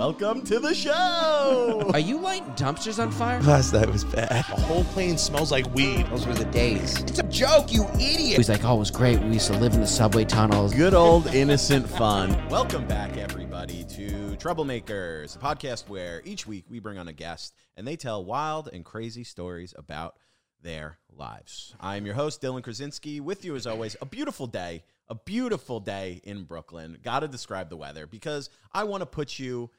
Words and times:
Welcome 0.00 0.40
to 0.44 0.58
the 0.58 0.74
show. 0.74 1.90
Are 1.92 1.98
you 1.98 2.18
lighting 2.18 2.50
dumpsters 2.54 2.98
on 2.98 3.10
fire? 3.10 3.38
Last 3.42 3.74
night 3.74 3.92
was 3.92 4.02
bad. 4.02 4.46
The 4.46 4.62
whole 4.62 4.84
plane 4.84 5.18
smells 5.18 5.52
like 5.52 5.66
weed. 5.74 6.06
Those 6.06 6.26
were 6.26 6.32
the 6.32 6.46
days. 6.46 7.02
It's 7.02 7.18
a 7.18 7.22
joke, 7.24 7.70
you 7.70 7.84
idiot. 7.96 8.38
He's 8.38 8.48
like, 8.48 8.64
oh, 8.64 8.76
it 8.76 8.78
was 8.78 8.90
great. 8.90 9.20
We 9.20 9.34
used 9.34 9.48
to 9.48 9.58
live 9.58 9.74
in 9.74 9.80
the 9.82 9.86
subway 9.86 10.24
tunnels. 10.24 10.72
Good 10.72 10.94
old 10.94 11.26
innocent 11.34 11.86
fun. 11.86 12.34
Welcome 12.48 12.86
back, 12.86 13.18
everybody, 13.18 13.84
to 13.84 14.36
Troublemakers, 14.38 15.36
a 15.36 15.38
podcast 15.38 15.86
where 15.90 16.22
each 16.24 16.46
week 16.46 16.64
we 16.70 16.80
bring 16.80 16.96
on 16.96 17.06
a 17.06 17.12
guest 17.12 17.54
and 17.76 17.86
they 17.86 17.96
tell 17.96 18.24
wild 18.24 18.70
and 18.72 18.86
crazy 18.86 19.22
stories 19.22 19.74
about 19.76 20.14
their 20.62 20.96
lives. 21.14 21.74
I 21.78 21.96
am 21.96 22.06
your 22.06 22.14
host, 22.14 22.40
Dylan 22.40 22.62
Krasinski. 22.62 23.20
With 23.20 23.44
you, 23.44 23.54
as 23.54 23.66
always, 23.66 23.96
a 24.00 24.06
beautiful 24.06 24.46
day, 24.46 24.82
a 25.10 25.14
beautiful 25.14 25.78
day 25.78 26.22
in 26.24 26.44
Brooklyn. 26.44 26.96
Got 27.02 27.20
to 27.20 27.28
describe 27.28 27.68
the 27.68 27.76
weather 27.76 28.06
because 28.06 28.48
I 28.72 28.84
want 28.84 29.02
to 29.02 29.06
put 29.06 29.38
you 29.38 29.70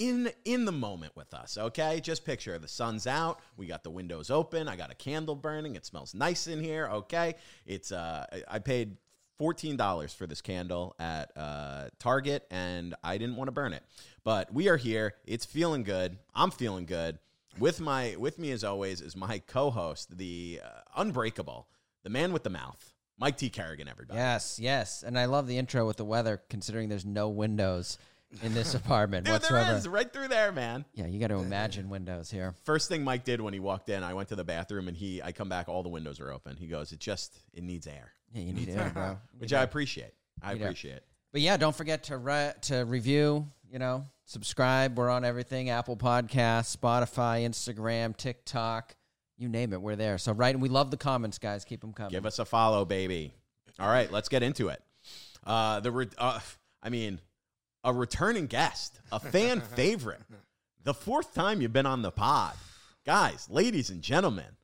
in 0.00 0.32
in 0.46 0.64
the 0.64 0.72
moment 0.72 1.14
with 1.14 1.34
us 1.34 1.58
okay 1.58 2.00
just 2.00 2.24
picture 2.24 2.58
the 2.58 2.66
sun's 2.66 3.06
out 3.06 3.38
we 3.58 3.66
got 3.66 3.84
the 3.84 3.90
windows 3.90 4.30
open 4.30 4.66
i 4.66 4.74
got 4.74 4.90
a 4.90 4.94
candle 4.94 5.36
burning 5.36 5.76
it 5.76 5.84
smells 5.84 6.14
nice 6.14 6.46
in 6.46 6.62
here 6.62 6.88
okay 6.88 7.34
it's 7.66 7.92
uh 7.92 8.24
i 8.48 8.58
paid 8.58 8.96
$14 9.38 10.14
for 10.14 10.26
this 10.26 10.42
candle 10.42 10.94
at 10.98 11.34
uh, 11.34 11.88
Target, 11.98 12.46
and 12.50 12.94
I 13.02 13.16
didn't 13.16 13.36
want 13.36 13.48
to 13.48 13.52
burn 13.52 13.72
it. 13.72 13.82
But 14.22 14.52
we 14.52 14.68
are 14.68 14.76
here. 14.76 15.14
It's 15.24 15.46
feeling 15.46 15.82
good. 15.82 16.18
I'm 16.34 16.50
feeling 16.50 16.84
good. 16.84 17.18
With 17.58 17.80
my 17.80 18.16
with 18.18 18.38
me 18.38 18.50
as 18.50 18.64
always 18.64 19.00
is 19.00 19.16
my 19.16 19.38
co-host, 19.38 20.16
the 20.18 20.60
uh, 20.62 20.80
unbreakable, 20.94 21.68
the 22.02 22.10
man 22.10 22.34
with 22.34 22.42
the 22.42 22.50
mouth, 22.50 22.92
Mike 23.18 23.38
T. 23.38 23.48
Kerrigan. 23.48 23.88
Everybody. 23.88 24.18
Yes, 24.18 24.58
yes. 24.60 25.02
And 25.02 25.18
I 25.18 25.24
love 25.24 25.46
the 25.46 25.56
intro 25.56 25.86
with 25.86 25.96
the 25.96 26.04
weather, 26.04 26.42
considering 26.50 26.90
there's 26.90 27.06
no 27.06 27.30
windows 27.30 27.96
in 28.42 28.54
this 28.54 28.74
apartment 28.74 29.26
Dude, 29.26 29.32
whatsoever. 29.34 29.66
there 29.68 29.76
is 29.76 29.88
right 29.88 30.12
through 30.12 30.28
there, 30.28 30.52
man. 30.52 30.84
Yeah, 30.94 31.06
you 31.06 31.18
got 31.18 31.28
to 31.28 31.38
imagine 31.38 31.88
windows 31.88 32.30
here. 32.30 32.54
First 32.64 32.88
thing 32.88 33.02
Mike 33.04 33.24
did 33.24 33.40
when 33.40 33.52
he 33.54 33.60
walked 33.60 33.88
in, 33.88 34.02
I 34.02 34.14
went 34.14 34.28
to 34.30 34.36
the 34.36 34.44
bathroom 34.44 34.88
and 34.88 34.96
he, 34.96 35.22
I 35.22 35.32
come 35.32 35.48
back, 35.48 35.68
all 35.68 35.82
the 35.82 35.88
windows 35.88 36.20
are 36.20 36.30
open. 36.32 36.56
He 36.56 36.66
goes, 36.66 36.92
"It 36.92 37.00
just, 37.00 37.38
it 37.52 37.62
needs 37.62 37.86
air," 37.86 38.12
Yeah, 38.32 38.42
you 38.42 38.52
need 38.52 38.68
air, 38.70 38.90
bro. 38.94 39.18
which 39.38 39.52
I 39.52 39.62
appreciate. 39.62 40.12
I 40.42 40.52
appreciate. 40.52 41.00
But 41.32 41.40
yeah, 41.42 41.56
don't 41.56 41.74
forget 41.76 42.04
to 42.04 42.16
re- 42.16 42.54
to 42.62 42.84
review, 42.84 43.48
you 43.70 43.78
know, 43.78 44.04
subscribe. 44.24 44.96
We're 44.98 45.10
on 45.10 45.24
everything 45.24 45.70
Apple 45.70 45.96
Podcasts, 45.96 46.76
Spotify, 46.76 47.46
Instagram, 47.48 48.16
TikTok, 48.16 48.96
you 49.38 49.48
name 49.48 49.72
it. 49.72 49.80
We're 49.80 49.96
there. 49.96 50.18
So, 50.18 50.32
right. 50.32 50.54
And 50.54 50.60
we 50.62 50.68
love 50.68 50.90
the 50.90 50.96
comments, 50.96 51.38
guys. 51.38 51.64
Keep 51.64 51.80
them 51.80 51.92
coming. 51.92 52.10
Give 52.12 52.26
us 52.26 52.38
a 52.38 52.44
follow, 52.44 52.84
baby. 52.84 53.32
All 53.78 53.88
right, 53.88 54.10
let's 54.12 54.28
get 54.28 54.42
into 54.42 54.68
it. 54.68 54.82
Uh, 55.46 55.80
the, 55.80 55.90
re- 55.90 56.08
uh, 56.18 56.40
I 56.82 56.90
mean, 56.90 57.20
a 57.84 57.92
returning 57.92 58.46
guest, 58.46 59.00
a 59.12 59.20
fan 59.20 59.60
favorite, 59.76 60.22
the 60.82 60.94
fourth 60.94 61.34
time 61.34 61.60
you've 61.60 61.72
been 61.72 61.86
on 61.86 62.02
the 62.02 62.10
pod, 62.10 62.54
guys, 63.04 63.48
ladies 63.50 63.90
and 63.90 64.02
gentlemen, 64.02 64.56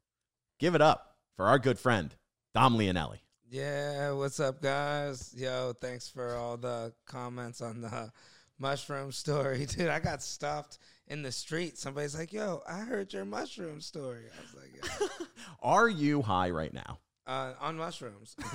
give 0.58 0.74
it 0.74 0.82
up 0.82 1.16
for 1.36 1.46
our 1.46 1.58
good 1.58 1.78
friend 1.78 2.14
Dom 2.54 2.76
Leonelli. 2.78 3.18
Yeah, 3.48 4.12
what's 4.12 4.40
up, 4.40 4.60
guys? 4.60 5.32
Yo, 5.36 5.72
thanks 5.80 6.08
for 6.08 6.34
all 6.34 6.56
the 6.56 6.92
comments 7.06 7.60
on 7.60 7.80
the 7.80 8.10
mushroom 8.58 9.12
story, 9.12 9.66
dude. 9.70 9.88
I 9.88 10.00
got 10.00 10.22
stuffed 10.22 10.78
in 11.06 11.22
the 11.22 11.32
street. 11.32 11.78
Somebody's 11.78 12.18
like, 12.18 12.32
"Yo, 12.32 12.62
I 12.68 12.78
heard 12.80 13.12
your 13.12 13.24
mushroom 13.24 13.80
story." 13.80 14.24
I 14.26 14.40
was 14.42 14.62
like, 14.62 15.00
yeah. 15.00 15.26
Are 15.62 15.88
you 15.88 16.22
high 16.22 16.50
right 16.50 16.72
now? 16.72 16.98
Uh, 17.26 17.52
"On 17.60 17.76
mushrooms." 17.76 18.36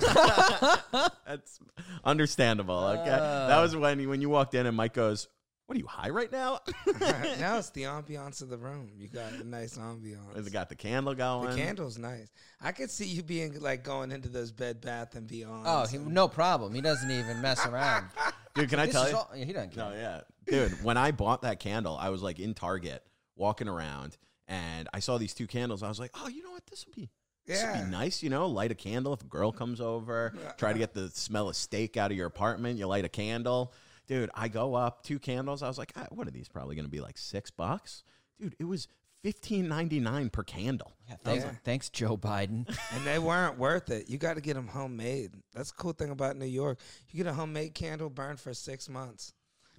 That's 1.26 1.58
understandable. 2.04 2.78
Okay, 2.78 3.10
that 3.10 3.60
was 3.60 3.76
when 3.76 4.00
you, 4.00 4.08
when 4.08 4.20
you 4.20 4.28
walked 4.28 4.54
in 4.54 4.66
and 4.66 4.76
Mike 4.76 4.94
goes, 4.94 5.28
"What 5.66 5.76
are 5.76 5.78
you 5.78 5.86
high 5.86 6.10
right 6.10 6.30
now?" 6.30 6.60
now 7.00 7.58
it's 7.58 7.70
the 7.70 7.84
ambiance 7.84 8.42
of 8.42 8.48
the 8.48 8.58
room. 8.58 8.90
You 8.96 9.08
got 9.08 9.32
a 9.32 9.44
nice 9.44 9.76
ambiance. 9.76 10.46
It 10.46 10.52
got 10.52 10.68
the 10.68 10.76
candle 10.76 11.14
going? 11.14 11.50
the 11.50 11.56
candle's 11.56 11.98
nice. 11.98 12.30
I 12.60 12.72
could 12.72 12.90
see 12.90 13.06
you 13.06 13.22
being 13.22 13.60
like 13.60 13.84
going 13.84 14.12
into 14.12 14.28
those 14.28 14.52
Bed 14.52 14.80
Bath 14.80 15.14
and 15.14 15.26
Beyond. 15.26 15.64
Oh, 15.66 15.86
he, 15.86 15.98
no 15.98 16.28
problem. 16.28 16.74
He 16.74 16.80
doesn't 16.80 17.10
even 17.10 17.40
mess 17.40 17.64
around. 17.66 18.06
Dude, 18.54 18.68
can 18.68 18.78
I 18.78 18.86
tell 18.86 19.08
you? 19.08 19.16
all- 19.16 19.30
yeah, 19.34 19.44
he 19.44 19.52
doesn't 19.52 19.74
care. 19.74 19.84
No, 19.84 19.94
yeah. 19.94 20.20
Dude, 20.46 20.84
when 20.84 20.96
I 20.96 21.10
bought 21.12 21.42
that 21.42 21.60
candle, 21.60 21.96
I 21.98 22.10
was 22.10 22.22
like 22.22 22.38
in 22.38 22.52
Target 22.54 23.02
walking 23.36 23.68
around 23.68 24.16
and 24.48 24.88
I 24.92 24.98
saw 25.00 25.18
these 25.18 25.32
two 25.34 25.46
candles. 25.46 25.82
I 25.82 25.88
was 25.88 25.98
like, 25.98 26.10
oh, 26.14 26.28
you 26.28 26.42
know 26.42 26.50
what? 26.50 26.66
This 26.66 26.84
would 26.86 26.94
be. 26.94 27.08
This 27.46 27.62
would 27.62 27.74
Yeah. 27.74 27.84
be 27.84 27.90
nice, 27.90 28.22
you 28.22 28.30
know, 28.30 28.46
light 28.46 28.70
a 28.70 28.74
candle 28.74 29.12
if 29.12 29.22
a 29.22 29.26
girl 29.26 29.52
comes 29.52 29.80
over, 29.80 30.32
try 30.58 30.72
to 30.72 30.78
get 30.78 30.94
the 30.94 31.10
smell 31.10 31.48
of 31.48 31.56
steak 31.56 31.96
out 31.96 32.10
of 32.10 32.16
your 32.16 32.26
apartment, 32.26 32.78
you 32.78 32.86
light 32.86 33.04
a 33.04 33.08
candle. 33.08 33.72
Dude, 34.06 34.30
I 34.34 34.48
go 34.48 34.74
up, 34.74 35.02
two 35.02 35.18
candles. 35.18 35.62
I 35.62 35.68
was 35.68 35.78
like, 35.78 35.92
ah, 35.96 36.06
what 36.10 36.26
are 36.26 36.30
these 36.32 36.48
probably 36.48 36.74
going 36.76 36.84
to 36.86 36.90
be 36.90 37.00
like 37.00 37.16
6 37.18 37.50
bucks? 37.50 38.04
Dude, 38.40 38.54
it 38.58 38.64
was 38.64 38.88
fifteen 39.22 39.68
ninety 39.68 40.00
nine 40.00 40.28
per 40.30 40.42
candle. 40.42 40.92
Yeah, 41.08 41.14
thanks, 41.22 41.44
Yeah. 41.44 41.52
thanks, 41.62 41.88
Joe 41.90 42.16
Biden. 42.16 42.66
and 42.92 43.06
they 43.06 43.20
weren't 43.20 43.56
worth 43.56 43.88
it. 43.90 44.08
You 44.10 44.18
got 44.18 44.34
to 44.34 44.40
get 44.40 44.54
them 44.54 44.66
homemade. 44.66 45.30
That's 45.54 45.70
the 45.70 45.76
cool 45.76 45.92
thing 45.92 46.10
about 46.10 46.36
New 46.36 46.46
York. 46.46 46.80
You 47.10 47.22
get 47.22 47.30
a 47.30 47.32
homemade 47.34 47.72
candle 47.74 48.10
burned 48.10 48.40
for 48.40 48.52
six 48.52 48.88
months. 48.88 49.32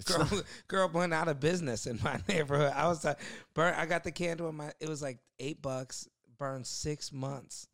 Girl, 0.06 0.28
girl 0.70 0.90
went 0.94 1.14
out 1.14 1.28
of 1.28 1.42
business 1.42 1.86
in 1.88 2.00
my 2.02 2.22
neighborhood. 2.30 2.72
I 2.74 2.88
was 2.88 3.04
like, 3.04 3.20
burn. 3.54 3.74
I 3.78 3.86
got 3.86 4.06
the 4.06 4.12
candle 4.14 4.48
in 4.48 4.56
my. 4.56 4.72
It 4.80 4.88
was 4.88 5.02
like 5.02 5.20
eight 5.40 5.62
bucks. 5.62 6.08
Burned 6.38 6.66
six 6.66 7.12
months. 7.12 7.68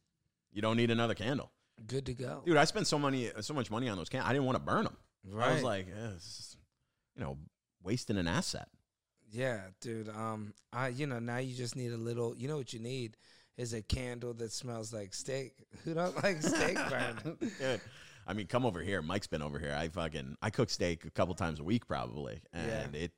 You 0.51 0.61
don't 0.61 0.77
need 0.77 0.91
another 0.91 1.13
candle. 1.13 1.51
Good 1.87 2.05
to 2.07 2.13
go. 2.13 2.43
Dude, 2.45 2.57
I 2.57 2.65
spent 2.65 2.87
so 2.87 2.99
money 2.99 3.31
so 3.41 3.53
much 3.53 3.71
money 3.71 3.87
on 3.87 3.97
those 3.97 4.09
candles. 4.09 4.29
I 4.29 4.33
didn't 4.33 4.45
want 4.45 4.57
to 4.57 4.63
burn 4.63 4.83
them. 4.83 4.97
I 5.39 5.53
was 5.53 5.63
like, 5.63 5.87
eh, 5.87 6.15
is, 6.15 6.57
you 7.15 7.23
know, 7.23 7.37
wasting 7.83 8.17
an 8.17 8.27
asset. 8.27 8.67
Yeah, 9.31 9.61
dude. 9.79 10.09
Um, 10.09 10.53
I 10.73 10.89
you 10.89 11.05
know 11.05 11.19
now 11.19 11.37
you 11.37 11.55
just 11.55 11.75
need 11.75 11.91
a 11.91 11.97
little. 11.97 12.35
You 12.35 12.47
know 12.47 12.57
what 12.57 12.73
you 12.73 12.79
need 12.79 13.15
is 13.57 13.73
a 13.73 13.81
candle 13.81 14.33
that 14.35 14.51
smells 14.51 14.91
like 14.93 15.13
steak. 15.13 15.53
Who 15.83 15.93
don't 15.93 16.21
like 16.23 16.41
steak 16.41 16.77
burn? 16.89 17.37
Dude, 17.39 17.81
I 18.27 18.33
mean, 18.33 18.47
come 18.47 18.65
over 18.65 18.81
here. 18.81 19.01
Mike's 19.01 19.27
been 19.27 19.41
over 19.41 19.59
here. 19.59 19.75
I 19.77 19.89
fucking 19.89 20.37
I 20.41 20.49
cook 20.49 20.69
steak 20.69 21.05
a 21.05 21.11
couple 21.11 21.35
times 21.35 21.59
a 21.59 21.63
week 21.63 21.87
probably, 21.87 22.41
and 22.53 22.95
it 22.95 23.11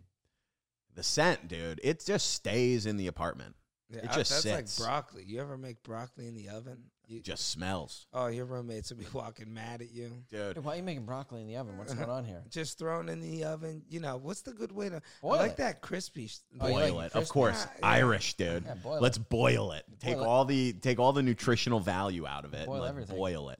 the 0.95 1.03
scent, 1.03 1.47
dude, 1.47 1.79
it 1.83 2.03
just 2.05 2.33
stays 2.33 2.85
in 2.85 2.97
the 2.97 3.07
apartment. 3.07 3.55
Yeah, 3.91 3.99
It 3.99 4.09
I- 4.11 4.15
just 4.15 4.31
that's 4.31 4.41
sits. 4.43 4.79
like 4.79 4.87
broccoli. 4.87 5.23
You 5.25 5.41
ever 5.41 5.57
make 5.57 5.83
broccoli 5.83 6.27
in 6.27 6.33
the 6.35 6.49
oven? 6.49 6.77
You, 7.07 7.17
It 7.17 7.23
just 7.25 7.49
smells, 7.49 8.07
oh, 8.13 8.27
your 8.27 8.45
roommates 8.45 8.89
would 8.89 8.99
be 8.99 9.05
walking 9.13 9.53
mad 9.53 9.81
at 9.81 9.91
you. 9.91 10.23
dude. 10.31 10.55
Dude, 10.55 10.63
why 10.63 10.73
are 10.73 10.77
you 10.77 10.83
making 10.83 11.03
broccoli 11.05 11.41
in 11.41 11.47
the 11.47 11.57
oven? 11.57 11.77
What's 11.77 11.93
going 11.93 12.09
on 12.09 12.23
here? 12.23 12.41
Just 12.49 12.79
thrown 12.79 13.09
in 13.09 13.19
the 13.19 13.43
oven. 13.43 13.81
You 13.89 13.99
know 13.99 14.15
what's 14.15 14.43
the 14.43 14.53
good 14.53 14.71
way 14.71 14.87
to? 14.87 15.01
Boil 15.21 15.33
I 15.33 15.37
like 15.39 15.51
it. 15.51 15.57
that 15.57 15.81
crispy. 15.81 16.25
s- 16.25 16.41
Oh, 16.61 16.69
Boil 16.69 16.95
like 16.95 17.07
it, 17.07 17.15
of 17.17 17.27
course. 17.27 17.65
Yeah, 17.69 17.79
yeah. 17.79 17.87
Irish, 17.89 18.35
dude. 18.35 18.63
Yeah, 18.65 18.75
boil 18.75 19.01
Let's 19.01 19.17
boil 19.17 19.73
it. 19.73 19.83
Take 19.99 20.15
Boil 20.15 20.23
it. 20.23 20.27
all 20.27 20.45
the 20.45 20.71
take 20.71 20.99
all 20.99 21.11
the 21.11 21.21
nutritional 21.23 21.81
value 21.81 22.25
out 22.25 22.45
of 22.45 22.53
it. 22.53 22.65
Boil 22.65 22.83
and 22.83 22.89
everything. 22.89 23.17
boil 23.17 23.49
it, 23.49 23.59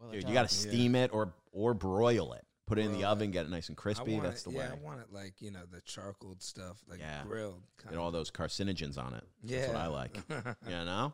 Boil 0.00 0.10
dude. 0.10 0.22
down. 0.22 0.30
You 0.30 0.34
got 0.34 0.48
to 0.48 0.54
steam 0.54 0.96
it 0.96 1.12
or 1.14 1.32
or 1.52 1.74
broil 1.74 2.32
it. 2.32 2.44
Put 2.68 2.78
it 2.78 2.82
in 2.84 2.92
the 2.92 3.04
oven, 3.04 3.30
get 3.30 3.46
it 3.46 3.50
nice 3.50 3.68
and 3.68 3.76
crispy. 3.76 4.12
want 4.12 4.24
That's 4.24 4.42
it, 4.42 4.50
the 4.50 4.56
yeah, 4.56 4.70
way. 4.72 4.78
I 4.80 4.84
want 4.86 5.00
it 5.00 5.06
like 5.12 5.34
you 5.40 5.50
know 5.50 5.62
the 5.70 5.80
charcoal 5.80 6.36
stuff, 6.38 6.76
like 6.88 7.00
Yeah. 7.00 7.22
grilled. 7.24 7.62
Kind 7.78 7.94
Get 7.94 7.98
all 7.98 8.10
those 8.12 8.30
carcinogens 8.30 8.98
on 8.98 9.14
it. 9.14 9.24
yeah, 9.42 9.60
That's 9.60 9.72
what 9.72 9.80
I 9.82 9.86
like. 9.86 10.16
you 10.68 10.70
know, 10.84 11.12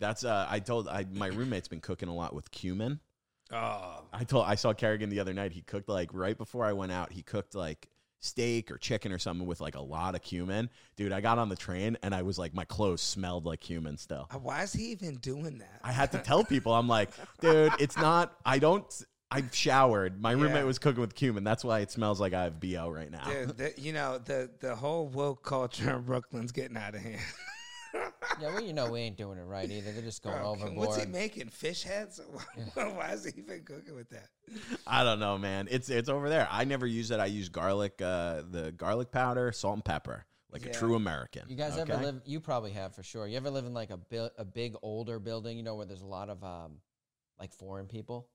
that's 0.00 0.24
uh. 0.24 0.46
I 0.50 0.58
told 0.58 0.88
I 0.88 1.06
my 1.12 1.28
roommate's 1.28 1.68
been 1.68 1.80
cooking 1.80 2.08
a 2.08 2.14
lot 2.14 2.34
with 2.34 2.50
cumin. 2.50 3.00
oh, 3.52 4.04
I 4.12 4.24
told 4.24 4.46
I 4.46 4.56
saw 4.56 4.72
Kerrigan 4.74 5.08
the 5.08 5.20
other 5.20 5.32
night. 5.32 5.52
He 5.52 5.62
cooked 5.62 5.88
like 5.88 6.10
right 6.12 6.36
before 6.36 6.64
I 6.64 6.72
went 6.72 6.92
out. 6.92 7.12
He 7.12 7.22
cooked 7.22 7.54
like 7.54 7.88
steak 8.20 8.68
or 8.72 8.78
chicken 8.78 9.12
or 9.12 9.18
something 9.18 9.46
with 9.46 9.60
like 9.60 9.76
a 9.76 9.80
lot 9.80 10.16
of 10.16 10.22
cumin. 10.22 10.68
Dude, 10.96 11.12
I 11.12 11.20
got 11.20 11.38
on 11.38 11.48
the 11.48 11.54
train 11.54 11.96
and 12.02 12.12
I 12.12 12.22
was 12.22 12.36
like, 12.36 12.52
my 12.52 12.64
clothes 12.64 13.00
smelled 13.00 13.46
like 13.46 13.60
cumin 13.60 13.96
still. 13.96 14.26
Uh, 14.34 14.38
why 14.38 14.64
is 14.64 14.72
he 14.72 14.86
even 14.90 15.14
doing 15.18 15.58
that? 15.58 15.80
I 15.84 15.92
had 15.92 16.10
to 16.12 16.18
tell 16.24 16.42
people, 16.42 16.74
I'm 16.74 16.88
like, 16.88 17.10
dude, 17.40 17.72
it's 17.78 17.96
not. 17.96 18.34
I 18.44 18.58
don't. 18.58 18.84
I've 19.30 19.54
showered. 19.54 20.20
My 20.20 20.32
roommate 20.32 20.56
Yeah. 20.58 20.64
was 20.64 20.78
cooking 20.78 21.00
with 21.00 21.14
cumin. 21.14 21.44
That's 21.44 21.62
why 21.62 21.80
it 21.80 21.90
smells 21.90 22.18
like 22.20 22.32
I 22.32 22.44
have 22.44 22.58
bo 22.60 22.88
right 22.88 23.10
now. 23.10 23.24
Dude, 23.28 23.56
the, 23.58 23.74
you 23.76 23.92
know 23.92 24.18
the 24.18 24.50
the 24.60 24.74
whole 24.74 25.06
woke 25.08 25.44
culture 25.44 25.96
in 25.96 26.02
Brooklyn's 26.02 26.52
getting 26.52 26.76
out 26.76 26.94
of 26.94 27.02
hand. 27.02 27.20
Yeah, 28.40 28.52
well, 28.52 28.62
you 28.62 28.72
know 28.72 28.90
we 28.90 29.00
ain't 29.00 29.16
doing 29.16 29.38
it 29.38 29.42
right 29.44 29.68
either. 29.70 29.90
They're 29.92 30.02
just 30.02 30.22
going 30.22 30.36
Bro, 30.38 30.50
overboard. 30.50 30.76
What's 30.88 31.00
he 31.02 31.06
making? 31.06 31.48
Fish 31.48 31.82
heads? 31.82 32.20
Why, 32.74 32.84
why 32.90 33.10
is 33.12 33.24
he 33.24 33.32
even 33.40 33.62
cooking 33.64 33.94
with 33.94 34.10
that? 34.10 34.28
I 34.86 35.02
don't 35.04 35.18
know, 35.18 35.38
man. 35.38 35.68
It's 35.70 35.88
it's 35.88 36.08
over 36.08 36.28
there. 36.28 36.46
I 36.50 36.64
never 36.64 36.86
use 36.86 37.10
it. 37.10 37.20
I 37.20 37.26
use 37.26 37.48
garlic, 37.48 38.00
uh, 38.00 38.42
the 38.50 38.72
garlic 38.76 39.10
powder, 39.10 39.50
salt 39.52 39.74
and 39.76 39.84
pepper, 39.84 40.24
like 40.52 40.64
a 40.66 40.72
true 40.72 40.94
American. 40.94 41.42
You 41.48 41.56
guys 41.56 41.76
ever 41.76 41.96
live? 41.96 42.20
You 42.24 42.40
probably 42.40 42.72
have 42.72 42.94
for 42.94 43.02
sure. 43.02 43.26
You 43.26 43.36
ever 43.36 43.50
live 43.50 43.66
in 43.66 43.74
like 43.74 43.90
a 43.90 43.96
bi- 43.96 44.30
a 44.38 44.44
big 44.44 44.74
older 44.82 45.18
building? 45.18 45.56
You 45.56 45.62
know 45.62 45.74
where 45.74 45.86
there's 45.86 46.02
a 46.02 46.06
lot 46.06 46.28
of 46.28 46.42
um, 46.44 46.80
like 47.40 47.52
foreign 47.52 47.86
people. 47.86 48.28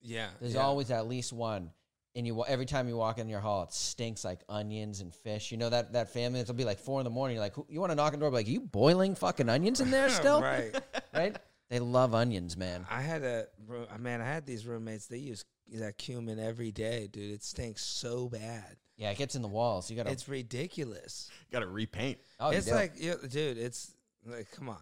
Yeah, 0.00 0.28
There's 0.40 0.54
yeah. 0.54 0.60
always 0.62 0.90
at 0.90 1.06
least 1.08 1.32
one, 1.32 1.70
and 2.14 2.26
you 2.26 2.44
every 2.46 2.66
time 2.66 2.88
you 2.88 2.96
walk 2.96 3.18
in 3.18 3.28
your 3.28 3.40
hall, 3.40 3.64
it 3.64 3.72
stinks 3.72 4.24
like 4.24 4.40
onions 4.48 5.00
and 5.00 5.12
fish. 5.14 5.50
You 5.50 5.58
know 5.58 5.70
that 5.70 5.92
that 5.94 6.12
family 6.12 6.40
It'll 6.40 6.54
be 6.54 6.64
like 6.64 6.78
four 6.78 7.00
in 7.00 7.04
the 7.04 7.10
morning. 7.10 7.34
You're 7.36 7.44
like, 7.44 7.54
"Who- 7.54 7.66
you 7.68 7.80
want 7.80 7.90
to 7.90 7.96
knock 7.96 8.12
on 8.12 8.18
the 8.20 8.24
door? 8.24 8.30
Be 8.30 8.36
like, 8.36 8.48
you 8.48 8.60
boiling 8.60 9.14
fucking 9.14 9.48
onions 9.48 9.80
in 9.80 9.90
there 9.90 10.08
still? 10.20 10.40
right. 10.40 10.74
right? 11.14 11.36
They 11.70 11.80
love 11.80 12.14
onions, 12.14 12.56
man. 12.56 12.86
I 12.90 13.02
had 13.02 13.22
a 13.24 13.46
roo- 13.66 13.86
uh, 13.92 13.98
man. 13.98 14.20
I 14.22 14.26
had 14.26 14.46
these 14.46 14.66
roommates. 14.66 15.06
They 15.06 15.18
use 15.18 15.44
that 15.74 15.98
cumin 15.98 16.38
every 16.38 16.72
day, 16.72 17.08
dude. 17.12 17.30
It 17.32 17.42
stinks 17.42 17.84
so 17.84 18.28
bad. 18.28 18.76
Yeah, 18.96 19.10
it 19.10 19.18
gets 19.18 19.34
in 19.34 19.42
the 19.42 19.48
walls. 19.48 19.90
You 19.90 19.96
gotta. 19.96 20.10
It's 20.10 20.28
ridiculous. 20.28 21.30
Got 21.52 21.60
to 21.60 21.66
repaint. 21.68 22.18
oh, 22.40 22.50
it's 22.50 22.66
do. 22.66 22.72
like, 22.74 22.92
yeah, 22.96 23.14
dude, 23.28 23.58
it's 23.58 23.92
like, 24.26 24.50
come 24.52 24.68
on. 24.70 24.78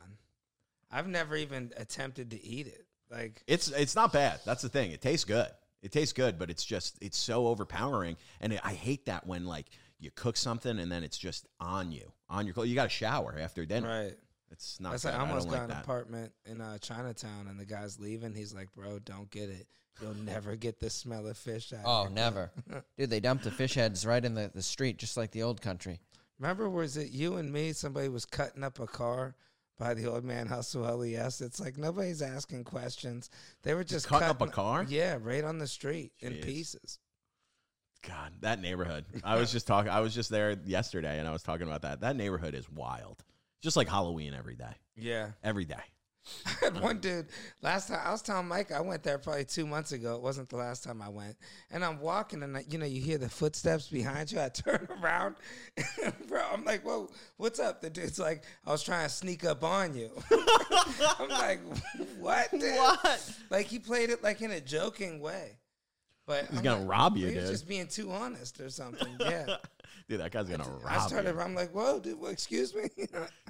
I've 0.91 1.09
never 1.09 1.35
even 1.37 1.73
attempted 1.77 2.31
to 2.31 2.43
eat 2.43 2.69
it. 2.69 2.86
Like, 3.11 3.43
It's 3.47 3.69
it's 3.69 3.95
not 3.95 4.13
bad. 4.13 4.41
That's 4.45 4.63
the 4.63 4.69
thing. 4.69 4.91
It 4.93 5.01
tastes 5.01 5.25
good. 5.25 5.49
It 5.83 5.93
tastes 5.93 6.13
good, 6.13 6.39
but 6.39 6.51
it's 6.51 6.65
just 6.65 6.99
it's 7.01 7.17
so 7.17 7.47
overpowering, 7.47 8.17
and 8.41 8.53
it, 8.53 8.61
I 8.65 8.73
hate 8.73 9.07
that 9.07 9.27
when 9.27 9.45
like 9.45 9.67
you 9.99 10.11
cook 10.11 10.37
something 10.37 10.79
and 10.79 10.91
then 10.91 11.03
it's 11.05 11.17
just 11.19 11.47
on 11.61 11.93
you, 11.93 12.11
on 12.29 12.45
your 12.47 12.55
clothes. 12.55 12.69
You 12.69 12.75
got 12.75 12.85
to 12.85 12.89
shower 12.89 13.37
after 13.41 13.65
dinner. 13.65 13.89
right. 13.89 14.15
It's 14.51 14.81
not. 14.81 14.93
That's 14.93 15.05
good. 15.05 15.11
like 15.13 15.19
I 15.19 15.23
almost 15.23 15.47
don't 15.49 15.53
got 15.53 15.61
like 15.61 15.63
an 15.71 15.75
that. 15.77 15.83
apartment 15.85 16.33
in 16.45 16.61
uh, 16.61 16.79
Chinatown, 16.79 17.49
and 17.49 17.59
the 17.59 17.65
guy's 17.65 17.99
leaving. 17.99 18.35
He's 18.35 18.55
like, 18.55 18.73
"Bro, 18.75 19.01
don't 19.01 19.31
get 19.31 19.51
it. 19.51 19.67
You'll 20.01 20.15
never 20.15 20.55
get 20.57 20.79
the 20.79 20.89
smell 20.91 21.27
of 21.27 21.37
fish 21.37 21.73
out." 21.73 21.83
oh, 21.85 22.09
never, 22.13 22.51
dude. 22.99 23.11
They 23.11 23.21
dumped 23.21 23.45
the 23.45 23.51
fish 23.51 23.75
heads 23.75 24.07
right 24.07 24.25
in 24.25 24.35
the, 24.35 24.51
the 24.55 24.63
street, 24.63 24.99
just 24.99 25.17
like 25.17 25.33
the 25.33 25.43
old 25.43 25.61
country. 25.61 26.01
Remember, 26.39 26.71
was 26.71 26.97
it 26.97 27.11
you 27.11 27.37
and 27.37 27.53
me? 27.53 27.73
Somebody 27.73 28.09
was 28.09 28.25
cutting 28.25 28.63
up 28.63 28.79
a 28.79 28.87
car 28.87 29.35
by 29.79 29.95
the 29.95 30.07
old 30.07 30.25
man 30.25 30.47
hustle 30.47 30.83
LES. 30.83 31.41
It's 31.41 31.61
like 31.61 31.77
nobody's 31.77 32.23
asking 32.23 32.65
questions. 32.65 33.31
They 33.63 33.75
were 33.75 33.85
just 33.85 34.09
cutting 34.09 34.29
up 34.29 34.41
a 34.41 34.47
car? 34.47 34.87
Yeah, 34.89 35.19
right 35.21 35.45
on 35.45 35.59
the 35.59 35.67
street 35.67 36.13
in 36.21 36.35
pieces. 36.35 36.99
God, 38.07 38.33
that 38.41 38.61
neighborhood. 38.61 39.05
I 39.25 39.37
was 39.37 39.51
just 39.51 39.67
talking. 39.67 39.91
I 39.91 40.01
was 40.01 40.15
just 40.15 40.31
there 40.31 40.57
yesterday, 40.65 41.19
and 41.19 41.27
I 41.27 41.33
was 41.33 41.43
talking 41.43 41.67
about 41.67 41.83
that. 41.83 42.01
That 42.01 42.17
neighborhood 42.17 42.55
is 42.55 42.71
wild. 42.71 43.25
Just 43.63 43.77
like 43.77 43.89
Halloween 43.89 44.35
every 44.35 44.55
day. 44.55 44.75
Yeah. 44.97 45.31
Every 45.43 45.65
day. 45.65 45.75
I 46.47 46.65
had 46.65 46.81
one 46.81 46.99
dude 46.99 47.27
last 47.63 47.89
time. 47.89 48.01
I 48.05 48.11
was 48.11 48.23
telling 48.23 48.49
Mike 48.49 48.73
I 48.73 48.81
went 48.81 49.03
there 49.03 49.19
probably 49.19 49.45
two 49.45 49.67
months 49.67 49.93
ago. 49.93 50.17
It 50.17 50.23
wasn't 50.23 50.49
the 50.49 50.57
last 50.57 50.83
time 50.85 51.01
I 51.01 51.09
went. 51.09 51.37
And 51.71 51.85
I'm 51.85 52.01
walking, 52.01 52.43
and 52.43 52.57
I, 52.57 52.65
you 52.69 52.79
know 52.79 52.87
you 52.87 53.01
hear 53.01 53.19
the 53.19 53.29
footsteps 53.29 53.89
behind 53.89 54.33
you. 54.33 54.41
I 54.41 54.49
turn 54.55 54.89
around, 55.03 55.37
bro. 56.29 56.43
I'm 56.53 56.65
like, 56.65 56.85
"Whoa, 56.85 57.11
what's 57.37 57.61
up?" 57.61 57.81
The 57.81 57.91
dude's 57.91 58.19
like, 58.19 58.43
"I 58.67 58.71
was 58.73 58.83
trying 58.83 59.07
to 59.07 59.13
sneak 59.15 59.45
up 59.45 59.63
on 59.63 59.95
you." 59.95 60.11
I'm 61.19 61.29
like, 61.29 61.61
"What? 62.19 62.51
Dude? 62.51 62.63
What? 62.77 63.31
Like 63.51 63.67
he 63.67 63.79
played 63.79 64.11
it 64.11 64.23
like 64.23 64.41
in 64.43 64.51
a 64.51 64.61
joking 64.61 65.21
way, 65.21 65.59
but 66.27 66.47
He's 66.47 66.59
I'm 66.59 66.65
gonna 66.65 66.81
like, 66.81 66.89
rob 66.91 67.17
you, 67.17 67.29
he 67.29 67.35
was 67.37 67.45
dude. 67.45 67.53
just 67.53 67.69
being 67.69 67.87
too 67.87 68.11
honest 68.11 68.61
or 68.61 68.69
something. 68.71 69.17
Yeah. 69.21 69.47
Dude, 70.09 70.21
that 70.21 70.31
guy's 70.33 70.49
gonna 70.49 70.65
I 70.65 70.95
rob 70.97 71.09
started. 71.09 71.35
you. 71.35 71.41
I'm 71.41 71.55
like, 71.55 71.71
"Whoa, 71.73 71.99
dude! 72.01 72.21
Well, 72.21 72.31
excuse 72.31 72.75
me." 72.75 72.89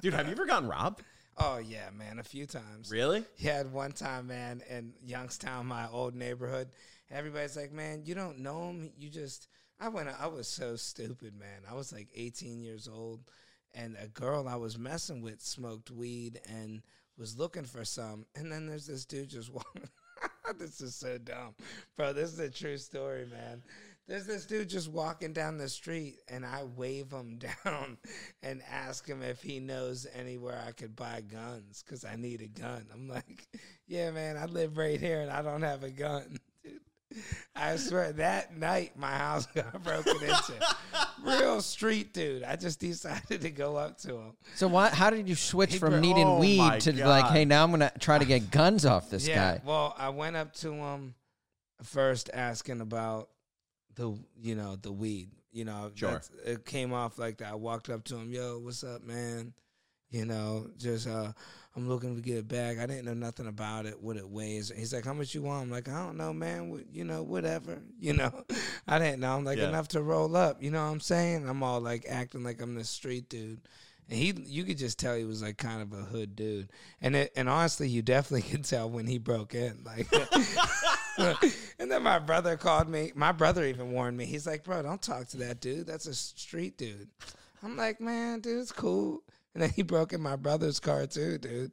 Dude, 0.01 0.13
have 0.13 0.25
you 0.27 0.31
ever 0.33 0.45
gotten 0.45 0.67
robbed? 0.69 1.01
Oh 1.37 1.57
yeah, 1.57 1.89
man, 1.97 2.19
a 2.19 2.23
few 2.23 2.45
times. 2.45 2.91
Really? 2.91 3.23
He 3.35 3.47
had 3.47 3.71
one 3.71 3.91
time, 3.91 4.27
man, 4.27 4.61
in 4.69 4.93
Youngstown, 5.05 5.65
my 5.67 5.87
old 5.89 6.15
neighborhood. 6.15 6.69
Everybody's 7.09 7.55
like, 7.55 7.71
man, 7.71 8.03
you 8.05 8.15
don't 8.15 8.39
know 8.39 8.69
him. 8.69 8.91
You 8.97 9.09
just, 9.09 9.47
I 9.79 9.89
went, 9.89 10.09
I 10.19 10.27
was 10.27 10.47
so 10.47 10.75
stupid, 10.75 11.37
man. 11.37 11.61
I 11.69 11.73
was 11.73 11.93
like 11.93 12.09
18 12.15 12.59
years 12.59 12.87
old, 12.87 13.21
and 13.73 13.95
a 14.01 14.07
girl 14.07 14.47
I 14.47 14.55
was 14.55 14.77
messing 14.77 15.21
with 15.21 15.41
smoked 15.41 15.91
weed 15.91 16.39
and 16.49 16.81
was 17.17 17.37
looking 17.37 17.65
for 17.65 17.85
some. 17.85 18.25
And 18.35 18.51
then 18.51 18.67
there's 18.67 18.87
this 18.87 19.05
dude 19.05 19.29
just 19.29 19.53
walking. 19.53 19.89
this 20.57 20.81
is 20.81 20.95
so 20.95 21.17
dumb, 21.17 21.55
bro. 21.95 22.13
This 22.13 22.33
is 22.33 22.39
a 22.39 22.49
true 22.49 22.77
story, 22.77 23.25
man. 23.25 23.61
There's 24.07 24.25
this 24.25 24.45
dude 24.45 24.69
just 24.69 24.89
walking 24.89 25.33
down 25.33 25.57
the 25.57 25.67
street, 25.67 26.19
and 26.29 26.45
I 26.45 26.63
wave 26.63 27.11
him 27.11 27.39
down 27.65 27.97
and 28.41 28.61
ask 28.71 29.05
him 29.05 29.21
if 29.21 29.41
he 29.41 29.59
knows 29.59 30.07
anywhere 30.15 30.63
I 30.65 30.71
could 30.71 30.95
buy 30.95 31.21
guns 31.21 31.83
because 31.85 32.05
I 32.05 32.15
need 32.15 32.41
a 32.41 32.47
gun. 32.47 32.85
I'm 32.93 33.09
like, 33.09 33.47
yeah, 33.85 34.11
man, 34.11 34.37
I 34.37 34.45
live 34.45 34.77
right 34.77 34.99
here 34.99 35.21
and 35.21 35.29
I 35.29 35.41
don't 35.41 35.61
have 35.61 35.83
a 35.83 35.89
gun. 35.89 36.39
Dude. 36.63 36.79
I 37.55 37.77
swear 37.77 38.11
that 38.13 38.57
night 38.57 38.97
my 38.97 39.11
house 39.11 39.45
got 39.55 39.81
broken 39.83 40.15
into. 40.21 40.53
Real 41.23 41.61
street 41.61 42.13
dude. 42.13 42.43
I 42.43 42.57
just 42.57 42.81
decided 42.81 43.41
to 43.41 43.49
go 43.49 43.77
up 43.77 43.97
to 43.99 44.15
him. 44.17 44.33
So 44.55 44.67
why? 44.67 44.89
How 44.89 45.09
did 45.09 45.29
you 45.29 45.35
switch 45.35 45.71
Hey, 45.73 45.77
from 45.77 45.91
bro- 45.91 45.99
needing 46.01 46.27
oh 46.27 46.35
my 46.35 46.39
weed 46.39 46.81
to 46.81 47.07
like, 47.07 47.31
hey, 47.31 47.45
now 47.45 47.63
I'm 47.63 47.71
gonna 47.71 47.93
try 47.99 48.17
to 48.17 48.25
get 48.25 48.51
guns 48.51 48.85
off 48.85 49.09
this 49.09 49.25
yeah. 49.25 49.35
guy? 49.35 49.61
Well, 49.63 49.95
I 49.97 50.09
went 50.09 50.35
up 50.35 50.53
to 50.55 50.73
him 50.73 51.15
first 51.81 52.29
asking 52.33 52.81
about 52.81 53.29
the 53.97 54.17
you 54.41 54.55
know 54.55 54.77
the 54.81 54.91
weed. 54.91 55.29
You 55.51 55.65
know, 55.65 55.91
Sure. 55.95 56.21
it 56.45 56.65
came 56.65 56.93
off 56.93 57.17
like 57.17 57.37
that. 57.39 57.51
I 57.51 57.55
walked 57.55 57.89
up 57.89 58.03
to 58.05 58.15
him, 58.17 58.31
yo, 58.31 58.59
what's 58.59 58.83
up, 58.83 59.03
man? 59.03 59.53
You 60.11 60.23
know, 60.25 60.67
just 60.77 61.07
uh, 61.07 61.33
I'm 61.75 61.89
looking 61.89 62.15
to 62.15 62.21
get 62.21 62.39
a 62.39 62.43
bag. 62.43 62.77
I 62.79 62.85
didn't 62.85 63.05
know 63.05 63.13
nothing 63.13 63.47
about 63.47 63.85
it, 63.85 63.99
what 64.01 64.17
it 64.17 64.29
weighs. 64.29 64.71
He's 64.73 64.93
like, 64.93 65.03
how 65.03 65.13
much 65.13 65.33
you 65.33 65.41
want? 65.41 65.63
I'm 65.63 65.71
like, 65.71 65.89
I 65.89 66.05
don't 66.05 66.15
know, 66.15 66.31
man. 66.31 66.85
You 66.93 67.03
know, 67.03 67.23
whatever. 67.23 67.81
You 67.99 68.13
know, 68.13 68.45
I 68.87 68.99
didn't 68.99 69.19
know. 69.19 69.35
I'm 69.35 69.43
like 69.43 69.57
Yeah. 69.57 69.67
enough 69.69 69.87
to 69.89 70.01
roll 70.01 70.35
up. 70.37 70.61
You 70.61 70.69
know 70.71 70.85
what 70.85 70.91
I'm 70.91 70.99
saying? 71.01 71.49
I'm 71.49 71.63
all 71.63 71.81
like 71.81 72.05
acting 72.07 72.43
like 72.43 72.61
I'm 72.61 72.75
the 72.75 72.83
street 72.83 73.27
dude. 73.27 73.61
And 74.09 74.17
he, 74.17 74.33
you 74.45 74.63
could 74.63 74.77
just 74.77 74.97
tell 74.99 75.15
he 75.15 75.25
was 75.25 75.41
like 75.41 75.57
kind 75.57 75.81
of 75.81 75.91
a 75.91 76.03
hood 76.03 76.35
dude. 76.35 76.69
And 77.01 77.15
it, 77.15 77.33
and 77.35 77.49
honestly, 77.49 77.89
you 77.89 78.01
definitely 78.03 78.43
could 78.51 78.63
tell 78.63 78.89
when 78.89 79.07
he 79.07 79.17
broke 79.17 79.55
in. 79.55 79.83
Like, 79.83 80.07
and 81.79 81.91
then 81.91 82.03
my 82.03 82.19
brother 82.19 82.57
called 82.57 82.89
me. 82.89 83.11
My 83.15 83.31
brother 83.31 83.65
even 83.65 83.91
warned 83.91 84.17
me. 84.17 84.25
He's 84.25 84.47
like, 84.47 84.63
bro, 84.63 84.81
don't 84.81 85.01
talk 85.01 85.27
to 85.29 85.37
that 85.37 85.59
dude. 85.59 85.87
That's 85.87 86.05
a 86.05 86.13
street 86.13 86.77
dude. 86.77 87.09
I'm 87.63 87.75
like, 87.75 87.99
man, 87.99 88.39
dude, 88.39 88.61
it's 88.61 88.71
cool. 88.71 89.23
And 89.53 89.63
then 89.63 89.71
he 89.71 89.81
broke 89.81 90.13
in 90.13 90.21
my 90.21 90.35
brother's 90.35 90.79
car 90.79 91.07
too, 91.07 91.37
dude. 91.37 91.71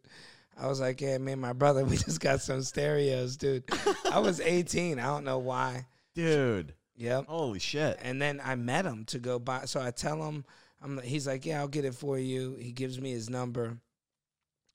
I 0.56 0.68
was 0.68 0.80
like, 0.80 1.00
yeah, 1.00 1.18
me 1.18 1.32
and 1.32 1.40
my 1.40 1.52
brother, 1.52 1.84
we 1.84 1.96
just 1.96 2.20
got 2.20 2.40
some 2.40 2.62
stereos, 2.62 3.36
dude. 3.36 3.64
I 4.10 4.20
was 4.20 4.40
18. 4.40 4.98
I 4.98 5.04
don't 5.04 5.24
know 5.24 5.38
why. 5.38 5.86
Dude. 6.14 6.74
Yep. 6.96 7.26
Holy 7.26 7.58
shit. 7.58 7.98
And 8.02 8.22
then 8.22 8.40
I 8.42 8.54
met 8.54 8.84
him 8.84 9.04
to 9.06 9.18
go 9.18 9.38
buy. 9.38 9.64
So 9.64 9.80
I 9.80 9.90
tell 9.90 10.22
him, 10.22 10.44
I'm. 10.82 11.00
He's 11.02 11.26
like, 11.26 11.44
yeah, 11.44 11.60
I'll 11.60 11.68
get 11.68 11.84
it 11.84 11.94
for 11.94 12.18
you. 12.18 12.56
He 12.60 12.72
gives 12.72 13.00
me 13.00 13.10
his 13.10 13.28
number, 13.28 13.78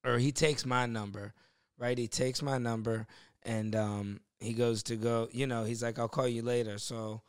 or 0.03 0.17
he 0.17 0.31
takes 0.31 0.65
my 0.65 0.85
number, 0.85 1.33
right? 1.77 1.97
He 1.97 2.07
takes 2.07 2.41
my 2.41 2.57
number, 2.57 3.07
and 3.43 3.75
um, 3.75 4.19
he 4.39 4.53
goes 4.53 4.83
to 4.83 4.95
go. 4.95 5.27
You 5.31 5.47
know, 5.47 5.63
he's 5.63 5.83
like, 5.83 5.99
I'll 5.99 6.07
call 6.07 6.27
you 6.27 6.41
later. 6.41 6.77
So 6.77 7.21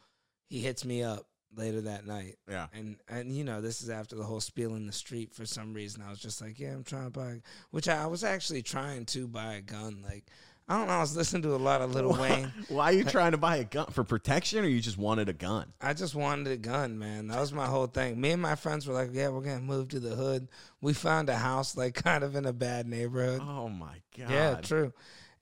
he 0.47 0.61
hits 0.61 0.85
me 0.85 1.03
up 1.03 1.27
later 1.57 1.81
that 1.81 2.07
night, 2.07 2.37
Yeah. 2.49 2.69
and 2.73 2.97
and 3.09 3.33
you 3.35 3.43
know, 3.45 3.61
this 3.61 3.83
is 3.83 3.91
after 3.91 4.15
the 4.17 4.23
whole 4.25 4.41
spiel 4.41 4.77
in 4.77 4.87
the 4.87 4.93
street. 4.93 5.35
For 5.35 5.45
some 5.47 5.73
reason, 5.75 6.03
I 6.03 6.11
was 6.11 6.21
just 6.21 6.41
like, 6.41 6.59
yeah, 6.61 6.73
I'm 6.73 6.85
trying 6.85 7.05
to 7.07 7.11
buy, 7.11 7.41
which 7.71 7.89
I, 7.89 8.05
I 8.05 8.07
was 8.07 8.23
actually 8.23 8.62
trying 8.62 9.05
to 9.07 9.27
buy 9.27 9.55
a 9.55 9.61
gun. 9.61 10.01
Like, 10.05 10.27
I 10.69 10.79
don't 10.79 10.87
know, 10.87 10.93
I 10.95 11.01
was 11.01 11.17
listening 11.17 11.43
to 11.43 11.55
a 11.55 11.57
lot 11.57 11.81
of 11.83 11.93
Little 11.93 12.12
Wayne. 12.12 12.53
Why 12.69 12.85
are 12.85 12.93
you 12.93 13.03
trying 13.03 13.33
to 13.33 13.37
buy 13.39 13.57
a 13.57 13.65
gun 13.65 13.87
for 13.87 14.05
protection, 14.05 14.65
or 14.65 14.69
you 14.69 14.81
just 14.81 14.97
wanted 14.99 15.29
a 15.29 15.33
gun? 15.33 15.73
I 15.81 15.93
just 15.93 16.15
wanted 16.15 16.47
a 16.53 16.57
gun, 16.57 16.97
man. 17.01 17.27
That 17.27 17.41
was 17.41 17.53
my 17.53 17.67
whole 17.67 17.89
thing. 17.89 18.21
Me 18.21 18.31
and 18.31 18.41
my 18.41 18.55
friends 18.55 18.87
were 18.87 18.95
like, 18.95 19.11
"Yeah, 19.12 19.31
we're 19.31 19.41
gonna 19.41 19.59
move 19.61 19.89
to 19.89 19.99
the 19.99 20.15
hood." 20.15 20.47
We 20.81 20.93
found 20.93 21.29
a 21.29 21.37
house 21.37 21.76
like 21.76 21.95
kind 22.05 22.23
of 22.23 22.37
in 22.37 22.47
a 22.47 22.52
bad 22.52 22.87
neighborhood. 22.87 23.40
Oh 23.45 23.69
my 23.69 23.97
god. 24.17 24.31
yeah, 24.31 24.55
true. 24.61 24.93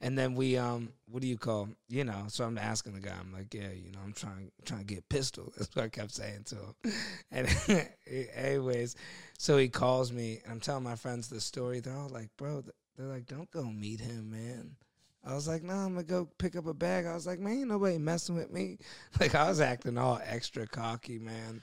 And 0.00 0.16
then 0.16 0.34
we, 0.37 0.56
um, 0.56 0.92
what 1.10 1.22
do 1.22 1.28
you 1.28 1.38
call, 1.38 1.68
you 1.88 2.04
know? 2.04 2.24
So 2.28 2.44
I'm 2.44 2.58
asking 2.58 2.94
the 2.94 3.00
guy. 3.00 3.14
I'm 3.18 3.32
like, 3.32 3.52
"Yeah, 3.52 3.70
you 3.70 3.92
know, 3.92 4.00
I'm 4.04 4.12
trying 4.12 4.50
trying 4.64 4.80
to 4.80 4.94
get 4.94 5.08
pistol." 5.08 5.52
That's 5.56 5.74
what 5.74 5.84
I 5.84 5.88
kept 5.88 6.12
saying 6.12 6.44
to 6.46 6.56
him. 6.56 6.74
And 7.30 7.48
anyways, 8.34 8.96
so 9.38 9.56
he 9.58 9.68
calls 9.68 10.12
me, 10.12 10.40
and 10.44 10.52
I'm 10.54 10.60
telling 10.60 10.84
my 10.84 10.96
friends 10.96 11.28
the 11.28 11.40
story. 11.40 11.80
They're 11.80 11.96
all 11.96 12.08
like, 12.08 12.28
"Bro," 12.36 12.64
they're 12.96 13.06
like, 13.06 13.26
"Don't 13.26 13.50
go 13.50 13.64
meet 13.64 14.00
him, 14.00 14.30
man." 14.30 14.76
I 15.24 15.34
was 15.34 15.48
like, 15.48 15.62
no, 15.62 15.74
I'm 15.74 15.94
gonna 15.94 16.04
go 16.04 16.28
pick 16.38 16.56
up 16.56 16.66
a 16.66 16.72
bag. 16.72 17.04
I 17.04 17.12
was 17.12 17.26
like, 17.26 17.38
man, 17.38 17.58
ain't 17.58 17.68
nobody 17.68 17.98
messing 17.98 18.36
with 18.36 18.50
me. 18.50 18.78
Like 19.20 19.34
I 19.34 19.48
was 19.48 19.60
acting 19.60 19.98
all 19.98 20.20
extra 20.24 20.66
cocky, 20.66 21.18
man. 21.18 21.60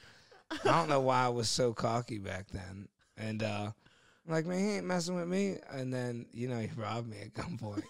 I 0.52 0.58
don't 0.72 0.90
know 0.90 1.00
why 1.00 1.26
I 1.26 1.30
was 1.30 1.50
so 1.50 1.74
cocky 1.74 2.20
back 2.20 2.48
then. 2.52 2.90
And 3.18 3.42
uh 3.42 3.72
I'm 4.28 4.34
like, 4.34 4.46
man, 4.46 4.60
he 4.60 4.72
ain't 4.78 4.86
messing 4.86 5.16
with 5.16 5.28
me. 5.28 5.58
And 5.72 5.94
then, 5.94 6.26
you 6.32 6.48
know, 6.48 6.60
he 6.60 6.70
robbed 6.76 7.08
me 7.08 7.18
at 7.22 7.34
gunpoint. 7.34 7.84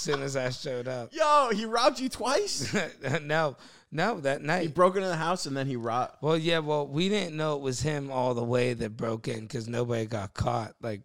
Soon 0.00 0.22
as 0.22 0.36
I 0.36 0.50
showed 0.50 0.88
up. 0.88 1.10
Yo, 1.12 1.50
he 1.54 1.64
robbed 1.64 2.00
you 2.00 2.08
twice. 2.08 2.74
no, 3.22 3.56
no, 3.92 4.20
that 4.20 4.42
night. 4.42 4.62
he 4.62 4.68
broke 4.68 4.96
into 4.96 5.08
the 5.08 5.16
house 5.16 5.46
and 5.46 5.56
then 5.56 5.66
he 5.66 5.76
robbed. 5.76 6.16
Well, 6.20 6.36
yeah, 6.36 6.58
well, 6.60 6.86
we 6.86 7.08
didn't 7.08 7.36
know 7.36 7.56
it 7.56 7.62
was 7.62 7.80
him 7.82 8.10
all 8.10 8.34
the 8.34 8.44
way 8.44 8.72
that 8.74 8.96
broke 8.96 9.28
in 9.28 9.40
because 9.42 9.68
nobody 9.68 10.06
got 10.06 10.34
caught 10.34 10.74
like 10.80 11.02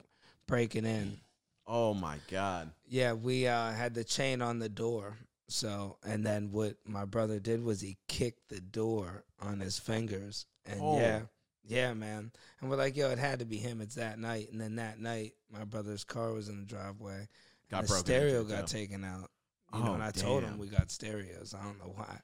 breaking 0.47 0.85
in. 0.85 1.19
Oh 1.67 1.93
my 1.93 2.17
god. 2.29 2.71
Yeah, 2.87 3.13
we 3.13 3.47
uh, 3.47 3.71
had 3.71 3.93
the 3.95 4.03
chain 4.03 4.41
on 4.41 4.59
the 4.59 4.69
door. 4.69 5.17
So, 5.47 5.97
and 6.03 6.25
then 6.25 6.51
what 6.51 6.75
my 6.85 7.05
brother 7.05 7.39
did 7.39 7.63
was 7.63 7.79
he 7.81 7.97
kicked 8.07 8.49
the 8.49 8.61
door 8.61 9.23
on 9.39 9.59
his 9.59 9.77
fingers. 9.77 10.45
And 10.65 10.79
Oh. 10.81 10.97
yeah, 10.99 11.21
yeah, 11.63 11.93
man. 11.93 12.31
And 12.61 12.69
we're 12.69 12.77
like, 12.77 12.95
yo, 12.95 13.09
it 13.11 13.19
had 13.19 13.39
to 13.39 13.45
be 13.45 13.57
him. 13.57 13.79
It's 13.81 13.95
that 13.95 14.17
night. 14.19 14.51
And 14.51 14.59
then 14.61 14.75
that 14.77 14.99
night, 14.99 15.33
my 15.51 15.63
brother's 15.63 16.03
car 16.03 16.33
was 16.33 16.49
in 16.49 16.59
the 16.59 16.65
driveway. 16.65 17.27
Got 17.69 17.83
the 17.83 17.87
broken 17.87 18.05
stereo 18.05 18.41
into, 18.41 18.53
got 18.53 18.67
taken 18.67 19.03
out. 19.03 19.29
You 19.73 19.79
know, 19.83 19.89
Oh, 19.89 19.93
and 19.95 20.03
I 20.03 20.11
told 20.11 20.43
him 20.43 20.57
we 20.57 20.67
got 20.67 20.89
stereos. 20.91 21.53
I 21.53 21.63
don't 21.63 21.77
know 21.79 21.91
why. 21.95 22.19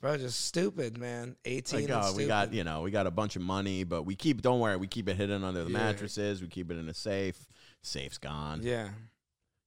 Bro, 0.00 0.18
just 0.18 0.44
stupid, 0.44 0.98
man. 0.98 1.36
18 1.44 1.88
Like, 1.88 1.90
oh, 1.90 2.14
we 2.14 2.26
got 2.26 2.52
you 2.52 2.62
know, 2.64 2.82
we 2.82 2.90
got 2.90 3.06
a 3.06 3.10
bunch 3.10 3.36
of 3.36 3.42
money, 3.42 3.84
but 3.84 4.02
we 4.04 4.14
keep. 4.14 4.42
Don't 4.42 4.60
worry, 4.60 4.76
we 4.76 4.86
keep 4.86 5.08
it 5.08 5.16
hidden 5.16 5.42
under 5.44 5.64
the 5.64 5.70
Yeah. 5.70 5.78
mattresses. 5.78 6.40
We 6.42 6.48
keep 6.48 6.70
it 6.70 6.76
in 6.76 6.88
a 6.88 6.94
safe. 6.94 7.38
Safe's 7.82 8.18
gone. 8.18 8.60
Yeah. 8.62 8.90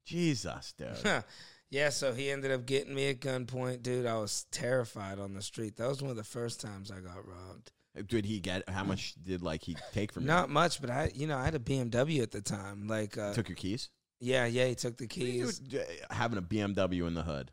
Jesus, 0.05 0.73
dude. 0.77 1.23
Yeah, 1.69 1.89
so 1.89 2.13
he 2.13 2.31
ended 2.31 2.51
up 2.51 2.65
getting 2.65 2.95
me 2.95 3.09
at 3.09 3.19
gunpoint, 3.19 3.81
dude. 3.83 4.05
I 4.05 4.17
was 4.17 4.45
terrified 4.51 5.19
on 5.19 5.33
the 5.33 5.41
street. 5.41 5.75
That 5.75 5.89
was 5.89 6.01
one 6.01 6.11
of 6.11 6.17
the 6.17 6.23
first 6.23 6.61
times 6.61 6.89
I 6.91 7.01
got 7.01 7.27
robbed. 7.27 7.71
Did 8.07 8.25
he 8.25 8.39
get 8.39 8.69
how 8.69 8.83
much 8.83 9.15
did 9.21 9.41
like 9.41 9.63
he 9.63 9.75
take 9.91 10.11
from 10.13 10.23
you? 10.23 10.27
Not 10.27 10.49
much, 10.49 10.79
but 10.79 10.89
I, 10.89 11.11
you 11.13 11.27
know, 11.27 11.37
I 11.37 11.43
had 11.43 11.55
a 11.55 11.59
BMW 11.59 12.21
at 12.21 12.31
the 12.31 12.41
time. 12.41 12.87
Like, 12.87 13.17
uh. 13.17 13.33
Took 13.33 13.49
your 13.49 13.55
keys? 13.57 13.89
Yeah, 14.19 14.45
yeah, 14.45 14.67
he 14.67 14.75
took 14.75 14.97
the 14.97 15.05
What 15.05 15.11
do 15.13 15.25
you 15.25 15.45
keys. 15.45 15.61
uh, 15.75 16.13
Having 16.13 16.37
a 16.39 16.41
BMW 16.41 17.07
in 17.07 17.13
the 17.13 17.23
hood. 17.23 17.51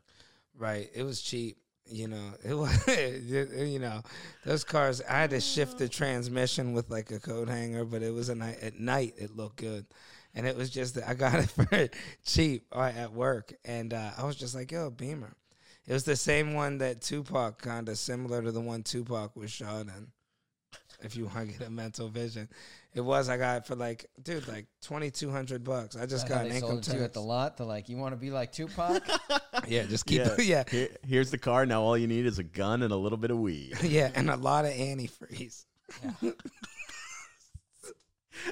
Right, 0.57 0.89
it 0.93 1.03
was 1.03 1.21
cheap. 1.21 1.57
You 1.87 2.07
know, 2.07 2.31
it 2.43 2.53
was. 2.55 2.87
you 2.87 3.79
know, 3.79 4.01
those 4.43 4.63
cars. 4.63 5.01
I 5.07 5.19
had 5.21 5.29
to 5.31 5.39
shift 5.39 5.77
the 5.77 5.87
transmission 5.87 6.73
with 6.73 6.89
like 6.89 7.11
a 7.11 7.19
coat 7.19 7.47
hanger, 7.47 7.85
but 7.85 8.01
it 8.01 8.11
was 8.13 8.29
a 8.29 8.35
night. 8.35 8.57
At 8.61 8.79
night, 8.79 9.13
it 9.17 9.35
looked 9.35 9.57
good, 9.57 9.85
and 10.33 10.47
it 10.47 10.55
was 10.57 10.69
just 10.71 10.95
that 10.95 11.07
I 11.07 11.13
got 11.13 11.35
it 11.35 11.49
for 11.51 11.89
cheap 12.25 12.65
uh, 12.71 12.91
at 12.95 13.13
work, 13.13 13.53
and 13.65 13.93
uh, 13.93 14.11
I 14.17 14.23
was 14.23 14.35
just 14.35 14.55
like, 14.55 14.71
"Yo, 14.71 14.89
Beamer." 14.89 15.35
It 15.87 15.93
was 15.93 16.03
the 16.05 16.15
same 16.15 16.55
one 16.55 16.79
that 16.79 17.01
Tupac, 17.01 17.61
kind 17.61 17.87
of 17.89 17.99
similar 17.99 18.41
to 18.41 18.51
the 18.51 18.59
one 18.61 18.81
Tupac 18.81 19.35
was 19.35 19.51
shot 19.51 19.81
in. 19.85 20.07
If 21.01 21.15
you 21.15 21.25
want 21.25 21.51
to 21.51 21.57
get 21.59 21.67
a 21.67 21.71
mental 21.71 22.07
vision, 22.09 22.49
it 22.95 23.01
was. 23.01 23.27
I 23.27 23.37
got 23.37 23.57
it 23.57 23.65
for 23.65 23.75
like, 23.75 24.05
dude, 24.23 24.47
like 24.47 24.67
twenty 24.81 25.11
two 25.11 25.29
hundred 25.29 25.63
bucks. 25.63 25.97
I 25.97 26.05
just 26.05 26.13
Is 26.13 26.23
that 26.23 26.29
how 26.29 26.35
got 26.35 26.45
an 26.45 26.55
income 26.55 26.81
sold 26.81 27.01
it 27.01 27.03
at 27.03 27.13
the 27.13 27.21
lot. 27.21 27.57
They're 27.57 27.67
like, 27.67 27.89
you 27.89 27.97
want 27.97 28.13
to 28.13 28.17
be 28.17 28.31
like 28.31 28.51
Tupac? 28.51 29.03
Yeah, 29.67 29.83
just 29.83 30.05
keep. 30.05 30.21
yeah. 30.39 30.63
Here, 30.69 30.89
here's 31.07 31.31
the 31.31 31.37
car. 31.39 31.65
Now 31.65 31.81
all 31.81 31.97
you 31.97 32.07
need 32.07 32.25
is 32.27 32.37
a 32.39 32.43
gun 32.43 32.83
and 32.83 32.91
a 32.93 32.95
little 32.95 33.17
bit 33.17 33.31
of 33.31 33.39
weed. 33.39 33.73
Yeah, 33.83 34.11
and 34.13 34.29
a 34.29 34.35
lot 34.35 34.65
of 34.65 34.71
antifreeze. 34.71 35.65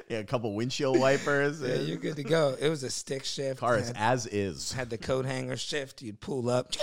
yeah, 0.10 0.18
a 0.18 0.24
couple 0.24 0.56
windshield 0.56 0.98
wipers. 1.00 1.62
Yeah, 1.62 1.76
and 1.76 1.88
you're 1.88 1.98
good 1.98 2.16
to 2.16 2.24
go. 2.24 2.56
It 2.60 2.70
was 2.70 2.84
a 2.84 2.90
stick 2.90 3.26
shift. 3.26 3.60
car 3.60 3.78
is 3.78 3.92
as 3.96 4.26
is. 4.26 4.72
had 4.72 4.90
the 4.90 4.98
coat 4.98 5.26
hanger 5.26 5.58
shift. 5.58 6.02
You'd 6.02 6.20
pull 6.20 6.50
up. 6.50 6.74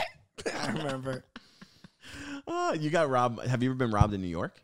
I 0.55 0.71
remember. 0.71 1.25
Oh, 2.47 2.73
you 2.75 2.91
got 2.91 3.09
robbed. 3.09 3.45
Have 3.47 3.63
you 3.63 3.71
ever 3.71 3.77
been 3.77 3.91
robbed 3.91 4.15
in 4.15 4.21
New 4.21 4.29
York? 4.29 4.63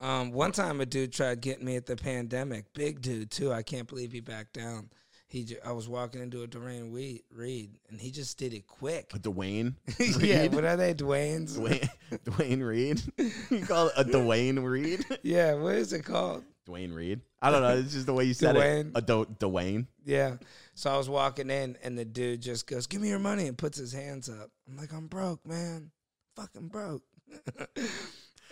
Um, 0.00 0.30
one 0.32 0.52
time 0.52 0.80
a 0.80 0.86
dude 0.86 1.12
tried 1.12 1.40
getting 1.40 1.64
me 1.64 1.76
at 1.76 1.86
the 1.86 1.96
pandemic. 1.96 2.72
Big 2.72 3.02
dude 3.02 3.30
too. 3.30 3.52
I 3.52 3.62
can't 3.62 3.88
believe 3.88 4.12
he 4.12 4.20
backed 4.20 4.52
down. 4.54 4.90
He, 5.26 5.56
I 5.62 5.72
was 5.72 5.88
walking 5.90 6.22
into 6.22 6.42
a 6.42 6.46
Duane 6.46 6.90
Reade, 6.90 7.20
Reade, 7.30 7.72
and 7.90 8.00
he 8.00 8.10
just 8.10 8.38
did 8.38 8.54
it 8.54 8.66
quick. 8.66 9.10
A 9.12 9.18
Duane. 9.18 9.76
yeah, 9.98 10.46
what 10.46 10.64
are 10.64 10.76
they, 10.76 10.94
Duane's? 10.94 11.56
Duane, 11.56 11.90
Duane 12.24 12.62
Reade. 12.62 13.02
you 13.50 13.66
call 13.66 13.88
it 13.88 13.92
a 13.98 14.04
Duane 14.04 14.58
Reade? 14.60 15.04
Yeah, 15.22 15.52
what 15.54 15.74
is 15.74 15.92
it 15.92 16.04
called? 16.04 16.44
Duane 16.64 16.94
Reade. 16.94 17.20
I 17.42 17.50
don't 17.50 17.60
know. 17.60 17.76
It's 17.76 17.92
just 17.92 18.06
the 18.06 18.14
way 18.14 18.24
you 18.24 18.32
said 18.32 18.54
Duane. 18.54 18.86
it. 18.88 18.92
A 18.94 19.02
Do- 19.02 19.26
Duane. 19.38 19.86
Yeah. 20.04 20.36
So 20.74 20.90
I 20.90 20.96
was 20.96 21.10
walking 21.10 21.50
in, 21.50 21.76
and 21.82 21.98
the 21.98 22.06
dude 22.06 22.40
just 22.40 22.66
goes, 22.66 22.86
"Give 22.86 23.00
me 23.00 23.08
your 23.08 23.18
money," 23.18 23.48
and 23.48 23.58
puts 23.58 23.76
his 23.76 23.92
hands 23.92 24.30
up. 24.30 24.50
I'm 24.66 24.76
like, 24.78 24.92
"I'm 24.94 25.08
broke, 25.08 25.44
man. 25.46 25.90
Fucking 26.36 26.68
broke." 26.68 27.02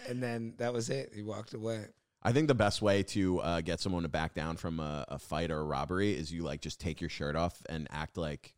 And 0.09 0.23
then 0.23 0.55
that 0.59 0.73
was 0.73 0.91
it. 0.91 1.13
He 1.15 1.23
walked 1.23 1.55
away. 1.55 1.87
I 2.23 2.33
think 2.33 2.49
the 2.49 2.55
best 2.55 2.83
way 2.83 3.03
to 3.05 3.41
uh, 3.41 3.61
get 3.61 3.81
someone 3.81 4.03
to 4.03 4.09
back 4.09 4.35
down 4.35 4.57
from 4.57 4.81
a, 4.81 5.05
a 5.09 5.19
fight 5.19 5.51
or 5.51 5.59
a 5.59 5.65
robbery 5.65 6.13
is 6.13 6.33
you 6.33 6.43
like 6.43 6.61
just 6.61 6.81
take 6.81 7.01
your 7.01 7.11
shirt 7.11 7.37
off 7.37 7.63
and 7.69 7.87
act 7.91 8.17
like 8.17 8.55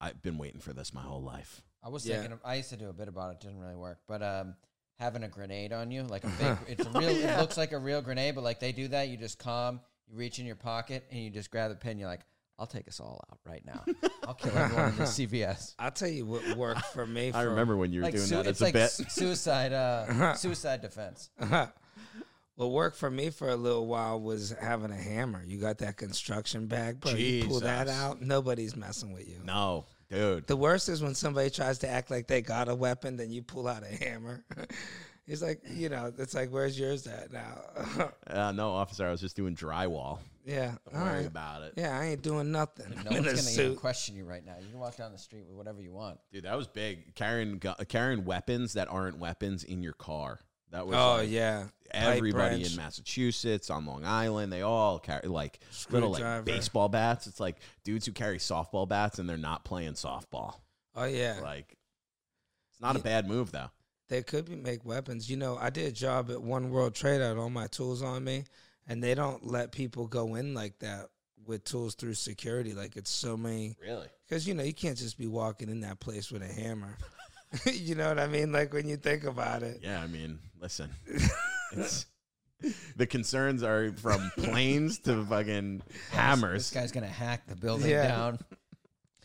I've 0.00 0.20
been 0.22 0.36
waiting 0.36 0.60
for 0.60 0.72
this 0.74 0.92
my 0.92 1.00
whole 1.00 1.22
life. 1.22 1.62
I 1.82 1.88
was 1.88 2.06
Yeah. 2.06 2.16
thinking. 2.16 2.32
Of, 2.32 2.40
I 2.44 2.56
used 2.56 2.70
to 2.70 2.76
do 2.76 2.88
a 2.88 2.92
bit 2.92 3.08
about 3.08 3.32
it. 3.32 3.40
Didn't 3.40 3.58
really 3.60 3.76
work. 3.76 4.00
But 4.06 4.22
um, 4.22 4.54
having 4.98 5.22
a 5.22 5.28
grenade 5.28 5.72
on 5.72 5.90
you, 5.90 6.02
like 6.02 6.24
a 6.24 6.28
big, 6.38 6.56
it's 6.68 6.84
a 6.86 6.90
real. 6.90 7.08
It 7.08 7.38
looks 7.38 7.56
like 7.56 7.72
a 7.72 7.78
real 7.78 8.02
grenade, 8.02 8.34
but 8.34 8.44
like 8.44 8.60
they 8.60 8.72
do 8.72 8.88
that, 8.88 9.08
you 9.08 9.16
just 9.16 9.38
calm. 9.38 9.80
You 10.08 10.16
reach 10.16 10.38
in 10.38 10.44
your 10.46 10.56
pocket 10.56 11.04
and 11.10 11.18
you 11.20 11.30
just 11.30 11.50
grab 11.50 11.70
the 11.70 11.76
pin. 11.76 11.98
You're 11.98 12.08
like, 12.08 12.26
I'll 12.58 12.66
take 12.66 12.88
us 12.88 13.00
all 13.00 13.22
out 13.30 13.38
right 13.44 13.62
now. 13.66 13.84
I'll 14.26 14.34
kill 14.34 14.56
everyone 14.56 14.88
in 14.92 14.96
the 14.96 15.02
CVS. 15.04 15.74
I'll 15.78 15.90
tell 15.90 16.08
you 16.08 16.24
what 16.24 16.56
worked 16.56 16.86
for 16.86 17.06
me. 17.06 17.28
I 17.28 17.42
for- 17.42 17.50
remember 17.50 17.76
when 17.76 17.92
you 17.92 18.00
were 18.00 18.04
Like 18.06 18.14
doing 18.14 18.26
su- 18.26 18.36
that 18.36 18.46
it's 18.46 18.58
as 18.58 18.60
a 18.62 18.64
like 18.64 18.72
bit. 18.72 18.82
s- 18.84 19.12
suicide, 19.14 19.72
uh, 19.72 20.34
suicide 20.36 20.80
defense. 20.80 21.28
what 22.54 22.70
worked 22.70 22.96
for 22.96 23.10
me 23.10 23.28
for 23.30 23.50
a 23.50 23.56
little 23.56 23.86
while 23.86 24.18
was 24.20 24.54
having 24.60 24.90
a 24.90 24.96
hammer. 24.96 25.42
You 25.46 25.58
got 25.58 25.78
that 25.78 25.96
construction 25.98 26.66
bag, 26.66 27.00
bro. 27.00 27.12
You 27.12 27.44
pull 27.46 27.60
that 27.60 27.86
Jesus. 27.86 28.00
out, 28.00 28.22
nobody's 28.22 28.74
messing 28.74 29.12
with 29.12 29.28
you. 29.28 29.40
No, 29.44 29.84
dude. 30.10 30.46
The 30.46 30.56
worst 30.56 30.88
is 30.88 31.02
when 31.02 31.14
somebody 31.14 31.50
tries 31.50 31.78
to 31.80 31.88
act 31.88 32.10
like 32.10 32.26
they 32.26 32.40
got 32.40 32.68
a 32.70 32.74
weapon, 32.74 33.16
then 33.18 33.30
you 33.30 33.42
pull 33.42 33.68
out 33.68 33.82
a 33.82 34.04
hammer. 34.04 34.44
It's 35.28 35.42
like, 35.42 35.60
you 35.68 35.88
know, 35.88 36.12
it's 36.18 36.34
like, 36.34 36.50
where's 36.50 36.78
yours 36.78 37.04
at 37.08 37.32
now? 37.32 38.12
Uh, 38.28 38.52
no, 38.52 38.70
officer. 38.70 39.04
I 39.04 39.10
was 39.10 39.20
just 39.20 39.34
doing 39.34 39.56
drywall. 39.56 40.20
Yeah. 40.46 40.76
Don't 40.90 41.00
All 41.00 41.06
worry 41.06 41.16
right. 41.18 41.26
about 41.26 41.62
it. 41.62 41.74
Yeah, 41.76 41.98
I 41.98 42.06
ain't 42.06 42.22
doing 42.22 42.50
nothing. 42.52 42.86
No 43.04 43.10
I'm 43.10 43.24
one's 43.24 43.26
a 43.50 43.54
gonna 43.54 43.66
even 43.68 43.76
question 43.76 44.16
you 44.16 44.24
right 44.24 44.44
now. 44.44 44.54
You 44.60 44.68
can 44.70 44.78
walk 44.78 44.96
down 44.96 45.12
the 45.12 45.18
street 45.18 45.44
with 45.46 45.56
whatever 45.56 45.82
you 45.82 45.92
want. 45.92 46.18
Dude, 46.32 46.44
that 46.44 46.56
was 46.56 46.66
big. 46.68 47.14
Carrying 47.14 47.58
gu- 47.58 47.84
carrying 47.88 48.24
weapons 48.24 48.72
that 48.74 48.88
aren't 48.88 49.18
weapons 49.18 49.64
in 49.64 49.82
your 49.82 49.92
car. 49.92 50.40
That 50.70 50.86
was 50.86 50.96
Oh 50.96 51.16
like, 51.18 51.30
yeah. 51.30 51.66
Everybody 51.92 52.64
in 52.64 52.74
Massachusetts, 52.76 53.70
on 53.70 53.86
Long 53.86 54.04
Island, 54.04 54.52
they 54.52 54.62
all 54.62 54.98
carry 54.98 55.28
like 55.28 55.60
little 55.90 56.10
like 56.10 56.44
baseball 56.44 56.88
bats. 56.88 57.26
It's 57.26 57.38
like 57.40 57.56
dudes 57.84 58.06
who 58.06 58.12
carry 58.12 58.38
softball 58.38 58.88
bats 58.88 59.18
and 59.18 59.28
they're 59.28 59.36
not 59.36 59.64
playing 59.64 59.92
softball. 59.92 60.54
Oh 60.94 61.04
yeah. 61.04 61.38
Like 61.42 61.76
it's 62.72 62.80
not 62.80 62.96
a 62.96 62.98
bad 63.00 63.28
move 63.28 63.52
though. 63.52 63.70
They 64.08 64.22
could 64.22 64.44
be 64.46 64.56
make 64.56 64.84
weapons. 64.84 65.28
You 65.30 65.36
know, 65.36 65.56
I 65.60 65.70
did 65.70 65.86
a 65.86 65.92
job 65.92 66.30
at 66.30 66.40
One 66.40 66.70
World 66.70 66.94
Trade. 66.94 67.20
I 67.20 67.28
had 67.28 67.36
all 67.38 67.50
my 67.50 67.66
tools 67.66 68.02
on 68.02 68.22
me, 68.24 68.44
and 68.86 69.02
they 69.02 69.14
don't 69.14 69.46
let 69.46 69.72
people 69.72 70.06
go 70.06 70.34
in 70.34 70.54
like 70.54 70.78
that 70.80 71.06
with 71.46 71.64
tools 71.64 71.94
through 71.94 72.14
security. 72.14 72.72
Like 72.74 72.96
it's 72.96 73.10
so 73.10 73.36
many 73.36 73.76
Really? 73.82 74.08
because 74.28 74.46
you 74.46 74.54
know 74.54 74.62
you 74.62 74.74
can't 74.74 74.96
just 74.98 75.18
be 75.18 75.26
walking 75.26 75.68
in 75.68 75.80
that 75.80 76.00
place 76.00 76.30
with 76.30 76.42
a 76.42 76.52
hammer. 76.52 76.96
you 77.66 77.94
know 77.94 78.08
what 78.08 78.18
I 78.18 78.26
mean? 78.26 78.52
Like 78.52 78.72
when 78.72 78.88
you 78.88 78.96
think 78.96 79.24
about 79.24 79.62
it. 79.62 79.80
Yeah, 79.82 80.02
I 80.02 80.06
mean, 80.06 80.38
listen. 80.60 80.90
it's 81.72 82.06
the 82.96 83.06
concerns 83.06 83.62
are 83.62 83.92
from 83.92 84.30
planes 84.38 84.98
to 85.00 85.24
fucking 85.24 85.82
hammers. 86.10 86.70
This 86.70 86.80
guy's 86.80 86.92
gonna 86.92 87.06
hack 87.06 87.46
the 87.46 87.56
building 87.56 87.90
Yeah. 87.90 88.08
down. 88.08 88.38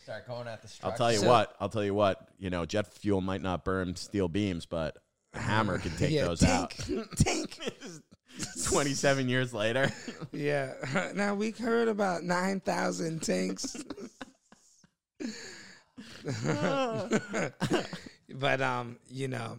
Start 0.02 0.26
going 0.26 0.48
at 0.48 0.60
the 0.62 0.68
structure. 0.68 0.90
I'll 0.92 0.98
tell 0.98 1.12
you 1.12 1.18
So- 1.20 1.28
what. 1.28 1.54
I'll 1.60 1.68
tell 1.68 1.84
you 1.84 1.94
what. 1.94 2.28
You 2.38 2.50
know, 2.50 2.66
jet 2.66 2.92
fuel 2.92 3.20
might 3.20 3.40
not 3.42 3.64
burn 3.64 3.94
steel 3.96 4.28
beams, 4.28 4.66
but 4.66 4.98
a 5.32 5.38
hammer 5.38 5.78
can 5.78 5.92
take 5.96 6.10
yeah, 6.10 6.24
those 6.24 6.40
tink, 6.40 6.50
out. 6.50 6.70
Tink. 7.16 8.02
Twenty-seven 8.64 9.28
years 9.28 9.52
later. 9.52 9.90
Yeah. 10.32 10.72
Now 11.14 11.34
we 11.34 11.50
heard 11.50 11.88
about 11.88 12.22
nine 12.22 12.60
thousand 12.60 13.20
tanks. 13.22 13.76
but 18.34 18.60
um, 18.62 18.98
you 19.08 19.28
know, 19.28 19.58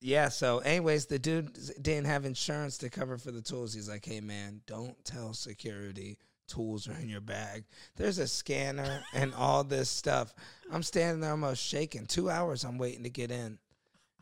yeah. 0.00 0.28
So, 0.30 0.58
anyways, 0.60 1.06
the 1.06 1.18
dude 1.18 1.52
didn't 1.82 2.06
have 2.06 2.24
insurance 2.24 2.78
to 2.78 2.88
cover 2.90 3.18
for 3.18 3.30
the 3.30 3.42
tools. 3.42 3.74
He's 3.74 3.88
like, 3.88 4.04
"Hey, 4.06 4.20
man, 4.20 4.62
don't 4.66 4.96
tell 5.04 5.34
security 5.34 6.18
tools 6.48 6.88
are 6.88 6.94
in 6.98 7.08
your 7.08 7.20
bag. 7.20 7.64
There's 7.96 8.18
a 8.18 8.26
scanner 8.26 9.02
and 9.12 9.34
all 9.34 9.64
this 9.64 9.90
stuff." 9.90 10.34
I'm 10.72 10.82
standing 10.82 11.20
there 11.20 11.32
almost 11.32 11.62
shaking. 11.62 12.06
Two 12.06 12.30
hours. 12.30 12.64
I'm 12.64 12.78
waiting 12.78 13.02
to 13.04 13.10
get 13.10 13.30
in. 13.30 13.58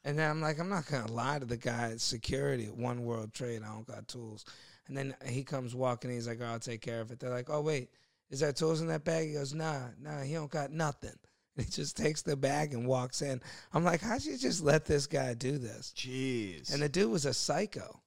And 0.04 0.18
then 0.18 0.30
I'm 0.30 0.40
like, 0.40 0.58
I'm 0.58 0.68
not 0.68 0.86
gonna 0.86 1.10
lie 1.10 1.38
to 1.38 1.46
the 1.46 1.56
guy 1.56 1.92
at 1.92 2.00
security 2.00 2.66
at 2.66 2.76
One 2.76 3.04
World 3.04 3.32
Trade. 3.32 3.62
I 3.62 3.72
don't 3.72 3.86
got 3.86 4.06
tools. 4.06 4.44
And 4.86 4.96
then 4.96 5.14
he 5.24 5.44
comes 5.44 5.74
walking. 5.74 6.10
He's 6.10 6.28
like, 6.28 6.40
oh, 6.42 6.46
I'll 6.46 6.58
take 6.58 6.82
care 6.82 7.00
of 7.00 7.10
it. 7.10 7.18
They're 7.18 7.30
like, 7.30 7.48
oh 7.48 7.62
wait, 7.62 7.88
is 8.30 8.40
there 8.40 8.52
tools 8.52 8.80
in 8.80 8.88
that 8.88 9.04
bag? 9.04 9.28
He 9.28 9.34
goes, 9.34 9.54
Nah, 9.54 9.88
nah, 10.00 10.22
he 10.22 10.34
don't 10.34 10.50
got 10.50 10.70
nothing. 10.70 11.16
And 11.56 11.64
he 11.66 11.70
just 11.70 11.96
takes 11.96 12.22
the 12.22 12.36
bag 12.36 12.74
and 12.74 12.86
walks 12.86 13.22
in. 13.22 13.40
I'm 13.72 13.84
like, 13.84 14.00
how'd 14.00 14.24
you 14.24 14.36
just 14.36 14.62
let 14.62 14.84
this 14.84 15.06
guy 15.06 15.34
do 15.34 15.58
this? 15.58 15.92
Jeez. 15.96 16.72
And 16.72 16.82
the 16.82 16.88
dude 16.88 17.10
was 17.10 17.26
a 17.26 17.34
psycho. 17.34 18.00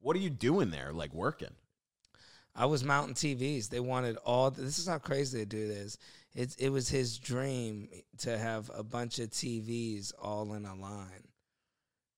what 0.00 0.16
are 0.16 0.20
you 0.20 0.30
doing 0.30 0.70
there? 0.70 0.92
Like 0.92 1.14
working? 1.14 1.54
I 2.54 2.66
was 2.66 2.84
mounting 2.84 3.14
TVs. 3.14 3.68
They 3.68 3.80
wanted 3.80 4.18
all. 4.18 4.50
This 4.50 4.78
is 4.78 4.86
how 4.86 4.98
crazy 4.98 5.38
the 5.38 5.46
dude 5.46 5.70
is. 5.70 5.96
It's 6.34 6.54
it 6.56 6.68
was 6.68 6.88
his 6.88 7.18
dream 7.18 7.88
to 8.18 8.36
have 8.36 8.70
a 8.74 8.82
bunch 8.82 9.18
of 9.18 9.30
TVs 9.30 10.12
all 10.20 10.52
in 10.52 10.66
a 10.66 10.74
line. 10.74 11.28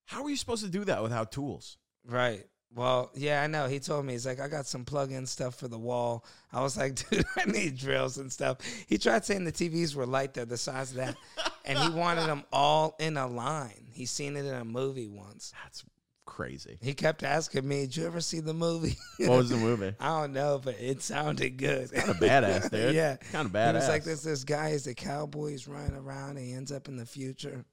How 0.07 0.25
are 0.25 0.31
you 0.31 0.37
supposed 0.37 0.65
to 0.65 0.71
do 0.71 0.85
that 0.85 1.03
without 1.03 1.33
tools? 1.33 1.79
Right. 2.07 2.45
Well, 2.75 3.13
yeah, 3.15 3.41
I 3.43 3.47
know. 3.47 3.69
He 3.69 3.79
told 3.79 4.05
me 4.05 4.15
he's 4.15 4.27
like, 4.27 4.41
I 4.41 4.49
got 4.49 4.67
some 4.67 4.85
plug-in 4.85 5.27
stuff 5.27 5.55
for 5.55 5.69
the 5.69 5.79
wall. 5.79 6.25
I 6.53 6.61
was 6.61 6.77
like, 6.77 7.09
dude, 7.11 7.25
I 7.37 7.45
need 7.45 7.77
drills 7.77 8.19
and 8.19 8.33
stuff. 8.33 8.59
He 8.89 8.99
tried 8.99 9.25
saying 9.25 9.45
the 9.45 9.53
TVs 9.53 9.95
were 9.95 10.07
light; 10.07 10.35
they're 10.35 10.45
the 10.45 10.57
size 10.57 10.91
of 10.91 10.97
that, 10.97 11.17
and 11.65 11.79
he 11.79 11.89
wanted 11.91 12.27
them 12.27 12.45
all 12.53 12.97
in 12.99 13.17
a 13.17 13.29
line. 13.29 13.87
He 13.93 14.07
seen 14.07 14.37
it 14.37 14.45
in 14.45 14.55
a 14.55 14.65
movie 14.65 15.07
once. 15.07 15.53
That's 15.63 15.85
crazy. 16.27 16.79
He 16.83 16.95
kept 16.95 17.23
asking 17.23 17.67
me, 17.67 17.83
"Did 17.83 17.97
you 17.97 18.07
ever 18.07 18.21
see 18.21 18.41
the 18.41 18.55
movie?" 18.55 18.97
What 19.19 19.39
was 19.39 19.51
the 19.51 19.57
movie? 19.57 19.95
I 20.01 20.23
don't 20.23 20.33
know, 20.33 20.61
but 20.63 20.75
it 20.81 21.01
sounded 21.01 21.57
good. 21.57 21.93
Kind 21.93 22.11
of 22.11 22.17
badass, 22.17 22.71
dude. 22.73 22.95
yeah, 22.97 23.17
kind 23.31 23.47
of 23.47 23.53
badass. 23.53 23.75
was 23.75 23.89
like, 23.89 24.05
"This 24.05 24.23
this 24.23 24.43
guy 24.43 24.71
is 24.71 24.89
a 24.89 24.95
cowboy. 24.95 25.51
He's 25.51 25.69
running 25.69 25.97
around. 25.97 26.39
And 26.39 26.47
he 26.47 26.53
ends 26.53 26.73
up 26.73 26.89
in 26.89 26.97
the 26.97 27.07
future." 27.07 27.65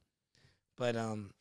But 0.77 0.95
um, 0.95 1.31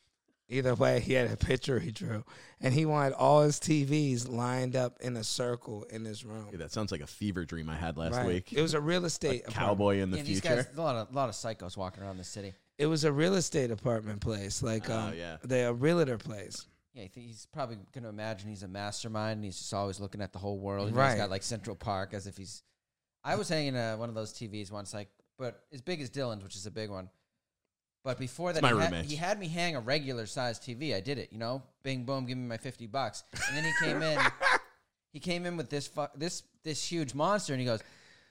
Either 0.50 0.75
way, 0.75 0.99
he 1.00 1.12
had 1.12 1.30
a 1.30 1.37
picture 1.37 1.78
he 1.78 1.92
drew, 1.92 2.25
and 2.61 2.75
he 2.75 2.85
wanted 2.85 3.12
all 3.14 3.42
his 3.42 3.61
TVs 3.61 4.28
lined 4.28 4.75
up 4.75 4.99
in 5.00 5.16
a 5.16 5.23
circle 5.25 5.85
in 5.85 6.04
his 6.04 6.25
room. 6.25 6.49
Dude, 6.50 6.61
that 6.61 6.73
sounds 6.73 6.90
like 6.90 7.00
a 7.00 7.07
fever 7.07 7.45
dream 7.45 7.69
I 7.71 7.76
had 7.76 7.97
last 7.97 8.16
Right. 8.16 8.26
week. 8.26 8.52
It 8.52 8.61
was 8.61 8.75
a 8.75 8.80
real 8.80 9.04
estate 9.04 9.42
apartment. 9.42 9.54
Cowboy 9.54 9.99
in 9.99 10.11
the 10.11 10.16
Yeah, 10.19 10.23
these 10.25 10.40
future. 10.40 10.57
guys, 10.64 10.76
a 10.76 10.83
lot 10.83 10.97
of 10.97 11.11
a 11.12 11.14
lot 11.14 11.28
of 11.28 11.35
psychos 11.37 11.76
walking 11.76 12.02
around 12.02 12.16
the 12.19 12.25
city. 12.25 12.52
It 12.78 12.87
was 12.87 13.04
a 13.04 13.12
real 13.12 13.35
estate 13.35 13.71
apartment 13.71 14.21
place, 14.21 14.62
like 14.62 14.90
Oh, 14.90 14.95
um, 14.99 15.14
yeah. 15.16 15.37
the 15.42 15.69
a 15.69 15.73
realtor 15.73 16.19
place. 16.19 16.66
Yeah, 16.95 17.07
he's 17.14 17.47
probably 17.52 17.76
going 17.92 18.02
to 18.02 18.09
imagine 18.09 18.49
he's 18.49 18.64
a 18.64 18.69
mastermind. 18.69 19.37
and 19.38 19.45
He's 19.45 19.59
just 19.59 19.73
always 19.73 20.00
looking 20.00 20.21
at 20.21 20.33
the 20.33 20.40
whole 20.40 20.59
world. 20.59 20.92
Right. 20.92 21.11
He's 21.11 21.19
got 21.21 21.30
like 21.30 21.45
Central 21.45 21.76
Park 21.76 22.12
as 22.14 22.26
if 22.26 22.37
he's. 22.37 22.64
I 23.23 23.37
was 23.37 23.49
hanging 23.49 23.76
uh, 23.76 23.97
one 23.97 24.09
of 24.09 24.16
those 24.16 24.33
TVs 24.33 24.73
once, 24.73 24.92
like, 24.92 25.09
but 25.38 25.62
as 25.73 25.83
big 25.83 26.00
as 26.00 26.11
Dylan's, 26.11 26.42
which 26.42 26.57
is 26.57 26.66
a 26.66 26.71
big 26.71 26.90
one. 26.90 27.09
But 28.02 28.19
before 28.19 28.52
that, 28.52 28.64
he, 28.64 28.78
had, 28.78 29.04
he 29.04 29.16
had 29.16 29.38
me 29.38 29.49
hang 29.49 29.76
a 29.76 29.80
regular 29.80 30.25
sized 30.26 30.62
TV. 30.62 30.95
I 30.95 31.00
did 31.00 31.19
it, 31.19 31.28
you 31.33 31.38
know, 31.38 31.62
bing 31.83 32.04
boom, 32.04 32.25
give 32.25 32.38
me 32.38 32.47
my 32.47 32.57
fifty 32.57 32.87
bucks, 32.87 33.25
and 33.49 33.57
then 33.57 33.64
he 33.64 33.73
came 33.85 34.02
in. 34.02 34.19
he 35.12 35.21
came 35.21 35.45
in 35.45 35.57
with 35.57 35.69
this 35.69 35.87
fu- 35.87 36.07
this 36.14 36.42
this 36.64 36.83
huge 36.83 37.14
monster, 37.14 37.52
and 37.52 37.61
he 37.61 37.66
goes, 37.66 37.83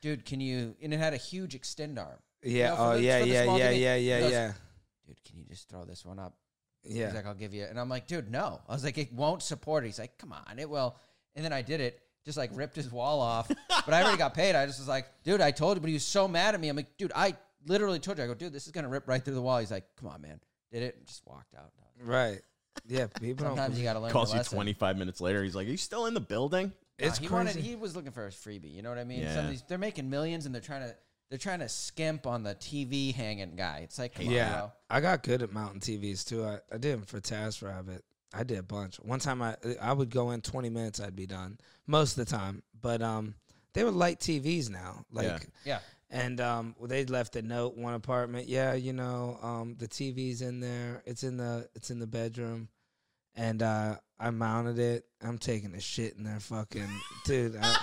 "Dude, 0.01 0.25
can 0.25 0.41
you?" 0.41 0.75
And 0.81 0.93
it 0.93 0.97
had 0.97 1.13
a 1.13 1.17
huge 1.17 1.53
extend 1.53 1.99
arm. 1.99 2.17
Yeah. 2.43 2.69
know, 2.69 2.75
oh 2.79 2.93
the- 2.93 3.01
yeah, 3.03 3.19
yeah, 3.19 3.43
yeah, 3.43 3.45
TV. 3.45 3.79
yeah, 3.79 3.95
yeah, 3.95 4.19
goes, 4.21 4.31
yeah, 4.31 4.53
Dude, 5.05 5.23
can 5.23 5.37
you 5.37 5.45
just 5.45 5.69
throw 5.69 5.85
this 5.85 6.05
one 6.05 6.19
up? 6.19 6.33
yeah. 6.83 7.07
He's 7.07 7.15
like, 7.15 7.25
I'll 7.25 7.33
give 7.33 7.53
you. 7.53 7.65
And 7.65 7.79
I'm 7.79 7.89
like, 7.89 8.07
dude, 8.07 8.31
no. 8.31 8.61
I 8.67 8.73
was 8.73 8.83
like, 8.83 8.97
it 8.97 9.11
won't 9.13 9.43
support 9.43 9.83
it. 9.83 9.87
He's 9.87 9.99
like, 9.99 10.17
come 10.17 10.31
on, 10.33 10.59
it 10.59 10.69
will. 10.69 10.95
And 11.35 11.43
then 11.43 11.53
I 11.53 11.61
did 11.61 11.81
it, 11.81 12.01
just 12.25 12.37
like 12.37 12.51
ripped 12.53 12.75
his 12.75 12.91
wall 12.91 13.19
off. 13.19 13.47
but 13.69 13.93
I 13.93 14.01
already 14.01 14.17
got 14.17 14.33
paid. 14.33 14.55
I 14.55 14.65
just 14.65 14.79
was 14.79 14.87
like, 14.87 15.07
dude, 15.23 15.41
I 15.41 15.51
told 15.51 15.77
you. 15.77 15.81
But 15.81 15.89
he 15.89 15.93
was 15.93 16.05
so 16.05 16.27
mad 16.27 16.53
at 16.53 16.61
me. 16.61 16.69
I'm 16.69 16.75
like, 16.75 16.97
dude, 16.97 17.11
I 17.15 17.35
literally 17.67 17.99
told 17.99 18.17
you. 18.17 18.23
I 18.23 18.27
go, 18.27 18.33
dude, 18.33 18.53
this 18.53 18.65
is 18.65 18.71
gonna 18.71 18.89
rip 18.89 19.07
right 19.07 19.23
through 19.23 19.35
the 19.35 19.41
wall. 19.41 19.59
He's 19.59 19.71
like, 19.71 19.85
come 19.99 20.09
on, 20.09 20.21
man. 20.21 20.39
Did 20.71 20.83
it? 20.83 20.95
And 20.97 21.05
just 21.07 21.25
walked 21.25 21.55
out. 21.55 21.71
Right. 22.03 22.41
Yeah. 22.87 23.07
People 23.19 23.45
don't. 23.45 23.57
Sometimes 23.57 23.77
you 23.77 23.83
gotta 23.83 23.99
learn. 23.99 24.11
Calls 24.11 24.29
your 24.29 24.35
you 24.37 24.39
lesson. 24.41 24.55
25 24.55 24.97
minutes 24.97 25.19
later. 25.19 25.43
He's 25.43 25.55
like, 25.55 25.67
Are 25.67 25.71
you 25.71 25.77
still 25.77 26.05
in 26.05 26.13
the 26.13 26.19
building? 26.21 26.67
Nah, 26.99 27.07
It's 27.07 27.17
he 27.17 27.27
crazy. 27.27 27.33
wanted. 27.35 27.55
He 27.57 27.75
was 27.75 27.95
looking 27.95 28.11
for 28.11 28.25
his 28.25 28.35
freebie. 28.35 28.73
You 28.73 28.81
know 28.81 28.89
what 28.89 28.97
I 28.99 29.03
mean? 29.03 29.23
Some 29.25 29.27
Yeah. 29.35 29.39
of 29.43 29.49
these, 29.49 29.63
they're 29.67 29.77
making 29.77 30.09
millions, 30.09 30.45
and 30.45 30.53
they're 30.55 30.61
trying 30.61 30.83
to. 30.87 30.95
They're 31.29 31.37
trying 31.37 31.59
to 31.59 31.69
skimp 31.69 32.25
on 32.25 32.41
the 32.41 32.55
TV 32.55 33.13
hanging 33.13 33.55
guy. 33.55 33.81
It's 33.83 33.99
like, 33.99 34.15
come 34.15 34.25
on, 34.27 34.33
yeah, 34.33 34.51
bro. 34.57 34.71
I 34.89 34.99
got 34.99 35.21
good 35.21 35.43
at 35.43 35.53
mountain 35.53 35.79
TVs 35.79 36.25
too. 36.25 36.43
I, 36.43 36.57
I 36.73 36.77
did 36.79 36.93
them 36.95 37.03
for 37.03 37.21
TaskRabbit. 37.21 38.01
I 38.33 38.43
did 38.43 38.57
a 38.57 38.63
bunch. 38.63 38.95
One 38.97 39.19
time 39.19 39.41
I 39.43 39.55
I 39.81 39.93
would 39.93 40.09
go 40.09 40.31
in 40.31 40.41
twenty 40.41 40.69
minutes. 40.69 40.99
I'd 40.99 41.15
be 41.15 41.27
done 41.27 41.59
most 41.85 42.17
of 42.17 42.25
the 42.25 42.31
time. 42.35 42.63
But 42.81 43.01
um, 43.03 43.35
they 43.73 43.83
were 43.83 43.91
light 43.91 44.19
TVs 44.19 44.69
now. 44.69 45.05
Like 45.11 45.25
Yeah. 45.27 45.39
Yeah. 45.65 45.79
And 46.11 46.41
um, 46.41 46.75
they 46.81 47.05
left 47.05 47.35
a 47.35 47.41
note 47.41 47.77
one 47.77 47.93
apartment. 47.93 48.47
Yeah, 48.47 48.73
you 48.73 48.93
know, 48.93 49.37
um, 49.43 49.75
the 49.77 49.87
TV's 49.87 50.41
in 50.41 50.59
there. 50.59 51.03
It's 51.05 51.23
in 51.23 51.37
the 51.37 51.69
it's 51.75 51.91
in 51.91 51.99
the 51.99 52.07
bedroom, 52.07 52.69
and 53.35 53.61
uh, 53.61 53.97
I 54.19 54.31
mounted 54.31 54.79
it. 54.79 55.05
I'm 55.21 55.37
taking 55.37 55.75
a 55.75 55.79
shit 55.79 56.15
in 56.15 56.23
there, 56.23 56.39
fucking 56.39 56.89
dude. 57.25 57.59
I, 57.61 57.77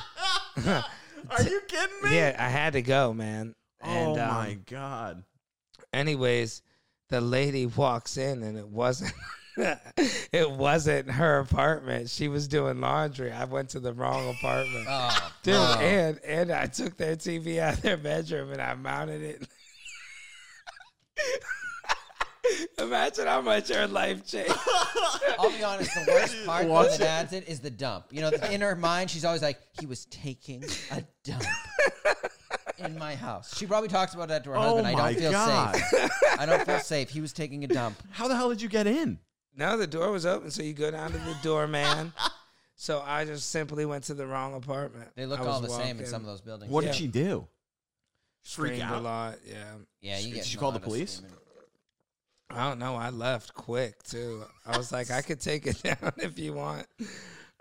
Are 1.31 1.43
you 1.43 1.61
kidding 1.69 1.97
me? 2.03 2.17
yeah, 2.17 2.37
I 2.39 2.49
had 2.49 2.75
to 2.75 2.83
go, 2.83 3.13
man. 3.13 3.55
And, 3.81 4.19
oh 4.19 4.23
um, 4.23 4.29
my 4.29 4.59
God. 4.67 5.23
anyways, 5.93 6.63
the 7.09 7.21
lady 7.21 7.67
walks 7.67 8.17
in, 8.17 8.43
and 8.43 8.59
it 8.59 8.69
wasn't. 8.69 9.13
it 10.33 10.51
wasn't 10.51 11.11
her 11.11 11.39
apartment. 11.39 12.11
She 12.11 12.29
was 12.29 12.47
doing 12.49 12.81
laundry. 12.81 13.33
I 13.33 13.45
went 13.45 13.71
to 13.71 13.81
the 13.81 13.93
wrong 13.93 14.29
apartment. 14.29 14.87
Oh, 14.89 15.33
Dude, 15.43 15.55
bro. 15.55 15.63
and 15.81 16.21
and 16.25 16.51
I 16.53 16.67
took 16.67 16.97
their 16.97 17.17
TV 17.17 17.59
out 17.59 17.75
of 17.75 17.83
their 17.83 17.97
bedroom 17.97 18.53
and 18.53 18.61
I 18.61 18.75
mounted 18.75 19.23
it. 19.23 19.49
Imagine 22.79 23.27
how 23.27 23.41
much 23.41 23.71
your 23.71 23.87
life 23.89 24.25
changed. 24.27 24.55
I'll 25.39 25.51
be 25.51 25.65
honest. 25.65 25.93
The 25.95 26.05
worst 26.13 26.47
part 26.47 26.67
Watch 26.67 26.87
of 26.93 26.99
the 26.99 27.05
dad's 27.05 27.33
it 27.33 27.49
is 27.49 27.59
the 27.61 27.71
dump. 27.71 28.07
You 28.11 28.21
know, 28.21 28.31
in 28.51 28.61
her 28.61 28.77
mind, 28.77 29.11
she's 29.11 29.25
always 29.25 29.43
like, 29.43 29.59
"He 29.81 29.87
was 29.87 30.05
taking 30.07 30.63
a 30.93 31.03
dump 31.25 31.43
in 32.79 32.97
my 32.99 33.17
house." 33.17 33.57
She 33.57 33.67
probably 33.67 33.89
talks 33.89 34.15
about 34.15 34.29
that 34.29 34.45
to 34.45 34.51
her 34.51 34.57
Oh 34.57 34.61
husband. 34.77 34.87
I 34.87 34.93
don't 35.13 35.19
feel 35.21 35.33
God. 35.33 35.75
safe. 35.77 36.11
I 36.39 36.47
don't 36.47 36.65
feel 36.65 36.79
safe. 36.79 37.11
He 37.11 37.21
was 37.21 37.33
taking 37.33 37.65
a 37.65 37.67
dump. 37.67 38.01
How 38.11 38.29
the 38.29 38.37
hell 38.37 38.49
did 38.51 38.63
you 38.63 38.69
get 38.69 38.87
in? 38.87 39.19
No, 39.57 39.77
the 39.77 39.87
door 39.87 40.11
was 40.11 40.27
open, 40.27 40.51
so 40.51 40.63
you 40.63 40.73
go 40.73 40.91
down 40.91 41.13
to 41.13 41.19
the 41.19 41.37
door, 41.43 41.67
man. 41.67 42.13
So 42.79 43.03
I 43.05 43.25
just 43.25 43.49
simply 43.49 43.87
went 43.87 44.05
to 44.05 44.15
the 44.15 44.27
wrong 44.27 44.55
apartment. 44.55 45.09
They 45.17 45.25
look 45.25 45.41
I 45.41 45.47
all 45.47 45.63
was 45.63 45.71
the 45.71 45.77
same 45.79 45.93
in 45.93 45.97
walking, 45.97 46.07
some 46.11 46.21
of 46.21 46.27
those 46.27 46.43
buildings. 46.43 46.71
What 46.71 46.85
Yeah. 46.85 46.91
did 46.91 46.99
she 46.99 47.07
do? 47.07 47.49
Freak 48.45 48.75
screamed 48.75 48.91
a 48.91 48.95
out? 48.97 49.03
lot. 49.03 49.39
Yeah, 49.47 49.77
Yeah, 50.03 50.19
you 50.19 50.27
Did 50.27 50.35
get. 50.35 50.45
she 50.45 50.59
a 50.59 50.61
call 50.61 50.73
the 50.73 50.75
lot 50.75 50.83
of 50.83 50.89
police? 50.89 51.13
screaming. 51.15 51.39
I 52.51 52.69
don't 52.69 52.79
know. 52.79 52.95
I 52.95 53.09
left 53.11 53.55
quick 53.55 54.03
too. 54.03 54.45
I 54.67 54.77
was 54.77 54.93
like, 54.93 55.11
I 55.11 55.23
could 55.23 55.41
take 55.41 55.67
it 55.67 55.83
down 55.83 56.13
if 56.19 56.39
you 56.39 56.53
want. 56.53 56.87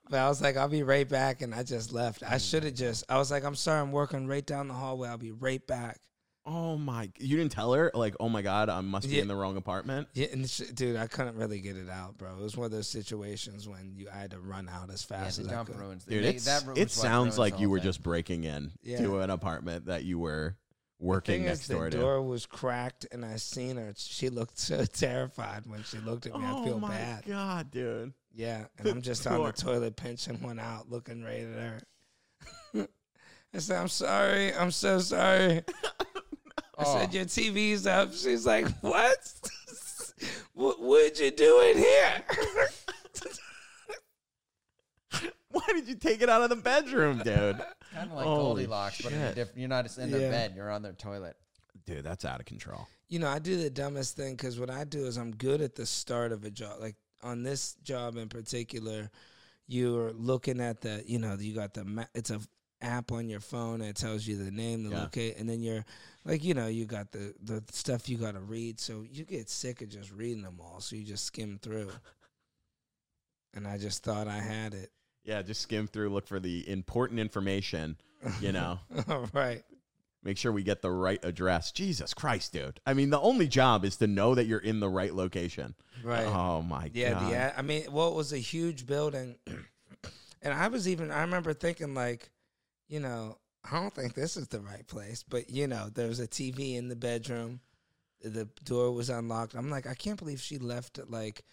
But 0.10 0.20
I 0.20 0.28
was 0.28 0.42
like, 0.42 0.58
I'll 0.58 0.68
be 0.68 0.84
right 0.84 1.08
back. 1.08 1.42
And 1.42 1.56
I 1.56 1.64
just 1.64 1.94
left. 1.94 2.22
I 2.22 2.36
mm. 2.36 2.50
should 2.50 2.64
have 2.66 2.76
just, 2.76 3.06
I 3.10 3.18
was 3.18 3.32
like, 3.32 3.46
I'm 3.46 3.56
sorry, 3.56 3.80
I'm 3.80 3.94
working 3.94 4.28
right 4.28 4.46
down 4.46 4.68
the 4.68 4.74
hallway. 4.74 5.08
I'll 5.08 5.18
be 5.18 5.32
right 5.32 5.66
back. 5.66 6.02
Oh 6.48 6.78
my! 6.78 7.10
You 7.18 7.38
didn't 7.38 7.52
tell 7.54 7.74
her 7.74 7.90
like, 7.96 8.16
oh 8.20 8.30
my 8.30 8.44
god, 8.44 8.70
I 8.70 8.80
must 8.82 9.10
be 9.10 9.16
Yeah. 9.16 9.24
in 9.24 9.28
the 9.28 9.36
wrong 9.36 9.58
apartment. 9.58 10.08
Yeah, 10.14 10.28
and 10.32 10.48
sh- 10.48 10.62
dude, 10.76 10.96
I 10.96 11.08
couldn't 11.08 11.36
really 11.38 11.60
get 11.60 11.76
it 11.76 11.90
out, 11.90 12.18
bro. 12.20 12.36
It 12.38 12.42
was 12.42 12.56
one 12.56 12.66
of 12.66 12.72
those 12.72 12.88
situations 12.88 13.68
when 13.68 13.94
you 13.96 14.08
I 14.14 14.18
had 14.20 14.32
to 14.32 14.40
run 14.40 14.70
out 14.70 14.92
as 14.92 15.06
Yeah, 15.10 15.18
fast 15.24 15.38
the 15.38 15.44
as 15.44 15.48
I 15.50 15.52
dump 15.52 15.70
could. 15.70 15.80
ruins. 15.80 16.06
Dude, 16.06 16.24
they- 16.24 16.30
it's, 16.36 16.46
that 16.46 16.64
it 16.78 16.92
sounds 16.92 17.40
like 17.40 17.60
you 17.60 17.70
were 17.70 17.80
thing. 17.80 17.86
just 17.88 18.04
breaking 18.04 18.44
in 18.44 18.72
Yeah. 18.84 18.98
to 19.00 19.20
an 19.22 19.32
apartment 19.32 19.86
that 19.88 20.04
you 20.04 20.20
were 20.20 20.56
The 21.00 21.06
working 21.08 21.36
thing 21.36 21.46
next 21.46 21.62
is, 21.62 21.68
door 21.70 21.86
the 21.86 21.92
to. 21.92 21.98
door 21.98 22.22
was 22.22 22.46
cracked, 22.46 23.08
and 23.12 23.26
I 23.26 23.38
seen 23.38 23.78
her. 23.78 23.94
She 23.98 24.30
looked 24.30 24.60
so 24.60 24.86
terrified 24.86 25.66
when 25.66 25.84
she 25.84 25.98
looked 25.98 26.28
at 26.28 26.36
me. 26.38 26.46
I 26.46 26.52
oh 26.52 26.64
feel 26.64 26.76
oh 26.76 26.80
my 26.80 26.90
bad. 26.90 27.26
god, 27.26 27.72
dude! 27.72 28.14
Yeah, 28.36 28.66
and 28.78 28.88
I'm 28.88 29.02
just 29.02 29.26
on 29.26 29.38
door. 29.38 29.48
the 29.52 29.54
toilet 29.62 29.96
pinching 29.96 30.40
one 30.44 30.60
out, 30.60 30.92
looking 30.92 31.24
right 31.24 31.42
at 31.42 31.58
her. 32.76 32.88
I 33.54 33.58
said, 33.58 33.78
"I'm 33.82 33.88
sorry. 33.88 34.54
I'm 34.54 34.70
so 34.70 35.00
sorry." 35.00 35.64
I 36.78 36.84
Oh. 36.86 36.98
said, 37.00 37.14
"Your 37.14 37.26
TV's 37.26 37.88
up." 37.88 38.14
She's 38.14 38.46
like, 38.46 38.68
"What? 38.82 39.18
what 40.54 40.82
would 40.82 41.18
you 41.20 41.32
do 41.32 41.60
in 41.62 41.78
here?" 41.78 42.24
Why 45.52 45.62
did 45.70 45.88
you 45.88 45.96
take 45.96 46.22
it 46.22 46.28
out 46.30 46.42
of 46.42 46.50
the 46.50 46.58
bedroom, 46.58 47.20
dude? 47.20 47.62
Kind 47.94 48.12
of 48.12 48.18
like 48.18 48.26
Holy 48.26 48.66
Goldilocks, 48.66 49.02
but 49.02 49.14
in 49.14 49.22
a 49.22 49.28
shit. 49.30 49.36
diff- 49.36 49.52
you're 49.56 49.70
not 49.70 49.98
in 49.98 50.12
their 50.12 50.22
Yeah. 50.22 50.30
bed. 50.32 50.54
You're 50.56 50.70
on 50.70 50.82
their 50.82 50.92
toilet. 50.94 51.38
Dude, 51.86 52.04
that's 52.04 52.26
out 52.26 52.40
of 52.40 52.46
control. 52.46 52.88
you 53.08 53.20
know, 53.20 53.28
I 53.30 53.38
do 53.40 53.56
the 53.56 53.70
dumbest 53.70 54.16
thing 54.18 54.34
because 54.36 54.60
what 54.60 54.70
I 54.72 54.84
do 54.84 55.06
is 55.06 55.16
I'm 55.18 55.32
good 55.32 55.62
at 55.62 55.76
the 55.76 55.86
start 55.86 56.32
of 56.32 56.44
a 56.44 56.50
job. 56.50 56.80
Like 56.82 56.96
on 57.22 57.44
this 57.44 57.76
job 57.84 58.18
in 58.18 58.28
particular, 58.30 59.12
you're 59.68 60.12
looking 60.14 60.60
at 60.60 60.82
the, 60.82 61.04
you 61.06 61.20
know, 61.20 61.36
you 61.40 61.54
got 61.54 61.74
the, 61.76 61.86
ma- 61.86 62.06
it's 62.16 62.32
a 62.32 62.40
app 62.82 63.12
on 63.12 63.30
your 63.30 63.40
phone 63.40 63.80
that 63.80 63.96
tells 63.96 64.28
you 64.28 64.38
the 64.38 64.52
name, 64.52 64.84
the 64.84 64.90
Yeah. 64.92 65.02
locate, 65.04 65.38
and 65.38 65.48
then 65.50 65.62
you're 65.62 65.86
like, 66.26 66.44
you 66.44 66.54
know, 66.54 66.68
you 66.68 66.86
got 66.86 67.12
the 67.12 67.34
the 67.44 67.64
stuff 67.72 68.08
you 68.10 68.18
got 68.18 68.34
to 68.34 68.40
read, 68.42 68.80
so 68.80 69.04
you 69.10 69.24
get 69.26 69.50
sick 69.50 69.82
of 69.82 69.90
just 69.90 70.12
reading 70.12 70.44
them 70.44 70.60
all, 70.60 70.80
so 70.82 70.96
you 70.96 71.04
just 71.04 71.26
skim 71.26 71.58
through. 71.62 71.92
And 73.54 73.68
I 73.68 73.78
just 73.78 74.04
thought 74.04 74.28
I 74.28 74.40
had 74.40 74.74
it. 74.74 74.92
Yeah, 75.24 75.42
just 75.42 75.62
skim 75.62 75.88
through, 75.88 76.10
look 76.10 76.28
for 76.28 76.40
the 76.40 76.68
important 76.70 77.20
information. 77.20 77.98
You 78.42 78.52
know, 78.52 78.80
all 79.08 79.28
right. 79.34 79.64
make 80.24 80.38
sure 80.38 80.52
we 80.52 80.64
get 80.64 80.82
the 80.82 80.90
right 80.92 81.24
address. 81.24 81.72
Jesus 81.72 82.14
Christ, 82.14 82.54
dude! 82.54 82.80
I 82.86 82.94
mean, 82.96 83.10
the 83.12 83.20
only 83.20 83.48
job 83.48 83.86
is 83.86 83.98
to 83.98 84.08
know 84.08 84.36
that 84.36 84.46
you're 84.46 84.60
in 84.60 84.80
the 84.80 84.90
right 84.90 85.14
location. 85.14 85.76
Right. 86.04 86.26
Oh 86.28 86.62
my 86.64 86.90
Yeah, 86.94 87.12
god. 87.14 87.32
a- 87.34 87.60
I 87.60 87.62
mean, 87.62 87.92
well, 87.92 88.10
it 88.10 88.16
was 88.16 88.34
a 88.34 88.38
huge 88.40 88.86
building, 88.88 89.36
and 90.42 90.54
I 90.54 90.68
was 90.70 90.88
even 90.88 91.12
I 91.12 91.22
remember 91.22 91.54
thinking 91.54 91.94
like, 91.94 92.32
you 92.88 93.00
know, 93.00 93.38
I 93.70 93.80
don't 93.80 93.94
think 93.94 94.14
this 94.14 94.38
is 94.38 94.48
the 94.48 94.62
right 94.62 94.86
place, 94.88 95.24
but 95.24 95.50
you 95.50 95.68
know, 95.68 95.90
there 95.94 96.08
was 96.08 96.20
a 96.20 96.28
TV 96.28 96.76
in 96.76 96.88
the 96.88 96.96
bedroom, 96.96 97.60
the 98.22 98.48
door 98.64 98.92
was 98.92 99.10
unlocked. 99.10 99.56
I'm 99.56 99.70
like, 99.70 99.88
I 99.88 99.94
can't 99.94 100.20
believe 100.20 100.40
she 100.40 100.58
left 100.58 100.98
it 100.98 101.10
like 101.10 101.44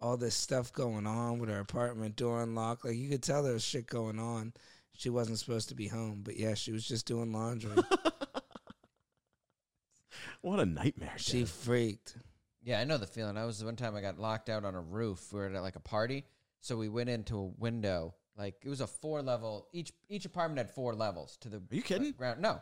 all 0.00 0.16
this 0.16 0.34
stuff 0.34 0.72
going 0.72 1.06
on 1.06 1.38
with 1.38 1.48
her 1.48 1.60
apartment 1.60 2.16
door 2.16 2.42
unlocked. 2.42 2.84
Like 2.84 2.96
you 2.96 3.08
could 3.08 3.22
tell 3.22 3.42
there 3.42 3.54
was 3.54 3.64
shit 3.64 3.86
going 3.86 4.18
on. 4.18 4.52
She 4.96 5.10
wasn't 5.10 5.38
supposed 5.38 5.70
to 5.70 5.74
be 5.74 5.88
home, 5.88 6.22
but 6.24 6.36
yeah, 6.36 6.54
she 6.54 6.70
was 6.72 6.86
just 6.86 7.06
doing 7.06 7.32
laundry. 7.32 7.72
What 10.44 10.60
a 10.60 10.66
nightmare. 10.66 11.14
she 11.16 11.38
dude. 11.40 11.48
freaked. 11.48 12.18
Yeah, 12.62 12.78
I 12.78 12.84
know 12.84 12.98
the 12.98 13.06
feeling. 13.06 13.38
I 13.38 13.46
was 13.46 13.64
one 13.64 13.76
time 13.76 13.96
I 13.96 14.02
got 14.02 14.18
locked 14.18 14.50
out 14.50 14.66
on 14.66 14.74
a 14.74 14.80
roof. 14.80 15.32
We 15.32 15.40
were 15.40 15.46
at 15.46 15.62
like 15.62 15.76
a 15.76 15.80
party, 15.80 16.24
so 16.60 16.76
we 16.76 16.90
went 16.90 17.08
into 17.08 17.38
a 17.38 17.44
window. 17.44 18.14
Like 18.36 18.56
it 18.64 18.68
was 18.68 18.80
a 18.80 18.86
four 18.86 19.22
level. 19.22 19.68
Each 19.72 19.92
each 20.08 20.24
apartment 20.24 20.58
had 20.58 20.70
four 20.70 20.94
levels 20.94 21.36
to 21.42 21.48
the. 21.48 21.58
Are 21.58 21.62
you 21.74 21.82
kidding? 21.82 22.12
Ground. 22.12 22.40
No, 22.40 22.60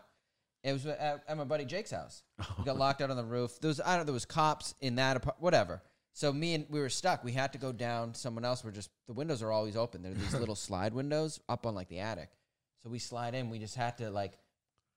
it 0.62 0.72
was 0.72 0.86
at, 0.86 1.24
at 1.26 1.36
my 1.36 1.44
buddy 1.44 1.64
Jake's 1.64 1.90
house. 1.90 2.22
We 2.58 2.64
got 2.64 2.76
locked 2.78 3.00
out 3.00 3.10
on 3.10 3.16
the 3.16 3.24
roof. 3.24 3.58
There 3.60 3.68
was 3.68 3.80
I 3.80 3.90
don't. 3.90 3.98
know. 4.00 4.04
There 4.04 4.14
was 4.14 4.26
cops 4.26 4.74
in 4.80 4.96
that 4.96 5.16
apartment. 5.16 5.42
Whatever. 5.42 5.82
So 6.14 6.30
me 6.30 6.54
and 6.54 6.66
we 6.68 6.78
were 6.78 6.90
stuck. 6.90 7.24
We 7.24 7.32
had 7.32 7.54
to 7.54 7.58
go 7.58 7.72
down. 7.72 8.12
Someone 8.14 8.44
else. 8.44 8.62
We're 8.62 8.70
just 8.70 8.90
the 9.06 9.14
windows 9.14 9.42
are 9.42 9.50
always 9.50 9.76
open. 9.76 10.02
They're 10.02 10.12
these 10.12 10.34
little 10.38 10.54
slide 10.54 10.92
windows 10.92 11.40
up 11.48 11.66
on 11.66 11.74
like 11.74 11.88
the 11.88 12.00
attic. 12.00 12.28
So 12.82 12.90
we 12.90 12.98
slide 12.98 13.34
in. 13.34 13.48
We 13.48 13.58
just 13.58 13.76
had 13.76 13.96
to 13.98 14.10
like 14.10 14.32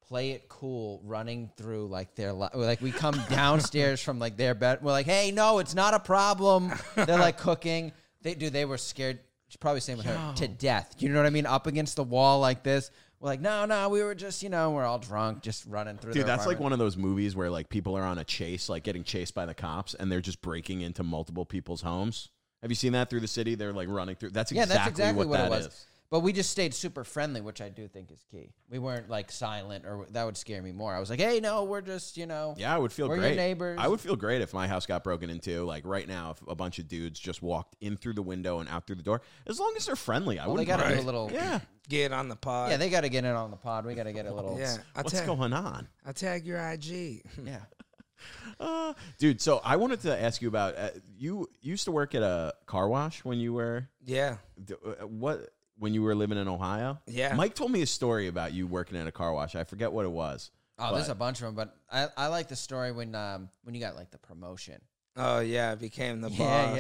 play 0.08 0.32
it 0.32 0.48
cool 0.50 1.02
running 1.04 1.50
through 1.58 1.88
like 1.88 2.14
their 2.16 2.32
li- 2.32 2.50
like 2.54 2.80
we 2.82 2.92
come 2.92 3.20
downstairs 3.30 4.00
from 4.02 4.20
like 4.20 4.38
their 4.38 4.54
bed 4.54 4.78
we're 4.84 4.92
like 4.92 5.08
hey 5.08 5.32
no 5.32 5.58
it's 5.58 5.74
not 5.74 5.96
a 5.96 6.00
problem 6.00 6.72
they're 6.96 7.18
like 7.18 7.40
cooking 7.40 7.92
they 8.22 8.36
do 8.36 8.52
they 8.52 8.66
were 8.66 8.78
scared 8.78 9.18
she's 9.48 9.58
probably 9.58 9.80
same 9.80 9.98
with 9.98 10.06
her 10.06 10.34
to 10.36 10.48
death 10.48 10.96
you 11.00 11.10
know 11.10 11.18
what 11.18 11.26
i 11.26 11.30
mean 11.30 11.46
up 11.46 11.68
against 11.68 11.96
the 11.96 12.04
wall 12.04 12.40
like 12.40 12.64
this 12.64 12.92
we're 13.20 13.30
like 13.30 13.42
no 13.42 13.66
no 13.66 13.90
we 13.90 14.04
were 14.04 14.16
just 14.16 14.44
you 14.44 14.50
know 14.50 14.72
we're 14.72 14.84
all 14.84 15.00
drunk 15.00 15.42
just 15.42 15.66
running 15.66 15.98
through 15.98 16.14
Dude, 16.14 16.22
their 16.22 16.36
that's 16.36 16.46
like 16.46 16.60
one 16.60 16.74
of 16.74 16.80
those 16.80 16.98
movies 16.98 17.36
where 17.36 17.50
like 17.50 17.70
people 17.70 17.98
are 17.98 18.04
on 18.04 18.18
a 18.18 18.24
chase, 18.24 18.70
like 18.70 18.84
getting 18.84 19.04
chased 19.04 19.34
by 19.34 19.46
the 19.46 19.54
cops, 19.54 19.94
and 19.94 20.12
they're 20.12 20.22
just 20.22 20.42
breaking 20.42 20.82
into 20.82 21.04
multiple 21.04 21.46
people's 21.46 21.82
homes. 21.82 22.30
Have 22.62 22.72
you 22.72 22.76
seen 22.76 22.94
that 22.94 23.10
through 23.10 23.22
the 23.22 23.28
city? 23.28 23.56
They're 23.56 23.74
like 23.74 23.88
running 23.90 24.16
through. 24.16 24.32
That's 24.32 24.52
yeah 24.52 24.64
exactly, 24.64 24.78
that's 24.78 24.90
exactly 25.00 25.26
what, 25.26 25.38
that 25.38 25.48
it 25.48 25.50
was 25.50 25.66
is. 25.68 25.86
But 26.16 26.22
we 26.22 26.32
just 26.32 26.50
stayed 26.50 26.74
super 26.74 27.04
friendly 27.04 27.42
which 27.42 27.60
i 27.60 27.68
do 27.68 27.90
think 27.90 28.10
is 28.10 28.24
key 28.32 28.54
we 28.70 28.80
weren't 28.80 29.10
like 29.10 29.30
silent 29.30 29.86
or 29.86 30.06
that 30.12 30.24
would 30.26 30.38
scare 30.38 30.62
me 30.62 30.72
more 30.72 30.94
i 30.96 31.00
was 31.00 31.10
like 31.10 31.20
hey 31.20 31.42
no 31.42 31.66
we're 31.66 31.82
just 31.82 32.16
you 32.16 32.26
know 32.26 32.56
Yeah, 32.58 32.74
I 32.74 32.78
would 32.78 32.94
feel 32.94 33.10
We're 33.10 33.16
your 33.16 33.26
great. 33.26 33.36
neighbors. 33.36 33.78
I 33.82 33.88
would 33.90 34.00
feel 34.00 34.16
great 34.16 34.42
if 34.42 34.54
my 34.54 34.66
house 34.68 34.86
got 34.86 35.04
broken 35.04 35.30
into. 35.30 35.64
Like 35.66 35.84
right 35.86 36.08
now, 36.08 36.32
if 36.32 36.42
a 36.48 36.56
bunch 36.56 36.80
of 36.80 36.88
dudes 36.88 37.20
just 37.20 37.42
walked 37.42 37.76
in 37.82 37.98
through 37.98 38.14
the 38.14 38.22
window 38.22 38.60
and 38.60 38.70
out 38.70 38.88
through 38.88 38.96
the 38.96 39.04
door, 39.04 39.22
as 39.46 39.60
long 39.60 39.74
as 39.78 39.86
they're 39.88 39.96
friendly, 39.98 40.40
I 40.40 40.46
well, 40.46 40.56
wouldn't. 40.56 40.68
got 40.70 40.88
to 40.88 40.96
do 40.96 41.02
a 41.02 41.04
little 41.04 41.30
Yeah. 41.34 41.60
Get 41.90 42.12
on 42.14 42.30
the 42.30 42.36
pod. 42.38 42.72
Yeah, 42.72 42.78
they 42.78 42.90
got 42.90 43.02
to 43.02 43.10
get 43.10 43.26
in 43.26 43.32
on 43.36 43.52
the 43.52 43.58
pod. 43.58 43.86
We 43.86 43.94
got 43.96 44.04
to 44.04 44.14
get 44.14 44.26
a 44.26 44.34
little. 44.34 44.58
yeah. 44.58 44.78
I 44.96 45.02
What's 45.02 45.14
tag, 45.18 45.26
going 45.26 45.52
on? 45.54 45.88
I 46.06 46.12
tag 46.14 46.46
your 46.46 46.60
IG. 46.60 47.24
yeah. 47.44 47.60
Uh, 48.60 48.94
dude, 49.20 49.42
so 49.42 49.60
I 49.64 49.76
wanted 49.76 50.02
to 50.02 50.20
ask 50.22 50.42
you 50.42 50.48
about 50.48 50.78
uh, 50.78 50.90
you 51.18 51.48
used 51.62 51.84
to 51.86 51.92
work 51.92 52.16
at 52.16 52.24
a 52.24 52.54
car 52.66 52.88
wash 52.88 53.24
when 53.26 53.40
you 53.40 53.54
were 53.54 53.90
yeah. 54.06 54.38
d- 54.64 54.76
uh, 54.86 55.06
what 55.06 55.50
when 55.78 55.94
you 55.94 56.02
were 56.04 56.16
living 56.16 56.38
in 56.38 56.48
Ohio. 56.48 57.00
Yeah. 57.08 57.34
Mike 57.36 57.54
told 57.56 57.72
me 57.72 57.82
a 57.82 57.86
story 57.88 58.28
about 58.28 58.54
you 58.54 58.66
working 58.68 58.98
at 58.98 59.08
a 59.08 59.12
car 59.12 59.34
wash. 59.34 59.56
I 59.56 59.64
forget 59.64 59.92
what 59.92 60.06
it 60.06 60.12
was. 60.12 60.52
Oh, 60.78 60.94
there's 60.94 61.10
a 61.10 61.16
bunch 61.16 61.40
of 61.40 61.46
them, 61.46 61.56
but 61.56 61.76
I, 61.92 62.08
I 62.18 62.28
like 62.28 62.48
the 62.50 62.56
story 62.56 62.92
when 62.92 63.16
um 63.16 63.50
when 63.64 63.76
you 63.76 63.82
got 63.82 63.96
like 63.96 64.12
the 64.12 64.18
promotion. 64.18 64.82
Oh 65.16 65.40
yeah, 65.40 65.72
I 65.72 65.76
became 65.76 66.20
the 66.22 66.30
Yeah, 66.32 66.66
boss. 66.68 66.78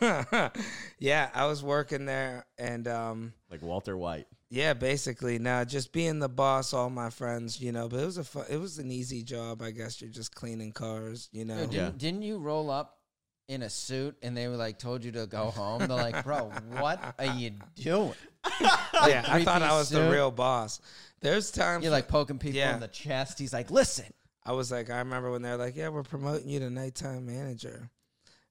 yeah. 0.00 0.50
yeah, 0.98 1.30
I 1.34 1.46
was 1.46 1.62
working 1.62 2.06
there 2.06 2.46
and 2.58 2.86
um 2.88 3.32
Like 3.50 3.62
Walter 3.62 3.96
White. 3.96 4.26
yeah, 4.50 4.72
basically 4.72 5.38
now 5.38 5.64
just 5.64 5.92
being 5.92 6.18
the 6.20 6.28
boss, 6.28 6.72
all 6.72 6.90
my 6.90 7.10
friends, 7.10 7.60
you 7.60 7.72
know, 7.72 7.88
but 7.88 8.00
it 8.00 8.06
was 8.06 8.18
a 8.18 8.24
fu- 8.24 8.44
it 8.48 8.56
was 8.58 8.78
an 8.78 8.90
easy 8.90 9.22
job, 9.22 9.62
I 9.62 9.72
guess. 9.72 10.00
You're 10.00 10.10
just 10.10 10.34
cleaning 10.34 10.72
cars, 10.72 11.28
you 11.32 11.44
know. 11.44 11.60
Dude, 11.62 11.70
didn't, 11.70 11.98
didn't 11.98 12.22
you 12.22 12.38
roll 12.38 12.70
up 12.70 12.98
in 13.48 13.62
a 13.62 13.70
suit 13.70 14.16
and 14.22 14.36
they 14.36 14.48
were 14.48 14.56
like 14.56 14.78
told 14.78 15.04
you 15.04 15.12
to 15.12 15.26
go 15.26 15.50
home? 15.50 15.80
They're 15.80 15.88
like, 15.88 16.24
bro, 16.24 16.50
what 16.78 17.14
are 17.18 17.26
you 17.36 17.52
doing? 17.74 18.14
yeah, 18.60 19.24
I 19.28 19.42
thought 19.44 19.62
I 19.62 19.72
was 19.72 19.90
the 19.90 20.10
real 20.10 20.30
boss. 20.30 20.80
There's 21.20 21.50
times 21.50 21.82
You're 21.84 21.92
like 21.92 22.08
poking 22.08 22.38
people 22.38 22.58
Yeah. 22.58 22.74
in 22.74 22.80
the 22.80 22.88
chest. 22.88 23.38
He's 23.38 23.52
like, 23.52 23.70
listen, 23.70 24.12
I 24.44 24.52
was 24.52 24.70
like, 24.70 24.90
I 24.90 24.98
remember 24.98 25.30
when 25.30 25.40
they're 25.40 25.56
like, 25.56 25.74
"Yeah, 25.74 25.88
we're 25.88 26.02
promoting 26.02 26.50
you 26.50 26.58
to 26.58 26.68
nighttime 26.68 27.24
manager," 27.24 27.88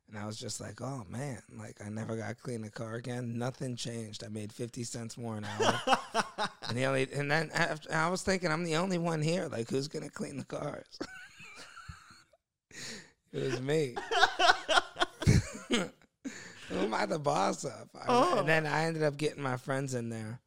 and 0.10 0.18
I 0.18 0.26
was 0.26 0.38
just 0.40 0.60
like, 0.60 0.82
"Oh 0.82 1.06
man!" 1.08 1.40
Like 1.56 1.76
I 1.86 1.90
never 1.90 2.16
got 2.16 2.40
clean 2.42 2.64
a 2.64 2.72
car 2.72 2.96
again. 2.96 3.38
Nothing 3.38 3.76
changed. 3.76 4.24
I 4.24 4.30
made 4.30 4.52
fifty 4.52 4.84
cents 4.84 5.20
more 5.20 5.38
an 5.38 5.46
hour, 5.46 5.80
and 6.68 6.76
the 6.76 6.86
only 6.86 7.08
and 7.14 7.30
then 7.30 7.52
after, 7.54 7.94
I 7.94 8.10
was 8.10 8.24
thinking, 8.24 8.52
I'm 8.52 8.64
the 8.64 8.78
only 8.78 8.98
one 8.98 9.22
here. 9.22 9.48
Like, 9.52 9.70
who's 9.70 9.88
gonna 9.88 10.10
clean 10.10 10.38
the 10.38 10.46
cars? 10.46 10.98
it 13.32 13.44
was 13.44 13.62
me. 13.62 13.96
Who 15.74 16.80
am 16.80 16.94
I 16.94 17.06
the 17.06 17.20
boss 17.20 17.64
of? 17.66 17.90
I- 18.08 18.38
And 18.40 18.48
then 18.48 18.66
I 18.66 18.86
ended 18.86 19.04
up 19.04 19.18
getting 19.18 19.44
my 19.44 19.58
friends 19.58 19.94
in 19.94 20.10
there. 20.10 20.40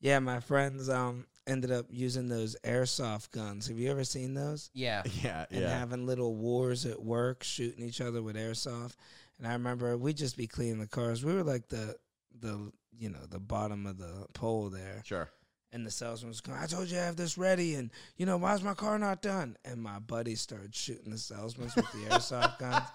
Yeah, 0.00 0.18
my 0.20 0.40
friends 0.40 0.88
um 0.88 1.26
ended 1.46 1.70
up 1.70 1.86
using 1.90 2.28
those 2.28 2.56
airsoft 2.64 3.30
guns. 3.30 3.68
Have 3.68 3.78
you 3.78 3.90
ever 3.90 4.04
seen 4.04 4.34
those? 4.34 4.70
yeah, 4.74 5.02
Yeah, 5.22 5.46
and 5.50 5.62
yeah. 5.62 5.78
having 5.78 6.06
little 6.06 6.34
wars 6.34 6.84
at 6.86 7.02
work, 7.02 7.42
shooting 7.42 7.84
each 7.84 8.00
other 8.00 8.22
with 8.22 8.36
airsoft. 8.36 8.94
And 9.38 9.46
I 9.46 9.52
remember 9.52 9.96
we'd 9.96 10.16
just 10.16 10.36
be 10.36 10.46
cleaning 10.46 10.78
the 10.80 10.86
cars. 10.86 11.24
We 11.24 11.34
were 11.34 11.44
like 11.44 11.68
the 11.68 11.96
the 12.40 12.70
you 12.96 13.08
know 13.10 13.24
the 13.28 13.38
bottom 13.40 13.86
of 13.86 13.98
the 13.98 14.26
pole 14.34 14.68
there, 14.70 15.02
Sure. 15.04 15.28
and 15.72 15.86
the 15.86 15.90
salesman 15.90 16.28
was 16.28 16.40
going, 16.40 16.58
"I 16.58 16.66
told 16.66 16.88
you 16.88 16.98
I 16.98 17.02
have 17.02 17.16
this 17.16 17.38
ready, 17.38 17.74
and 17.74 17.90
you 18.16 18.26
know 18.26 18.36
why's 18.36 18.62
my 18.62 18.74
car 18.74 18.98
not 18.98 19.22
done?" 19.22 19.56
And 19.64 19.80
my 19.82 19.98
buddy 20.00 20.34
started 20.34 20.74
shooting 20.74 21.10
the 21.12 21.18
salesmen 21.18 21.70
with 21.76 21.90
the 21.92 21.98
airsoft 22.10 22.58
guns. 22.58 22.86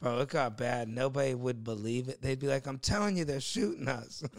Bro, 0.00 0.20
it 0.20 0.28
got 0.28 0.58
bad. 0.58 0.88
Nobody 0.88 1.34
would 1.34 1.64
believe 1.64 2.08
it. 2.08 2.20
They'd 2.20 2.38
be 2.38 2.48
like, 2.48 2.66
"I'm 2.66 2.78
telling 2.78 3.16
you, 3.16 3.24
they're 3.24 3.40
shooting 3.40 3.88
us." 3.88 4.22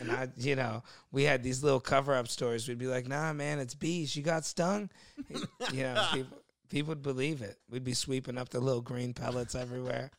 And 0.00 0.10
I, 0.10 0.28
you 0.36 0.56
know, 0.56 0.82
we 1.12 1.24
had 1.24 1.42
these 1.42 1.62
little 1.62 1.78
cover 1.78 2.14
up 2.14 2.26
stories. 2.26 2.66
We'd 2.66 2.78
be 2.78 2.86
like, 2.86 3.06
nah, 3.06 3.32
man, 3.32 3.58
it's 3.58 3.74
bees. 3.74 4.16
You 4.16 4.22
got 4.22 4.46
stung. 4.46 4.90
you 5.72 5.82
know, 5.82 6.06
people, 6.12 6.38
people 6.70 6.88
would 6.88 7.02
believe 7.02 7.42
it. 7.42 7.58
We'd 7.70 7.84
be 7.84 7.92
sweeping 7.94 8.38
up 8.38 8.48
the 8.48 8.60
little 8.60 8.80
green 8.80 9.12
pellets 9.12 9.54
everywhere. 9.54 10.10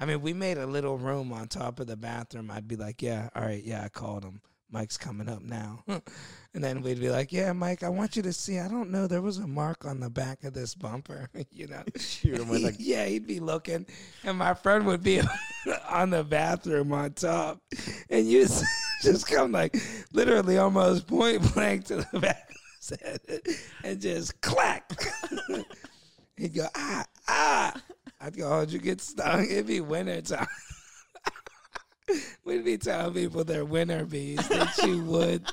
I 0.00 0.06
mean, 0.06 0.22
we 0.22 0.32
made 0.32 0.56
a 0.56 0.66
little 0.66 0.96
room 0.96 1.32
on 1.32 1.46
top 1.48 1.78
of 1.78 1.86
the 1.86 1.96
bathroom. 1.96 2.50
I'd 2.50 2.66
be 2.66 2.76
like, 2.76 3.02
yeah, 3.02 3.28
all 3.36 3.42
right, 3.42 3.62
yeah, 3.62 3.84
I 3.84 3.88
called 3.90 4.24
him. 4.24 4.40
Mike's 4.70 4.96
coming 4.96 5.28
up 5.28 5.42
now. 5.42 5.82
and 5.88 6.62
then 6.64 6.82
we'd 6.82 7.00
be 7.00 7.08
like, 7.08 7.32
yeah, 7.32 7.52
Mike, 7.52 7.82
I 7.82 7.88
want 7.88 8.16
you 8.16 8.22
to 8.22 8.32
see. 8.32 8.58
I 8.58 8.68
don't 8.68 8.90
know. 8.90 9.06
There 9.06 9.22
was 9.22 9.38
a 9.38 9.46
mark 9.46 9.86
on 9.86 10.00
the 10.00 10.10
back 10.10 10.44
of 10.44 10.52
this 10.52 10.74
bumper, 10.74 11.28
you 11.50 11.68
know? 11.68 11.82
Shoot 11.96 12.38
him 12.38 12.48
with 12.48 12.64
a 12.64 12.76
yeah, 12.78 13.06
he'd 13.06 13.26
be 13.26 13.40
looking, 13.40 13.86
and 14.24 14.36
my 14.36 14.54
friend 14.54 14.86
would 14.86 15.02
be 15.02 15.20
on 15.88 16.10
the 16.10 16.24
bathroom 16.24 16.92
on 16.92 17.12
top, 17.12 17.60
and 18.10 18.26
you 18.26 18.46
just 19.02 19.26
come 19.26 19.52
like 19.52 19.76
literally 20.12 20.58
almost 20.58 21.06
point 21.06 21.54
blank 21.54 21.86
to 21.86 21.96
the 21.96 22.20
back 22.20 22.50
of 22.50 22.56
his 22.78 23.00
head, 23.00 23.20
and 23.84 24.00
just 24.00 24.40
clack. 24.40 24.92
He'd 26.36 26.54
go 26.54 26.66
ah 26.74 27.04
ah. 27.26 27.82
I'd 28.20 28.36
go, 28.36 28.52
oh, 28.52 28.64
did 28.64 28.72
you 28.72 28.80
get 28.80 29.00
stung? 29.00 29.46
It'd 29.48 29.66
be 29.66 29.80
winter 29.80 30.20
time. 30.20 30.46
We'd 32.44 32.64
be 32.64 32.78
telling 32.78 33.14
people 33.14 33.44
they're 33.44 33.64
winter 33.64 34.04
bees. 34.04 34.46
They 34.48 34.64
chew 34.80 35.02
wood. 35.02 35.44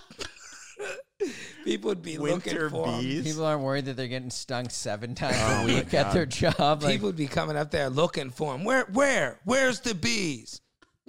people 1.63 1.89
would 1.89 2.01
be 2.01 2.17
winter 2.17 2.69
looking 2.69 2.69
for 2.69 2.87
'em. 2.89 3.01
bees. 3.01 3.23
people 3.23 3.45
aren't 3.45 3.61
worried 3.63 3.85
that 3.85 3.95
they're 3.97 4.07
getting 4.07 4.29
stung 4.29 4.69
seven 4.69 5.11
oh 5.11 5.15
times 5.15 5.35
Oh 5.39 5.63
a 5.63 5.65
week 5.65 5.93
at 5.93 6.13
their 6.13 6.25
job. 6.25 6.83
Like, 6.83 6.93
People 6.93 7.07
would 7.09 7.15
be 7.15 7.27
coming 7.27 7.57
up 7.57 7.71
there 7.71 7.89
looking 7.89 8.29
for 8.29 8.51
them. 8.53 8.63
Where, 8.63 8.85
where, 8.85 9.39
where's 9.45 9.79
the 9.81 9.95
bees? 9.95 10.61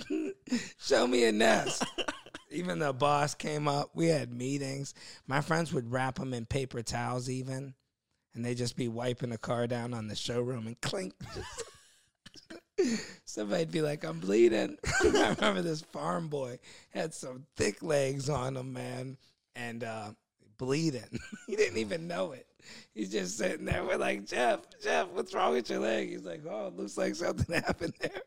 Show 0.81 1.07
me 1.07 1.25
a 1.25 1.33
nest. 1.33 1.85
even 2.51 2.79
the 2.79 2.93
boss 2.93 3.35
came 3.35 3.67
up. 3.69 3.91
We 3.95 4.07
had 4.09 4.33
meetings. 4.33 4.95
My 5.27 5.41
friends 5.41 5.73
would 5.73 5.91
wrap 5.91 6.17
them 6.17 6.35
in 6.35 6.47
paper 6.47 6.83
towels, 6.83 7.29
even, 7.31 7.75
and 8.35 8.45
they'd 8.45 8.57
just 8.59 8.77
be 8.77 8.89
wiping 8.89 9.31
the 9.31 9.39
car 9.39 9.67
down 9.67 9.95
on 9.95 10.09
the 10.09 10.15
showroom 10.17 10.67
and 10.67 10.81
clink. 10.81 11.15
Somebody'd 13.25 13.71
be 13.71 13.83
like, 13.83 14.05
"I'm 14.05 14.21
bleeding." 14.21 14.77
I 15.03 15.35
remember 15.39 15.63
this 15.63 15.83
farm 15.83 16.29
boy 16.29 16.59
had 16.91 17.15
some 17.15 17.47
thick 17.57 17.83
legs 17.83 18.29
on 18.29 18.57
him, 18.57 18.73
man, 18.73 19.17
and 19.55 19.83
uh, 19.85 20.11
bleeding. 20.59 21.19
he 21.47 21.57
didn't 21.57 21.79
even 21.79 22.07
know 22.07 22.33
it. 22.33 22.47
He's 22.95 23.13
just 23.13 23.39
sitting 23.39 23.65
there. 23.65 23.85
We're 23.85 23.97
like, 23.97 24.27
Jeff, 24.27 24.61
Jeff, 24.83 25.09
what's 25.13 25.33
wrong 25.35 25.53
with 25.53 25.71
your 25.71 25.79
leg? 25.79 26.09
He's 26.09 26.25
like, 26.25 26.43
Oh, 26.51 26.67
it 26.67 26.77
looks 26.77 26.97
like 26.99 27.15
something 27.15 27.55
happened 27.63 27.95
there. 28.01 28.23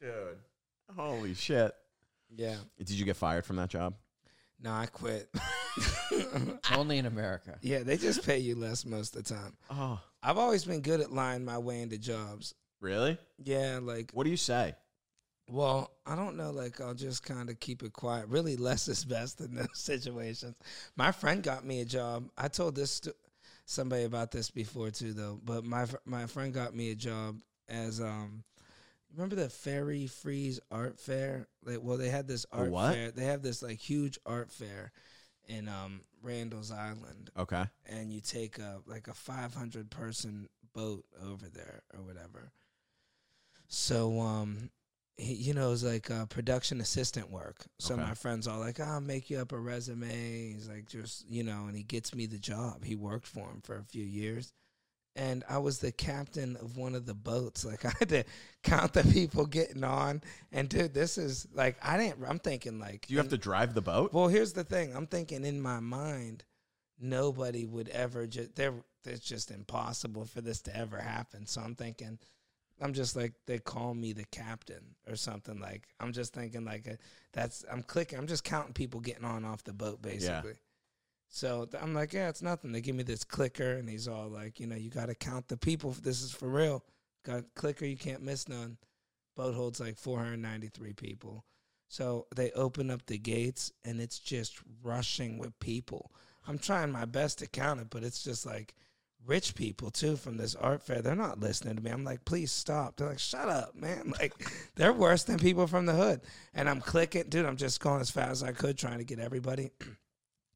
Dude. 0.00 0.38
Holy 0.96 1.34
shit. 1.34 1.72
Yeah. 2.36 2.56
Did 2.78 2.90
you 2.90 3.04
get 3.04 3.16
fired 3.16 3.44
from 3.44 3.56
that 3.56 3.70
job? 3.70 3.94
No, 4.62 4.70
I 4.70 4.86
quit. 4.86 5.28
only 6.72 6.98
in 6.98 7.06
America. 7.06 7.58
yeah, 7.60 7.82
they 7.82 7.96
just 7.96 8.24
pay 8.24 8.38
you 8.38 8.54
less 8.54 8.84
most 8.84 9.16
of 9.16 9.24
the 9.24 9.34
time. 9.34 9.56
Oh. 9.70 10.00
I've 10.22 10.38
always 10.38 10.64
been 10.64 10.80
good 10.80 11.00
at 11.00 11.12
lying 11.12 11.44
my 11.44 11.58
way 11.58 11.80
into 11.80 11.98
jobs. 11.98 12.54
Really? 12.80 13.18
Yeah, 13.42 13.80
like, 13.82 14.10
What 14.12 14.24
do 14.24 14.30
you 14.30 14.36
say? 14.36 14.74
well, 15.50 15.90
I 16.06 16.14
don't 16.14 16.36
know. 16.36 16.50
Like, 16.50 16.80
I'll 16.80 16.94
just 16.94 17.22
kind 17.22 17.48
of 17.48 17.58
keep 17.58 17.82
it 17.82 17.92
quiet. 17.92 18.28
Really, 18.28 18.56
less 18.56 18.86
is 18.88 19.04
best 19.04 19.40
in 19.40 19.54
those 19.54 19.66
situations. 19.74 20.54
My 20.96 21.10
friend 21.10 21.42
got 21.42 21.64
me 21.64 21.80
a 21.80 21.84
job. 21.86 22.28
I 22.36 22.48
told 22.48 22.74
this 22.74 23.00
to 23.00 23.14
somebody 23.64 24.04
about 24.04 24.30
this 24.30 24.50
before 24.50 24.90
too, 24.90 25.12
though. 25.14 25.40
But 25.42 25.64
my 25.64 25.86
my 26.04 26.26
friend 26.26 26.52
got 26.52 26.74
me 26.74 26.90
a 26.90 26.94
job 26.94 27.38
as 27.68 28.00
um. 28.00 28.44
Remember 29.14 29.36
the 29.36 29.48
Fairy 29.48 30.06
Frieze 30.06 30.60
Art 30.70 31.00
Fair? 31.00 31.48
Like, 31.64 31.78
well, 31.82 31.96
they 31.96 32.10
had 32.10 32.28
this 32.28 32.44
art 32.52 32.70
what? 32.70 32.92
fair. 32.92 33.10
They 33.10 33.24
have 33.24 33.40
this 33.42 33.62
like 33.62 33.78
huge 33.78 34.18
art 34.26 34.52
fair 34.52 34.92
in 35.46 35.66
um 35.66 36.02
Randall's 36.22 36.70
Island, 36.70 37.30
Okay. 37.38 37.64
and 37.86 38.12
you 38.12 38.20
take 38.20 38.58
a 38.58 38.80
like 38.86 39.08
a 39.08 39.14
500 39.14 39.90
person 39.90 40.50
boat 40.74 41.06
over 41.24 41.48
there 41.48 41.82
or 41.94 42.02
whatever. 42.02 42.52
So 43.68 44.20
um 44.20 44.70
he, 45.16 45.34
you 45.34 45.52
know, 45.54 45.72
it's 45.72 45.82
like 45.82 46.10
uh, 46.12 46.26
production 46.26 46.80
assistant 46.80 47.30
work. 47.30 47.66
So 47.80 47.94
Okay. 47.94 48.02
my 48.02 48.14
friends 48.14 48.46
all 48.46 48.60
like, 48.60 48.78
"I'll 48.80 49.00
make 49.00 49.30
you 49.30 49.38
up 49.38 49.52
a 49.52 49.58
resume." 49.58 50.52
He's 50.52 50.68
like, 50.68 50.86
just 50.88 51.28
you 51.28 51.42
know, 51.42 51.66
and 51.66 51.76
he 51.76 51.82
gets 51.82 52.14
me 52.14 52.26
the 52.26 52.38
job. 52.38 52.84
He 52.84 52.94
worked 52.94 53.26
for 53.26 53.48
him 53.50 53.60
for 53.62 53.76
a 53.78 53.82
few 53.84 54.04
years, 54.04 54.52
and 55.16 55.44
I 55.48 55.58
was 55.58 55.78
the 55.80 55.92
captain 55.92 56.56
of 56.56 56.76
one 56.76 56.94
of 56.94 57.06
the 57.06 57.14
boats. 57.14 57.64
Like 57.66 57.84
I 57.84 57.92
had 57.98 58.08
to 58.10 58.24
count 58.62 58.92
the 58.94 59.04
people 59.04 59.46
getting 59.46 59.84
on. 59.84 60.22
And 60.52 60.68
dude, 60.68 60.94
this 60.94 61.18
is 61.18 61.46
like 61.54 61.76
I 61.82 61.96
didn't. 61.98 62.24
I'm 62.26 62.38
thinking 62.38 62.78
like 62.80 63.08
Do 63.08 63.14
you 63.14 63.18
have 63.18 63.28
to 63.30 63.38
drive 63.38 63.74
the 63.74 63.82
boat? 63.82 64.12
well, 64.12 64.28
here's 64.28 64.52
the 64.52 64.64
thing. 64.64 64.94
I'm 64.94 65.06
thinking 65.06 65.44
in 65.44 65.60
my 65.60 65.80
mind, 65.80 66.44
nobody 66.98 67.66
would 67.66 67.88
ever 67.88 68.26
just 68.26 68.54
there. 68.56 68.74
It's 69.04 69.20
just 69.20 69.50
impossible 69.50 70.24
for 70.26 70.40
this 70.42 70.60
to 70.62 70.76
ever 70.76 70.98
happen. 70.98 71.46
So 71.46 71.60
I'm 71.62 71.74
thinking, 71.74 72.18
I'm 72.80 72.92
just 72.92 73.16
like 73.16 73.32
they 73.46 73.58
call 73.58 73.94
me 73.94 74.12
the 74.12 74.24
captain 74.26 74.94
or 75.08 75.16
something. 75.16 75.60
Like 75.60 75.88
I'm 76.00 76.12
just 76.12 76.32
thinking 76.34 76.64
like 76.64 76.86
a, 76.86 76.98
that's 77.32 77.64
I'm 77.70 77.82
clicking. 77.82 78.18
I'm 78.18 78.26
just 78.26 78.44
counting 78.44 78.74
people 78.74 79.00
getting 79.00 79.24
on 79.24 79.44
off 79.44 79.64
the 79.64 79.72
boat 79.72 80.02
basically. 80.02 80.50
Yeah. 80.50 80.58
So 81.28 81.66
th- 81.66 81.82
I'm 81.82 81.94
like, 81.94 82.12
yeah, 82.12 82.28
it's 82.28 82.42
nothing. 82.42 82.72
They 82.72 82.80
give 82.80 82.96
me 82.96 83.02
this 83.02 83.24
clicker, 83.24 83.72
and 83.72 83.88
he's 83.88 84.08
all 84.08 84.28
like, 84.28 84.60
you 84.60 84.66
know, 84.66 84.76
you 84.76 84.90
got 84.90 85.06
to 85.06 85.14
count 85.14 85.48
the 85.48 85.56
people. 85.56 85.94
This 86.02 86.22
is 86.22 86.32
for 86.32 86.48
real. 86.48 86.84
Got 87.24 87.44
clicker, 87.54 87.84
you 87.84 87.96
can't 87.96 88.22
miss 88.22 88.48
none. 88.48 88.78
Boat 89.36 89.54
holds 89.54 89.80
like 89.80 89.98
493 89.98 90.94
people. 90.94 91.44
So 91.88 92.26
they 92.34 92.50
open 92.52 92.90
up 92.90 93.06
the 93.06 93.18
gates, 93.18 93.72
and 93.84 94.00
it's 94.00 94.18
just 94.18 94.60
rushing 94.82 95.38
with 95.38 95.58
people. 95.58 96.12
I'm 96.46 96.58
trying 96.58 96.90
my 96.90 97.04
best 97.04 97.38
to 97.40 97.46
count 97.46 97.80
it, 97.80 97.88
but 97.90 98.04
it's 98.04 98.22
just 98.22 98.46
like 98.46 98.74
rich 99.26 99.54
people 99.54 99.90
too 99.90 100.16
from 100.16 100.36
this 100.36 100.54
art 100.54 100.82
fair. 100.82 101.02
They're 101.02 101.14
not 101.14 101.40
listening 101.40 101.76
to 101.76 101.82
me. 101.82 101.90
I'm 101.90 102.04
like, 102.04 102.24
please 102.24 102.50
stop. 102.50 102.96
They're 102.96 103.08
like, 103.08 103.18
shut 103.18 103.48
up, 103.48 103.74
man. 103.74 104.12
Like, 104.18 104.32
they're 104.74 104.92
worse 104.92 105.24
than 105.24 105.38
people 105.38 105.66
from 105.66 105.86
the 105.86 105.92
hood. 105.92 106.22
And 106.54 106.68
I'm 106.68 106.80
clicking, 106.80 107.24
dude. 107.28 107.46
I'm 107.46 107.56
just 107.56 107.80
going 107.80 108.00
as 108.00 108.10
fast 108.10 108.30
as 108.30 108.42
I 108.42 108.52
could, 108.52 108.76
trying 108.78 108.98
to 108.98 109.04
get 109.04 109.18
everybody. 109.18 109.70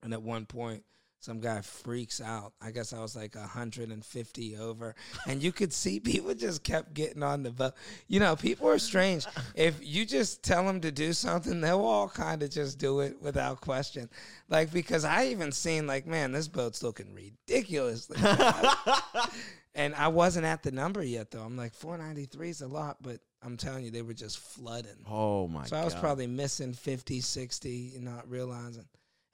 And 0.05 0.13
at 0.13 0.21
one 0.21 0.47
point, 0.47 0.83
some 1.23 1.39
guy 1.39 1.61
freaks 1.61 2.21
out. 2.21 2.53
I 2.61 2.73
guess 2.73 2.93
I 2.93 3.01
was 3.01 3.15
like 3.15 3.37
150 3.37 4.57
over. 4.57 4.97
And 5.29 5.41
you 5.41 5.53
could 5.53 5.73
see 5.73 6.01
people 6.01 6.35
just 6.35 6.65
kept 6.65 6.95
getting 6.95 7.23
on 7.23 7.45
the 7.45 7.53
boat. 7.53 7.75
You 8.09 8.19
know, 8.19 8.35
people 8.35 8.69
are 8.69 8.79
strange. 8.81 9.25
If 9.55 9.77
you 9.81 10.05
just 10.05 10.43
tell 10.43 10.67
them 10.67 10.81
to 10.81 10.91
do 10.91 11.13
something, 11.13 11.61
they'll 11.61 11.85
all 11.85 12.09
kind 12.09 12.43
of 12.43 12.51
just 12.51 12.81
do 12.81 13.01
it 13.01 13.23
without 13.23 13.61
question. 13.61 14.11
Like, 14.49 14.73
because 14.73 15.05
I 15.05 15.27
even 15.27 15.53
seen, 15.53 15.87
like, 15.87 16.09
man, 16.09 16.33
this 16.33 16.49
boat's 16.49 16.83
looking 16.83 17.15
ridiculously. 17.15 18.19
and 19.77 19.95
I 19.95 20.09
wasn't 20.09 20.47
at 20.47 20.65
the 20.65 20.73
number 20.73 21.05
yet, 21.05 21.31
though. 21.31 21.43
I'm 21.43 21.57
like, 21.57 21.73
493 21.73 22.51
is 22.51 22.63
a 22.63 22.67
lot, 22.67 22.97
but 23.01 23.21
I'm 23.45 23.57
telling 23.57 23.85
you, 23.85 23.93
they 23.93 24.03
were 24.03 24.13
just 24.13 24.39
flooding. 24.39 25.07
Oh 25.09 25.47
my 25.47 25.67
So. 25.67 25.77
I 25.77 25.85
was 25.85 25.95
probably 25.95 26.27
missing 26.27 26.73
50, 26.73 27.21
60, 27.21 27.93
not 28.01 28.29
realizing. 28.29 28.87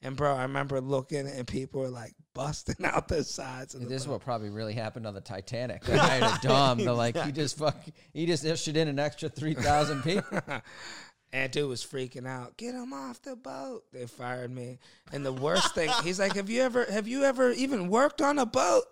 And 0.02 0.16
bro, 0.16 0.34
I 0.34 0.42
remember 0.42 0.80
looking 0.80 1.26
and 1.26 1.46
people 1.46 1.80
were 1.80 1.88
like 1.88 2.14
busting 2.34 2.76
out 2.84 3.08
the 3.08 3.24
sides 3.24 3.74
of 3.74 3.80
the 3.80 3.86
This 3.86 4.02
is 4.02 4.08
what 4.08 4.20
probably 4.20 4.50
really 4.50 4.74
happened 4.74 5.06
on 5.06 5.14
the 5.14 5.20
Titanic. 5.20 5.82
They 5.86 5.96
hired 5.96 6.22
a 6.22 6.38
Dom. 6.40 6.78
They're 6.78 6.92
like, 6.92 7.16
he 7.22 7.32
just 7.32 7.58
fuck, 7.58 7.76
he 8.12 8.26
just 8.26 8.44
issued 8.44 8.76
in 8.76 8.88
an 8.88 8.98
extra 8.98 9.28
three 9.28 9.54
thousand 9.54 10.02
people. 10.02 10.38
and 11.32 11.52
dude 11.52 11.68
was 11.68 11.84
freaking 11.84 12.26
out. 12.26 12.56
Get 12.56 12.74
him 12.74 12.92
off 12.92 13.20
the 13.22 13.36
boat. 13.36 13.84
They 13.92 14.06
fired 14.06 14.54
me. 14.54 14.78
And 15.12 15.24
the 15.26 15.32
worst 15.32 15.74
thing, 15.74 15.90
he's 16.04 16.20
like, 16.20 16.34
"Have 16.34 16.48
you 16.48 16.62
ever 16.62 16.84
have 16.84 17.08
you 17.08 17.24
ever 17.24 17.50
even 17.50 17.88
worked 17.88 18.22
on 18.22 18.38
a 18.38 18.46
boat?" 18.46 18.84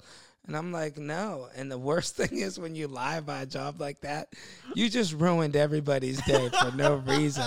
And 0.47 0.57
I'm 0.57 0.73
like, 0.73 0.99
"No." 0.99 1.49
And 1.57 1.71
the 1.71 1.79
worst 1.79 2.17
thing 2.17 2.39
is 2.39 2.59
when 2.59 2.75
you 2.75 2.89
lie 2.89 3.21
by 3.21 3.43
a 3.43 3.47
job 3.47 3.81
like 3.81 4.01
that, 4.01 4.33
you 4.75 4.89
just 4.89 5.13
ruined 5.13 5.57
everybody's 5.57 6.21
day 6.23 6.49
for 6.49 6.73
no 6.73 6.97
reason. 6.97 7.45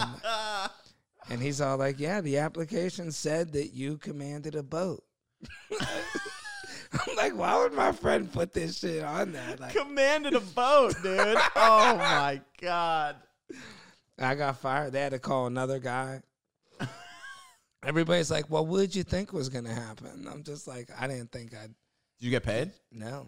And 1.30 1.42
he's 1.42 1.62
all 1.62 1.78
like, 1.78 2.00
"Yeah, 2.00 2.22
the 2.22 2.38
application 2.40 3.12
said 3.12 3.54
that 3.54 3.74
you 3.74 3.98
commanded 3.98 4.56
a 4.56 4.64
boat." 4.64 5.04
I'm 5.80 7.16
like, 7.16 7.36
"Why 7.38 7.58
would 7.62 7.74
my 7.74 7.92
friend 7.92 8.32
put 8.32 8.54
this 8.54 8.80
shit 8.80 9.04
on 9.04 9.32
there?" 9.32 9.56
Like, 9.60 9.76
commanded 9.76 10.34
a 10.34 10.40
boat, 10.40 10.96
dude. 11.04 11.38
oh 11.56 11.96
my 11.98 12.42
god. 12.62 13.18
I 14.18 14.36
got 14.36 14.58
fired. 14.58 14.92
They 14.94 15.02
had 15.02 15.12
to 15.12 15.20
call 15.20 15.46
another 15.48 15.80
guy. 15.80 16.22
Everybody's 17.84 18.30
like, 18.30 18.50
"Well, 18.50 18.66
what 18.66 18.80
did 18.82 18.96
you 18.96 19.04
think 19.04 19.32
was 19.32 19.48
gonna 19.50 19.74
happen?" 19.74 20.28
I'm 20.30 20.44
just 20.44 20.68
like, 20.68 20.90
"I 21.00 21.08
didn't 21.08 21.32
think 21.32 21.54
I'd 21.54 21.68
Did 22.20 22.26
you 22.26 22.30
get 22.32 22.44
paid? 22.44 22.72
no." 22.92 23.28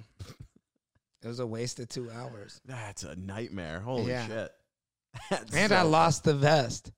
It 1.23 1.27
was 1.27 1.39
a 1.39 1.45
waste 1.45 1.79
of 1.79 1.87
two 1.87 2.09
hours, 2.09 2.59
That's 2.65 3.03
a 3.03 3.15
nightmare. 3.15 3.79
Holy 3.79 4.07
Yeah. 4.09 4.27
shit. 4.27 4.51
That's 5.29 5.55
and 5.55 5.69
so- 5.69 5.75
I 5.75 5.81
lost 5.83 6.23
the 6.23 6.33
vest. 6.33 6.91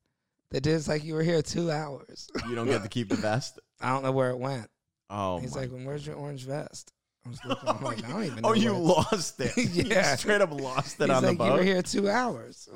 The 0.54 0.62
dude's 0.62 0.88
like, 0.88 1.04
"You 1.04 1.16
were 1.16 1.24
here 1.24 1.42
two 1.42 1.70
hours." 1.72 2.30
You 2.48 2.56
don't 2.56 2.68
get 2.68 2.84
to 2.84 2.90
keep 2.90 3.10
the 3.10 3.16
vest. 3.16 3.60
I 3.82 3.90
don't 3.90 4.04
know 4.04 4.12
where 4.14 4.30
it 4.30 4.38
went. 4.40 4.68
Oh 5.10 5.40
He's 5.40 5.54
my. 5.56 5.62
like, 5.62 5.72
well, 5.72 5.82
"Where's 5.86 6.08
your 6.08 6.16
orange 6.16 6.46
vest?" 6.46 6.94
I 7.26 7.30
was 7.30 7.40
looking. 7.46 7.68
I'm 7.70 7.82
like, 7.92 8.04
"I 8.06 8.10
don't 8.12 8.24
even 8.26 8.42
know." 8.42 8.50
oh, 8.50 8.54
you 8.54 8.74
it-" 8.76 8.80
lost 8.80 9.40
it. 9.42 9.58
You 9.76 9.84
Yeah. 9.84 10.16
straight 10.16 10.42
up 10.42 10.52
lost 10.52 11.00
it 11.02 11.10
He's 11.10 11.18
on 11.18 11.24
like, 11.24 11.38
the 11.38 11.44
"You 11.46 11.52
were 11.52 11.58
boat. 11.58 11.66
here 11.66 11.82
two 11.82 12.10
hours." 12.10 12.70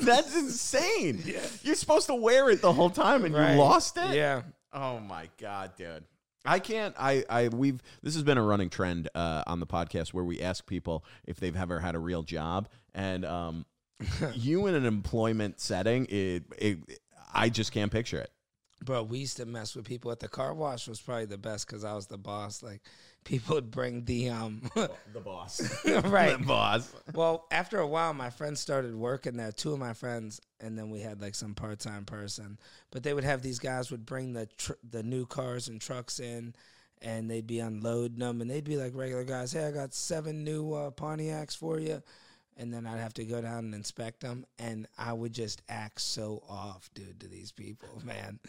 That's 0.00 0.36
insane. 0.36 1.22
You're 1.62 1.74
supposed 1.74 2.06
to 2.08 2.14
wear 2.14 2.50
it 2.50 2.60
the 2.60 2.72
whole 2.72 2.90
time, 2.90 3.24
and 3.24 3.34
Right. 3.34 3.52
you 3.54 3.58
lost 3.58 3.96
it. 3.96 4.14
Yeah. 4.14 4.42
Oh 4.72 4.98
my 5.00 5.28
god, 5.40 5.72
dude. 5.76 6.04
I 6.44 6.58
can't. 6.60 6.94
I. 6.98 7.24
I. 7.28 7.48
We've. 7.48 7.80
This 8.02 8.14
has 8.14 8.22
been 8.22 8.38
a 8.38 8.42
running 8.42 8.70
trend 8.70 9.08
uh, 9.14 9.42
on 9.46 9.60
the 9.60 9.66
podcast 9.66 10.08
where 10.14 10.24
we 10.24 10.40
ask 10.40 10.66
people 10.66 11.04
if 11.26 11.38
they've 11.38 11.56
ever 11.56 11.80
had 11.80 11.94
a 11.94 11.98
real 11.98 12.22
job, 12.22 12.68
and 12.94 13.24
um, 13.24 13.66
you 14.34 14.66
in 14.66 14.74
an 14.74 14.86
employment 14.86 15.60
setting, 15.60 16.06
it, 16.06 16.44
it. 16.56 17.00
I 17.32 17.48
just 17.48 17.72
can't 17.72 17.92
picture 17.92 18.18
it. 18.18 18.30
Bro, 18.84 19.04
we 19.04 19.18
used 19.18 19.38
to 19.38 19.46
mess 19.46 19.74
with 19.74 19.84
people 19.84 20.12
at 20.12 20.20
the 20.20 20.28
car 20.28 20.54
wash 20.54 20.86
was 20.86 21.00
probably 21.00 21.24
the 21.24 21.36
best 21.36 21.66
because 21.66 21.84
I 21.84 21.94
was 21.94 22.06
the 22.06 22.16
boss. 22.16 22.62
Like 22.62 22.80
people 23.24 23.56
would 23.56 23.72
bring 23.72 24.04
the 24.04 24.30
um 24.30 24.70
The 24.74 25.20
boss, 25.22 25.84
right. 26.04 26.38
The 26.38 26.44
boss. 26.46 26.92
Well, 27.12 27.46
after 27.50 27.78
a 27.78 27.86
while, 27.86 28.14
my 28.14 28.30
friends 28.30 28.60
started 28.60 28.94
working 28.94 29.36
there. 29.36 29.50
Two 29.50 29.72
of 29.72 29.80
my 29.80 29.94
friends, 29.94 30.40
and 30.60 30.78
then 30.78 30.90
we 30.90 31.00
had 31.00 31.20
like 31.20 31.34
some 31.34 31.54
part 31.54 31.80
time 31.80 32.04
person. 32.04 32.58
But 32.92 33.02
they 33.02 33.14
would 33.14 33.24
have 33.24 33.42
these 33.42 33.58
guys 33.58 33.90
would 33.90 34.06
bring 34.06 34.32
the 34.32 34.46
tr- 34.58 34.72
the 34.88 35.02
new 35.02 35.26
cars 35.26 35.66
and 35.66 35.80
trucks 35.80 36.20
in, 36.20 36.54
and 37.02 37.28
they'd 37.28 37.48
be 37.48 37.58
unloading 37.58 38.20
them, 38.20 38.40
and 38.40 38.48
they'd 38.48 38.62
be 38.62 38.76
like 38.76 38.94
regular 38.94 39.24
guys. 39.24 39.52
Hey, 39.52 39.66
I 39.66 39.72
got 39.72 39.92
seven 39.92 40.44
new 40.44 40.72
uh, 40.72 40.90
Pontiacs 40.92 41.56
for 41.56 41.80
you. 41.80 42.00
And 42.58 42.74
then 42.74 42.86
I'd 42.86 42.98
have 42.98 43.14
to 43.14 43.24
go 43.24 43.40
down 43.40 43.66
and 43.66 43.74
inspect 43.74 44.20
them, 44.20 44.44
and 44.58 44.88
I 44.98 45.12
would 45.12 45.32
just 45.32 45.62
act 45.68 46.00
so 46.00 46.42
off, 46.48 46.90
dude, 46.92 47.20
to 47.20 47.28
these 47.28 47.52
people, 47.52 47.88
man. 48.04 48.40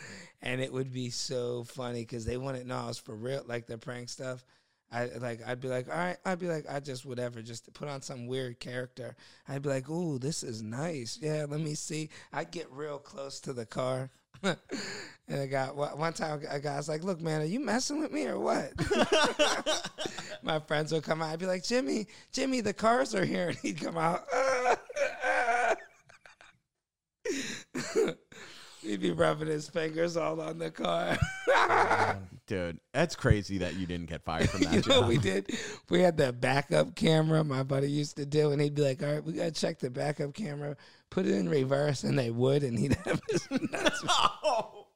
And 0.41 0.59
it 0.59 0.73
would 0.73 0.91
be 0.91 1.11
so 1.11 1.63
funny 1.63 2.01
because 2.01 2.25
they 2.25 2.37
wouldn't 2.37 2.65
know 2.65 2.77
I 2.77 2.87
was 2.87 2.97
for 2.97 3.15
real, 3.15 3.43
like 3.45 3.67
the 3.67 3.77
prank 3.77 4.09
stuff. 4.09 4.43
I 4.91 5.05
like 5.19 5.41
I'd 5.45 5.61
be 5.61 5.67
like, 5.67 5.87
all 5.87 5.95
right, 5.95 6.17
I'd 6.25 6.39
be 6.39 6.47
like, 6.47 6.65
I 6.67 6.79
just 6.79 7.05
whatever, 7.05 7.41
just 7.41 7.71
put 7.73 7.87
on 7.87 8.01
some 8.01 8.25
weird 8.25 8.59
character. 8.59 9.15
I'd 9.47 9.61
be 9.61 9.69
like, 9.69 9.89
ooh, 9.89 10.17
this 10.17 10.41
is 10.41 10.63
nice. 10.63 11.19
Yeah, 11.21 11.45
let 11.47 11.59
me 11.59 11.75
see. 11.75 12.09
I'd 12.33 12.51
get 12.51 12.71
real 12.71 12.97
close 12.97 13.39
to 13.41 13.53
the 13.53 13.67
car. 13.67 14.09
and 15.27 15.41
I 15.41 15.45
got 15.47 15.75
one 15.75 16.13
time 16.13 16.41
a 16.49 16.59
guy 16.59 16.77
was 16.77 16.89
like, 16.89 17.03
look, 17.03 17.21
man, 17.21 17.41
are 17.41 17.45
you 17.45 17.59
messing 17.59 17.99
with 17.99 18.11
me 18.11 18.27
or 18.27 18.39
what? 18.39 18.71
My 20.43 20.59
friends 20.59 20.91
would 20.91 21.03
come 21.03 21.21
out. 21.21 21.29
I'd 21.29 21.39
be 21.39 21.45
like, 21.45 21.63
Jimmy, 21.63 22.07
Jimmy, 22.31 22.61
the 22.61 22.73
cars 22.73 23.13
are 23.15 23.25
here. 23.25 23.49
And 23.49 23.57
he'd 23.57 23.81
come 23.81 23.97
out. 23.97 24.25
he'd 28.81 29.01
be 29.01 29.11
rubbing 29.11 29.47
his 29.47 29.69
fingers 29.69 30.15
all 30.17 30.39
on 30.39 30.59
the 30.59 30.71
car. 30.71 31.17
Oh, 31.47 32.15
Dude, 32.49 32.79
that's 32.93 33.15
crazy 33.15 33.59
that 33.59 33.75
you 33.75 33.85
didn't 33.85 34.07
get 34.09 34.23
fired 34.23 34.49
from 34.49 34.61
that 34.63 34.71
you 34.73 34.77
know 34.77 34.81
job. 34.81 34.99
what 35.01 35.07
we 35.07 35.19
did? 35.19 35.51
We 35.87 36.01
had 36.01 36.17
that 36.17 36.41
backup 36.41 36.95
camera 36.95 37.43
my 37.43 37.61
buddy 37.61 37.91
used 37.91 38.17
to 38.17 38.25
do, 38.25 38.51
and 38.51 38.59
he'd 38.59 38.73
be 38.73 38.81
like, 38.81 39.03
"All 39.03 39.13
right, 39.13 39.23
we 39.23 39.33
gotta 39.33 39.51
check 39.51 39.77
the 39.77 39.91
backup 39.91 40.33
camera, 40.33 40.75
put 41.11 41.27
it 41.27 41.35
in 41.35 41.47
reverse," 41.47 42.03
and 42.03 42.17
they 42.17 42.31
would, 42.31 42.63
and 42.63 42.77
he'd 42.79 42.93
have 43.05 43.21
his 43.29 43.47
nuts. 43.71 44.03
Oh. 44.07 44.87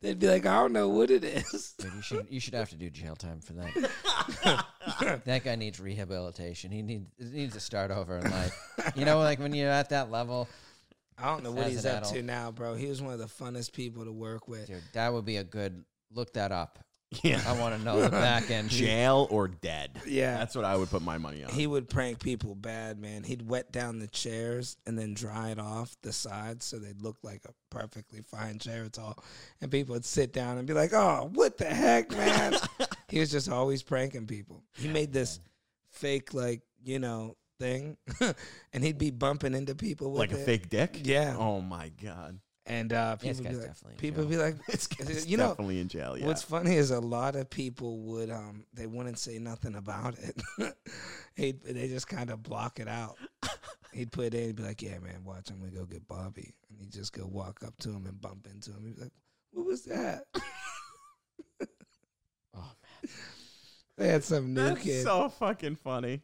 They'd 0.00 0.20
be 0.20 0.28
like, 0.28 0.46
"I 0.46 0.60
don't 0.60 0.72
know 0.72 0.90
what 0.90 1.10
it 1.10 1.24
is." 1.24 1.74
Dude, 1.76 1.92
you 1.92 2.02
should 2.02 2.26
you 2.30 2.38
should 2.38 2.54
have 2.54 2.70
to 2.70 2.76
do 2.76 2.88
jail 2.88 3.16
time 3.16 3.40
for 3.40 3.54
that. 3.54 5.22
that 5.24 5.42
guy 5.42 5.56
needs 5.56 5.80
rehabilitation. 5.80 6.70
He 6.70 6.82
needs 6.82 7.06
needs 7.18 7.54
to 7.54 7.60
start 7.60 7.90
over 7.90 8.18
in 8.18 8.30
life. 8.30 8.56
You 8.94 9.04
know, 9.06 9.18
like 9.18 9.40
when 9.40 9.52
you're 9.54 9.70
at 9.70 9.88
that 9.88 10.12
level, 10.12 10.48
I 11.18 11.26
don't 11.26 11.42
know 11.42 11.50
what 11.50 11.66
As 11.66 11.72
he's 11.72 11.84
an 11.84 11.96
up 11.96 12.04
to 12.10 12.22
now, 12.22 12.52
bro. 12.52 12.74
He 12.74 12.86
was 12.86 13.02
one 13.02 13.12
of 13.12 13.18
the 13.18 13.26
funnest 13.26 13.72
people 13.72 14.04
to 14.04 14.12
work 14.12 14.46
with. 14.46 14.68
dude, 14.68 14.82
that 14.92 15.12
would 15.12 15.24
be 15.24 15.38
a 15.38 15.44
good 15.44 15.84
look 16.12 16.34
that 16.34 16.52
up. 16.52 16.78
Yeah. 17.22 17.42
I 17.46 17.58
want 17.58 17.76
to 17.76 17.84
know 17.84 18.00
the 18.00 18.08
back 18.10 18.50
end. 18.50 18.68
Jail 18.70 19.26
or 19.30 19.48
dead. 19.48 20.00
Yeah. 20.06 20.38
That's 20.38 20.54
what 20.54 20.64
I 20.64 20.76
would 20.76 20.90
put 20.90 21.02
my 21.02 21.18
money 21.18 21.44
on. 21.44 21.50
He 21.50 21.66
would 21.66 21.88
prank 21.88 22.20
people 22.20 22.54
bad, 22.54 22.98
man. 22.98 23.22
He'd 23.22 23.48
wet 23.48 23.70
down 23.70 23.98
the 23.98 24.06
chairs 24.08 24.76
and 24.86 24.98
then 24.98 25.14
dry 25.14 25.50
it 25.50 25.58
off 25.58 25.96
the 26.02 26.12
sides 26.12 26.64
so 26.64 26.78
they'd 26.78 27.02
look 27.02 27.18
like 27.22 27.42
a 27.44 27.52
perfectly 27.70 28.22
fine 28.22 28.58
chair. 28.58 28.84
at 28.84 28.98
all, 28.98 29.22
and 29.60 29.70
people 29.70 29.94
would 29.94 30.04
sit 30.04 30.32
down 30.32 30.58
and 30.58 30.66
be 30.66 30.74
like, 30.74 30.92
"Oh, 30.92 31.30
what 31.34 31.58
the 31.58 31.66
heck, 31.66 32.10
man?" 32.10 32.54
he 33.08 33.20
was 33.20 33.30
just 33.30 33.48
always 33.50 33.82
pranking 33.82 34.26
people. 34.26 34.62
He 34.76 34.88
made 34.88 35.12
this 35.12 35.40
fake, 35.90 36.34
like 36.34 36.62
you 36.84 36.98
know, 36.98 37.36
thing, 37.58 37.96
and 38.72 38.84
he'd 38.84 38.98
be 38.98 39.10
bumping 39.10 39.54
into 39.54 39.74
people 39.74 40.10
with 40.10 40.18
like 40.18 40.32
a 40.32 40.40
it. 40.40 40.44
fake 40.46 40.68
dick? 40.68 41.00
Yeah. 41.04 41.36
Oh 41.38 41.60
my 41.60 41.90
god. 42.02 42.38
And 42.64 42.92
uh, 42.92 43.16
people 43.16 43.42
guy's 43.42 43.56
be 43.56 43.60
like, 43.60 43.96
people 43.98 44.24
be 44.24 44.36
like, 44.36 44.54
you 45.26 45.36
know, 45.36 45.48
definitely 45.48 45.80
in 45.80 45.88
jail. 45.88 46.16
Yeah. 46.16 46.26
What's 46.26 46.42
funny 46.42 46.76
is 46.76 46.92
a 46.92 47.00
lot 47.00 47.34
of 47.34 47.50
people 47.50 47.98
would 48.02 48.30
um 48.30 48.64
they 48.72 48.86
wouldn't 48.86 49.18
say 49.18 49.38
nothing 49.38 49.74
about 49.74 50.16
it. 50.18 50.40
He'd, 51.34 51.62
they 51.64 51.88
just 51.88 52.06
kind 52.06 52.30
of 52.30 52.42
block 52.42 52.78
it 52.78 52.86
out. 52.86 53.16
He'd 53.92 54.12
put 54.12 54.26
it 54.26 54.34
in, 54.34 54.46
he'd 54.46 54.56
be 54.56 54.62
like, 54.62 54.80
"Yeah, 54.80 54.98
man, 55.00 55.22
watch. 55.24 55.50
I'm 55.50 55.58
gonna 55.58 55.70
go 55.70 55.84
get 55.84 56.06
Bobby," 56.08 56.54
and 56.70 56.78
he'd 56.78 56.90
just 56.92 57.12
go 57.12 57.26
walk 57.26 57.60
up 57.66 57.76
to 57.80 57.90
him 57.90 58.06
and 58.06 58.18
bump 58.18 58.46
into 58.50 58.70
him. 58.70 58.86
He'd 58.86 58.96
be 58.96 59.02
like, 59.02 59.12
"What 59.50 59.66
was 59.66 59.82
that?" 59.84 60.24
Oh 62.54 62.58
man, 63.02 63.12
They 63.96 64.08
had 64.08 64.24
some 64.24 64.52
new 64.54 64.62
That's 64.62 64.82
kid. 64.82 65.02
so 65.04 65.28
fucking 65.30 65.76
funny. 65.76 66.20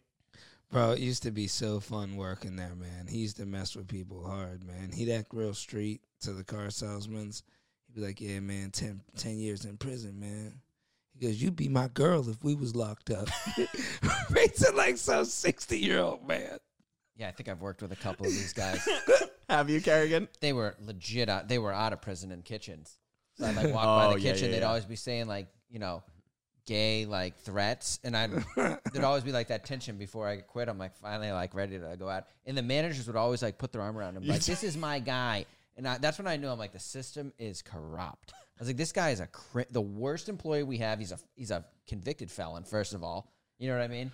Bro, 0.71 0.93
it 0.93 0.99
used 1.01 1.23
to 1.23 1.31
be 1.31 1.47
so 1.47 1.81
fun 1.81 2.17
working 2.17 2.57
there, 2.57 2.75
man. 2.75 3.07
He 3.09 3.19
used 3.19 3.39
to 3.39 3.47
mess 3.47 3.75
with 3.75 3.89
people 3.89 4.23
hard, 4.27 4.65
man. 4.65 4.91
He'd 4.93 5.11
act 5.11 5.33
real 5.33 5.55
street 5.55 6.03
to 6.21 6.33
the 6.33 6.45
car 6.45 6.69
salesmen's. 6.71 7.43
He'd 7.87 7.95
be 8.01 8.07
like, 8.07 8.21
yeah, 8.21 8.41
man, 8.41 8.71
10, 8.71 9.01
10 9.17 9.39
years 9.39 9.65
in 9.65 9.79
prison, 9.79 10.21
man. 10.21 10.61
He 11.19 11.27
goes, 11.27 11.41
you'd 11.41 11.57
be 11.57 11.69
my 11.69 11.89
girl 11.89 12.29
if 12.29 12.45
we 12.45 12.55
was 12.55 12.77
locked 12.77 13.11
up. 13.11 13.29
It 14.31 14.75
like 14.75 14.97
some 14.97 15.25
60-year-old 15.25 16.27
man. 16.27 16.59
Yeah, 17.17 17.29
I 17.29 17.31
think 17.33 17.49
I've 17.49 17.61
worked 17.61 17.83
with 17.83 17.93
a 17.93 17.97
couple 17.97 18.27
of 18.27 18.33
these 18.33 18.53
guys. 18.53 18.87
Have 19.49 19.71
you, 19.71 19.81
Kerrigan? 19.81 20.29
they 20.41 20.53
were 20.53 20.77
legit. 20.81 21.29
Out, 21.29 21.49
they 21.49 21.59
were 21.59 21.73
out 21.73 21.93
of 21.93 22.01
prison 22.01 22.31
in 22.33 22.43
kitchens. 22.43 22.99
So 23.35 23.47
I'd 23.47 23.57
like 23.57 23.73
walk 23.73 23.85
Oh, 23.87 24.11
by 24.11 24.15
the 24.15 24.21
yeah, 24.21 24.33
kitchen. 24.33 24.47
yeah, 24.47 24.53
they'd 24.57 24.61
yeah. 24.63 24.69
always 24.69 24.85
be 24.85 24.97
saying 24.97 25.27
like, 25.27 25.49
you 25.71 25.79
know, 25.79 26.03
gay 26.69 27.07
like 27.07 27.39
threats, 27.39 27.99
and 28.05 28.15
I'd 28.15 28.31
there'd 28.57 29.03
always 29.05 29.25
be 29.25 29.33
like 29.33 29.49
that 29.49 29.65
tension 29.65 29.97
before 29.97 30.29
I 30.29 30.37
quit. 30.37 30.69
I'm 30.69 30.79
like 30.79 30.95
finally 30.97 31.33
like 31.33 31.55
ready 31.55 31.79
to 31.79 31.97
go 31.99 32.09
out, 32.09 32.27
and 32.47 32.57
the 32.57 32.63
managers 32.63 33.07
would 33.07 33.17
always 33.17 33.43
like 33.43 33.57
put 33.57 33.73
their 33.73 33.81
arm 33.81 33.97
around 33.97 34.17
him, 34.17 34.27
like 34.27 34.45
this 34.45 34.63
is 34.63 34.77
my 34.77 34.99
guy, 34.99 35.47
and 35.77 35.89
I, 35.89 35.97
that's 35.97 36.19
when 36.19 36.27
I 36.27 36.37
knew 36.37 36.49
I'm 36.49 36.59
like 36.59 36.73
the 36.73 36.79
system 36.79 37.33
is 37.39 37.63
corrupt. 37.63 38.35
I 38.35 38.61
was 38.61 38.69
like, 38.69 38.77
this 38.77 38.93
guy 38.93 39.11
is 39.11 39.21
a 39.21 39.27
cri- 39.29 39.67
the 39.71 39.81
worst 39.81 40.29
employee 40.29 40.65
we 40.65 40.79
have. 40.79 40.99
He's 40.99 41.13
a 41.13 41.19
he's 41.35 41.51
a 41.51 41.65
convicted 41.87 42.31
felon. 42.31 42.65
First 42.65 42.93
of 42.93 43.03
all, 43.03 43.33
you 43.59 43.69
know 43.69 43.77
what 43.77 43.85
I 43.85 43.89
mean. 43.89 44.13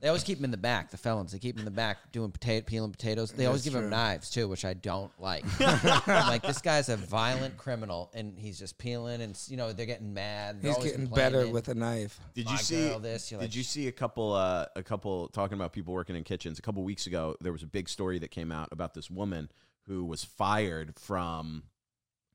They 0.00 0.08
always 0.08 0.24
keep 0.24 0.38
him 0.38 0.44
in 0.44 0.50
the 0.50 0.58
back. 0.58 0.90
The 0.90 0.98
felons, 0.98 1.32
they 1.32 1.38
keep 1.38 1.54
him 1.56 1.60
in 1.60 1.64
the 1.64 1.70
back 1.70 2.12
doing 2.12 2.30
potato, 2.30 2.64
peeling 2.66 2.90
potatoes. 2.92 3.32
They 3.32 3.46
always 3.46 3.64
That's 3.64 3.74
give 3.74 3.82
him 3.82 3.88
true. 3.88 3.96
knives 3.96 4.28
too, 4.28 4.46
which 4.46 4.64
I 4.66 4.74
don't 4.74 5.10
like. 5.18 5.42
I'm 5.60 6.28
like, 6.28 6.42
this 6.42 6.60
guy's 6.60 6.90
a 6.90 6.96
violent 6.98 7.56
criminal, 7.56 8.10
and 8.12 8.38
he's 8.38 8.58
just 8.58 8.76
peeling, 8.76 9.22
and 9.22 9.38
you 9.48 9.56
know 9.56 9.72
they're 9.72 9.86
getting 9.86 10.12
mad. 10.12 10.60
They're 10.60 10.70
He's 10.70 10.76
always 10.76 10.92
getting 10.92 11.06
better 11.06 11.44
complaining. 11.44 11.52
with 11.54 11.68
a 11.68 11.74
knife. 11.74 12.20
Did 12.34 12.44
My 12.44 12.52
you 12.52 12.58
see 12.58 12.88
girl, 12.88 12.98
this, 13.00 13.30
you're 13.30 13.40
Did 13.40 13.46
like- 13.50 13.56
you 13.56 13.62
see 13.62 13.88
a 13.88 13.92
couple 13.92 14.34
uh, 14.34 14.66
a 14.76 14.82
couple 14.82 15.28
talking 15.28 15.54
about 15.54 15.72
people 15.72 15.94
working 15.94 16.14
in 16.14 16.24
kitchens? 16.24 16.58
A 16.58 16.62
couple 16.62 16.84
weeks 16.84 17.06
ago, 17.06 17.34
there 17.40 17.52
was 17.52 17.62
a 17.62 17.66
big 17.66 17.88
story 17.88 18.18
that 18.18 18.30
came 18.30 18.52
out 18.52 18.68
about 18.72 18.92
this 18.92 19.10
woman 19.10 19.50
who 19.86 20.04
was 20.04 20.22
fired 20.22 20.94
from 20.98 21.62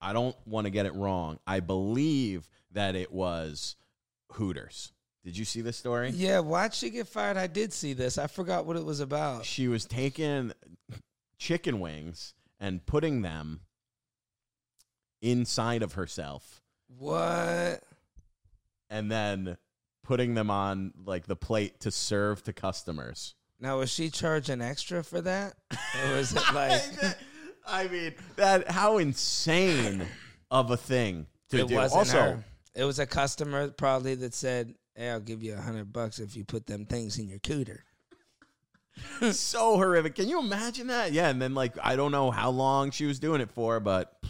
I 0.01 0.13
don't 0.13 0.35
want 0.47 0.65
to 0.65 0.71
get 0.71 0.87
it 0.87 0.95
wrong. 0.95 1.37
I 1.45 1.59
believe 1.59 2.49
that 2.71 2.95
it 2.95 3.11
was 3.11 3.75
Hooters. 4.33 4.93
Did 5.23 5.37
you 5.37 5.45
see 5.45 5.61
this 5.61 5.77
story? 5.77 6.09
Yeah, 6.09 6.39
why'd 6.39 6.73
she 6.73 6.89
get 6.89 7.07
fired? 7.07 7.37
I 7.37 7.47
did 7.47 7.71
see 7.73 7.93
this. 7.93 8.17
I 8.17 8.27
forgot 8.27 8.65
what 8.65 8.75
it 8.75 8.83
was 8.83 8.99
about. 8.99 9.45
She 9.45 9.67
was 9.67 9.85
taking 9.85 10.51
chicken 11.37 11.79
wings 11.79 12.33
and 12.59 12.85
putting 12.85 13.21
them 13.21 13.61
inside 15.21 15.83
of 15.83 15.93
herself 15.93 16.61
What? 16.97 17.83
and 18.89 19.11
then 19.11 19.57
putting 20.03 20.33
them 20.33 20.49
on 20.49 20.93
like 21.05 21.27
the 21.27 21.35
plate 21.35 21.79
to 21.81 21.91
serve 21.91 22.43
to 22.43 22.53
customers. 22.53 23.35
Now, 23.59 23.77
was 23.77 23.91
she 23.91 24.09
charging 24.09 24.59
extra 24.59 25.03
for 25.03 25.21
that? 25.21 25.53
Or 26.03 26.15
was 26.15 26.33
it 26.35 26.41
like. 26.53 26.81
I 27.67 27.87
mean, 27.87 28.15
that 28.37 28.71
how 28.71 28.97
insane 28.97 30.03
of 30.49 30.71
a 30.71 30.77
thing 30.77 31.27
to 31.49 31.59
it 31.59 31.67
do. 31.67 31.75
wasn't 31.75 31.99
also, 31.99 32.17
her. 32.17 32.43
It 32.73 32.85
was 32.85 32.97
a 32.97 33.05
customer 33.05 33.69
probably 33.69 34.15
that 34.15 34.33
said, 34.33 34.73
"Hey, 34.95 35.09
I'll 35.09 35.19
give 35.19 35.43
you 35.43 35.53
a 35.53 35.61
hundred 35.61 35.91
bucks 35.91 36.19
if 36.19 36.35
you 36.35 36.43
put 36.43 36.67
them 36.67 36.85
things 36.85 37.17
in 37.17 37.27
your 37.27 37.39
cooter." 37.39 37.79
so 39.31 39.77
horrific. 39.77 40.15
Can 40.15 40.29
you 40.29 40.39
imagine 40.39 40.87
that? 40.87 41.11
Yeah, 41.11 41.29
and 41.29 41.41
then 41.41 41.53
like 41.53 41.73
I 41.81 41.95
don't 41.95 42.11
know 42.11 42.31
how 42.31 42.49
long 42.49 42.91
she 42.91 43.05
was 43.05 43.19
doing 43.19 43.41
it 43.41 43.51
for, 43.51 43.79
but 43.79 44.21
pff, 44.21 44.29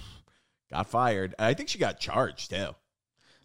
got 0.71 0.87
fired. 0.87 1.35
I 1.39 1.53
think 1.53 1.69
she 1.69 1.79
got 1.79 1.99
charged 1.99 2.51
too. 2.51 2.75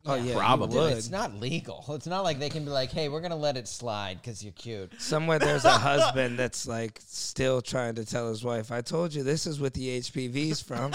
Oh 0.08 0.14
yeah, 0.14 0.34
Probably. 0.34 0.90
Dude, 0.90 0.98
it's 0.98 1.10
not 1.10 1.34
legal. 1.34 1.84
It's 1.88 2.06
not 2.06 2.22
like 2.22 2.38
they 2.38 2.48
can 2.48 2.64
be 2.64 2.70
like, 2.70 2.92
"Hey, 2.92 3.08
we're 3.08 3.20
gonna 3.20 3.34
let 3.34 3.56
it 3.56 3.66
slide 3.66 4.20
because 4.22 4.42
you're 4.42 4.52
cute." 4.52 5.00
Somewhere 5.00 5.38
there's 5.38 5.64
a 5.64 5.70
husband 5.78 6.38
that's 6.38 6.66
like 6.66 7.00
still 7.04 7.60
trying 7.60 7.96
to 7.96 8.04
tell 8.04 8.28
his 8.28 8.44
wife, 8.44 8.70
"I 8.70 8.82
told 8.82 9.12
you 9.12 9.24
this 9.24 9.46
is 9.46 9.60
what 9.60 9.74
the 9.74 9.98
HPV's 10.00 10.60
from." 10.62 10.94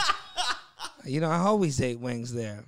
you 1.05 1.19
know, 1.19 1.29
I 1.29 1.39
always 1.39 1.81
ate 1.81 1.99
wings 1.99 2.33
there. 2.33 2.63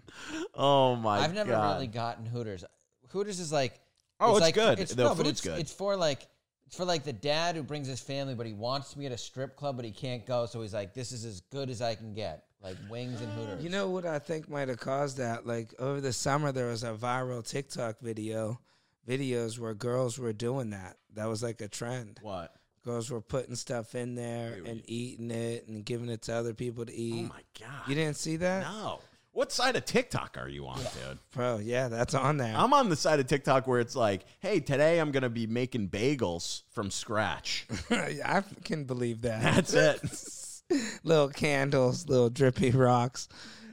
Oh 0.54 0.98
my! 0.98 1.20
I've 1.20 1.34
never 1.34 1.52
God. 1.52 1.76
really 1.76 1.88
gotten 1.88 2.26
Hooters. 2.26 2.66
Hooters 3.14 3.40
is 3.40 3.52
like, 3.52 3.80
Oh, 4.20 4.32
it's 4.32 4.42
like, 4.42 4.56
good. 4.56 4.80
It's, 4.80 4.94
The 4.94 5.04
no, 5.04 5.10
but 5.10 5.18
food's 5.26 5.30
it's, 5.30 5.42
good. 5.42 5.60
It's 5.60 5.74
for 5.74 5.96
like, 5.96 6.28
it's 6.68 6.76
for 6.76 6.86
like 6.86 7.04
the 7.04 7.14
dad 7.14 7.56
who 7.56 7.64
brings 7.64 7.88
his 7.88 8.00
family, 8.00 8.36
but 8.36 8.46
he 8.46 8.54
wants 8.54 8.92
to 8.92 8.98
be 8.98 9.06
at 9.06 9.12
a 9.12 9.18
strip 9.18 9.56
club, 9.56 9.76
but 9.76 9.86
he 9.86 9.92
can't 9.92 10.26
go, 10.26 10.46
so 10.46 10.62
he's 10.62 10.74
like, 10.74 10.94
"This 10.94 11.12
is 11.12 11.24
as 11.26 11.42
good 11.42 11.70
as 11.70 11.82
I 11.82 11.96
can 11.96 12.14
get." 12.14 12.46
Like 12.62 12.78
wings 12.90 13.20
and 13.22 13.32
Hooters. 13.34 13.64
You 13.64 13.70
know 13.70 13.90
what 13.90 14.06
I 14.06 14.20
think 14.20 14.50
might 14.50 14.70
have 14.70 14.80
caused 14.80 15.18
that? 15.18 15.46
Like 15.46 15.74
over 15.80 16.00
the 16.00 16.14
summer, 16.14 16.52
there 16.52 16.68
was 16.68 16.84
a 16.84 16.94
viral 16.94 17.46
TikTok 17.48 18.00
video, 18.00 18.60
videos 19.08 19.60
where 19.60 19.74
girls 19.74 20.18
were 20.18 20.34
doing 20.34 20.70
that. 20.72 20.98
That 21.14 21.26
was 21.28 21.44
like 21.44 21.62
a 21.62 21.68
trend. 21.68 22.20
what? 22.22 22.56
Girls 22.86 23.10
were 23.12 23.22
putting 23.22 23.56
stuff 23.56 23.96
in 23.96 24.16
there 24.16 24.58
Wait, 24.62 24.70
and 24.70 24.82
eating 24.88 25.32
it 25.32 25.68
and 25.68 25.86
giving 25.86 26.10
it 26.10 26.22
to 26.24 26.34
other 26.34 26.54
people 26.54 26.86
to 26.86 26.92
oh 26.92 26.96
eat. 26.98 27.26
Oh 27.26 27.34
my 27.34 27.42
god! 27.60 27.88
you 27.88 27.96
didn't 27.96 28.18
see 28.18 28.38
that, 28.38 28.64
No. 28.64 29.00
What 29.34 29.52
side 29.52 29.76
of 29.76 29.84
TikTok 29.86 30.38
are 30.40 30.48
you 30.48 30.68
on, 30.68 30.78
dude? 30.78 31.18
bro? 31.34 31.58
Yeah, 31.58 31.88
that's 31.88 32.14
on 32.14 32.38
there. 32.38 32.54
I'm 32.56 32.72
on 32.72 32.90
the 32.90 32.96
side 32.96 33.20
of 33.20 33.26
TikTok 33.26 33.66
where 33.66 33.80
it's 33.80 33.96
like, 33.96 34.26
hey, 34.40 34.60
today 34.60 35.00
I'm 35.00 35.12
gonna 35.12 35.30
be 35.30 35.48
making 35.48 35.90
bagels 35.90 36.62
from 36.72 36.92
scratch. 36.92 37.66
I 37.90 38.44
can 38.64 38.84
believe 38.84 39.22
that. 39.22 39.42
That's 39.42 39.74
it. 39.74 41.00
little 41.04 41.30
candles, 41.30 42.08
little 42.08 42.30
drippy 42.30 42.70
rocks. 42.70 43.28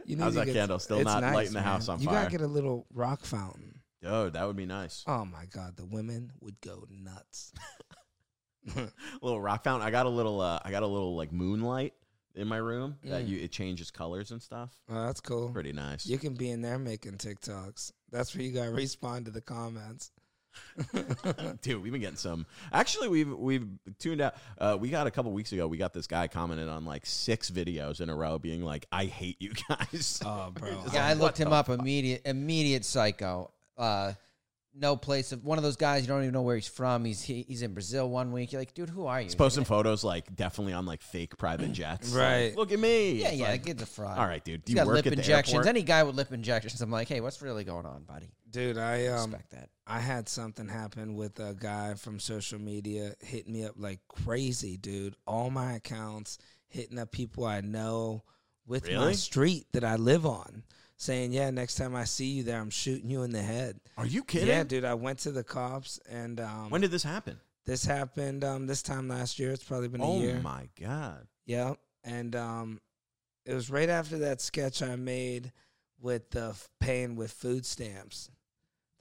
You 0.06 0.16
How's 0.16 0.32
to 0.32 0.46
that 0.46 0.52
candle 0.52 0.78
still 0.78 1.02
not 1.04 1.20
nice, 1.20 1.34
lighting 1.34 1.52
the 1.52 1.58
man. 1.60 1.68
house 1.68 1.88
on 1.90 2.00
you 2.00 2.06
fire? 2.06 2.22
gotta 2.24 2.30
get 2.30 2.40
a 2.40 2.46
little 2.46 2.86
rock 2.94 3.24
fountain. 3.26 3.80
Dude, 4.02 4.32
that 4.32 4.46
would 4.46 4.56
be 4.56 4.64
nice. 4.66 5.04
Oh 5.06 5.26
my 5.26 5.44
god, 5.52 5.76
the 5.76 5.84
women 5.84 6.32
would 6.40 6.58
go 6.62 6.86
nuts. 6.90 7.52
A 8.76 8.88
little 9.22 9.40
rock 9.40 9.62
fountain. 9.64 9.86
I 9.86 9.90
got 9.90 10.06
a 10.06 10.08
little. 10.10 10.40
Uh, 10.40 10.58
I 10.64 10.70
got 10.70 10.82
a 10.82 10.86
little 10.86 11.14
like 11.16 11.32
moonlight 11.32 11.92
in 12.34 12.46
my 12.48 12.56
room 12.58 12.96
that 13.04 13.24
Mm. 13.24 13.28
you 13.28 13.38
it 13.40 13.50
changes 13.52 13.90
colors 13.90 14.30
and 14.30 14.40
stuff. 14.42 14.70
Oh, 14.88 15.06
that's 15.06 15.20
cool. 15.20 15.50
Pretty 15.50 15.72
nice. 15.72 16.06
You 16.06 16.18
can 16.18 16.34
be 16.34 16.50
in 16.50 16.62
there 16.62 16.78
making 16.78 17.14
TikToks. 17.18 17.92
That's 18.10 18.34
where 18.34 18.44
you 18.44 18.52
gotta 18.52 18.70
respond 18.70 19.24
to 19.26 19.30
the 19.30 19.40
comments. 19.40 20.10
Dude, 21.62 21.80
we've 21.82 21.92
been 21.92 22.00
getting 22.00 22.16
some. 22.16 22.44
Actually, 22.72 23.08
we've 23.08 23.32
we've 23.32 23.68
tuned 23.98 24.20
out. 24.20 24.34
Uh, 24.58 24.76
we 24.80 24.88
got 24.88 25.06
a 25.06 25.10
couple 25.10 25.32
weeks 25.32 25.52
ago. 25.52 25.68
We 25.68 25.76
got 25.76 25.92
this 25.92 26.06
guy 26.08 26.26
commented 26.26 26.68
on 26.68 26.84
like 26.84 27.06
six 27.06 27.50
videos 27.50 28.00
in 28.00 28.08
a 28.10 28.14
row, 28.16 28.38
being 28.38 28.62
like, 28.64 28.86
"I 28.90 29.04
hate 29.04 29.36
you 29.40 29.52
guys." 29.68 30.20
Oh, 30.24 30.50
bro. 30.52 30.70
Just 30.82 30.94
yeah, 30.94 31.06
I 31.06 31.12
like, 31.12 31.22
looked 31.22 31.38
him 31.40 31.50
the 31.50 31.56
up. 31.56 31.66
fuck? 31.68 31.78
Immediate, 31.78 32.22
immediate 32.24 32.84
psycho. 32.84 33.52
Uh, 33.78 34.14
no 34.74 34.96
place 34.96 35.32
of 35.32 35.44
one 35.44 35.58
of 35.58 35.64
those 35.64 35.76
guys. 35.76 36.02
You 36.02 36.08
don't 36.08 36.22
even 36.22 36.32
know 36.32 36.42
where 36.42 36.54
he's 36.56 36.68
from. 36.68 37.04
He's 37.04 37.20
he, 37.22 37.44
he's 37.48 37.62
in 37.62 37.72
Brazil 37.74 38.08
one 38.08 38.30
week. 38.32 38.52
You're 38.52 38.60
like, 38.60 38.72
dude, 38.74 38.88
who 38.88 39.06
are 39.06 39.20
you? 39.20 39.24
He's 39.24 39.34
posting 39.34 39.64
photos 39.64 40.04
like 40.04 40.34
definitely 40.36 40.72
on 40.74 40.86
like 40.86 41.02
fake 41.02 41.36
private 41.38 41.72
jets. 41.72 42.10
Right. 42.10 42.48
Like, 42.50 42.56
Look 42.56 42.72
at 42.72 42.78
me. 42.78 43.12
Yeah, 43.20 43.28
It's 43.28 43.36
yeah, 43.38 43.48
like, 43.50 43.64
get 43.64 43.78
the 43.78 43.86
fraud. 43.86 44.18
all 44.18 44.26
right, 44.26 44.44
dude. 44.44 44.64
Do 44.64 44.70
He's 44.70 44.74
you 44.74 44.76
got 44.76 44.86
work 44.86 44.94
lip 44.96 45.06
at 45.06 45.10
the 45.12 45.18
injections. 45.18 45.54
airport? 45.54 45.66
Any 45.68 45.82
guy 45.82 46.02
with 46.04 46.14
lip 46.14 46.32
injections, 46.32 46.80
I'm 46.80 46.90
like, 46.90 47.08
hey, 47.08 47.20
what's 47.20 47.42
really 47.42 47.64
going 47.64 47.84
on, 47.86 48.04
buddy? 48.04 48.30
Dude, 48.50 48.78
I 48.78 49.06
um 49.08 49.30
Respect 49.32 49.50
that. 49.50 49.68
I 49.86 49.98
had 50.00 50.28
something 50.28 50.68
happen 50.68 51.14
with 51.16 51.38
a 51.40 51.54
guy 51.58 51.94
from 51.94 52.20
social 52.20 52.60
media 52.60 53.14
hitting 53.20 53.52
me 53.52 53.64
up 53.64 53.74
like 53.76 54.00
crazy, 54.08 54.76
dude. 54.76 55.16
All 55.26 55.50
my 55.50 55.72
accounts, 55.74 56.38
hitting 56.68 56.98
up 56.98 57.10
people 57.10 57.44
I 57.44 57.60
know 57.60 58.22
with 58.66 58.86
my 58.86 58.92
Really? 58.92 59.14
street 59.14 59.66
that 59.72 59.82
I 59.82 59.96
live 59.96 60.24
on, 60.26 60.62
saying, 61.00 61.32
"Yeah, 61.32 61.48
next 61.50 61.76
time 61.76 61.96
I 61.96 62.04
see 62.04 62.26
you 62.26 62.42
there, 62.42 62.60
I'm 62.60 62.68
shooting 62.70 63.08
you 63.10 63.22
in 63.22 63.32
the 63.32 63.42
head." 63.42 63.80
Are 63.96 64.06
you 64.06 64.22
kidding? 64.22 64.48
Yeah, 64.48 64.64
dude. 64.64 64.84
I 64.84 64.94
went 64.94 65.20
to 65.20 65.32
the 65.32 65.42
cops, 65.42 65.98
and 66.08 66.38
um, 66.40 66.68
When 66.70 66.82
did 66.82 66.90
this 66.90 67.02
happen? 67.02 67.40
this 67.64 67.84
happened 67.84 68.44
um, 68.44 68.66
this 68.66 68.82
time 68.82 69.08
last 69.08 69.38
year. 69.38 69.50
It's 69.50 69.64
probably 69.64 69.88
been 69.88 70.00
a 70.02 70.18
year. 70.18 70.36
Oh 70.38 70.42
my 70.42 70.68
god. 70.80 71.26
Yeah, 71.46 71.74
and 72.04 72.36
um, 72.36 72.80
it 73.46 73.54
was 73.54 73.70
right 73.70 73.88
after 73.88 74.18
that 74.18 74.40
sketch 74.40 74.82
I 74.82 74.96
made 74.96 75.52
with 76.00 76.30
the 76.30 76.48
f- 76.50 76.68
paying 76.80 77.16
with 77.16 77.32
food 77.32 77.64
stamps. 77.66 78.30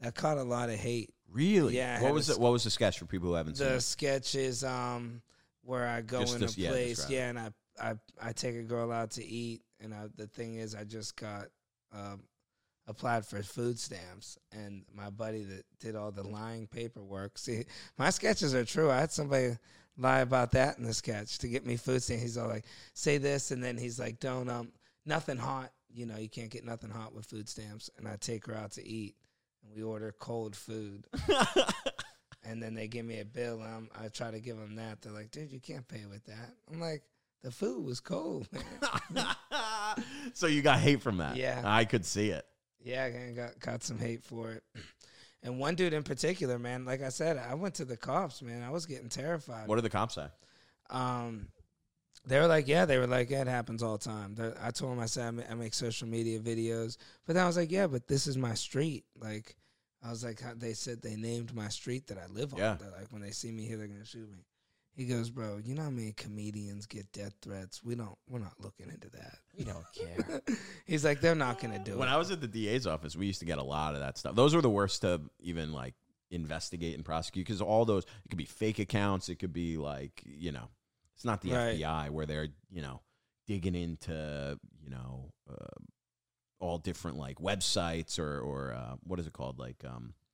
That 0.02 0.16
caught 0.16 0.38
a 0.38 0.44
lot 0.44 0.70
of 0.70 0.76
hate. 0.76 1.14
Really? 1.32 1.76
Yeah, 1.78 1.98
I 2.00 2.04
What 2.04 2.14
was 2.14 2.30
it? 2.30 2.40
What 2.40 2.52
was 2.54 2.64
the 2.64 2.70
sketch 2.70 2.98
for 2.98 3.06
people 3.06 3.28
who 3.30 3.36
haven't 3.36 3.56
seen 3.58 3.68
The 3.68 3.82
sketch 3.82 4.36
is 4.36 4.64
um 4.64 5.22
where 5.64 5.86
I 5.88 6.02
go 6.02 6.22
Just 6.22 6.36
in 6.36 6.42
this- 6.42 6.58
a 6.58 6.68
place, 6.68 7.04
it. 7.04 7.10
yeah, 7.12 7.30
and 7.30 7.38
I, 7.38 7.50
I 7.82 7.94
I 8.22 8.32
take 8.32 8.56
a 8.56 8.64
girl 8.64 8.92
out 8.92 9.12
to 9.12 9.26
eat, 9.26 9.62
and 9.80 9.94
I, 9.94 10.08
the 10.16 10.26
thing 10.28 10.56
is, 10.56 10.74
I 10.76 10.84
just 10.86 11.16
got 11.18 11.48
um, 11.94 12.24
applied 12.88 13.26
for 13.26 13.42
food 13.44 13.80
stamps, 13.80 14.38
and 14.52 14.84
my 14.94 15.10
buddy 15.10 15.44
that 15.44 15.66
did 15.80 15.96
all 15.96 16.12
the 16.12 16.28
lying 16.28 16.68
paperwork. 16.68 17.38
See, 17.38 17.66
my 17.98 18.10
sketches 18.10 18.54
are 18.54 18.66
true. 18.66 18.92
I 18.92 19.00
had 19.00 19.12
somebody 19.12 19.58
lie 19.98 20.20
about 20.20 20.52
that 20.52 20.78
in 20.78 20.84
the 20.84 20.94
sketch 20.94 21.40
to 21.40 21.48
get 21.48 21.66
me 21.66 21.76
food 21.76 22.02
stamps. 22.04 22.24
He's 22.24 22.38
all 22.38 22.48
like, 22.48 22.66
"Say 22.94 23.18
this," 23.18 23.52
and 23.52 23.64
then 23.64 23.78
he's 23.78 24.00
like, 24.00 24.20
"Don't 24.20 24.50
um 24.50 24.72
nothing 25.06 25.38
hot." 25.38 25.72
You 25.92 26.06
know, 26.06 26.18
you 26.18 26.30
can't 26.30 26.52
get 26.52 26.66
nothing 26.66 26.92
hot 26.92 27.16
with 27.16 27.26
food 27.26 27.50
stamps. 27.50 27.90
And 27.98 28.08
I 28.08 28.16
take 28.18 28.46
her 28.46 28.56
out 28.56 28.72
to 28.74 28.88
eat, 28.88 29.16
and 29.64 29.76
we 29.76 29.82
order 29.82 30.14
cold 30.20 30.56
food 30.56 31.08
and 32.44 32.62
then 32.62 32.74
they 32.74 32.88
give 32.88 33.06
me 33.06 33.20
a 33.20 33.26
bill. 33.26 33.62
And 33.62 33.74
I'm, 33.74 33.90
I 34.04 34.08
try 34.08 34.32
to 34.32 34.40
give 34.40 34.58
them 34.58 34.76
that. 34.76 35.02
They're 35.02 35.14
like, 35.14 35.32
dude, 35.32 35.52
you 35.52 35.60
can't 35.60 35.88
pay 35.88 36.06
with 36.10 36.26
that. 36.26 36.54
I'm 36.72 36.80
like, 36.80 37.04
the 37.44 37.52
food 37.52 37.86
was 37.86 38.00
cold, 38.00 38.48
man. 38.52 38.64
so 40.34 40.48
you 40.48 40.62
got 40.62 40.80
hate 40.80 41.02
from 41.02 41.18
that? 41.18 41.36
Yeah. 41.36 41.62
I 41.64 41.86
could 41.86 42.06
see 42.06 42.30
it. 42.30 42.46
yeah, 42.84 43.06
I 43.06 43.32
got 43.34 43.60
got 43.60 43.84
some 43.84 43.98
hate 44.00 44.24
for 44.24 44.52
it. 44.52 44.64
And 45.42 45.58
one 45.58 45.76
dude 45.76 45.94
in 45.94 46.04
particular, 46.04 46.60
man, 46.60 46.84
like 46.84 47.02
I 47.02 47.08
said, 47.08 47.38
I 47.38 47.54
went 47.54 47.76
to 47.76 47.86
the 47.86 47.96
cops, 47.96 48.42
man. 48.42 48.62
I 48.62 48.72
was 48.72 48.86
getting 48.86 49.08
terrified. 49.08 49.70
What 49.70 49.76
did 49.76 49.86
the 49.86 49.90
cops 49.90 50.16
say? 50.16 50.28
um, 50.90 51.48
they 52.26 52.40
were 52.40 52.48
like, 52.48 52.68
yeah, 52.68 52.84
they 52.86 52.98
were 52.98 53.08
like, 53.08 53.30
yeah, 53.30 53.42
it 53.42 53.48
happens 53.48 53.82
all 53.82 53.98
the 53.98 54.04
time. 54.04 54.36
They're, 54.36 54.54
I 54.62 54.72
told 54.72 54.92
them, 54.92 55.00
I 55.00 55.06
said, 55.06 55.46
I 55.50 55.54
make 55.54 55.74
social 55.74 56.10
media 56.10 56.40
videos, 56.40 56.98
but 57.26 57.36
then 57.36 57.44
I 57.44 57.48
was 57.48 57.56
like, 57.56 57.72
yeah, 57.72 57.88
but 57.88 58.08
this 58.08 58.28
is 58.28 58.38
my 58.38 58.54
street. 58.54 59.06
Like, 59.18 59.56
I 60.04 60.10
was 60.10 60.24
like, 60.24 60.42
how, 60.42 60.52
they 60.56 60.74
said 60.74 61.02
they 61.02 61.16
named 61.16 61.56
my 61.56 61.70
street 61.70 62.08
that 62.08 62.18
I 62.18 62.28
live 62.28 62.54
on. 62.54 62.60
Yeah. 62.60 62.76
They're 62.80 62.92
like, 62.92 63.12
when 63.12 63.22
they 63.22 63.32
see 63.32 63.52
me 63.52 63.66
here, 63.66 63.78
they're 63.78 63.88
gonna 63.88 64.06
shoot 64.06 64.30
me. 64.30 64.40
He 64.96 65.06
goes, 65.06 65.30
bro, 65.30 65.58
you 65.64 65.76
know 65.76 65.84
how 65.84 65.90
many 65.90 66.12
comedians 66.12 66.86
get 66.86 67.10
death 67.14 67.34
threats? 67.42 67.82
We 67.84 67.96
don't, 67.96 68.18
we're 68.28 68.40
not 68.40 68.54
looking 68.60 68.90
into 68.90 69.10
that. 69.12 69.38
We 69.58 69.64
don't 69.64 69.86
care. 69.94 70.42
He's 70.86 71.06
like, 71.06 71.22
they're 71.22 71.36
not 71.36 71.60
gonna 71.62 71.80
do 71.80 71.94
it. 71.94 71.98
When. 71.98 72.10
I 72.10 72.18
was 72.18 72.32
at 72.32 72.42
the 72.42 72.48
DA's 72.48 72.86
office, 72.86 73.16
we 73.16 73.26
used 73.28 73.40
to 73.40 73.46
get 73.46 73.60
a 73.60 73.64
lot 73.64 73.94
of 73.94 74.02
that 74.02 74.18
stuff. 74.18 74.36
Those 74.36 74.54
were 74.54 74.62
the 74.62 74.70
worst 74.70 75.02
to 75.02 75.22
even 75.40 75.72
like 75.72 75.94
investigate 76.32 76.96
and 76.96 77.06
prosecute 77.06 77.46
because 77.46 77.62
all 77.62 77.86
those 77.86 78.04
it 78.04 78.30
could 78.30 78.38
be 78.38 78.46
fake 78.46 78.80
accounts. 78.80 79.30
It 79.30 79.36
could 79.36 79.54
be 79.54 79.78
like 79.78 80.22
you 80.26 80.52
know, 80.52 80.68
it's 81.16 81.26
not 81.26 81.42
the 81.42 81.54
Right. 81.54 81.80
FBI 81.80 82.10
where 82.10 82.26
they're 82.26 82.50
you 82.70 82.82
know 82.82 83.00
digging 83.48 83.76
into 83.76 84.60
you 84.84 84.90
know 84.90 85.32
uh, 85.50 85.56
all 86.60 86.78
different 86.78 87.18
like 87.18 87.38
websites 87.40 88.20
or 88.20 88.40
or 88.42 88.74
uh, 88.74 88.96
what 89.04 89.20
is 89.20 89.28
it 89.28 89.34
called 89.34 89.58
like 89.60 89.84
um 89.86 90.14
wh- 90.14 90.29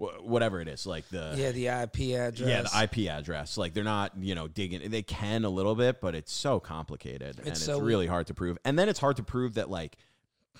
whatever 0.00 0.60
it 0.60 0.68
is 0.68 0.86
like 0.86 1.06
the 1.10 1.34
yeah, 1.36 1.52
the 1.52 1.66
IP 1.66 2.18
address. 2.18 2.48
yeah, 2.48 2.62
the 2.62 2.82
IP 2.84 3.10
address. 3.10 3.58
Like 3.58 3.74
they're 3.74 3.84
not, 3.84 4.12
you 4.18 4.34
know, 4.34 4.48
digging. 4.48 4.90
They 4.90 5.02
can 5.02 5.44
a 5.44 5.50
little 5.50 5.74
bit, 5.74 6.00
but 6.00 6.14
it's 6.14 6.32
so 6.32 6.58
complicated 6.58 7.38
and 7.38 7.48
it's 7.48 7.62
so- 7.62 7.80
really 7.80 8.06
hard 8.06 8.26
to 8.28 8.34
prove. 8.34 8.56
And 8.64 8.78
then 8.78 8.88
it's 8.88 8.98
hard 8.98 9.16
to 9.16 9.22
prove 9.22 9.54
that 9.54 9.68
like 9.68 9.96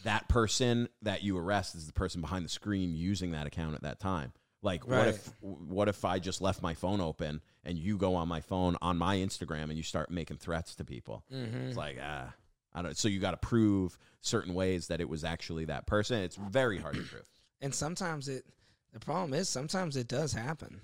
that 0.05 0.29
person 0.29 0.89
that 1.03 1.23
you 1.23 1.37
arrest 1.39 1.75
is 1.75 1.87
the 1.87 1.93
person 1.93 2.21
behind 2.21 2.45
the 2.45 2.51
screen 2.51 2.95
using 2.95 3.33
that 3.33 3.47
account 3.47 3.75
at 3.75 3.83
that 3.83 3.99
time. 3.99 4.33
Like 4.63 4.87
what 4.87 5.09
if 5.09 5.33
what 5.41 5.89
if 5.89 6.05
I 6.05 6.19
just 6.19 6.43
left 6.43 6.61
my 6.61 6.75
phone 6.75 7.01
open 7.01 7.41
and 7.65 7.79
you 7.79 7.97
go 7.97 8.15
on 8.17 8.29
my 8.29 8.43
phone 8.43 8.77
on 8.83 8.99
my 8.99 9.17
Instagram 9.17 9.65
and 9.65 9.77
you 9.77 9.83
start 9.83 10.11
making 10.11 10.37
threats 10.37 10.75
to 10.77 10.85
people? 10.85 11.25
Mm-hmm. 11.33 11.69
It's 11.69 11.79
like 11.79 11.97
ah, 12.03 12.35
I 12.75 12.83
don't. 12.83 12.97
So 12.97 13.09
you 13.09 13.21
got 13.21 13.31
to 13.31 13.39
prove 13.39 13.99
certain 14.21 14.53
ways 14.53 14.89
that 14.89 15.01
it 15.01 15.09
was 15.09 15.25
actually 15.25 15.65
that 15.67 15.87
person. 15.87 16.19
It's 16.19 16.37
very 16.37 16.79
hard 16.79 16.97
to 16.97 17.03
prove. 17.03 17.25
And 17.63 17.75
sometimes 17.75 18.29
it, 18.29 18.45
the 18.93 19.01
problem 19.01 19.35
is 19.35 19.49
sometimes 19.49 19.97
it 19.97 20.09
does 20.09 20.33
happen. 20.33 20.81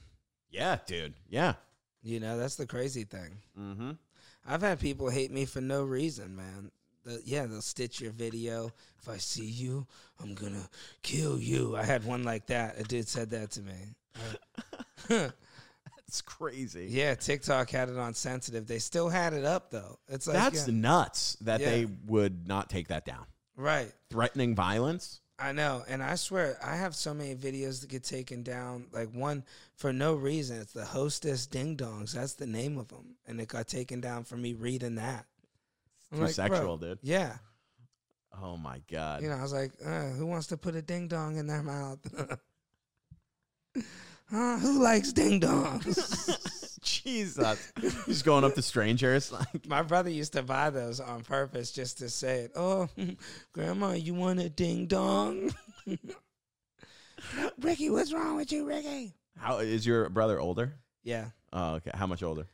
Yeah, 0.51 0.79
dude. 0.87 1.15
Yeah. 1.29 1.55
You 2.03 2.21
know, 2.21 2.39
that's 2.39 2.57
the 2.57 2.67
crazy 2.67 3.05
thing. 3.05 3.39
Mm-hmm. 3.59 3.91
I've 4.47 4.63
had 4.63 4.79
people 4.81 5.11
hate 5.11 5.33
me 5.33 5.45
for 5.45 5.61
no 5.61 5.83
reason, 5.83 6.37
man. 6.37 6.71
The, 7.05 7.21
yeah, 7.25 7.47
they'll 7.47 7.61
stitch 7.61 8.01
your 8.01 8.13
video. 8.13 8.71
If 9.01 9.09
I 9.09 9.17
see 9.19 9.45
you, 9.47 9.87
I'm 10.23 10.35
gonna 10.35 10.69
kill 11.03 11.39
you. 11.39 11.77
I 11.77 11.83
had 11.85 12.05
one 12.05 12.23
like 12.25 12.47
that. 12.47 12.79
A 12.81 12.85
dude 12.85 13.09
said 13.09 13.31
that 13.31 13.51
to 13.53 13.63
me. 13.63 13.75
That's 15.09 16.23
crazy. 16.23 16.87
yeah, 16.91 17.15
TikTok 17.17 17.69
had 17.71 17.89
it 17.89 17.99
on 17.99 18.15
sensitive. 18.15 18.67
They 18.67 18.79
still 18.79 19.09
had 19.09 19.33
it 19.33 19.45
up 19.45 19.71
though. 19.71 19.99
It's 20.09 20.27
like 20.29 20.37
That's 20.37 20.69
yeah, 20.69 20.75
nuts 20.75 21.37
that 21.41 21.61
Yeah. 21.61 21.71
they 21.71 21.87
would 22.07 22.47
not 22.47 22.71
take 22.71 22.89
that 22.89 23.05
down. 23.05 23.27
right. 23.57 23.93
Threatening 24.11 24.55
violence. 24.55 25.21
I 25.39 25.53
know, 25.53 25.85
and 25.87 26.03
I 26.03 26.15
swear 26.15 26.59
I 26.65 26.77
have 26.77 26.95
so 26.95 27.13
many 27.13 27.35
videos 27.35 27.83
that 27.83 27.91
get 27.91 28.05
taken 28.05 28.43
down. 28.43 28.87
Like 28.93 29.11
one 29.13 29.45
for 29.75 29.93
no 29.93 30.15
reason. 30.15 30.61
It's 30.61 30.73
the 30.73 30.85
hostess 30.85 31.47
ding 31.47 31.77
dongs. 31.77 32.13
That's 32.13 32.35
the 32.35 32.47
name 32.47 32.79
of 32.79 32.89
them, 32.89 33.17
and 33.27 33.41
it 33.41 33.49
got 33.49 33.69
taken 33.69 34.01
down 34.01 34.25
for 34.25 34.37
me 34.37 34.55
reading 34.55 34.95
that. 34.95 35.27
I'm 36.11 36.19
Too 36.19 36.25
like, 36.25 36.35
sexual, 36.35 36.79
dude. 36.79 36.99
Yeah, 37.03 37.37
Oh 38.43 38.57
my 38.57 38.81
god. 38.91 39.23
You 39.23 39.29
know, 39.29 39.37
I 39.37 39.43
was 39.43 39.53
like, 39.53 39.73
uh, 39.85 40.11
who 40.11 40.27
wants 40.27 40.49
to 40.49 40.57
put 40.57 40.75
a 40.75 40.83
ding 40.83 41.09
dong 41.09 41.37
in 41.37 41.47
their 41.47 41.63
mouth? 41.63 41.99
huh? 44.31 44.59
Who 44.59 44.83
likes 44.83 45.13
ding 45.13 45.41
dongs? 45.41 46.63
Jesus. 47.07 47.73
Just 48.07 48.25
going 48.25 48.45
up 48.45 48.55
to 48.55 48.63
strangers. 48.63 49.33
Like 49.37 49.67
My 49.67 49.83
brother 49.83 50.11
used 50.11 50.33
to 50.35 50.43
buy 50.43 50.71
those 50.71 50.99
on 51.01 51.23
purpose 51.23 51.71
just 51.71 51.99
to 51.99 52.09
say 52.11 52.41
it. 52.41 52.53
Oh, 52.57 52.89
grandma, 53.53 53.93
you 53.93 54.15
want 54.15 54.41
a 54.41 54.49
ding 54.49 54.87
dong? 54.87 55.55
Ricky, 57.61 57.91
what's 57.91 58.13
wrong 58.13 58.37
with 58.37 58.53
you, 58.53 58.67
Ricky? 58.67 59.15
how 59.39 59.59
is 59.59 59.87
your 59.87 60.09
brother 60.09 60.41
older? 60.41 60.75
Yeah, 61.05 61.27
Oh, 61.53 61.75
okay. 61.75 61.91
How 61.95 62.07
much 62.07 62.23
older? 62.23 62.47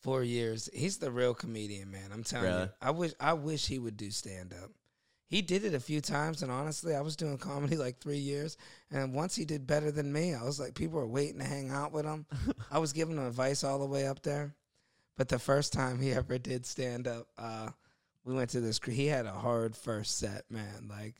four 0.00 0.22
years. 0.22 0.68
He's 0.72 0.98
the 0.98 1.10
real 1.10 1.34
comedian, 1.34 1.90
man. 1.90 2.10
I'm 2.12 2.22
telling 2.24 2.46
Really? 2.46 2.62
you. 2.62 2.68
I 2.80 2.90
wish 2.92 3.12
I 3.20 3.32
wish 3.34 3.66
he 3.66 3.78
would 3.78 3.96
do 3.96 4.10
stand 4.10 4.52
up. 4.54 4.70
He 5.28 5.42
did 5.42 5.64
it 5.64 5.74
a 5.74 5.80
few 5.80 6.00
times, 6.00 6.42
and 6.42 6.50
honestly, 6.50 6.94
I 6.94 7.02
was 7.02 7.14
doing 7.14 7.36
comedy 7.36 7.76
like 7.76 7.98
three 7.98 8.18
years, 8.18 8.56
and 8.90 9.12
once 9.12 9.36
he 9.36 9.44
did 9.44 9.66
better 9.66 9.90
than 9.90 10.12
me, 10.12 10.34
I 10.34 10.42
was 10.42 10.58
like, 10.58 10.74
people 10.74 10.98
were 10.98 11.06
waiting 11.06 11.38
to 11.38 11.44
hang 11.44 11.70
out 11.70 11.92
with 11.92 12.06
him. 12.06 12.24
I 12.70 12.78
was 12.78 12.94
giving 12.94 13.18
him 13.18 13.26
advice 13.26 13.62
all 13.62 13.78
the 13.78 13.86
way 13.86 14.06
up 14.06 14.22
there, 14.22 14.54
but 15.18 15.28
the 15.28 15.38
first 15.38 15.74
time 15.74 16.00
he 16.00 16.12
ever 16.12 16.38
did 16.38 16.64
stand 16.64 17.06
up, 17.06 17.28
uh, 17.36 17.68
we 18.24 18.34
went 18.34 18.50
to 18.50 18.60
this. 18.60 18.80
He 18.82 19.06
had 19.06 19.26
a 19.26 19.32
hard 19.32 19.76
first 19.76 20.18
set, 20.18 20.44
man. 20.50 20.88
Like 20.88 21.16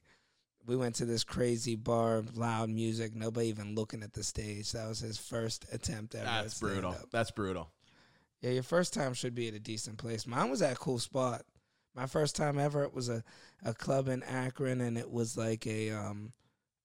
we 0.67 0.77
went 0.77 0.95
to 0.97 1.07
this 1.07 1.25
crazy 1.25 1.77
bar, 1.77 2.23
loud 2.35 2.69
music, 2.69 3.15
nobody 3.15 3.49
even 3.49 3.75
looking 3.75 4.03
at 4.03 4.13
the 4.13 4.23
stage. 4.23 4.73
That 4.73 4.89
was 4.89 5.01
his 5.01 5.19
first 5.19 5.67
attempt 5.73 6.15
ever. 6.15 6.27
at 6.27 6.43
That's 6.43 6.61
brutal. 6.61 6.97
That's 7.11 7.31
brutal. 7.31 7.71
Yeah, 8.43 8.51
your 8.51 8.63
first 8.63 8.95
time 8.95 9.15
should 9.15 9.35
be 9.35 9.49
at 9.49 9.55
a 9.55 9.59
decent 9.59 9.99
place. 9.99 10.27
Mine 10.27 10.51
was 10.51 10.63
at 10.63 10.75
a 10.75 10.77
cool 10.77 10.99
spot. 10.99 11.43
My 11.95 12.07
first 12.07 12.37
time 12.37 12.59
ever, 12.59 12.85
it 12.85 12.95
was 12.95 13.09
a, 13.09 13.25
a 13.65 13.75
club 13.75 14.09
in 14.09 14.23
Akron, 14.23 14.81
and 14.81 14.97
it 14.99 15.11
was 15.11 15.37
like 15.37 15.67
a 15.67 15.91
um, 15.91 16.33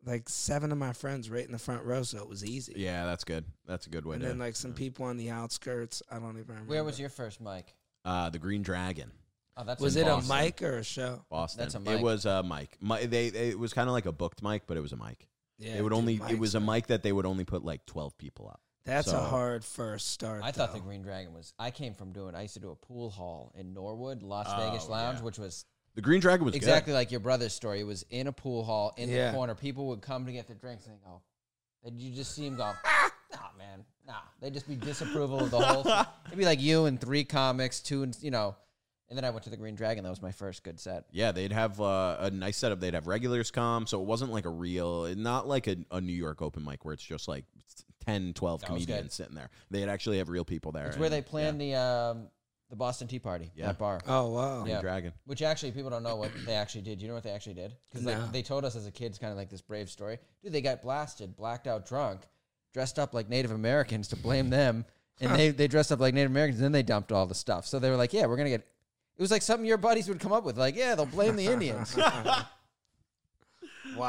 like 0.06 0.28
seven 0.30 0.72
of 0.72 0.78
my 0.78 0.94
friends 0.94 1.30
right 1.30 1.46
in 1.46 1.52
the 1.52 1.60
front 1.60 1.84
row, 1.84 2.04
so 2.04 2.18
it 2.20 2.28
was 2.28 2.44
easy. 2.44 2.74
Yeah, 2.76 3.06
that's 3.06 3.24
good. 3.24 3.46
That's 3.66 3.88
a 3.88 3.90
good 3.90 4.06
way 4.06 4.16
and 4.16 4.22
to. 4.24 4.28
then 4.30 4.40
like 4.40 4.56
some 4.56 4.74
people 4.74 5.06
on 5.06 5.18
the 5.18 5.30
outskirts. 5.30 6.02
I 6.12 6.16
don't 6.20 6.32
even 6.38 6.46
remember. 6.48 6.70
Where 6.70 6.84
was 6.84 7.00
your 7.00 7.10
first 7.10 7.40
mic? 7.42 7.74
uh, 8.06 8.30
the 8.30 8.40
Green 8.40 8.64
Dragon, 8.64 9.12
Oh, 9.56 9.64
that's 9.64 9.80
Was 9.82 9.96
it 9.96 10.06
Boston. 10.06 10.32
a 10.36 10.42
mic 10.42 10.62
or 10.64 10.78
a 10.80 10.84
show? 10.84 11.24
Boston. 11.30 11.60
That's 11.62 11.76
a 11.76 11.80
mic. 11.80 12.00
It 12.00 12.04
was 12.04 12.26
a 12.26 12.42
mic. 12.44 12.76
Mi- 12.82 13.06
they, 13.06 13.30
they- 13.30 13.50
it 13.50 13.60
was 13.60 13.72
kind 13.72 13.88
of 13.88 13.94
like 13.94 14.06
a 14.08 14.12
booked 14.12 14.42
mic, 14.44 14.64
but 14.68 14.76
it 14.78 14.82
was 14.82 14.92
a 14.94 14.98
mic. 14.98 15.28
Yeah, 15.60 15.76
it 15.76 15.84
would 15.84 15.90
dude, 15.92 15.98
only. 16.00 16.20
It 16.30 16.40
was 16.40 16.56
a 16.56 16.60
mic 16.60 16.88
that 16.88 17.04
they 17.04 17.12
would 17.14 17.26
only 17.28 17.46
put 17.46 17.64
like 17.64 17.86
twelve 17.86 18.18
people 18.18 18.48
up. 18.50 18.60
That's 18.86 19.10
so- 19.12 19.18
a 19.18 19.22
hard 19.22 19.64
first 19.64 20.10
start. 20.12 20.42
I 20.44 20.52
thought 20.52 20.74
the. 20.74 20.80
Green 20.82 21.04
Dragon 21.04 21.34
was. 21.34 21.54
I 21.60 21.72
came 21.72 21.94
from 21.94 22.12
doing. 22.12 22.36
I 22.36 22.42
used 22.42 22.56
to 22.56 22.60
do 22.60 22.72
a 22.72 22.76
pool 22.76 23.10
hall 23.12 23.54
in 23.56 23.74
Norwood, 23.74 24.24
Las 24.24 24.48
Oh, 24.50 24.58
Vegas 24.70 24.90
Lounge, 24.90 25.20
yeah. 25.20 25.24
which 25.24 25.38
was 25.40 25.64
The 25.96 26.02
Green 26.02 26.20
Dragon 26.22 26.46
was 26.46 26.56
exactly 26.56 26.94
like 26.94 27.12
your 27.12 27.20
brother's 27.20 27.54
story. 27.54 27.80
It 27.80 27.86
was 27.88 28.04
in 28.10 28.28
a 28.28 28.32
pool 28.32 28.64
hall 28.64 28.94
in 28.98 29.10
Yeah. 29.10 29.28
the 29.32 29.38
corner. 29.38 29.54
People 29.56 29.88
would 29.88 30.02
come 30.02 30.26
to 30.26 30.32
get 30.32 30.48
their 30.48 30.56
drinks 30.56 30.86
and 30.88 30.96
they 30.96 31.00
go, 31.06 31.22
and 31.86 32.00
you 32.00 32.14
just 32.16 32.34
see 32.34 32.46
them 32.50 32.58
go, 32.58 32.64
nah, 33.32 33.40
man, 33.58 33.86
nah. 34.08 34.14
They'd 34.42 34.54
just 34.54 34.68
be 34.68 34.76
disapproval 34.76 35.40
of 35.42 35.52
the 35.52 35.60
whole. 35.60 35.84
thing. 35.84 36.06
It'd 36.28 36.38
be 36.40 36.46
like 36.46 36.62
you 36.62 36.86
and 36.86 37.00
three 37.00 37.24
comics, 37.24 37.80
two 37.80 38.04
and 38.04 38.18
you 38.22 38.32
know. 38.32 38.56
And 39.10 39.18
then 39.18 39.26
I 39.26 39.30
went 39.30 39.44
to 39.44 39.52
the 39.52 39.58
Green 39.58 39.76
Dragon. 39.76 40.04
That 40.04 40.10
was 40.10 40.22
my 40.24 40.32
first 40.32 40.64
good 40.64 40.80
set. 40.80 41.04
Yeah, 41.12 41.32
they'd 41.32 41.52
have 41.52 41.80
uh, 41.80 42.16
a 42.22 42.32
nice 42.32 42.58
setup. 42.58 42.80
They'd 42.80 42.96
have 42.96 43.06
regulars 43.06 43.52
come, 43.52 43.86
so 43.86 44.02
it 44.02 44.08
wasn't 44.08 44.32
like 44.32 44.46
a 44.46 44.50
real, 44.50 45.14
not 45.16 45.48
like 45.48 45.68
a, 45.68 45.76
a 45.92 46.02
New 46.02 46.14
York 46.14 46.42
open 46.42 46.64
mic 46.64 46.84
where 46.84 46.96
it's 46.96 47.04
just 47.04 47.28
like 47.28 47.46
10, 48.08 48.34
12 48.34 48.62
That 48.62 48.72
was 48.72 48.80
good. 48.80 48.88
comedians 48.88 49.14
sitting 49.14 49.36
there. 49.36 49.50
They'd 49.70 49.90
actually 49.90 50.18
have 50.18 50.30
real 50.30 50.46
people 50.46 50.72
there. 50.72 50.88
It's 50.88 50.98
where 50.98 51.06
and- 51.08 51.14
they 51.14 51.22
planned 51.22 51.62
the 51.62 51.76
um, 51.76 52.28
the 52.74 52.78
Boston 52.78 53.08
Tea 53.08 53.20
Party. 53.20 53.52
Yeah. 53.56 53.68
That 53.68 53.78
bar. 53.78 54.02
Oh 54.08 54.30
wow. 54.32 54.66
Yeah. 54.66 54.82
Dragon. 54.82 55.14
Which 55.28 55.44
actually, 55.44 55.74
people 55.74 55.92
don't 55.92 56.02
know 56.02 56.16
what 56.16 56.32
they 56.44 56.54
actually 56.56 56.82
did. 56.82 57.04
You 57.04 57.08
know 57.08 57.14
what 57.14 57.22
they 57.22 57.30
actually 57.30 57.54
did? 57.54 57.76
Because 57.92 58.04
No. 58.04 58.14
like, 58.14 58.32
they 58.32 58.42
told 58.42 58.66
us 58.66 58.76
as 58.76 58.88
a 58.88 58.92
kid, 58.92 59.06
it's 59.12 59.20
kind 59.20 59.30
of 59.30 59.38
like 59.38 59.52
this 59.52 59.62
brave 59.62 59.92
story. 59.92 60.18
Dude, 60.42 60.52
they 60.54 60.62
got 60.62 60.82
blasted, 60.82 61.36
blacked 61.36 61.68
out, 61.68 61.86
drunk, 61.86 62.22
dressed 62.74 62.98
up 62.98 63.14
like 63.14 63.30
Native 63.30 63.52
Americans 63.52 64.08
to 64.08 64.16
blame 64.16 64.50
them, 64.50 64.86
and 65.22 65.36
they 65.36 65.52
they 65.52 65.68
dressed 65.68 65.92
up 65.92 66.00
like 66.00 66.16
Native 66.16 66.32
Americans. 66.32 66.58
And 66.58 66.66
then 66.66 66.72
they 66.72 66.82
dumped 66.82 67.12
all 67.12 67.28
the 67.28 67.36
stuff. 67.36 67.68
So 67.68 67.78
they 67.78 67.92
were 67.92 67.96
like, 67.96 68.12
"Yeah, 68.12 68.26
we're 68.26 68.38
gonna 68.38 68.50
get." 68.50 68.62
It 69.18 69.22
was 69.22 69.30
like 69.30 69.44
something 69.44 69.68
your 69.68 69.78
buddies 69.78 70.08
would 70.08 70.20
come 70.20 70.32
up 70.34 70.44
with, 70.44 70.58
like, 70.58 70.76
"Yeah, 70.76 70.96
they'll 70.96 71.06
blame 71.06 71.36
the 71.36 71.46
Indians." 71.46 71.96
Wow. 71.96 72.48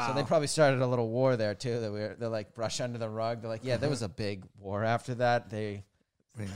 So 0.07 0.13
they 0.15 0.23
probably 0.23 0.47
started 0.47 0.81
a 0.81 0.87
little 0.87 1.09
war 1.09 1.35
there 1.37 1.53
too. 1.53 1.79
That 1.79 1.91
we 1.93 1.99
are 1.99 2.15
they're 2.15 2.27
like 2.27 2.55
brush 2.55 2.81
under 2.81 2.97
the 2.97 3.07
rug. 3.07 3.41
They're 3.41 3.51
like, 3.51 3.63
"Yeah, 3.63 3.77
there 3.77 3.89
was 3.89 4.01
a 4.01 4.09
big 4.09 4.43
war 4.57 4.83
after 4.83 5.13
that. 5.15 5.51
They 5.51 5.83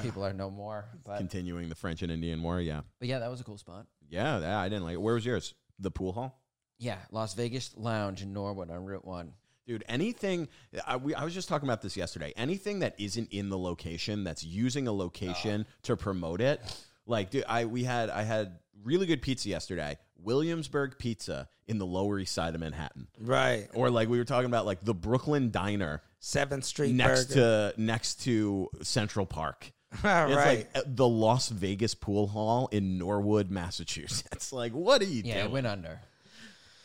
people 0.02 0.26
are 0.26 0.34
no 0.34 0.50
more." 0.50 0.86
But 1.06 1.18
Continuing 1.18 1.70
the 1.70 1.76
French 1.76 2.02
and 2.02 2.12
Indian 2.12 2.42
War. 2.42 2.62
Yeah. 2.62 2.82
but 3.00 3.08
yeah, 3.08 3.20
that 3.20 3.30
was 3.30 3.42
a 3.42 3.44
cool 3.44 3.58
spot. 3.58 3.86
Yeah, 4.10 4.40
yeah, 4.40 4.60
I 4.60 4.70
didn't 4.70 4.84
like 4.84 4.94
it. 4.94 5.02
Where 5.02 5.14
was 5.14 5.26
yours? 5.26 5.54
The 5.80 5.92
pool 5.92 6.14
hall? 6.14 6.42
Yeah, 6.78 6.98
Las 7.12 7.34
Vegas 7.34 7.74
Lounge 7.76 8.22
in 8.22 8.34
Norwood 8.34 8.72
on 8.72 8.86
Route 8.86 9.06
One. 9.06 9.34
Dude, 9.68 9.84
anything, 9.88 10.48
I, 10.88 10.96
we, 10.96 11.14
I 11.14 11.24
was 11.24 11.34
just 11.34 11.48
talking 11.48 11.70
about 11.70 11.84
this 11.84 11.96
yesterday. 11.96 12.34
Anything 12.36 12.80
that 12.80 12.96
isn't 12.98 13.32
in 13.32 13.50
the 13.50 13.58
location, 13.58 14.24
that's 14.24 14.44
using 14.44 14.88
a 14.88 14.92
location 14.92 15.68
ah. 15.70 15.74
to 15.84 15.96
promote 15.96 16.42
it. 16.42 16.60
Like, 17.06 17.30
dude, 17.30 17.44
I, 17.48 17.66
we 17.66 17.84
had, 17.84 18.10
I 18.10 18.24
had 18.24 18.58
really 18.84 19.06
good 19.06 19.22
pizza 19.22 19.48
yesterday. 19.48 20.00
Williamsburg 20.18 20.98
Pizza 20.98 21.50
in 21.68 21.78
the 21.78 21.86
Lower 21.86 22.18
East 22.18 22.34
Side 22.34 22.56
of 22.56 22.62
Manhattan. 22.62 23.10
right. 23.20 23.68
Or 23.76 23.92
like 23.92 24.10
we 24.10 24.18
were 24.18 24.26
talking 24.26 24.48
about, 24.48 24.66
like 24.66 24.84
the 24.84 24.96
Brooklyn 24.96 25.52
Diner 25.52 26.02
Seventh 26.20 26.66
Street 26.66 26.94
next 26.94 27.30
Burger. 27.30 27.72
to 27.76 27.82
next 27.82 28.22
to 28.24 28.70
Central 28.82 29.26
Park. 29.26 29.72
All 30.04 30.28
It's 30.28 30.36
right. 30.36 30.58
like 30.60 30.70
uh, 30.76 30.82
the 30.86 31.08
Las 31.08 31.50
Vegas 31.50 31.96
Pool 31.96 32.28
Hall 32.28 32.68
in 32.72 32.98
Norwood, 32.98 33.50
Massachusetts. 33.50 34.52
Like, 34.54 34.72
what 34.74 35.02
are 35.02 35.06
you 35.06 35.24
Yeah, 35.26 35.36
it 35.36 35.42
doing? 35.42 35.52
went 35.54 35.68
under. 35.68 36.00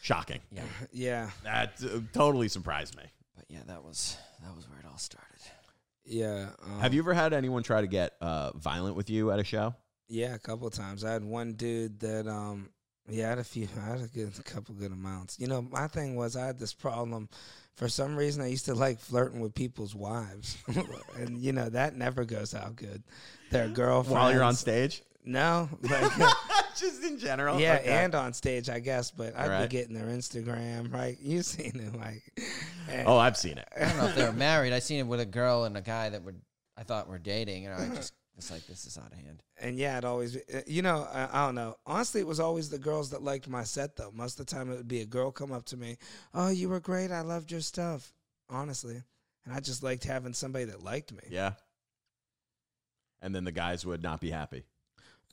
Shocking. 0.02 0.40
Yeah, 0.52 0.62
Yeah, 0.92 1.30
That 1.44 1.80
uh, 1.82 2.00
totally 2.12 2.48
surprised 2.48 2.96
me. 2.96 3.04
but 3.36 3.44
yeah, 3.48 3.60
that 3.66 3.82
was 3.84 4.16
that 4.42 4.54
was 4.54 4.68
where 4.68 4.78
it 4.78 4.84
all 4.90 4.98
started. 4.98 5.40
yeah. 6.04 6.50
Um, 6.62 6.80
Have 6.80 6.92
you 6.94 7.00
ever 7.00 7.14
had 7.14 7.32
anyone 7.32 7.62
try 7.62 7.80
to 7.80 7.86
get 7.86 8.12
uh, 8.20 8.52
violent 8.56 8.96
with 8.96 9.08
you 9.08 9.30
at 9.30 9.38
a 9.38 9.44
show? 9.44 9.74
Yeah, 10.08 10.34
a 10.34 10.38
couple 10.38 10.66
of 10.66 10.74
times. 10.74 11.04
I 11.04 11.12
had 11.12 11.24
one 11.24 11.54
dude 11.54 12.00
that 12.00 12.26
um 12.28 12.68
yeah, 13.08 13.26
I 13.26 13.28
had 13.30 13.38
a 13.38 13.44
few 13.44 13.66
I 13.82 13.88
had 13.90 14.00
a 14.02 14.06
good 14.08 14.32
a 14.38 14.42
couple 14.42 14.74
good 14.74 14.92
amounts. 14.92 15.38
You 15.40 15.46
know, 15.46 15.62
my 15.62 15.88
thing 15.88 16.16
was 16.16 16.36
I 16.36 16.46
had 16.46 16.58
this 16.58 16.74
problem. 16.74 17.28
For 17.76 17.88
some 17.88 18.16
reason 18.16 18.42
I 18.42 18.46
used 18.48 18.66
to 18.66 18.74
like 18.74 19.00
flirting 19.00 19.40
with 19.40 19.54
people's 19.54 19.94
wives. 19.94 20.56
and 21.18 21.38
you 21.38 21.52
know, 21.52 21.68
that 21.70 21.96
never 21.96 22.24
goes 22.24 22.54
out 22.54 22.76
good. 22.76 23.02
Their 23.50 23.68
girlfriends 23.68 24.14
While 24.14 24.32
you're 24.32 24.42
on 24.44 24.54
stage? 24.54 25.02
No. 25.24 25.68
Like 25.82 26.12
Just 26.76 27.04
in 27.04 27.18
general? 27.18 27.60
Yeah, 27.60 27.76
Okay. 27.80 27.88
and 27.90 28.14
on 28.16 28.32
stage, 28.32 28.68
I 28.68 28.80
guess. 28.80 29.10
But 29.12 29.36
I'd 29.36 29.48
Right. 29.48 29.62
be 29.62 29.68
getting 29.68 29.94
their 29.94 30.06
Instagram, 30.06 30.92
right? 30.92 31.16
You've 31.20 31.46
seen 31.46 31.72
it, 31.80 31.96
like. 31.98 32.22
and- 32.90 33.06
Oh, 33.06 33.16
I've 33.16 33.36
seen 33.36 33.58
it. 33.58 33.68
I 33.76 33.84
don't 33.86 33.96
know 33.96 34.06
if 34.06 34.16
they 34.16 34.24
were 34.24 34.32
married. 34.32 34.72
I 34.72 34.80
seen 34.80 34.98
it 34.98 35.06
with 35.06 35.20
a 35.20 35.24
girl 35.26 35.64
and 35.64 35.76
a 35.76 35.80
guy 35.82 36.08
that 36.10 36.22
were 36.24 36.34
I 36.76 36.82
thought 36.82 37.08
were 37.08 37.18
dating, 37.20 37.66
and 37.66 37.74
I 37.92 37.94
just 37.94 38.12
was 38.36 38.50
like, 38.50 38.66
this 38.66 38.86
is 38.86 38.98
out 38.98 39.12
of 39.12 39.18
hand. 39.18 39.42
and 39.60 39.78
yeah, 39.78 39.98
it 39.98 40.04
always, 40.04 40.36
uh, 40.36 40.60
you 40.66 40.82
know, 40.82 41.06
I, 41.12 41.28
I 41.32 41.46
don't 41.46 41.54
know. 41.54 41.76
Honestly, 41.86 42.20
it 42.20 42.26
was 42.26 42.40
always 42.40 42.68
the 42.68 42.78
girls 42.78 43.10
that 43.10 43.22
liked 43.22 43.48
my 43.48 43.64
set, 43.64 43.96
though. 43.96 44.10
Most 44.12 44.40
of 44.40 44.46
the 44.46 44.54
time, 44.54 44.70
it 44.70 44.76
would 44.76 44.88
be 44.88 45.00
a 45.00 45.06
girl 45.06 45.30
come 45.30 45.52
up 45.52 45.64
to 45.66 45.76
me, 45.76 45.98
"Oh, 46.32 46.48
you 46.48 46.68
were 46.68 46.80
great. 46.80 47.10
I 47.12 47.20
loved 47.20 47.52
your 47.52 47.60
stuff." 47.60 48.12
Honestly, 48.50 49.02
and 49.44 49.54
I 49.54 49.60
just 49.60 49.82
liked 49.82 50.04
having 50.04 50.34
somebody 50.34 50.66
that 50.66 50.82
liked 50.82 51.12
me. 51.12 51.22
Yeah. 51.30 51.52
And 53.22 53.34
then 53.34 53.44
the 53.44 53.52
guys 53.52 53.86
would 53.86 54.02
not 54.02 54.20
be 54.20 54.30
happy. 54.30 54.64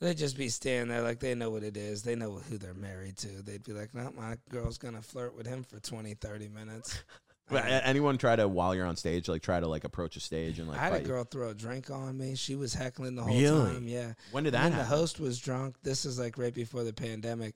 They'd 0.00 0.16
just 0.16 0.36
be 0.36 0.48
standing 0.48 0.88
there 0.88 1.02
like 1.02 1.20
they 1.20 1.34
know 1.34 1.50
what 1.50 1.62
it 1.62 1.76
is. 1.76 2.02
They 2.02 2.16
know 2.16 2.40
who 2.48 2.58
they're 2.58 2.74
married 2.74 3.18
to. 3.18 3.28
They'd 3.42 3.62
be 3.62 3.72
like, 3.72 3.94
"No, 3.94 4.10
my 4.16 4.36
girl's 4.50 4.78
gonna 4.78 5.02
flirt 5.02 5.36
with 5.36 5.46
him 5.46 5.62
for 5.64 5.78
20, 5.78 6.14
30 6.14 6.48
minutes." 6.48 7.02
But 7.48 7.64
anyone 7.66 8.18
try 8.18 8.36
to 8.36 8.48
while 8.48 8.74
you're 8.74 8.86
on 8.86 8.96
stage, 8.96 9.28
like 9.28 9.42
try 9.42 9.60
to 9.60 9.66
like 9.66 9.84
approach 9.84 10.16
a 10.16 10.20
stage 10.20 10.58
and 10.58 10.68
like 10.68 10.78
I 10.78 10.84
had 10.84 10.92
a 10.92 10.96
fight 10.96 11.02
you? 11.02 11.08
girl 11.08 11.24
throw 11.24 11.50
a 11.50 11.54
drink 11.54 11.90
on 11.90 12.16
me. 12.16 12.34
She 12.34 12.54
was 12.54 12.72
heckling 12.72 13.14
the 13.14 13.22
whole 13.22 13.36
Really? 13.36 13.72
time. 13.74 13.88
Yeah. 13.88 14.12
When 14.30 14.44
did 14.44 14.54
that 14.54 14.70
the 14.72 14.84
host 14.84 15.20
was 15.20 15.38
drunk. 15.38 15.76
This 15.82 16.04
is 16.04 16.18
like 16.18 16.38
right 16.38 16.54
before 16.54 16.84
the 16.84 16.92
pandemic. 16.92 17.54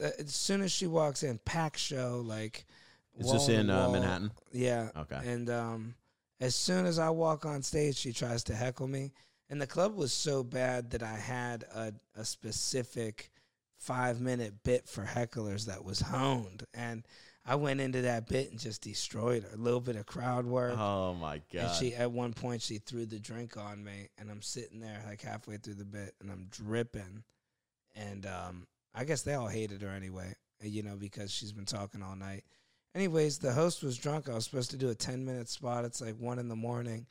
Uh, 0.00 0.10
As 0.18 0.34
soon 0.34 0.60
as 0.62 0.70
she 0.70 0.86
walks 0.86 1.22
in, 1.22 1.38
pack 1.44 1.76
show 1.76 2.22
like. 2.24 2.66
Is 3.18 3.30
this 3.30 3.48
in 3.48 3.68
uh. 3.68 3.90
Manhattan? 3.90 4.30
Yeah. 4.52 4.90
Okay. 4.96 5.18
And 5.24 5.50
um, 5.50 5.94
as 6.40 6.54
soon 6.54 6.86
as 6.86 6.98
I 6.98 7.10
walk 7.10 7.44
on 7.44 7.62
stage, 7.62 7.96
she 7.96 8.12
tries 8.12 8.44
to 8.44 8.54
heckle 8.54 8.88
me. 8.88 9.12
And 9.50 9.60
the 9.60 9.66
club 9.66 9.94
was 9.96 10.12
so 10.12 10.42
bad 10.42 10.90
that 10.90 11.02
I 11.02 11.14
had 11.14 11.64
a, 11.74 11.92
a 12.16 12.24
specific 12.24 13.30
five 13.76 14.20
minute 14.20 14.62
bit 14.62 14.88
for 14.88 15.04
hecklers 15.04 15.66
that 15.66 15.84
was 15.84 16.00
honed. 16.00 16.64
And 16.72 17.04
I 17.44 17.56
went 17.56 17.80
into 17.80 18.02
that 18.02 18.28
bit 18.28 18.50
and 18.50 18.58
just 18.58 18.82
destroyed 18.82 19.42
her. 19.42 19.54
A 19.54 19.56
little 19.56 19.80
bit 19.80 19.96
of 19.96 20.06
crowd 20.06 20.46
work. 20.46 20.78
Oh 20.78 21.14
my 21.14 21.40
god. 21.52 21.62
And 21.62 21.74
she 21.74 21.94
at 21.94 22.12
one 22.12 22.32
point 22.32 22.62
she 22.62 22.78
threw 22.78 23.04
the 23.04 23.18
drink 23.18 23.56
on 23.56 23.82
me 23.82 24.08
and 24.18 24.30
I'm 24.30 24.42
sitting 24.42 24.80
there 24.80 25.02
like 25.06 25.22
halfway 25.22 25.56
through 25.56 25.74
the 25.74 25.84
bit 25.84 26.14
and 26.20 26.30
I'm 26.30 26.46
dripping. 26.50 27.24
And 27.96 28.26
um 28.26 28.66
I 28.94 29.04
guess 29.04 29.22
they 29.22 29.34
all 29.34 29.48
hated 29.48 29.82
her 29.82 29.88
anyway, 29.88 30.34
uh, 30.62 30.66
you 30.66 30.82
know, 30.82 30.96
because 30.96 31.32
she's 31.32 31.52
been 31.52 31.64
talking 31.64 32.02
all 32.02 32.14
night. 32.14 32.44
Anyways, 32.94 33.38
the 33.38 33.52
host 33.52 33.82
was 33.82 33.96
drunk. 33.96 34.28
I 34.28 34.34
was 34.34 34.44
supposed 34.44 34.70
to 34.72 34.76
do 34.76 34.90
a 34.90 34.94
10 34.94 35.24
minute 35.24 35.48
spot. 35.48 35.84
It's 35.84 36.00
like 36.00 36.16
1 36.18 36.38
in 36.38 36.48
the 36.48 36.56
morning. 36.56 37.06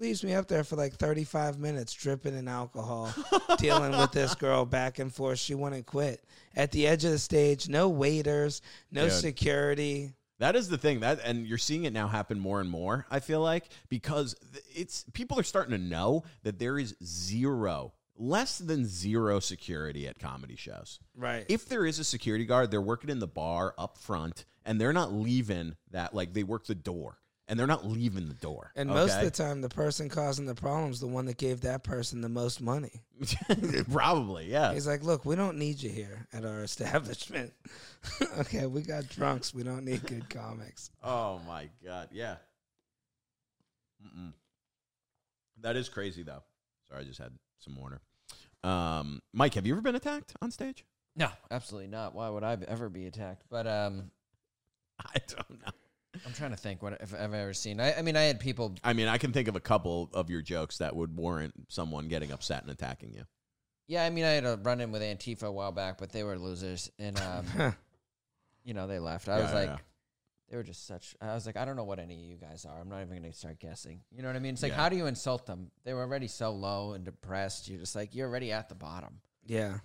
Leaves 0.00 0.24
me 0.24 0.34
up 0.34 0.48
there 0.48 0.64
for 0.64 0.74
like 0.74 0.94
35 0.94 1.58
minutes 1.58 1.92
dripping 1.92 2.36
in 2.36 2.48
alcohol, 2.48 3.14
dealing 3.58 3.96
with 3.96 4.10
this 4.10 4.34
girl 4.34 4.64
back 4.64 4.98
and 4.98 5.14
forth. 5.14 5.38
She 5.38 5.54
wouldn't 5.54 5.86
quit. 5.86 6.24
At 6.56 6.72
the 6.72 6.86
edge 6.86 7.04
of 7.04 7.12
the 7.12 7.18
stage, 7.18 7.68
no 7.68 7.88
waiters, 7.88 8.60
no 8.90 9.04
Dude. 9.04 9.12
security. 9.12 10.12
That 10.40 10.56
is 10.56 10.68
the 10.68 10.78
thing 10.78 11.00
that, 11.00 11.20
and 11.24 11.46
you're 11.46 11.58
seeing 11.58 11.84
it 11.84 11.92
now 11.92 12.08
happen 12.08 12.40
more 12.40 12.60
and 12.60 12.68
more. 12.68 13.06
I 13.08 13.20
feel 13.20 13.40
like 13.40 13.68
because 13.88 14.34
it's 14.74 15.04
people 15.12 15.38
are 15.38 15.44
starting 15.44 15.70
to 15.70 15.82
know 15.82 16.24
that 16.42 16.58
there 16.58 16.76
is 16.76 16.96
zero, 17.04 17.92
less 18.16 18.58
than 18.58 18.84
zero 18.86 19.38
security 19.38 20.08
at 20.08 20.18
comedy 20.18 20.56
shows. 20.56 20.98
Right. 21.16 21.46
If 21.48 21.68
there 21.68 21.86
is 21.86 22.00
a 22.00 22.04
security 22.04 22.46
guard, 22.46 22.72
they're 22.72 22.80
working 22.82 23.10
in 23.10 23.20
the 23.20 23.28
bar 23.28 23.74
up 23.78 23.96
front, 23.96 24.44
and 24.64 24.80
they're 24.80 24.92
not 24.92 25.12
leaving 25.12 25.76
that. 25.92 26.14
Like 26.14 26.32
they 26.34 26.42
work 26.42 26.66
the 26.66 26.74
door, 26.74 27.18
and 27.48 27.58
they're 27.58 27.66
not 27.66 27.86
leaving 27.86 28.28
the 28.28 28.34
door. 28.34 28.72
And 28.74 28.88
most 28.88 29.16
of 29.16 29.24
the 29.24 29.30
time, 29.30 29.60
the 29.60 29.68
person 29.68 30.08
causing 30.08 30.46
the 30.46 30.54
problem 30.54 30.90
is 30.90 31.00
the 31.00 31.06
one 31.06 31.26
that 31.26 31.36
gave 31.36 31.62
that 31.62 31.84
person 31.84 32.20
the 32.20 32.28
most 32.28 32.60
money. 32.60 33.02
probably, 33.92 34.50
yeah. 34.50 34.72
He's 34.72 34.86
like, 34.86 35.02
"Look, 35.02 35.24
we 35.24 35.36
don't 35.36 35.58
need 35.58 35.82
you 35.82 35.90
here 35.90 36.26
at 36.32 36.44
our 36.44 36.62
establishment. 36.62 37.52
okay, 38.38 38.66
we 38.66 38.82
got 38.82 39.08
drunks. 39.08 39.52
We 39.52 39.62
don't 39.62 39.84
need 39.84 40.06
good 40.06 40.28
comics." 40.30 40.90
Oh 41.02 41.40
my 41.46 41.68
god, 41.84 42.08
yeah. 42.12 42.36
Mm-mm. 44.04 44.32
That 45.60 45.76
is 45.76 45.88
crazy 45.88 46.22
though. 46.22 46.42
Sorry, 46.88 47.02
I 47.02 47.04
just 47.04 47.20
had 47.20 47.32
some 47.58 47.76
water. 47.76 48.00
Um, 48.62 49.20
Mike, 49.32 49.54
have 49.54 49.66
you 49.66 49.74
ever 49.74 49.82
been 49.82 49.94
attacked 49.94 50.34
on 50.40 50.50
stage? 50.50 50.84
No, 51.16 51.28
absolutely 51.50 51.88
not. 51.88 52.14
Why 52.14 52.28
would 52.28 52.42
I 52.42 52.56
ever 52.66 52.88
be 52.88 53.06
attacked? 53.06 53.44
But 53.50 53.66
um, 53.66 54.10
I 54.98 55.18
don't 55.28 55.62
know. 55.62 55.72
I'm 56.26 56.32
trying 56.32 56.50
to 56.52 56.56
think 56.56 56.82
what 56.82 57.00
if 57.00 57.14
I've 57.14 57.34
ever 57.34 57.52
seen. 57.54 57.80
I, 57.80 57.94
I 57.98 58.02
mean, 58.02 58.16
I 58.16 58.22
had 58.22 58.40
people. 58.40 58.74
I 58.84 58.92
mean, 58.92 59.08
I 59.08 59.18
can 59.18 59.32
think 59.32 59.48
of 59.48 59.56
a 59.56 59.60
couple 59.60 60.10
of 60.12 60.30
your 60.30 60.42
jokes 60.42 60.78
that 60.78 60.94
would 60.94 61.16
warrant 61.16 61.54
someone 61.68 62.08
getting 62.08 62.30
upset 62.32 62.62
and 62.62 62.70
attacking 62.70 63.12
you. 63.12 63.24
Yeah, 63.86 64.04
I 64.04 64.10
mean, 64.10 64.24
I 64.24 64.30
had 64.30 64.44
a 64.44 64.58
run 64.62 64.80
in 64.80 64.92
with 64.92 65.02
Antifa 65.02 65.42
a 65.44 65.52
while 65.52 65.72
back, 65.72 65.98
but 65.98 66.10
they 66.10 66.22
were 66.24 66.38
losers, 66.38 66.90
and 66.98 67.20
um, 67.20 67.74
you 68.64 68.74
know, 68.74 68.86
they 68.86 68.98
left. 68.98 69.28
I 69.28 69.36
Yeah, 69.36 69.42
was 69.42 69.50
yeah, 69.52 69.58
like, 69.58 69.68
yeah. 69.68 69.76
they 70.50 70.56
were 70.56 70.62
just 70.62 70.86
such. 70.86 71.14
I 71.20 71.34
was 71.34 71.44
like, 71.46 71.56
I 71.56 71.64
don't 71.66 71.76
know 71.76 71.84
what 71.84 71.98
any 71.98 72.14
of 72.14 72.20
you 72.30 72.36
guys 72.36 72.64
are. 72.64 72.80
I'm 72.80 72.88
not 72.88 73.02
even 73.02 73.08
going 73.20 73.30
to 73.30 73.36
start 73.36 73.58
guessing. 73.60 74.00
You 74.10 74.22
know 74.22 74.28
what 74.28 74.36
I 74.36 74.40
mean? 74.40 74.54
It's 74.54 74.62
like, 74.62 74.72
Yeah. 74.72 74.76
how 74.78 74.88
do 74.88 74.96
you 74.96 75.06
insult 75.06 75.44
them? 75.46 75.70
They 75.84 75.92
were 75.92 76.00
already 76.02 76.28
so 76.28 76.50
low 76.52 76.92
and 76.94 77.04
depressed. 77.04 77.68
You're 77.68 77.80
just 77.80 77.94
like, 77.94 78.14
you're 78.14 78.28
already 78.28 78.52
at 78.52 78.68
the 78.70 78.74
bottom. 78.74 79.20
Yeah. 79.46 79.78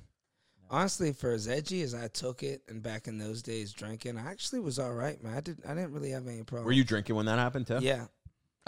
Honestly, 0.72 1.14
for 1.14 1.32
as 1.32 1.48
edgy 1.48 1.82
as 1.82 1.96
I 1.96 2.08
took 2.10 2.44
it, 2.44 2.62
and 2.68 2.82
back 2.84 3.08
in 3.08 3.18
those 3.18 3.42
days 3.42 3.74
drinking, 3.74 4.18
I 4.18 4.30
actually 4.30 4.60
was 4.60 4.78
all 4.78 4.94
right, 4.94 5.22
man. 5.24 5.34
I 5.36 5.42
did. 5.42 5.58
I 5.68 5.74
didn't 5.74 5.94
really 5.94 6.12
have 6.12 6.28
any 6.28 6.44
problem. 6.44 6.66
Were 6.66 6.72
you 6.72 6.84
drinking 6.84 7.16
when 7.16 7.26
that 7.26 7.40
happened 7.40 7.68
too? 7.68 7.80
Yeah. 7.82 8.06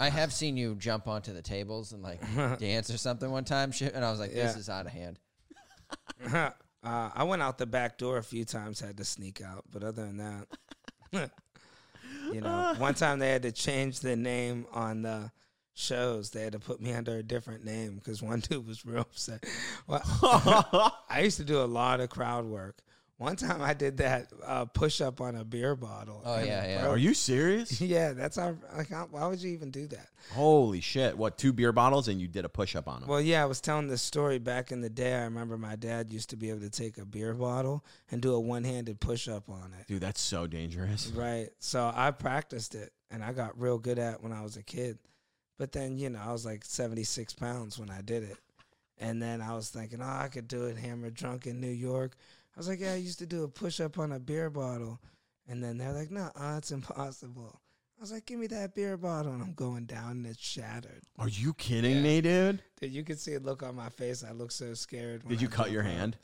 I 0.00 0.08
have 0.08 0.32
seen 0.32 0.56
you 0.56 0.74
jump 0.74 1.06
onto 1.06 1.32
the 1.32 1.42
tables 1.42 1.92
and 1.92 2.02
like 2.02 2.20
dance 2.58 2.90
or 2.90 2.98
something 2.98 3.30
one 3.30 3.44
time, 3.44 3.70
shit, 3.70 3.94
and 3.94 4.04
I 4.04 4.10
was 4.10 4.18
like, 4.18 4.32
this 4.32 4.54
Yeah. 4.54 4.58
is 4.58 4.68
out 4.68 4.86
of 4.86 4.92
hand. 4.92 5.20
uh, 6.32 6.50
I 6.82 7.22
went 7.22 7.40
out 7.42 7.58
the 7.58 7.66
back 7.66 7.98
door 7.98 8.18
a 8.18 8.22
few 8.24 8.44
times, 8.44 8.80
had 8.80 8.96
to 8.96 9.04
sneak 9.04 9.40
out, 9.40 9.64
but 9.70 9.84
other 9.84 10.04
than 10.04 10.16
that, 10.16 10.48
you 12.32 12.40
know, 12.40 12.74
one 12.78 12.94
time 12.94 13.18
they 13.20 13.30
had 13.30 13.42
to 13.42 13.52
change 13.52 14.00
the 14.00 14.16
name 14.16 14.66
on 14.72 15.02
the 15.02 15.30
shows. 15.74 16.30
They 16.30 16.42
had 16.42 16.52
to 16.52 16.58
put 16.58 16.80
me 16.80 16.92
under 16.92 17.16
a 17.16 17.22
different 17.22 17.64
name 17.64 17.96
because 17.96 18.22
one 18.22 18.40
dude 18.48 18.66
was 18.66 18.84
real 18.84 19.00
upset. 19.00 19.44
Well, 19.86 20.02
I 21.08 21.20
used 21.22 21.38
to 21.38 21.44
do 21.44 21.60
a 21.60 21.64
lot 21.66 22.00
of 22.00 22.10
crowd 22.10 22.44
work. 22.44 22.78
One 23.18 23.36
time 23.36 23.62
I 23.62 23.72
did 23.72 23.98
that 23.98 24.32
uh, 24.44 24.64
push 24.64 25.00
up 25.00 25.20
on 25.20 25.36
a 25.36 25.44
beer 25.44 25.76
bottle. 25.76 26.22
Oh, 26.24 26.42
yeah, 26.42 26.66
yeah. 26.66 26.80
bro- 26.80 26.90
Are 26.90 26.96
you 26.98 27.14
serious? 27.14 27.80
yeah, 27.80 28.14
that's 28.14 28.36
how. 28.36 28.56
Like, 28.76 28.88
how, 28.90 29.06
why 29.12 29.28
would 29.28 29.40
you 29.40 29.52
even 29.52 29.70
do 29.70 29.86
that? 29.88 30.08
Holy 30.32 30.80
shit! 30.80 31.16
What 31.16 31.38
two 31.38 31.52
beer 31.52 31.70
bottles 31.70 32.08
and 32.08 32.20
you 32.20 32.26
did 32.26 32.44
a 32.44 32.48
push 32.48 32.74
up 32.74 32.88
on 32.88 33.00
them? 33.00 33.08
Well, 33.08 33.20
yeah, 33.20 33.40
I 33.40 33.46
was 33.46 33.60
telling 33.60 33.86
this 33.86 34.02
story 34.02 34.40
back 34.40 34.72
in 34.72 34.80
the 34.80 34.90
day. 34.90 35.14
I 35.14 35.22
remember 35.22 35.56
my 35.56 35.76
dad 35.76 36.12
used 36.12 36.30
to 36.30 36.36
be 36.36 36.50
able 36.50 36.62
to 36.62 36.70
take 36.70 36.98
a 36.98 37.04
beer 37.04 37.32
bottle 37.32 37.84
and 38.10 38.20
do 38.20 38.34
a 38.34 38.40
one-handed 38.40 38.98
push-up 38.98 39.48
on 39.48 39.72
it. 39.78 39.86
Dude, 39.86 40.00
that's 40.00 40.20
so 40.20 40.48
dangerous. 40.48 41.06
Right. 41.14 41.50
So 41.60 41.92
I 41.94 42.10
practiced 42.10 42.74
it 42.74 42.92
and 43.12 43.22
I 43.22 43.32
got 43.32 43.60
real 43.60 43.78
good 43.78 44.00
at 44.00 44.14
it 44.14 44.22
when 44.22 44.32
I 44.32 44.42
was 44.42 44.56
a 44.56 44.64
kid. 44.64 44.98
But 45.58 45.72
then, 45.72 45.96
you 45.98 46.10
know, 46.10 46.20
I 46.24 46.32
was 46.32 46.44
like 46.44 46.64
76 46.64 47.34
pounds 47.34 47.78
when 47.78 47.90
I 47.90 48.00
did 48.00 48.22
it. 48.24 48.36
And 48.98 49.20
then 49.20 49.40
I 49.40 49.54
was 49.54 49.68
thinking, 49.70 50.00
oh, 50.02 50.06
I 50.06 50.28
could 50.28 50.48
do 50.48 50.64
it 50.66 50.76
hammered 50.76 51.14
drunk 51.14 51.46
in 51.46 51.60
New 51.60 51.70
York. 51.70 52.16
I 52.56 52.60
was 52.60 52.68
like, 52.68 52.80
yeah, 52.80 52.92
I 52.92 52.96
used 52.96 53.18
to 53.20 53.26
do 53.26 53.44
a 53.44 53.48
push 53.48 53.80
up 53.80 53.98
on 53.98 54.12
a 54.12 54.18
beer 54.20 54.50
bottle. 54.50 55.00
And 55.48 55.62
then 55.62 55.78
they're 55.78 55.92
like, 55.92 56.10
no, 56.10 56.30
uh, 56.36 56.54
it's 56.58 56.70
impossible. 56.70 57.60
I 57.98 58.00
was 58.00 58.12
like, 58.12 58.26
give 58.26 58.38
me 58.38 58.46
that 58.48 58.74
beer 58.74 58.96
bottle. 58.96 59.32
And 59.32 59.42
I'm 59.42 59.54
going 59.54 59.84
down 59.86 60.10
and 60.12 60.26
it's 60.26 60.42
shattered. 60.42 61.02
Are 61.18 61.28
you 61.28 61.54
kidding 61.54 61.96
Yeah. 61.96 62.02
me, 62.02 62.20
dude? 62.20 62.62
Dude, 62.80 62.92
you 62.92 63.04
could 63.04 63.18
see 63.18 63.34
a 63.34 63.40
look 63.40 63.62
on 63.62 63.74
my 63.74 63.88
face. 63.90 64.24
I 64.24 64.32
look 64.32 64.50
so 64.52 64.74
scared. 64.74 65.26
Did 65.28 65.40
you 65.40 65.48
I 65.48 65.50
cut 65.50 65.70
your 65.70 65.82
hand? 65.82 66.16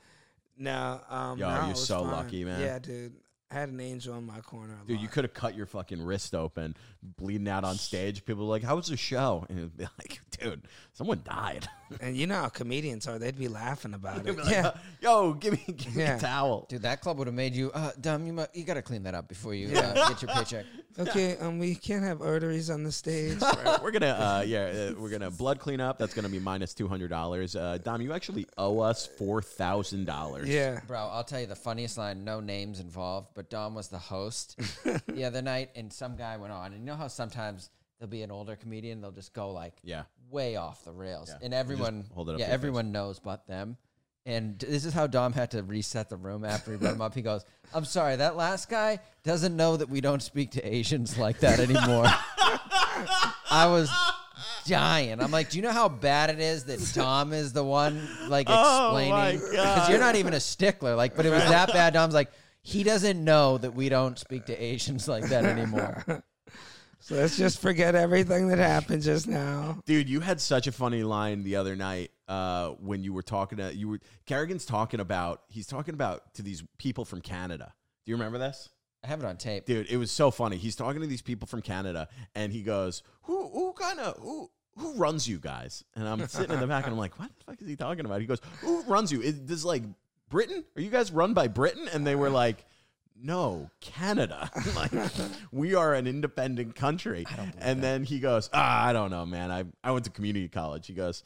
No. 0.56 1.00
Um, 1.08 1.38
Yo, 1.38 1.48
no, 1.48 1.66
you're 1.66 1.74
so 1.76 2.02
fine. 2.02 2.12
lucky, 2.12 2.44
man. 2.44 2.60
Yeah, 2.60 2.78
dude. 2.78 3.14
I 3.50 3.54
had 3.54 3.70
an 3.70 3.80
angel 3.80 4.16
in 4.18 4.26
my 4.26 4.40
corner. 4.40 4.76
Dude, 4.86 5.00
you 5.00 5.08
could 5.08 5.24
have 5.24 5.32
cut 5.32 5.54
your 5.56 5.66
fucking 5.66 6.02
wrist 6.02 6.34
open, 6.34 6.76
bleeding 7.02 7.48
out 7.48 7.64
on 7.64 7.76
stage. 7.76 8.24
People 8.24 8.44
were 8.46 8.50
like, 8.50 8.62
"How 8.62 8.76
was 8.76 8.88
the 8.88 8.96
show?" 8.96 9.46
And 9.48 9.58
it'd 9.58 9.76
be 9.76 9.84
like, 9.98 10.20
"Dude, 10.38 10.62
someone 10.92 11.22
died." 11.24 11.66
And 12.00 12.16
you 12.16 12.26
know 12.26 12.36
how 12.36 12.48
comedians 12.48 13.06
are; 13.06 13.18
they'd 13.18 13.38
be 13.38 13.48
laughing 13.48 13.94
about 13.94 14.26
it. 14.26 14.36
like, 14.38 14.50
yeah, 14.50 14.66
"Uh, 14.68 14.72
Yo, 15.00 15.32
give 15.34 15.52
me, 15.54 15.64
give 15.76 15.94
me 15.96 16.02
Yeah. 16.02 16.16
a 16.16 16.20
towel. 16.20 16.66
Dude, 16.68 16.82
that 16.82 17.00
club 17.00 17.18
would 17.18 17.26
have 17.28 17.34
made 17.34 17.54
you, 17.54 17.70
uh, 17.72 17.92
dumb. 18.00 18.26
You, 18.26 18.32
mu- 18.32 18.44
you 18.54 18.64
got 18.64 18.74
to 18.74 18.82
clean 18.82 19.02
that 19.04 19.14
up 19.14 19.28
before 19.28 19.54
you 19.54 19.76
uh, 19.76 20.08
get 20.08 20.22
your 20.22 20.30
paycheck. 20.32 20.66
okay. 20.98 21.36
Um, 21.38 21.58
we 21.58 21.74
can't 21.74 22.02
have 22.04 22.20
arteries 22.22 22.70
on 22.70 22.82
the 22.82 22.92
stage. 22.92 23.40
Right, 23.40 23.78
we're 23.82 23.90
gonna, 23.92 24.06
uh, 24.08 24.44
yeah, 24.46 24.90
uh, 24.90 24.94
we're 24.98 25.10
gonna 25.10 25.30
blood 25.30 25.58
clean 25.60 25.80
up. 25.80 25.98
That's 25.98 26.14
gonna 26.14 26.28
be 26.28 26.40
minus 26.40 26.74
two 26.74 26.88
hundred 26.88 27.08
dollars. 27.08 27.54
Uh, 27.56 27.78
Dom, 27.82 28.00
you 28.02 28.12
actually 28.12 28.46
owe 28.58 28.80
us 28.80 29.06
four 29.06 29.40
thousand 29.42 30.04
dollars. 30.06 30.48
yeah, 30.48 30.80
Bro, 30.86 30.98
I'll 31.12 31.24
tell 31.24 31.40
you 31.40 31.46
the 31.46 31.54
funniest 31.56 31.96
line, 31.98 32.24
no 32.24 32.40
names 32.40 32.80
involved, 32.80 33.28
but 33.34 33.50
Dom 33.50 33.74
was 33.74 33.88
the 33.88 33.98
host 33.98 34.58
the 35.06 35.24
other 35.24 35.42
night, 35.42 35.70
and 35.76 35.92
some 35.92 36.16
guy 36.16 36.36
went 36.36 36.52
on. 36.52 36.72
And 36.72 36.80
you 36.80 36.86
know 36.86 36.96
how 36.96 37.08
sometimes 37.08 37.70
there'll 37.98 38.10
be 38.10 38.22
an 38.22 38.30
older 38.30 38.56
comedian, 38.56 39.00
they'll 39.00 39.10
just 39.10 39.32
go 39.32 39.50
like 39.50 39.74
yeah. 39.82 40.02
way 40.30 40.56
off 40.56 40.84
the 40.84 40.92
rails. 40.92 41.30
Yeah. 41.30 41.44
And 41.44 41.54
everyone, 41.54 42.04
hold 42.14 42.28
it 42.28 42.34
up 42.34 42.38
yeah, 42.38 42.46
to 42.46 42.50
your 42.50 42.54
everyone 42.54 42.92
knows 42.92 43.18
but 43.18 43.46
them. 43.46 43.76
And 44.26 44.58
this 44.58 44.84
is 44.84 44.92
how 44.92 45.06
Dom 45.06 45.32
had 45.32 45.52
to 45.52 45.62
reset 45.62 46.10
the 46.10 46.16
room 46.16 46.44
after 46.44 46.72
he 46.72 46.76
brought 46.76 46.92
him 46.92 47.00
up. 47.00 47.14
He 47.14 47.22
goes, 47.22 47.46
I'm 47.72 47.86
sorry, 47.86 48.16
that 48.16 48.36
last 48.36 48.68
guy 48.68 48.98
doesn't 49.22 49.56
know 49.56 49.78
that 49.78 49.88
we 49.88 50.02
don't 50.02 50.22
speak 50.22 50.50
to 50.52 50.62
Asians 50.62 51.16
like 51.16 51.40
that 51.40 51.60
anymore. 51.60 52.04
I 53.50 53.68
was 53.68 53.90
dying. 54.66 55.22
I'm 55.22 55.30
like, 55.30 55.48
do 55.48 55.56
you 55.56 55.62
know 55.62 55.72
how 55.72 55.88
bad 55.88 56.28
it 56.28 56.40
is 56.40 56.64
that 56.64 56.92
Dom 56.94 57.32
is 57.32 57.54
the 57.54 57.64
one 57.64 58.06
like 58.28 58.48
Oh, 58.50 58.92
my 58.92 59.28
explaining? 59.30 59.56
God. 59.56 59.74
Because 59.74 59.88
you're 59.88 59.98
not 59.98 60.16
even 60.16 60.34
a 60.34 60.40
stickler. 60.40 60.94
Like, 60.94 61.16
but 61.16 61.24
it 61.24 61.30
was 61.30 61.44
that 61.44 61.72
bad. 61.72 61.94
Dom's 61.94 62.12
like, 62.12 62.30
he 62.60 62.82
doesn't 62.82 63.24
know 63.24 63.56
that 63.56 63.74
we 63.74 63.88
don't 63.88 64.18
speak 64.18 64.46
to 64.46 64.62
Asians 64.62 65.08
like 65.08 65.24
that 65.30 65.46
anymore. 65.46 66.22
So 67.08 67.14
let's 67.14 67.38
just 67.38 67.60
forget 67.62 67.94
everything 67.94 68.48
that 68.48 68.58
happened 68.58 69.00
just 69.02 69.26
now. 69.26 69.78
Dude, 69.86 70.10
you 70.10 70.20
had 70.20 70.42
such 70.42 70.66
a 70.66 70.72
funny 70.72 71.02
line 71.02 71.42
the 71.42 71.56
other 71.56 71.74
night 71.74 72.10
uh, 72.28 72.72
when 72.82 73.02
you 73.02 73.14
were 73.14 73.22
talking 73.22 73.56
to 73.56 73.74
you 73.74 73.88
were 73.88 74.00
Kerrigan's 74.26 74.66
talking 74.66 75.00
about 75.00 75.40
he's 75.48 75.66
talking 75.66 75.94
about 75.94 76.34
to 76.34 76.42
these 76.42 76.62
people 76.76 77.06
from 77.06 77.22
Canada. 77.22 77.72
Do 78.04 78.10
you 78.10 78.16
remember 78.16 78.36
this? 78.36 78.68
I 79.02 79.06
have 79.06 79.20
it 79.20 79.24
on 79.24 79.38
tape. 79.38 79.64
Dude, 79.64 79.86
it 79.88 79.96
was 79.96 80.10
so 80.10 80.30
funny. 80.30 80.58
He's 80.58 80.76
talking 80.76 81.00
to 81.00 81.06
these 81.06 81.22
people 81.22 81.48
from 81.48 81.62
Canada 81.62 82.08
and 82.34 82.52
he 82.52 82.60
goes, 82.60 83.02
Who 83.22 83.48
who 83.48 83.72
kind 83.72 84.00
of 84.00 84.18
who 84.18 84.50
who 84.76 84.92
runs 84.92 85.26
you 85.26 85.38
guys? 85.38 85.82
And 85.96 86.06
I'm 86.06 86.28
sitting 86.28 86.52
in 86.52 86.60
the 86.60 86.66
back 86.66 86.84
and 86.84 86.92
I'm 86.92 86.98
like, 86.98 87.18
What 87.18 87.30
the 87.38 87.44
fuck 87.44 87.62
is 87.62 87.68
he 87.68 87.76
talking 87.76 88.04
about? 88.04 88.20
He 88.20 88.26
goes, 88.26 88.42
Who 88.60 88.82
runs 88.82 89.10
you? 89.10 89.22
Is 89.22 89.46
this 89.46 89.64
like 89.64 89.84
Britain? 90.28 90.62
Are 90.76 90.82
you 90.82 90.90
guys 90.90 91.10
run 91.10 91.32
by 91.32 91.48
Britain? 91.48 91.88
And 91.90 92.06
they 92.06 92.16
were 92.16 92.28
like 92.28 92.66
no, 93.20 93.70
Canada. 93.80 94.50
like 94.76 94.92
we 95.52 95.74
are 95.74 95.94
an 95.94 96.06
independent 96.06 96.74
country. 96.74 97.26
and 97.58 97.82
then 97.82 98.04
he 98.04 98.20
goes, 98.20 98.48
ah, 98.52 98.86
I 98.86 98.92
don't 98.92 99.10
know, 99.10 99.26
man. 99.26 99.50
I, 99.50 99.64
I 99.82 99.92
went 99.92 100.04
to 100.04 100.10
community 100.10 100.48
college. 100.48 100.86
He 100.86 100.94
goes, 100.94 101.24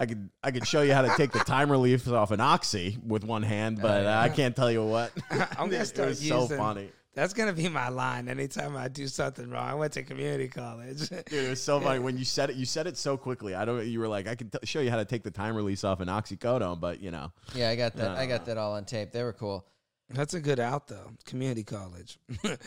I 0.00 0.06
could 0.06 0.30
I 0.42 0.50
could 0.50 0.66
show 0.66 0.80
you 0.80 0.94
how 0.94 1.02
to 1.02 1.14
take 1.16 1.30
the 1.30 1.40
time 1.40 1.70
release 1.70 2.08
off 2.08 2.30
an 2.30 2.40
oxy 2.40 2.96
with 3.06 3.22
one 3.22 3.42
hand, 3.42 3.80
but 3.82 4.06
uh, 4.06 4.20
I 4.22 4.30
can't 4.30 4.56
tell 4.56 4.72
you 4.72 4.84
what. 4.84 5.12
I'm 5.30 5.68
gonna 5.68 5.76
it 5.82 5.86
start 5.86 6.08
was 6.08 6.26
so 6.26 6.46
funny. 6.48 6.90
That's 7.12 7.34
gonna 7.34 7.52
be 7.52 7.68
my 7.68 7.88
line 7.90 8.28
anytime 8.28 8.76
I 8.76 8.88
do 8.88 9.06
something 9.08 9.50
wrong. 9.50 9.68
I 9.68 9.74
went 9.74 9.92
to 9.94 10.02
community 10.02 10.48
college. 10.48 11.08
Dude, 11.10 11.24
it 11.32 11.50
was 11.50 11.62
so 11.62 11.80
funny 11.80 11.98
when 11.98 12.16
you 12.16 12.24
said 12.24 12.48
it. 12.48 12.56
You 12.56 12.64
said 12.64 12.86
it 12.86 12.96
so 12.96 13.18
quickly. 13.18 13.54
I 13.54 13.66
don't. 13.66 13.84
You 13.86 14.00
were 14.00 14.08
like, 14.08 14.26
I 14.26 14.36
can 14.36 14.48
t- 14.48 14.58
show 14.64 14.80
you 14.80 14.90
how 14.90 14.96
to 14.96 15.04
take 15.04 15.22
the 15.22 15.30
time 15.30 15.54
release 15.54 15.84
off 15.84 16.00
an 16.00 16.08
oxycodone, 16.08 16.80
but 16.80 17.02
you 17.02 17.10
know, 17.10 17.30
Yeah, 17.54 17.68
I 17.68 17.76
got 17.76 17.94
that. 17.96 18.12
I 18.12 18.24
no, 18.24 18.28
got 18.38 18.46
that 18.46 18.56
all 18.56 18.72
on 18.72 18.86
tape. 18.86 19.12
They 19.12 19.22
were 19.22 19.34
cool. 19.34 19.66
That's 20.12 20.34
a 20.34 20.40
good 20.40 20.58
out 20.60 20.88
though. 20.88 21.12
Community 21.24 21.62
college. 21.62 22.18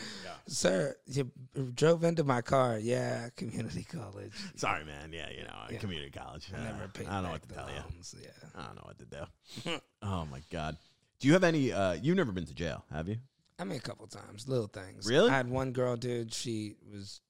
Sir, 0.46 0.96
you 1.06 1.30
drove 1.74 2.04
into 2.04 2.24
my 2.24 2.40
car. 2.42 2.78
Yeah, 2.78 3.28
community 3.36 3.84
college. 3.90 4.32
sorry, 4.56 4.84
man. 4.84 5.12
Yeah, 5.12 5.28
you 5.30 5.44
know, 5.44 5.54
Yeah. 5.70 5.78
community 5.78 6.10
college. 6.10 6.50
I 6.54 6.58
Uh, 6.60 6.64
never 6.64 6.88
paid 6.88 7.06
I 7.06 7.14
don't 7.14 7.24
know 7.24 7.30
what 7.30 7.42
to 7.48 7.54
tell 7.54 7.68
you. 7.68 8.20
Yeah. 8.22 8.28
I 8.54 8.66
don't 8.66 8.76
know 8.76 8.82
what 8.84 8.98
to 8.98 9.04
do. 9.04 9.80
oh 10.02 10.26
my 10.26 10.40
god. 10.50 10.76
Do 11.20 11.28
you 11.28 11.34
have 11.34 11.44
any? 11.44 11.72
Uh, 11.72 11.92
you've 11.94 12.16
never 12.16 12.32
been 12.32 12.46
to 12.46 12.54
jail, 12.54 12.84
have 12.92 13.08
you? 13.08 13.16
I 13.58 13.64
mean, 13.64 13.78
a 13.78 13.80
couple 13.80 14.06
times, 14.08 14.48
little 14.48 14.66
things. 14.66 15.06
Really? 15.08 15.30
I 15.30 15.36
had 15.36 15.48
one 15.48 15.72
girl, 15.72 15.96
dude. 15.96 16.34
She 16.34 16.74
was, 16.92 17.20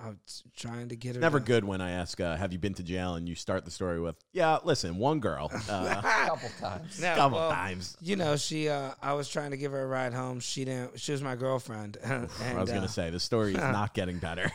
I 0.00 0.10
was 0.10 0.44
trying 0.56 0.90
to 0.90 0.96
get 0.96 1.16
her. 1.16 1.20
Never 1.20 1.40
to- 1.40 1.44
good 1.44 1.64
when 1.64 1.80
I 1.80 1.90
ask, 1.90 2.20
uh, 2.20 2.36
"Have 2.36 2.52
you 2.52 2.58
been 2.58 2.74
to 2.74 2.82
jail?" 2.84 3.16
and 3.16 3.28
you 3.28 3.34
start 3.34 3.64
the 3.64 3.70
story 3.70 4.00
with, 4.00 4.16
"Yeah, 4.32 4.58
listen, 4.62 4.96
one 4.96 5.18
girl, 5.18 5.50
uh, 5.68 5.94
A 5.98 6.02
couple 6.28 6.48
times. 6.60 7.00
No, 7.00 7.14
couple 7.16 7.38
well, 7.38 7.50
times." 7.50 7.96
You 8.00 8.16
know, 8.16 8.36
she. 8.36 8.68
Uh, 8.68 8.92
I 9.02 9.14
was 9.14 9.28
trying 9.28 9.50
to 9.50 9.56
give 9.56 9.72
her 9.72 9.82
a 9.82 9.86
ride 9.86 10.12
home. 10.12 10.38
She 10.40 10.64
didn't. 10.64 11.00
She 11.00 11.12
was 11.12 11.22
my 11.22 11.34
girlfriend. 11.34 11.96
and, 12.02 12.28
I 12.44 12.60
was 12.60 12.70
uh, 12.70 12.74
gonna 12.74 12.88
say 12.88 13.10
the 13.10 13.18
story 13.18 13.52
is 13.54 13.58
not 13.58 13.92
getting 13.94 14.18
better. 14.18 14.52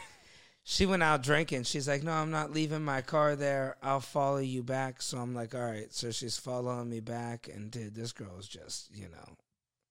she 0.64 0.86
went 0.86 1.04
out 1.04 1.24
drinking. 1.24 1.64
She's 1.64 1.90
like, 1.90 2.04
"No, 2.04 2.14
I'm 2.14 2.32
not 2.32 2.52
leaving 2.52 2.86
my 2.86 3.02
car 3.02 3.36
there. 3.36 3.76
I'll 3.84 4.00
follow 4.00 4.38
you 4.38 4.64
back." 4.64 5.02
So 5.02 5.18
I'm 5.18 5.36
like, 5.36 5.54
"All 5.54 5.62
right." 5.62 5.92
So 5.94 6.12
she's 6.12 6.38
following 6.38 6.90
me 6.90 7.02
back, 7.02 7.50
and 7.54 7.70
dude, 7.70 7.96
this 7.96 8.14
girl 8.14 8.40
is 8.40 8.48
just, 8.48 8.96
you 8.96 9.10
know, 9.10 9.36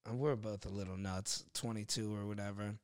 and 0.06 0.18
we're 0.18 0.36
both 0.36 0.64
a 0.64 0.70
little 0.70 0.96
nuts, 0.96 1.44
22 1.54 2.14
or 2.14 2.26
whatever. 2.26 2.74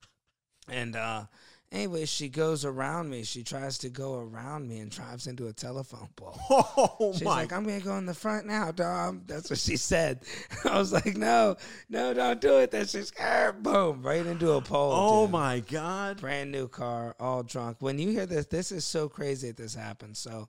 And 0.71 0.97
uh 0.97 1.25
anyway, 1.73 2.05
she 2.07 2.29
goes 2.29 2.65
around 2.65 3.11
me. 3.11 3.23
She 3.25 3.43
tries 3.43 3.79
to 3.79 3.89
go 3.89 4.15
around 4.19 4.69
me 4.69 4.79
and 4.79 4.91
drives 4.91 5.27
into 5.27 5.47
a 5.47 5.53
telephone 5.53 6.09
pole. 6.17 6.39
oh 6.51 7.13
She's 7.13 7.25
my! 7.25 7.43
like, 7.43 7.53
I'm 7.53 7.65
gonna 7.65 7.81
go 7.81 7.97
in 7.97 8.07
the 8.07 8.15
front 8.15 8.47
now, 8.47 8.71
Dom. 8.71 9.23
That's 9.27 9.51
what 9.51 9.59
she 9.59 9.77
said. 9.77 10.21
I 10.65 10.79
was 10.79 10.93
like, 10.93 11.17
no, 11.17 11.57
no, 11.89 12.15
don't 12.15 12.41
do 12.41 12.59
it. 12.59 12.71
That's 12.71 12.93
just 12.93 13.15
ah, 13.21 13.53
boom, 13.59 14.03
right 14.03 14.25
into 14.25 14.53
a 14.53 14.61
pole. 14.61 14.93
oh 14.95 15.23
dude. 15.25 15.33
my 15.33 15.61
god! 15.61 16.21
Brand 16.21 16.51
new 16.53 16.69
car, 16.69 17.15
all 17.21 17.43
drunk. 17.43 17.79
When 17.81 17.99
you 17.99 18.11
hear 18.11 18.27
this, 18.27 18.47
this 18.47 18.73
is 18.73 18.85
so 18.85 19.09
crazy 19.09 19.49
that 19.49 19.57
this 19.57 19.75
happened. 19.75 20.17
So 20.17 20.49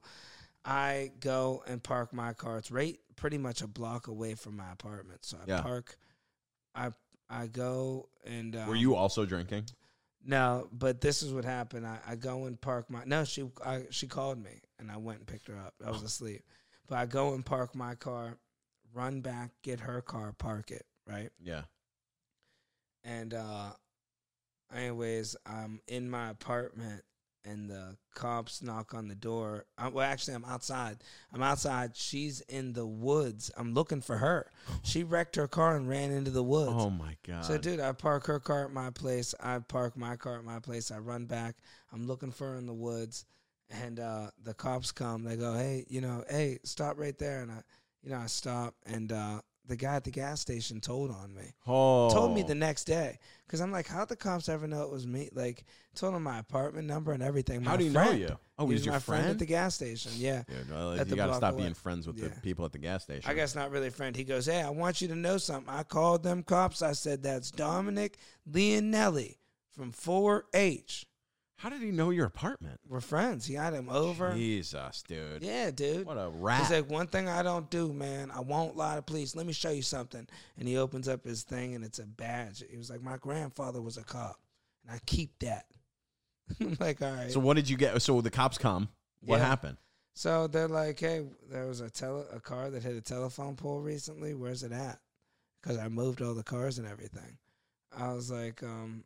I 0.64 1.12
go 1.20 1.62
and 1.66 1.82
park 1.82 2.12
my 2.12 2.32
car. 2.32 2.58
It's 2.58 2.70
right 2.70 2.98
pretty 3.16 3.38
much 3.38 3.60
a 3.60 3.66
block 3.66 4.08
away 4.08 4.34
from 4.34 4.56
my 4.56 4.72
apartment. 4.72 5.24
So 5.24 5.36
I 5.38 5.44
Yeah. 5.46 5.60
park. 5.60 5.96
I 6.74 6.90
I 7.28 7.46
go 7.46 8.08
and 8.24 8.56
um, 8.56 8.68
Were 8.68 8.74
you 8.74 8.94
also 8.94 9.24
drinking? 9.26 9.64
No, 10.24 10.68
but 10.72 11.00
this 11.00 11.22
is 11.22 11.32
what 11.32 11.44
happened. 11.44 11.86
I, 11.86 11.98
I 12.06 12.16
go 12.16 12.44
and 12.46 12.60
park 12.60 12.90
my 12.90 13.02
no. 13.04 13.24
She 13.24 13.50
I, 13.64 13.84
she 13.90 14.06
called 14.06 14.42
me 14.42 14.60
and 14.78 14.90
I 14.90 14.96
went 14.96 15.18
and 15.20 15.26
picked 15.26 15.48
her 15.48 15.56
up. 15.56 15.74
I 15.84 15.90
was 15.90 16.02
asleep, 16.02 16.42
but 16.88 16.98
I 16.98 17.06
go 17.06 17.34
and 17.34 17.44
park 17.44 17.74
my 17.74 17.94
car, 17.94 18.36
run 18.92 19.20
back, 19.20 19.50
get 19.62 19.80
her 19.80 20.00
car, 20.02 20.32
park 20.38 20.70
it 20.70 20.84
right, 21.06 21.30
Yeah. 21.42 21.62
and 23.04 23.34
uh, 23.34 23.70
anyways, 24.74 25.36
I'm 25.46 25.80
in 25.88 26.08
my 26.10 26.30
apartment 26.30 27.02
and 27.44 27.68
the 27.68 27.96
cops 28.14 28.62
knock 28.62 28.94
on 28.94 29.08
the 29.08 29.14
door. 29.14 29.66
I, 29.78 29.88
well, 29.88 30.04
actually, 30.04 30.34
I'm 30.34 30.44
outside. 30.44 30.98
I'm 31.32 31.42
outside. 31.42 31.96
She's 31.96 32.40
in 32.42 32.72
the 32.72 32.86
woods. 32.86 33.50
I'm 33.56 33.74
looking 33.74 34.00
for 34.00 34.18
her. 34.18 34.50
She 34.82 35.04
wrecked 35.04 35.36
her 35.36 35.48
car 35.48 35.76
and 35.76 35.88
ran 35.88 36.10
into 36.10 36.30
the 36.30 36.42
woods. 36.42 36.72
Oh 36.74 36.90
my 36.90 37.16
god! 37.26 37.44
So, 37.44 37.58
dude, 37.58 37.80
I 37.80 37.92
park 37.92 38.26
her 38.26 38.40
car 38.40 38.64
at 38.64 38.72
my 38.72 38.90
place. 38.90 39.34
I 39.40 39.58
park 39.58 39.96
my 39.96 40.16
car 40.16 40.38
at 40.38 40.44
my 40.44 40.58
place. 40.58 40.90
I 40.90 40.98
run 40.98 41.26
back. 41.26 41.56
I'm 41.92 42.06
looking 42.06 42.30
for 42.30 42.52
her 42.52 42.56
in 42.56 42.66
the 42.66 42.74
woods, 42.74 43.24
and 43.70 43.98
uh, 44.00 44.30
the 44.42 44.54
cops 44.54 44.92
come. 44.92 45.24
They 45.24 45.36
go, 45.36 45.54
"Hey, 45.54 45.84
you 45.88 46.00
know, 46.00 46.24
hey, 46.28 46.58
stop 46.64 46.98
right 46.98 47.16
there." 47.18 47.42
And 47.42 47.50
I, 47.50 47.62
you 48.02 48.10
know, 48.10 48.18
I 48.18 48.26
stop, 48.26 48.74
and 48.86 49.12
uh, 49.12 49.40
the 49.70 49.76
guy 49.76 49.94
at 49.96 50.04
the 50.04 50.10
gas 50.10 50.40
station 50.40 50.80
told 50.80 51.10
on 51.10 51.34
me. 51.34 51.54
oh. 51.66 52.10
Told 52.10 52.34
me 52.34 52.42
the 52.42 52.52
oh. 52.52 52.56
next 52.56 52.84
day 52.84 53.18
because 53.46 53.60
I'm 53.60 53.72
like, 53.72 53.86
how'd 53.88 54.08
the 54.08 54.16
cops 54.16 54.48
ever 54.48 54.66
know 54.66 54.82
it 54.82 54.90
was 54.90 55.06
me? 55.06 55.30
Like, 55.32 55.64
told 55.94 56.14
him 56.14 56.24
my 56.24 56.38
apartment 56.38 56.86
number 56.86 57.12
and 57.12 57.22
everything. 57.22 57.62
How 57.62 57.72
My 57.72 57.76
do 57.78 57.84
you 57.84 57.90
know 57.90 58.04
friend. 58.04 58.20
you? 58.20 58.38
Oh, 58.58 58.66
he 58.66 58.72
he's 58.72 58.80
was 58.80 58.86
your 58.86 58.94
my 58.94 58.98
friend? 58.98 59.22
friend? 59.22 59.30
at 59.32 59.38
the 59.38 59.46
gas 59.46 59.74
station. 59.76 60.12
Yeah. 60.16 60.42
Well, 60.70 60.92
at 60.92 61.08
you 61.08 61.16
got 61.16 61.28
to 61.28 61.34
stop 61.34 61.54
away. 61.54 61.62
being 61.62 61.74
friends 61.74 62.06
with 62.06 62.20
the 62.20 62.28
people 62.42 62.64
at 62.64 62.72
the 62.72 62.78
gas 62.78 63.04
station. 63.04 63.30
I 63.30 63.34
guess 63.34 63.54
not 63.54 63.70
really 63.70 63.86
a 63.86 63.90
friend. 63.90 64.14
He 64.14 64.24
goes, 64.24 64.46
Hey, 64.46 64.60
I 64.62 64.70
want 64.70 65.00
you 65.00 65.08
to 65.08 65.16
know 65.16 65.38
something. 65.38 65.72
I 65.72 65.82
called 65.84 66.22
them 66.22 66.42
cops. 66.42 66.82
I 66.82 66.92
said, 66.92 67.22
That's 67.22 67.50
Dominic 67.50 68.18
Leonelli 68.50 69.36
from 69.70 69.92
4H. 69.92 71.04
How 71.60 71.68
did 71.68 71.82
he 71.82 71.90
know 71.90 72.08
your 72.08 72.24
apartment? 72.24 72.80
We're 72.88 73.02
friends. 73.02 73.44
He 73.44 73.52
had 73.52 73.74
him 73.74 73.90
over. 73.90 74.32
Jesus, 74.32 75.02
dude. 75.06 75.42
Yeah, 75.42 75.70
dude. 75.70 76.06
What 76.06 76.16
a 76.16 76.30
rat. 76.30 76.60
He's 76.60 76.70
like, 76.70 76.88
One 76.90 77.06
thing 77.06 77.28
I 77.28 77.42
don't 77.42 77.68
do, 77.68 77.92
man, 77.92 78.30
I 78.30 78.40
won't 78.40 78.76
lie 78.78 78.96
to 78.96 79.02
police. 79.02 79.36
Let 79.36 79.44
me 79.46 79.52
show 79.52 79.70
you 79.70 79.82
something. 79.82 80.26
And 80.58 80.66
he 80.66 80.78
opens 80.78 81.06
up 81.06 81.22
his 81.24 81.42
thing 81.42 81.74
and 81.74 81.84
it's 81.84 81.98
a 81.98 82.06
badge. 82.06 82.64
He 82.70 82.78
was 82.78 82.88
like, 82.88 83.02
My 83.02 83.18
grandfather 83.18 83.82
was 83.82 83.98
a 83.98 84.02
cop. 84.04 84.40
And 84.84 84.94
I 84.94 85.00
keep 85.04 85.38
that. 85.40 85.66
I'm 86.60 86.78
like, 86.80 87.02
All 87.02 87.12
right. 87.12 87.30
so 87.30 87.40
what 87.40 87.56
did 87.56 87.68
you 87.68 87.76
get? 87.76 88.00
So 88.00 88.22
the 88.22 88.30
cops 88.30 88.56
come. 88.56 88.88
What 89.22 89.36
Yeah. 89.40 89.46
happened? 89.46 89.76
So 90.14 90.46
they're 90.48 90.66
like, 90.68 90.98
"Hey, 90.98 91.24
there 91.50 91.66
was 91.66 91.80
a 91.80 91.88
tele 91.88 92.24
a 92.32 92.40
car 92.40 92.68
that 92.70 92.82
hit 92.82 92.96
a 92.96 93.00
telephone 93.00 93.54
pole 93.54 93.80
recently. 93.80 94.34
Where's 94.34 94.62
it 94.64 94.72
at?" 94.72 94.98
Because 95.62 95.78
I 95.78 95.88
moved 95.88 96.20
all 96.20 96.34
the 96.34 96.42
cars 96.42 96.78
and 96.78 96.86
everything. 96.86 97.38
I 97.96 98.12
was 98.12 98.30
like, 98.30 98.62
um, 98.62 99.04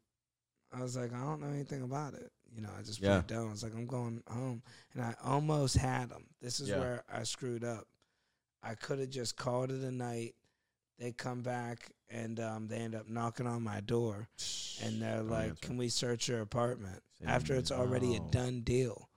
I 0.73 0.83
was 0.83 0.97
like, 0.97 1.13
I 1.13 1.21
don't 1.21 1.41
know 1.43 1.49
anything 1.49 1.83
about 1.83 2.15
it. 2.15 2.33
You 2.55 2.63
know, 2.63 2.71
I 2.79 2.83
just 2.83 3.01
put 3.01 3.09
Yeah. 3.09 3.19
it 3.19 3.27
down. 3.27 3.49
I 3.49 3.51
was 3.51 3.63
like, 3.63 3.75
I'm 3.75 3.87
going 3.87 4.23
home, 4.29 4.63
and 4.93 5.03
I 5.03 5.15
almost 5.25 5.77
had 5.77 6.09
them. 6.11 6.25
This 6.41 6.61
is 6.61 6.69
Yeah. 6.69 6.79
where 6.79 7.05
I 7.13 7.25
screwed 7.25 7.65
up. 7.65 7.87
I 8.63 8.75
could 8.75 8.99
have 9.01 9.11
just 9.11 9.37
called 9.37 9.71
it 9.73 9.83
a 9.83 9.91
night. 9.91 10.35
They 10.99 11.11
come 11.13 11.43
back 11.43 11.91
and 12.09 12.39
um, 12.39 12.69
they 12.69 12.77
end 12.77 12.95
up 12.95 13.09
knocking 13.09 13.47
on 13.49 13.63
my 13.63 13.81
door, 13.81 14.29
and 14.83 15.03
they're 15.03 15.17
Don't 15.19 15.31
like, 15.31 15.49
answer. 15.51 15.67
"Can 15.67 15.77
we 15.77 15.89
search 15.89 16.29
your 16.29 16.41
apartment?" 16.41 17.03
Say 17.21 17.27
After 17.27 17.55
it's 17.55 17.73
already 17.73 18.15
a 18.17 18.21
done 18.21 18.61
deal. 18.61 19.09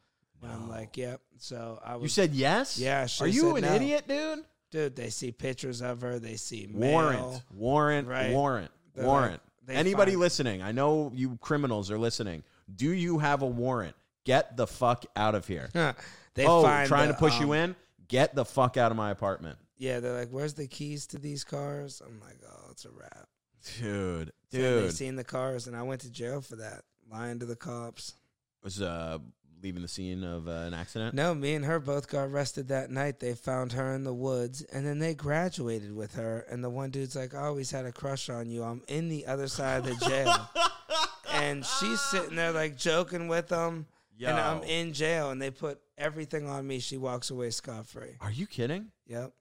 And 0.41 0.51
I'm 0.51 0.69
like, 0.69 0.97
yep. 0.97 1.21
So 1.37 1.79
I 1.83 1.95
was. 1.95 2.03
You 2.03 2.09
said 2.09 2.33
yes? 2.33 2.77
Yeah, 2.79 3.07
Are 3.21 3.27
you 3.27 3.55
an 3.55 3.63
no. 3.63 3.73
idiot, 3.75 4.07
dude? 4.07 4.45
dude. 4.71 4.95
They 4.95 5.09
see 5.11 5.31
pictures 5.31 5.81
of 5.81 6.01
her. 6.01 6.19
They 6.19 6.35
see 6.37 6.67
mail. 6.71 6.91
Warrant, 6.91 7.43
warrant, 7.51 8.07
Right. 8.07 8.31
warrant, 8.31 8.71
They're 8.95 9.05
warrant. 9.05 9.41
like- 9.67 9.77
Anybody 9.77 10.15
listening? 10.15 10.61
I 10.61 10.71
know 10.71 11.11
you 11.13 11.37
criminals 11.41 11.89
are 11.91 11.97
listening. 11.99 12.43
Do 12.73 12.91
you 12.91 13.19
have 13.19 13.41
a 13.41 13.47
warrant? 13.47 13.95
Get 14.25 14.57
the 14.57 14.67
fuck 14.67 15.05
out 15.15 15.35
of 15.35 15.47
here. 15.47 15.69
they 16.33 16.45
oh, 16.45 16.63
trying 16.85 17.07
the, 17.07 17.13
to 17.13 17.19
push 17.19 17.39
you 17.39 17.53
um, 17.53 17.59
in? 17.59 17.75
Get 18.07 18.35
the 18.35 18.45
fuck 18.45 18.77
out 18.77 18.91
of 18.91 18.97
my 18.97 19.11
apartment, 19.11 19.57
Yeah, 19.77 19.99
they're 19.99 20.17
like, 20.17 20.29
"Where's 20.29 20.53
the 20.53 20.67
keys 20.67 21.07
to 21.07 21.17
these 21.17 21.43
cars?" 21.43 22.01
I'm 22.05 22.19
like, 22.21 22.39
"Oh, 22.49 22.67
it's 22.71 22.85
a 22.85 22.89
wrap." 22.89 23.27
dude. 23.79 24.31
So 24.51 24.57
they 24.57 24.81
Dude, 24.81 24.93
seen 24.93 25.15
the 25.15 25.23
cars, 25.23 25.67
and 25.67 25.75
I 25.75 25.83
went 25.83 26.01
to 26.01 26.09
jail 26.09 26.41
for 26.41 26.55
that, 26.57 26.83
lying 27.11 27.39
to 27.39 27.45
the 27.45 27.55
cops. 27.55 28.13
was 28.63 28.81
uh 28.81 29.19
leaving 29.61 29.81
the 29.81 29.87
scene 29.87 30.23
of 30.23 30.47
uh, 30.47 30.51
an 30.51 30.73
accident. 30.73 31.15
No, 31.15 31.33
me 31.33 31.55
and 31.55 31.65
her 31.65 31.79
both 31.79 32.07
got 32.07 32.25
arrested 32.25 32.67
that 32.67 32.91
night. 32.91 33.19
They 33.19 33.33
found 33.33 33.73
her 33.73 33.93
in 33.93 34.03
the 34.03 34.13
woods, 34.13 34.61
and 34.61 34.85
then 34.85 34.99
they 34.99 35.15
graduated 35.15 35.95
with 35.95 36.13
her. 36.15 36.45
And 36.49 36.63
the 36.63 36.69
one 36.69 36.91
dude's 36.91 37.15
like, 37.15 37.33
"I 37.33 37.45
always 37.45 37.71
had 37.71 37.85
a 37.85 37.91
crush 37.91 38.29
on 38.29 38.49
you. 38.49 38.63
I'm 38.63 38.83
in 38.87 39.09
the 39.09 39.25
other 39.25 39.47
side 39.47 39.87
of 39.87 39.99
the 39.99 40.05
jail." 40.05 40.49
and 41.49 41.65
she's 41.65 41.99
sitting 42.01 42.35
there 42.35 42.51
like 42.51 42.75
joking 42.77 43.27
with 43.27 43.47
them, 43.47 43.85
and 44.19 44.37
I'm 44.39 44.63
in 44.63 44.93
jail, 44.93 45.31
and 45.31 45.41
they 45.41 45.51
put 45.51 45.79
everything 45.97 46.47
on 46.47 46.65
me. 46.67 46.79
She 46.79 46.97
walks 46.97 47.29
away 47.29 47.49
scot 47.51 47.87
free. 47.87 48.15
Are 48.21 48.31
you 48.31 48.47
kidding? 48.47 48.87
Yep. 49.07 49.31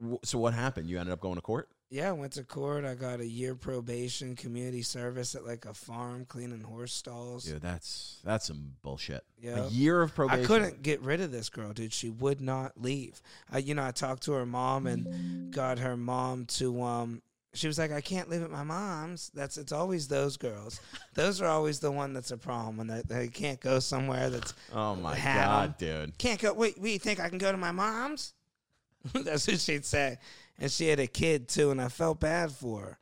W- 0.00 0.18
So 0.24 0.38
what 0.38 0.54
happened? 0.54 0.88
You 0.88 0.98
ended 0.98 1.12
up 1.12 1.20
going 1.20 1.36
to 1.36 1.40
court? 1.42 1.68
Yeah, 1.92 2.10
I 2.10 2.12
went 2.12 2.34
to 2.34 2.44
court. 2.44 2.84
I 2.84 2.94
got 2.94 3.18
a 3.18 3.26
year 3.26 3.56
probation, 3.56 4.36
community 4.36 4.82
service 4.82 5.34
at 5.34 5.44
like 5.44 5.64
a 5.64 5.74
farm 5.74 6.24
cleaning 6.24 6.60
horse 6.62 6.92
stalls. 6.92 7.42
Dude, 7.46 7.60
that's 7.60 8.20
that's 8.22 8.46
some 8.46 8.74
bullshit. 8.82 9.24
Yeah. 9.42 9.64
A 9.64 9.68
year 9.70 10.00
of 10.00 10.14
probation. 10.14 10.44
I 10.44 10.46
couldn't 10.46 10.82
get 10.82 11.00
rid 11.02 11.20
of 11.20 11.32
this 11.32 11.48
girl, 11.48 11.72
dude. 11.72 11.92
She 11.92 12.08
would 12.08 12.40
not 12.40 12.80
leave. 12.80 13.20
I, 13.50 13.58
you 13.58 13.74
know, 13.74 13.84
I 13.84 13.90
talked 13.90 14.22
to 14.24 14.32
her 14.34 14.46
mom 14.46 14.86
and 14.86 15.52
got 15.52 15.80
her 15.80 15.96
mom 15.96 16.44
to. 16.58 16.80
Um, 16.80 17.22
she 17.52 17.66
was 17.66 17.78
like, 17.78 17.90
"I 17.92 18.00
can't 18.00 18.28
live 18.30 18.42
at 18.42 18.50
my 18.50 18.62
mom's." 18.62 19.30
That's 19.34 19.56
it's 19.58 19.72
always 19.72 20.06
those 20.08 20.36
girls. 20.36 20.80
those 21.14 21.40
are 21.40 21.46
always 21.48 21.80
the 21.80 21.90
one 21.90 22.12
that's 22.12 22.30
a 22.30 22.36
problem 22.36 22.76
when 22.76 22.86
they, 22.86 23.02
they 23.06 23.28
can't 23.28 23.60
go 23.60 23.78
somewhere 23.80 24.30
that's 24.30 24.54
Oh 24.72 24.94
my 24.96 25.18
god, 25.18 25.76
dude. 25.78 26.16
can't 26.18 26.40
go. 26.40 26.52
Wait, 26.52 26.78
you 26.78 26.98
think 26.98 27.18
I 27.20 27.28
can 27.28 27.38
go 27.38 27.50
to 27.50 27.58
my 27.58 27.72
mom's? 27.72 28.34
that's 29.24 29.48
what 29.48 29.58
she'd 29.60 29.84
say. 29.84 30.18
And 30.58 30.70
she 30.70 30.88
had 30.88 31.00
a 31.00 31.06
kid 31.06 31.48
too, 31.48 31.70
and 31.70 31.80
I 31.80 31.88
felt 31.88 32.20
bad 32.20 32.52
for 32.52 32.80
her. 32.80 32.98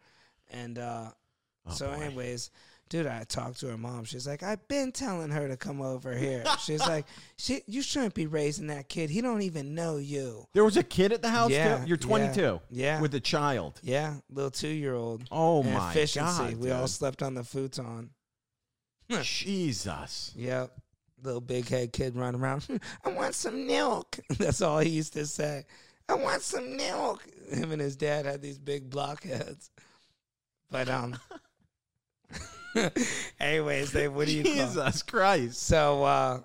And 0.51 0.79
uh, 0.79 1.11
Oh, 1.67 1.73
so, 1.73 1.89
boy. 1.89 1.95
anyways, 2.05 2.51
dude, 2.89 3.07
I 3.07 3.25
talked 3.25 3.61
to 3.61 3.69
her 3.69 3.77
mom. 3.77 4.05
She's 4.05 4.27
like, 4.27 4.43
I've 4.43 4.67
been 4.69 4.93
telling 4.93 5.31
her 5.31 5.49
to 5.49 5.57
come 5.57 5.81
over 5.81 6.15
here. 6.17 6.45
She's 6.61 6.81
like, 6.81 7.07
she, 7.37 7.63
you 7.67 7.83
shouldn't 7.83 8.15
be 8.15 8.27
raising 8.27 8.69
that 8.69 8.89
kid. 8.89 9.11
He 9.11 9.21
don't 9.21 9.43
even 9.43 9.75
know 9.75 9.97
you. 9.99 10.47
There 10.55 10.65
was 10.65 10.77
a 10.77 10.83
kid 10.83 11.13
at 11.13 11.23
the 11.23 11.31
house 11.31 11.51
Yeah? 11.51 11.85
You're 11.85 11.97
22. 11.97 12.41
yeah, 12.41 12.59
yeah. 12.71 13.01
With 13.01 13.15
a 13.15 13.21
child. 13.21 13.81
Yeah, 13.83 14.15
little 14.31 14.51
two 14.51 14.69
year 14.69 14.95
old. 14.95 15.25
Oh 15.31 15.63
my 15.63 15.91
efficiency. 15.91 16.43
god. 16.43 16.57
we 16.57 16.71
all 16.71 16.87
slept 16.89 17.23
on 17.23 17.35
the 17.35 17.45
futon. 17.45 18.11
Jesus. 19.23 20.33
Yep. 20.37 20.73
Little 21.23 21.41
big 21.41 21.69
head 21.69 21.93
kid 21.93 22.17
running 22.17 22.41
around. 22.41 22.67
I 23.05 23.11
want 23.11 23.35
some 23.35 23.67
milk. 23.67 24.19
That's 24.39 24.63
all 24.63 24.79
he 24.79 24.91
used 24.91 25.15
to 25.15 25.27
say. 25.27 25.65
I 26.09 26.15
want 26.15 26.43
some 26.43 26.77
milk. 26.77 27.27
Him 27.51 27.73
and 27.73 27.81
his 27.81 27.97
dad 27.97 28.25
had 28.25 28.41
these 28.41 28.59
big 28.59 28.89
blockheads. 28.89 29.71
But 30.71 30.89
um 30.89 31.19
anyways, 33.41 33.93
they 33.93 34.09
what 34.09 34.27
do 34.27 34.35
you 34.35 34.45
call? 34.45 34.53
Jesus 34.53 35.03
Christ. 35.03 35.63
So 35.63 36.05
uh, 36.05 36.41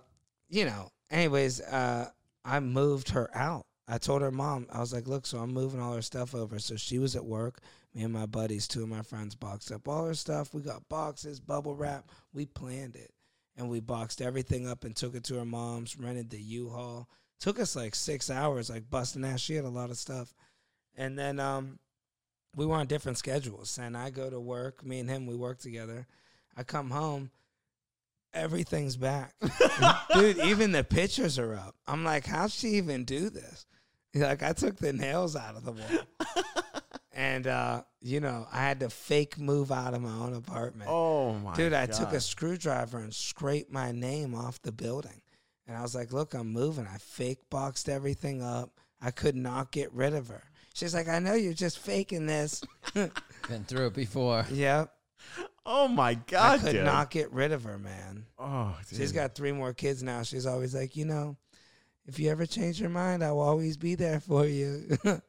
you 0.49 0.65
know, 0.65 0.89
anyways, 1.11 1.61
uh 1.61 2.09
I 2.45 2.59
moved 2.59 3.09
her 3.09 3.29
out. 3.33 3.65
I 3.87 3.97
told 3.97 4.21
her 4.21 4.31
mom, 4.31 4.67
I 4.71 4.79
was 4.79 4.93
like, 4.93 5.07
look, 5.07 5.25
so 5.25 5.39
I'm 5.39 5.53
moving 5.53 5.81
all 5.81 5.93
her 5.93 6.01
stuff 6.01 6.33
over. 6.33 6.59
So 6.59 6.75
she 6.75 6.99
was 6.99 7.15
at 7.15 7.25
work. 7.25 7.59
Me 7.93 8.03
and 8.03 8.13
my 8.13 8.25
buddies, 8.25 8.67
two 8.67 8.83
of 8.83 8.89
my 8.89 9.01
friends, 9.01 9.35
boxed 9.35 9.71
up 9.71 9.87
all 9.87 10.05
her 10.05 10.13
stuff. 10.13 10.53
We 10.53 10.61
got 10.61 10.87
boxes, 10.89 11.39
bubble 11.39 11.75
wrap. 11.75 12.09
We 12.33 12.45
planned 12.45 12.95
it. 12.95 13.11
And 13.55 13.69
we 13.69 13.81
boxed 13.81 14.21
everything 14.21 14.67
up 14.67 14.83
and 14.83 14.95
took 14.95 15.15
it 15.15 15.23
to 15.25 15.35
her 15.35 15.45
mom's, 15.45 15.97
rented 15.97 16.29
the 16.29 16.41
U-Haul. 16.41 17.07
Took 17.39 17.59
us 17.59 17.75
like 17.75 17.93
six 17.93 18.29
hours, 18.29 18.69
like 18.69 18.89
busting 18.89 19.25
ass. 19.25 19.41
She 19.41 19.55
had 19.55 19.65
a 19.65 19.69
lot 19.69 19.91
of 19.91 19.97
stuff. 19.97 20.33
And 20.95 21.19
then 21.19 21.39
um 21.39 21.79
we 22.55 22.65
were 22.65 22.75
on 22.75 22.87
different 22.87 23.17
schedules. 23.17 23.77
And 23.81 23.97
I 23.97 24.09
go 24.09 24.29
to 24.29 24.39
work. 24.39 24.85
Me 24.85 24.99
and 24.99 25.09
him, 25.09 25.25
we 25.25 25.35
work 25.35 25.59
together. 25.59 26.07
I 26.55 26.63
come 26.63 26.89
home. 26.89 27.31
Everything's 28.33 28.97
back. 28.97 29.33
Dude, 30.13 30.39
even 30.39 30.71
the 30.71 30.83
pictures 30.83 31.37
are 31.37 31.53
up. 31.53 31.75
I'm 31.87 32.03
like, 32.03 32.25
how'd 32.25 32.51
she 32.51 32.69
even 32.69 33.05
do 33.05 33.29
this? 33.29 33.65
Like, 34.15 34.43
I 34.43 34.53
took 34.53 34.77
the 34.77 34.93
nails 34.93 35.35
out 35.35 35.55
of 35.55 35.65
the 35.65 35.71
wall. 35.71 36.43
and, 37.13 37.45
uh, 37.45 37.83
you 38.01 38.19
know, 38.19 38.47
I 38.51 38.57
had 38.57 38.79
to 38.81 38.89
fake 38.89 39.39
move 39.39 39.71
out 39.71 39.93
of 39.93 40.01
my 40.01 40.13
own 40.13 40.33
apartment. 40.33 40.89
Oh 40.91 41.33
my 41.33 41.51
god. 41.51 41.57
Dude, 41.57 41.73
I 41.73 41.85
God. 41.85 41.95
took 41.95 42.13
a 42.13 42.19
screwdriver 42.19 42.99
and 42.99 43.13
scraped 43.13 43.71
my 43.71 43.91
name 43.91 44.33
off 44.33 44.61
the 44.61 44.71
building. 44.71 45.21
And 45.67 45.77
I 45.77 45.81
was 45.81 45.95
like, 45.95 46.11
look, 46.11 46.33
I'm 46.33 46.51
moving. 46.51 46.87
I 46.87 46.97
fake 46.97 47.39
boxed 47.49 47.87
everything 47.87 48.41
up. 48.41 48.71
I 49.01 49.11
could 49.11 49.35
not 49.35 49.71
get 49.71 49.93
rid 49.93 50.13
of 50.13 50.27
her. 50.29 50.43
She's 50.73 50.93
like, 50.93 51.07
I 51.07 51.19
know 51.19 51.33
you're 51.35 51.53
just 51.53 51.79
faking 51.79 52.25
this. 52.25 52.61
Been 52.93 53.63
through 53.65 53.87
it 53.87 53.93
before. 53.93 54.45
yep. 54.51 54.91
Oh 55.65 55.87
my 55.87 56.15
god, 56.15 56.59
I 56.59 56.63
could 56.63 56.71
dude. 56.73 56.85
not 56.85 57.09
get 57.09 57.31
rid 57.31 57.51
of 57.53 57.63
her, 57.63 57.77
man. 57.77 58.25
Oh, 58.37 58.75
dude. 58.89 58.99
She's 58.99 59.11
got 59.13 59.33
three 59.35 59.53
more 59.53 59.73
kids 59.73 60.03
now. 60.03 60.23
She's 60.23 60.45
always 60.45 60.75
like, 60.75 60.97
you 60.97 61.05
know, 61.05 61.37
if 62.05 62.19
you 62.19 62.29
ever 62.31 62.45
change 62.45 62.81
your 62.81 62.89
mind, 62.89 63.23
I 63.23 63.31
will 63.31 63.41
always 63.41 63.77
be 63.77 63.95
there 63.95 64.19
for 64.19 64.45
you. 64.45 64.97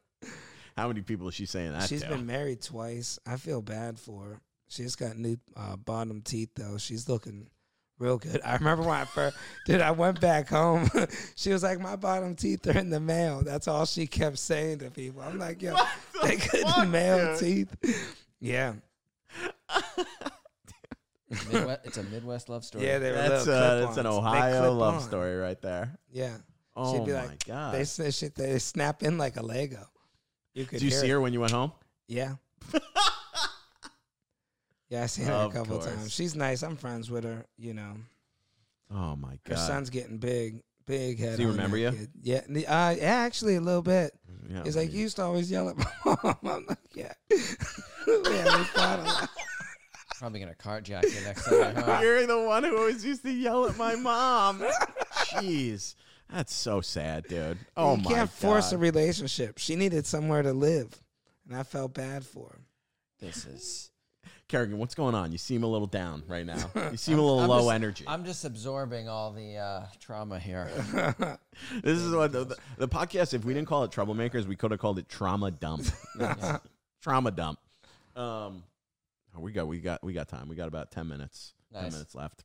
How 0.75 0.89
many 0.89 1.01
people 1.01 1.29
is 1.29 1.35
she 1.35 1.45
saying 1.45 1.71
that 1.71 1.87
She's 1.87 2.01
to? 2.03 2.09
been 2.09 2.25
married 2.25 2.61
twice. 2.61 3.17
I 3.25 3.37
feel 3.37 3.61
bad 3.61 3.97
for 3.97 4.23
her. 4.25 4.41
She's 4.67 4.95
got 4.97 5.15
new 5.17 5.37
uh, 5.55 5.77
bottom 5.77 6.21
teeth 6.21 6.49
though. 6.55 6.77
She's 6.77 7.07
looking 7.07 7.47
real 7.99 8.17
good. 8.17 8.41
I 8.43 8.55
remember 8.55 8.83
when 8.83 8.97
I 8.97 9.05
first 9.05 9.37
did. 9.65 9.81
I 9.81 9.91
went 9.91 10.19
back 10.21 10.49
home. 10.49 10.89
she 11.35 11.51
was 11.51 11.63
like, 11.63 11.79
"My 11.79 11.95
bottom 11.95 12.35
teeth 12.35 12.65
are 12.67 12.77
in 12.77 12.89
the 12.89 12.99
mail." 12.99 13.41
That's 13.43 13.67
all 13.67 13.85
she 13.85 14.07
kept 14.07 14.37
saying 14.37 14.79
to 14.79 14.91
people. 14.91 15.21
I'm 15.21 15.37
like, 15.39 15.61
"Yo, 15.61 15.75
they 16.23 16.37
couldn't 16.37 16.67
fuck, 16.69 16.87
mail 16.87 17.37
dude? 17.37 17.69
teeth." 17.79 18.15
Yeah, 18.39 18.73
Midwest, 21.51 21.81
it's 21.85 21.97
a 21.97 22.03
Midwest 22.03 22.49
love 22.49 22.63
story. 22.63 22.85
yeah, 22.85 22.99
they 22.99 23.09
were 23.11 23.17
that's 23.17 23.47
little 23.47 23.63
uh, 23.63 23.79
that's 23.85 23.97
an 23.97 24.05
Ohio 24.05 24.71
love 24.73 24.95
on. 24.95 25.01
story 25.01 25.35
right 25.37 25.59
there. 25.61 25.97
Yeah, 26.11 26.37
Oh 26.75 26.93
she'd 26.93 27.05
be 27.05 27.13
my 27.13 27.25
like, 27.25 27.45
god. 27.45 27.73
they 27.73 27.81
s- 27.81 28.23
they 28.35 28.59
snap 28.59 29.01
in 29.03 29.17
like 29.17 29.37
a 29.37 29.41
Lego. 29.41 29.87
You 30.53 30.65
could 30.65 30.79
Did 30.79 30.83
you 30.85 30.91
see 30.91 31.07
it. 31.07 31.09
her 31.09 31.19
when 31.19 31.33
you 31.33 31.39
went 31.39 31.51
home? 31.51 31.71
Yeah. 32.07 32.35
Yeah, 34.95 35.03
I 35.03 35.05
seen 35.07 35.25
her 35.25 35.33
a 35.33 35.35
Of 35.47 35.53
couple 35.53 35.77
course. 35.79 35.85
times. 35.93 36.11
She's 36.13 36.35
nice. 36.35 36.63
I'm 36.63 36.75
friends 36.77 37.09
with 37.11 37.23
her. 37.23 37.45
You 37.57 37.73
know, 37.73 37.93
Oh 38.91 39.15
my 39.15 39.29
God. 39.29 39.39
her 39.47 39.55
god. 39.55 39.67
son's 39.67 39.89
getting 39.89 40.17
big, 40.17 40.61
big 40.85 41.19
head. 41.19 41.31
Does 41.31 41.39
he 41.39 41.45
on 41.45 41.51
remember 41.51 41.77
that 41.77 41.93
you? 41.93 41.99
kid. 41.99 42.09
Yeah, 42.21 42.41
n- 42.49 42.57
uh, 42.67 42.95
yeah, 42.97 43.15
actually 43.25 43.55
a 43.55 43.61
little 43.61 43.81
bit. 43.81 44.13
Yeah, 44.49 44.63
He's 44.63 44.75
like, 44.77 44.91
you 44.93 44.99
used 44.99 45.15
to 45.15 45.23
always 45.23 45.49
yell 45.49 45.69
at 45.69 45.77
my 45.77 45.85
mom. 46.05 46.37
I'm 46.43 46.65
like, 46.67 46.77
yeah. 46.93 47.13
yeah, 47.31 48.57
we 48.57 48.63
fought 48.65 48.99
a 48.99 49.03
lot. 49.03 49.29
Probably 50.19 50.39
gonna 50.39 50.53
carjack 50.55 51.03
you 51.03 51.21
next 51.25 51.45
time. 51.45 51.75
you're. 51.75 52.01
You're 52.01 52.27
the 52.27 52.43
one 52.45 52.63
who 52.63 52.77
always 52.77 53.03
used 53.05 53.23
to 53.23 53.31
yell 53.31 53.65
at 53.67 53.77
my 53.77 53.95
mom. 53.95 54.63
Jeez. 55.33 55.95
That's 56.31 56.53
so 56.53 56.81
sad, 56.81 57.25
dude. 57.27 57.57
Oh 57.75 57.95
my 57.97 58.03
god. 58.03 58.03
you 58.03 58.09
my 58.09 58.15
can't 58.15 58.29
force 58.29 58.71
a 58.71 58.75
God. 58.75 58.81
relationship. 58.81 59.57
She 59.57 59.75
needed 59.75 60.05
somewhere 60.05 60.41
to 60.41 60.53
live, 60.53 60.99
and 61.47 61.57
I 61.57 61.63
felt 61.63 61.93
bad 61.93 62.25
for 62.25 62.47
her. 62.49 62.59
This 63.19 63.45
is. 63.45 63.91
Kerrigan, 64.47 64.77
what's 64.77 64.93
going 64.93 65.15
on? 65.15 65.31
You 65.31 65.39
seem 65.39 65.63
a 65.63 65.67
little 65.67 65.87
down 65.87 66.23
right 66.27 66.45
now. 66.45 66.69
You 66.91 66.97
seem 66.97 67.17
a 67.17 67.21
little 67.21 67.39
I'm 67.39 67.49
low 67.49 67.59
just- 67.61 67.73
energy. 67.73 68.05
I'm 68.07 68.25
just 68.25 68.45
absorbing 68.45 69.09
all 69.09 69.31
the 69.31 69.57
uh, 69.57 69.85
trauma 69.99 70.39
here. 70.39 70.69
This 71.81 71.99
is 71.99 72.13
what 72.13 72.31
the, 72.33 72.43
the, 72.43 72.57
the 72.77 72.87
podcast. 72.87 73.33
If 73.33 73.45
we 73.45 73.53
didn't 73.53 73.67
call 73.69 73.83
it 73.85 73.91
troublemakers, 73.91 74.45
we 74.45 74.55
could 74.57 74.71
have 74.71 74.79
called 74.79 74.99
it 74.99 75.07
trauma 75.07 75.49
dump. 75.51 75.85
trauma 77.01 77.31
dump. 77.31 77.59
Um, 78.15 78.63
oh, 79.35 79.39
we 79.39 79.51
got 79.53 79.67
we 79.67 79.79
got 79.79 80.03
we 80.03 80.11
got 80.13 80.27
time. 80.27 80.49
We 80.49 80.55
got 80.57 80.67
about 80.67 80.91
ten 80.91 81.07
minutes. 81.07 81.53
Ten 81.73 81.91
minutes 81.91 82.13
left. 82.13 82.43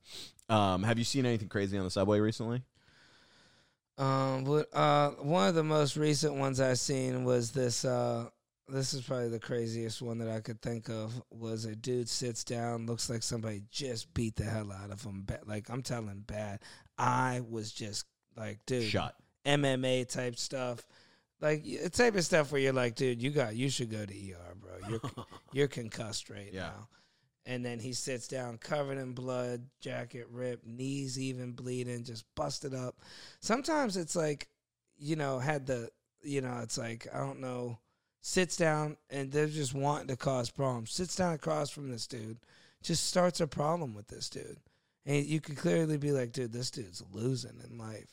Um, 0.49 0.85
have 0.85 0.97
you 0.97 1.05
seen 1.05 1.27
anything 1.27 1.49
crazy 1.49 1.77
on 1.77 1.85
the 1.85 1.91
subway 1.91 2.21
recently? 2.21 2.63
Um, 3.99 4.45
but, 4.45 4.73
uh, 4.75 5.11
one 5.23 5.49
of 5.49 5.55
the 5.55 5.63
most 5.65 5.97
recent 5.97 6.35
ones 6.35 6.61
I've 6.61 6.79
seen 6.79 7.25
was 7.25 7.51
this. 7.53 7.85
Uh, 7.85 8.29
this 8.73 8.95
is 8.95 9.03
probably 9.03 9.29
the 9.29 9.39
craziest 9.41 10.01
one 10.03 10.19
that 10.19 10.29
I 10.29 10.41
could 10.41 10.61
think 10.63 10.89
of. 10.89 11.21
Was 11.31 11.65
a 11.65 11.75
dude 11.77 12.09
sits 12.09 12.45
down, 12.45 12.87
looks 12.87 13.11
like 13.11 13.23
somebody 13.23 13.63
just 13.71 14.13
beat 14.15 14.37
the 14.37 14.45
hell 14.45 14.73
out 14.73 14.91
of 14.91 15.03
him. 15.03 15.27
Like 15.47 15.69
I'm 15.71 15.83
telling, 15.83 16.21
bad. 16.27 16.61
I 16.99 17.43
was 17.49 17.73
just 17.73 18.05
like, 18.37 18.59
dude, 18.67 18.85
Shut. 18.85 19.15
MMA 19.45 20.09
type 20.09 20.37
stuff. 20.37 20.87
Like 21.41 21.65
the 21.65 21.89
type 21.91 22.17
of 22.17 22.25
stuff 22.25 22.53
where 22.53 22.61
you're 22.61 22.73
like, 22.73 22.95
dude, 22.97 23.23
you 23.23 23.31
got, 23.31 23.57
you 23.57 23.71
should 23.71 23.91
go 23.91 24.05
to 24.05 24.13
ER, 24.33 24.55
bro. 24.57 24.89
You're 24.89 25.01
you're 25.53 25.69
concussed 25.69 26.29
right 26.31 26.51
Yeah. 26.53 26.63
now. 26.63 26.89
And 27.47 27.65
then 27.65 27.79
he 27.79 27.95
sits 27.95 28.29
down, 28.29 28.59
covered 28.59 28.99
in 28.99 29.13
blood, 29.13 29.63
jacket 29.81 30.27
ripped, 30.31 30.67
knees 30.67 31.19
even 31.19 31.53
bleeding, 31.53 32.05
just 32.05 32.25
busted 32.35 32.75
up. 32.75 32.97
Sometimes 33.41 33.97
it's 33.97 34.15
like, 34.15 34.49
you 34.99 35.17
know, 35.17 35.39
had 35.39 35.67
the, 35.67 35.89
you 36.23 36.43
know, 36.43 36.61
it's 36.63 36.77
like 36.77 37.07
I 37.13 37.19
don't 37.19 37.41
know, 37.41 37.79
sits 38.21 38.57
down 38.57 38.97
and 39.09 39.31
they're 39.31 39.47
just 39.47 39.75
wanting 39.75 40.09
to 40.09 40.17
cause 40.17 40.51
problems. 40.51 40.93
Sits 40.93 41.17
down 41.17 41.35
across 41.35 41.71
from 41.71 41.91
this 41.91 42.07
dude, 42.07 42.39
just 42.83 43.07
starts 43.07 43.41
a 43.41 43.47
problem 43.47 43.95
with 43.95 44.09
this 44.09 44.29
dude, 44.29 44.59
and 45.07 45.25
you 45.25 45.41
could 45.41 45.57
clearly 45.57 45.97
be 45.97 46.13
like, 46.13 46.33
dude, 46.33 46.53
this 46.53 46.71
dude's 46.71 47.03
losing 47.13 47.61
in 47.69 47.79
life. 47.79 48.13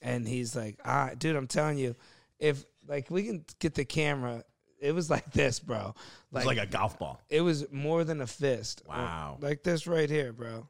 And 0.00 0.26
he's 0.26 0.56
like, 0.56 0.78
ah, 0.84 1.10
dude, 1.16 1.36
I'm 1.36 1.46
telling 1.46 1.78
you, 1.78 1.94
if 2.38 2.64
like 2.88 3.10
we 3.10 3.24
can 3.24 3.44
get 3.60 3.74
the 3.74 3.84
camera, 3.84 4.42
it 4.80 4.92
was 4.92 5.08
like 5.08 5.30
this, 5.32 5.60
bro. 5.60 5.94
It's 6.34 6.44
like 6.44 6.58
a 6.58 6.66
golf 6.66 6.98
ball. 6.98 7.20
It 7.30 7.40
was 7.40 7.70
more 7.70 8.02
than 8.02 8.20
a 8.20 8.26
fist. 8.26 8.82
Wow. 8.88 9.38
Like 9.40 9.62
this 9.62 9.86
right 9.86 10.10
here, 10.10 10.32
bro. 10.32 10.66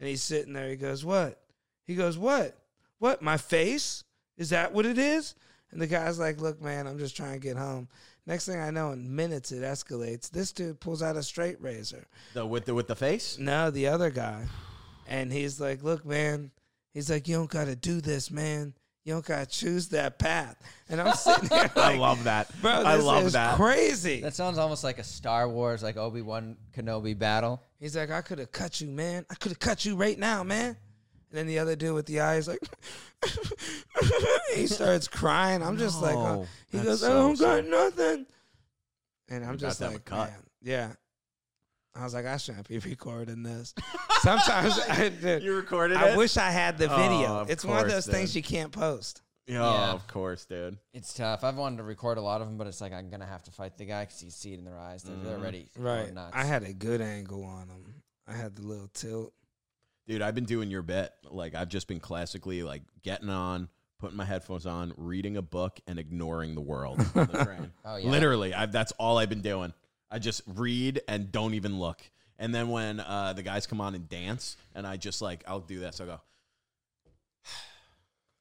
And 0.00 0.08
he's 0.08 0.22
sitting 0.22 0.52
there. 0.52 0.68
He 0.68 0.76
goes, 0.76 1.04
What? 1.04 1.40
He 1.84 1.94
goes, 1.94 2.18
What? 2.18 2.58
What? 2.98 3.22
My 3.22 3.36
face? 3.36 4.02
Is 4.36 4.50
that 4.50 4.72
what 4.72 4.84
it 4.84 4.98
is? 4.98 5.36
And 5.72 5.80
the 5.80 5.86
guy's 5.86 6.18
like, 6.18 6.40
Look, 6.40 6.60
man, 6.62 6.86
I'm 6.86 6.98
just 6.98 7.16
trying 7.16 7.32
to 7.34 7.38
get 7.40 7.56
home. 7.56 7.88
Next 8.26 8.46
thing 8.46 8.60
I 8.60 8.70
know, 8.70 8.92
in 8.92 9.14
minutes 9.16 9.50
it 9.50 9.62
escalates. 9.62 10.30
This 10.30 10.52
dude 10.52 10.78
pulls 10.80 11.02
out 11.02 11.16
a 11.16 11.22
straight 11.22 11.60
razor. 11.60 12.06
The 12.34 12.46
with 12.46 12.66
the 12.66 12.74
with 12.74 12.86
the 12.86 12.94
face. 12.96 13.38
No, 13.38 13.70
the 13.70 13.88
other 13.88 14.10
guy. 14.10 14.46
And 15.08 15.32
he's 15.32 15.60
like, 15.60 15.82
Look, 15.82 16.04
man. 16.04 16.50
He's 16.94 17.10
like, 17.10 17.26
You 17.26 17.36
don't 17.36 17.50
got 17.50 17.64
to 17.66 17.74
do 17.76 18.00
this, 18.00 18.30
man. 18.30 18.74
You 19.04 19.14
don't 19.14 19.24
got 19.24 19.48
to 19.50 19.58
choose 19.58 19.88
that 19.88 20.20
path. 20.20 20.56
And 20.88 21.00
I'm 21.00 21.14
sitting 21.14 21.48
there 21.48 21.62
like, 21.62 21.76
I 21.76 21.96
love 21.96 22.22
that. 22.24 22.48
Bro, 22.62 22.76
this 22.78 22.86
I 22.86 22.94
love 22.96 23.24
is 23.24 23.32
that. 23.32 23.56
crazy. 23.56 24.20
That 24.20 24.34
sounds 24.34 24.58
almost 24.58 24.84
like 24.84 24.98
a 25.00 25.04
Star 25.04 25.48
Wars, 25.48 25.82
like 25.82 25.96
Obi 25.96 26.22
Wan 26.22 26.56
Kenobi 26.76 27.18
battle. 27.18 27.60
He's 27.80 27.96
like, 27.96 28.12
I 28.12 28.20
could 28.20 28.38
have 28.38 28.52
cut 28.52 28.80
you, 28.80 28.86
man. 28.86 29.26
I 29.28 29.34
could 29.34 29.50
have 29.50 29.58
cut 29.58 29.84
you 29.84 29.96
right 29.96 30.16
now, 30.16 30.44
man. 30.44 30.76
And 31.32 31.38
then 31.38 31.46
the 31.46 31.58
other 31.60 31.74
dude 31.76 31.94
with 31.94 32.04
the 32.04 32.20
eyes 32.20 32.46
like, 32.46 32.58
he 34.54 34.66
starts 34.66 35.08
crying. 35.08 35.62
I'm 35.62 35.78
just 35.78 36.02
like, 36.02 36.14
No, 36.14 36.26
oh, 36.26 36.46
he 36.70 36.76
that's 36.76 36.88
goes, 36.88 37.04
I 37.04 37.06
so 37.08 37.14
don't 37.14 37.36
sad. 37.36 37.64
got 37.64 37.70
nothing. 37.70 38.26
And 39.30 39.44
I'm 39.44 39.52
You 39.54 39.58
got 39.58 39.66
just 39.68 39.78
to 39.78 39.84
have 39.84 39.92
a 39.92 39.96
like, 39.96 40.04
cut. 40.04 40.28
man, 40.30 40.42
yeah. 40.62 40.92
I 41.94 42.04
was 42.04 42.12
like, 42.12 42.26
I 42.26 42.36
shouldn't 42.36 42.68
be 42.68 42.78
recording 42.80 43.42
this. 43.42 43.74
Sometimes 44.20 44.78
I, 44.90 45.08
did. 45.08 45.42
You 45.42 45.54
recorded 45.56 45.96
I 45.96 46.10
it. 46.10 46.16
wish 46.18 46.36
I 46.36 46.50
had 46.50 46.76
the 46.76 46.92
Oh, 46.92 46.96
video. 46.96 47.36
of 47.40 47.50
it's 47.50 47.64
one 47.64 47.76
of 47.78 47.82
course, 47.84 47.92
those 47.92 48.06
things 48.06 48.30
dude. 48.34 48.36
you 48.36 48.42
can't 48.58 48.72
post. 48.72 49.22
Yeah, 49.46 49.60
Yeah. 49.60 49.92
of 49.92 50.06
course, 50.08 50.44
dude. 50.44 50.78
It's 50.92 51.14
tough. 51.14 51.44
I've 51.44 51.56
wanted 51.56 51.78
to 51.78 51.82
record 51.82 52.18
a 52.18 52.22
lot 52.22 52.42
of 52.42 52.46
them, 52.46 52.58
but 52.58 52.66
it's 52.66 52.80
like 52.82 52.92
I'm 52.92 53.08
gonna 53.10 53.26
have 53.26 53.42
to 53.44 53.50
fight 53.50 53.76
the 53.78 53.84
guy 53.86 54.04
because 54.04 54.22
you 54.22 54.30
see 54.30 54.52
it 54.52 54.58
in 54.58 54.64
their 54.66 54.78
eyes. 54.78 55.02
They're, 55.02 55.16
they're 55.16 55.32
mm-hmm. 55.34 55.42
already 55.42 55.68
going 55.76 55.86
Right. 55.86 56.14
nuts. 56.14 56.32
I 56.34 56.44
had 56.44 56.62
a 56.62 56.72
good 56.74 57.00
angle 57.00 57.44
on 57.44 57.68
him. 57.68 57.94
I 58.26 58.32
had 58.34 58.54
the 58.56 58.62
little 58.62 58.88
tilt. 58.94 59.32
Dude, 60.06 60.22
I've 60.22 60.34
been 60.34 60.44
doing 60.44 60.70
your 60.70 60.82
bit. 60.82 61.12
Like 61.30 61.54
I've 61.54 61.68
just 61.68 61.88
been 61.88 62.00
classically 62.00 62.62
like 62.62 62.82
getting 63.02 63.28
on, 63.28 63.68
putting 63.98 64.16
my 64.16 64.24
headphones 64.24 64.66
on, 64.66 64.92
reading 64.96 65.36
a 65.36 65.42
book, 65.42 65.78
and 65.86 65.98
ignoring 65.98 66.54
the 66.54 66.60
world. 66.60 66.98
on 67.14 67.26
the 67.26 67.44
train. 67.44 67.72
Oh, 67.84 67.96
yeah. 67.96 68.10
Literally, 68.10 68.52
I've, 68.52 68.72
that's 68.72 68.92
all 68.92 69.18
I've 69.18 69.28
been 69.28 69.42
doing. 69.42 69.72
I 70.10 70.18
just 70.18 70.42
read 70.46 71.00
and 71.08 71.30
don't 71.32 71.54
even 71.54 71.78
look. 71.78 72.02
And 72.38 72.54
then 72.54 72.68
when 72.68 72.98
uh, 72.98 73.32
the 73.34 73.42
guys 73.42 73.66
come 73.66 73.80
on 73.80 73.94
and 73.94 74.08
dance, 74.08 74.56
and 74.74 74.86
I 74.86 74.96
just 74.96 75.22
like 75.22 75.44
I'll 75.46 75.60
do 75.60 75.78
this. 75.78 76.00
I'll 76.00 76.06
go, 76.06 76.20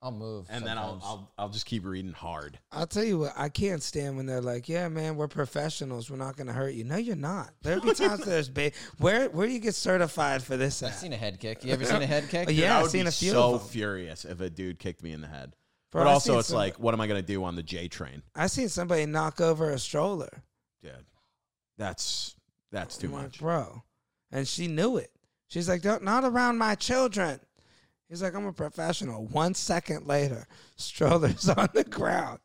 I'll 0.03 0.11
move, 0.11 0.47
and 0.49 0.65
then 0.65 0.79
I'll, 0.79 0.99
sometimes. 0.99 1.03
I'll 1.05 1.31
I'll 1.37 1.49
just 1.49 1.67
keep 1.67 1.85
reading 1.85 2.11
hard. 2.13 2.57
I'll 2.71 2.87
tell 2.87 3.03
you 3.03 3.19
what, 3.19 3.33
I 3.37 3.49
can't 3.49 3.83
stand 3.83 4.17
when 4.17 4.25
they're 4.25 4.41
like, 4.41 4.67
"Yeah, 4.67 4.87
man, 4.89 5.15
we're 5.15 5.27
professionals. 5.27 6.09
We're 6.09 6.17
not 6.17 6.35
going 6.37 6.47
to 6.47 6.53
hurt 6.53 6.73
you." 6.73 6.83
No, 6.83 6.95
you're 6.97 7.15
not. 7.15 7.51
There'll 7.61 7.81
be 7.81 7.93
times 7.93 8.25
there's 8.25 8.49
ba- 8.49 8.71
where 8.97 9.29
where 9.29 9.45
do 9.45 9.53
you 9.53 9.59
get 9.59 9.75
certified 9.75 10.41
for 10.41 10.57
this? 10.57 10.81
I've 10.81 10.89
At? 10.93 10.95
seen 10.97 11.13
a 11.13 11.17
head 11.17 11.39
kick. 11.39 11.63
You 11.63 11.73
ever 11.73 11.85
seen 11.85 12.01
a 12.01 12.07
head 12.07 12.29
kick? 12.29 12.49
Yeah, 12.51 12.55
Dude, 12.55 12.63
I 12.65 12.75
I've 12.77 12.81
would 12.83 12.91
seen 12.91 13.03
be 13.03 13.09
a 13.09 13.11
few 13.11 13.31
so 13.31 13.53
of 13.55 13.61
'em. 13.61 13.67
furious 13.67 14.25
if 14.25 14.41
a 14.41 14.49
dude 14.49 14.79
kicked 14.79 15.03
me 15.03 15.11
in 15.13 15.21
the 15.21 15.27
head. 15.27 15.55
Bro, 15.91 16.05
but 16.05 16.09
I 16.09 16.13
also, 16.13 16.31
seen 16.31 16.39
it's 16.39 16.47
some- 16.47 16.57
like, 16.57 16.79
what 16.79 16.93
am 16.95 17.01
I 17.01 17.05
gonna 17.07 17.21
do 17.21 17.43
on 17.43 17.55
the 17.55 17.61
J 17.63 17.87
train, 17.87 18.23
I 18.35 18.47
seen 18.47 18.69
somebody 18.69 19.05
knock 19.05 19.39
over 19.39 19.69
a 19.69 19.77
stroller. 19.77 20.41
dude? 20.81 20.93
That's 21.77 22.35
that's 22.71 22.97
too 22.97 23.07
I'm 23.07 23.13
like, 23.13 23.21
much. 23.23 23.39
bro. 23.39 23.83
And 24.31 24.47
she 24.47 24.67
knew 24.67 24.97
it. 24.97 25.11
She's 25.47 25.67
like, 25.67 25.81
Don't, 25.81 26.03
"Not 26.03 26.23
around 26.23 26.57
my 26.57 26.75
children." 26.75 27.39
He's 28.11 28.21
like, 28.21 28.35
"I'm 28.35 28.45
a 28.45 28.53
professional." 28.53 29.25
One 29.27 29.53
second 29.55 30.05
later, 30.05 30.45
stroller's 30.77 31.49
on 31.57 31.69
the 31.73 31.83
ground. 31.85 32.39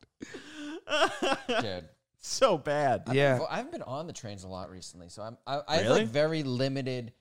Dude. 1.61 1.89
so 2.19 2.57
bad. 2.57 3.03
Yeah, 3.13 3.39
Well, 3.39 3.49
I 3.51 3.57
haven't 3.57 3.73
been 3.73 3.83
on 3.83 4.07
the 4.07 4.13
trains 4.13 4.45
a 4.45 4.49
lot 4.49 4.71
recently, 4.71 5.09
so 5.09 5.23
I'm 5.23 5.37
I, 5.47 5.61
I 5.67 5.77
have 5.77 5.85
Really? 5.87 6.01
like 6.03 6.09
very 6.09 6.43
limited. 6.43 7.13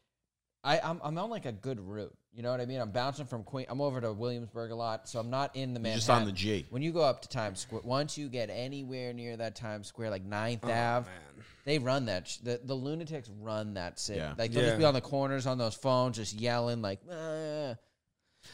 I 0.63 0.79
I'm, 0.79 0.99
I'm 1.03 1.17
on 1.17 1.29
like 1.29 1.45
a 1.45 1.51
good 1.51 1.79
route. 1.79 2.15
You 2.33 2.43
know 2.43 2.51
what 2.51 2.59
I 2.59 2.65
mean? 2.65 2.81
I'm 2.81 2.91
bouncing 2.91 3.25
from 3.25 3.43
Queen. 3.43 3.65
I'm 3.69 3.79
over 3.81 4.01
to 4.01 4.11
Williamsburg 4.11 4.71
a 4.71 4.75
lot, 4.75 5.07
so 5.07 5.19
I'm 5.19 5.29
not 5.29 5.55
in 5.55 5.73
the 5.73 5.79
You're 5.79 5.83
Manhattan. 5.83 5.97
just 5.99 6.09
on 6.09 6.25
the 6.25 6.31
G. 6.31 6.65
When 6.69 6.81
you 6.81 6.91
go 6.91 7.01
up 7.01 7.21
to 7.21 7.29
Times 7.29 7.61
Square, 7.61 7.81
once 7.85 8.17
you 8.17 8.27
get 8.29 8.49
anywhere 8.49 9.13
near 9.13 9.37
that 9.37 9.55
Times 9.55 9.87
Square, 9.87 10.09
like 10.11 10.27
9th 10.29 10.59
Oh, 10.63 10.67
Ave, 10.71 11.07
man. 11.09 11.45
they 11.65 11.79
run 11.79 12.05
that. 12.07 12.27
Sh- 12.27 12.37
the 12.37 12.59
the 12.63 12.73
lunatics 12.75 13.29
run 13.41 13.75
that 13.75 13.99
city. 13.99 14.19
Yeah. 14.19 14.33
Like 14.37 14.51
they'll 14.51 14.65
just 14.65 14.77
be 14.77 14.85
on 14.85 14.93
the 14.93 15.01
corners 15.01 15.47
on 15.47 15.57
those 15.57 15.75
phones, 15.75 16.17
just 16.17 16.33
yelling 16.33 16.81
like. 16.81 16.99
"Ah." 17.11 17.75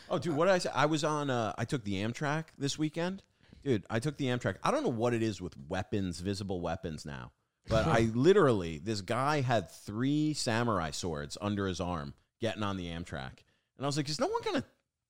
Oh, 0.10 0.20
dude, 0.20 0.36
what 0.36 0.46
did 0.46 0.54
I 0.54 0.58
say? 0.60 0.70
I 0.74 0.86
was 0.86 1.04
on. 1.04 1.30
Uh, 1.30 1.54
I 1.58 1.66
took 1.66 1.84
the 1.84 1.96
Amtrak 2.04 2.46
this 2.58 2.78
weekend, 2.78 3.24
dude. 3.64 3.86
I 3.90 4.00
took 4.00 4.18
the 4.18 4.26
Amtrak. 4.26 4.58
I 4.64 4.72
don't 4.72 4.84
know 4.84 4.90
what 4.90 5.14
it 5.14 5.24
is 5.24 5.42
with 5.42 5.56
weapons, 5.70 6.20
visible 6.20 6.62
weapons 6.62 7.06
now, 7.06 7.32
but 7.68 7.88
I 7.88 8.10
literally 8.14 8.78
this 8.80 9.02
guy 9.02 9.42
had 9.42 9.72
three 9.72 10.34
samurai 10.34 10.92
swords 10.92 11.38
under 11.42 11.68
his 11.68 11.80
arm, 11.80 12.14
getting 12.40 12.64
on 12.64 12.78
the 12.78 12.88
Amtrak, 12.88 13.44
and 13.78 13.84
I 13.84 13.86
was 13.86 13.98
like, 13.98 14.10
is 14.10 14.20
no 14.20 14.28
one 14.28 14.42
gonna 14.44 14.64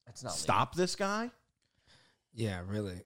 That's 0.05 0.23
not 0.23 0.33
stop 0.33 0.75
this 0.75 0.95
guy? 0.95 1.31
yeah, 2.33 2.61
really. 2.67 3.01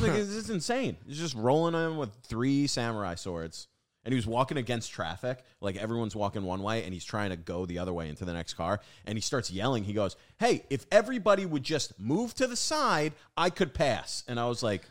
Like, 0.00 0.12
this 0.12 0.28
is 0.28 0.50
insane. 0.50 0.96
He's 1.06 1.18
just 1.18 1.34
rolling 1.34 1.74
in 1.74 1.96
with 1.96 2.12
three 2.24 2.66
samurai 2.66 3.14
swords. 3.14 3.68
And 4.06 4.12
he 4.12 4.16
was 4.16 4.26
walking 4.26 4.56
against 4.56 4.92
traffic, 4.92 5.40
like 5.60 5.76
everyone's 5.76 6.14
walking 6.14 6.44
one 6.44 6.62
way, 6.62 6.84
and 6.84 6.94
he's 6.94 7.04
trying 7.04 7.30
to 7.30 7.36
go 7.36 7.66
the 7.66 7.80
other 7.80 7.92
way 7.92 8.08
into 8.08 8.24
the 8.24 8.32
next 8.32 8.54
car. 8.54 8.78
And 9.04 9.18
he 9.18 9.20
starts 9.20 9.50
yelling. 9.50 9.82
He 9.82 9.92
goes, 9.92 10.14
"Hey, 10.38 10.62
if 10.70 10.86
everybody 10.92 11.44
would 11.44 11.64
just 11.64 11.98
move 11.98 12.32
to 12.34 12.46
the 12.46 12.54
side, 12.56 13.14
I 13.36 13.50
could 13.50 13.74
pass." 13.74 14.22
And 14.28 14.38
I 14.38 14.46
was 14.46 14.62
like, 14.62 14.82